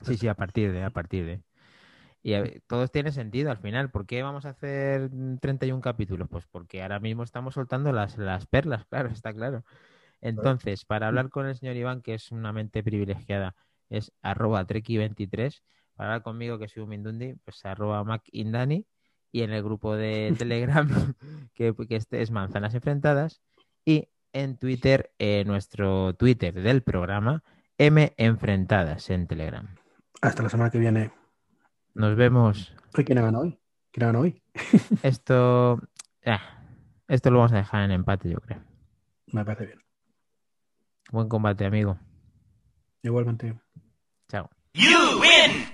Sí, 0.00 0.16
sí, 0.16 0.26
a 0.26 0.34
partir 0.34 0.72
de, 0.72 0.82
a 0.82 0.90
partir 0.90 1.24
de. 1.24 1.42
Y 2.20 2.34
a 2.34 2.42
todo 2.66 2.88
tiene 2.88 3.12
sentido 3.12 3.52
al 3.52 3.58
final. 3.58 3.92
¿Por 3.92 4.06
qué 4.06 4.24
vamos 4.24 4.44
a 4.44 4.48
hacer 4.48 5.08
31 5.40 5.80
capítulos? 5.80 6.26
Pues 6.28 6.48
porque 6.48 6.82
ahora 6.82 6.98
mismo 6.98 7.22
estamos 7.22 7.54
soltando 7.54 7.92
las, 7.92 8.18
las 8.18 8.46
perlas, 8.46 8.84
claro, 8.90 9.10
está 9.10 9.32
claro. 9.32 9.64
Entonces, 10.20 10.84
para 10.84 11.06
hablar 11.06 11.28
con 11.28 11.46
el 11.46 11.54
señor 11.54 11.76
Iván, 11.76 12.02
que 12.02 12.14
es 12.14 12.32
una 12.32 12.52
mente 12.52 12.82
privilegiada, 12.82 13.54
es 13.88 14.10
arroba 14.20 14.66
treki23. 14.66 15.62
Para 15.94 16.08
hablar 16.08 16.22
conmigo, 16.24 16.58
que 16.58 16.66
soy 16.66 16.82
un 16.82 16.88
Mindundi, 16.88 17.34
pues 17.44 17.64
arroba 17.64 18.02
macindani. 18.02 18.84
Y 19.32 19.42
en 19.42 19.52
el 19.52 19.62
grupo 19.62 19.96
de 19.96 20.34
Telegram, 20.36 20.88
que, 21.54 21.74
que 21.88 21.96
este 21.96 22.22
es 22.22 22.30
Manzanas 22.30 22.74
Enfrentadas. 22.74 23.40
Y 23.84 24.08
en 24.32 24.56
Twitter, 24.56 25.12
eh, 25.18 25.44
nuestro 25.46 26.14
Twitter 26.14 26.54
del 26.54 26.82
programa, 26.82 27.42
M 27.78 28.12
Enfrentadas 28.16 29.10
en 29.10 29.26
Telegram. 29.26 29.68
Hasta 30.20 30.42
la 30.42 30.48
semana 30.48 30.70
que 30.70 30.78
viene. 30.78 31.12
Nos 31.94 32.16
vemos. 32.16 32.74
¿Quién 32.92 33.18
ha 33.18 33.22
ganado 33.22 33.44
hoy? 33.44 33.58
¿Quién 33.90 34.04
ha 34.04 34.06
ganado 34.08 34.24
hoy? 34.24 34.42
esto, 35.02 35.80
ah, 36.24 36.40
esto 37.08 37.30
lo 37.30 37.38
vamos 37.38 37.52
a 37.52 37.56
dejar 37.56 37.84
en 37.84 37.92
empate, 37.92 38.30
yo 38.30 38.38
creo. 38.38 38.60
Me 39.28 39.44
parece 39.44 39.66
bien. 39.66 39.80
Buen 41.10 41.28
combate, 41.28 41.64
amigo. 41.64 41.98
Igualmente. 43.02 43.58
Chao. 44.28 44.48
You 44.74 45.20
win. 45.20 45.69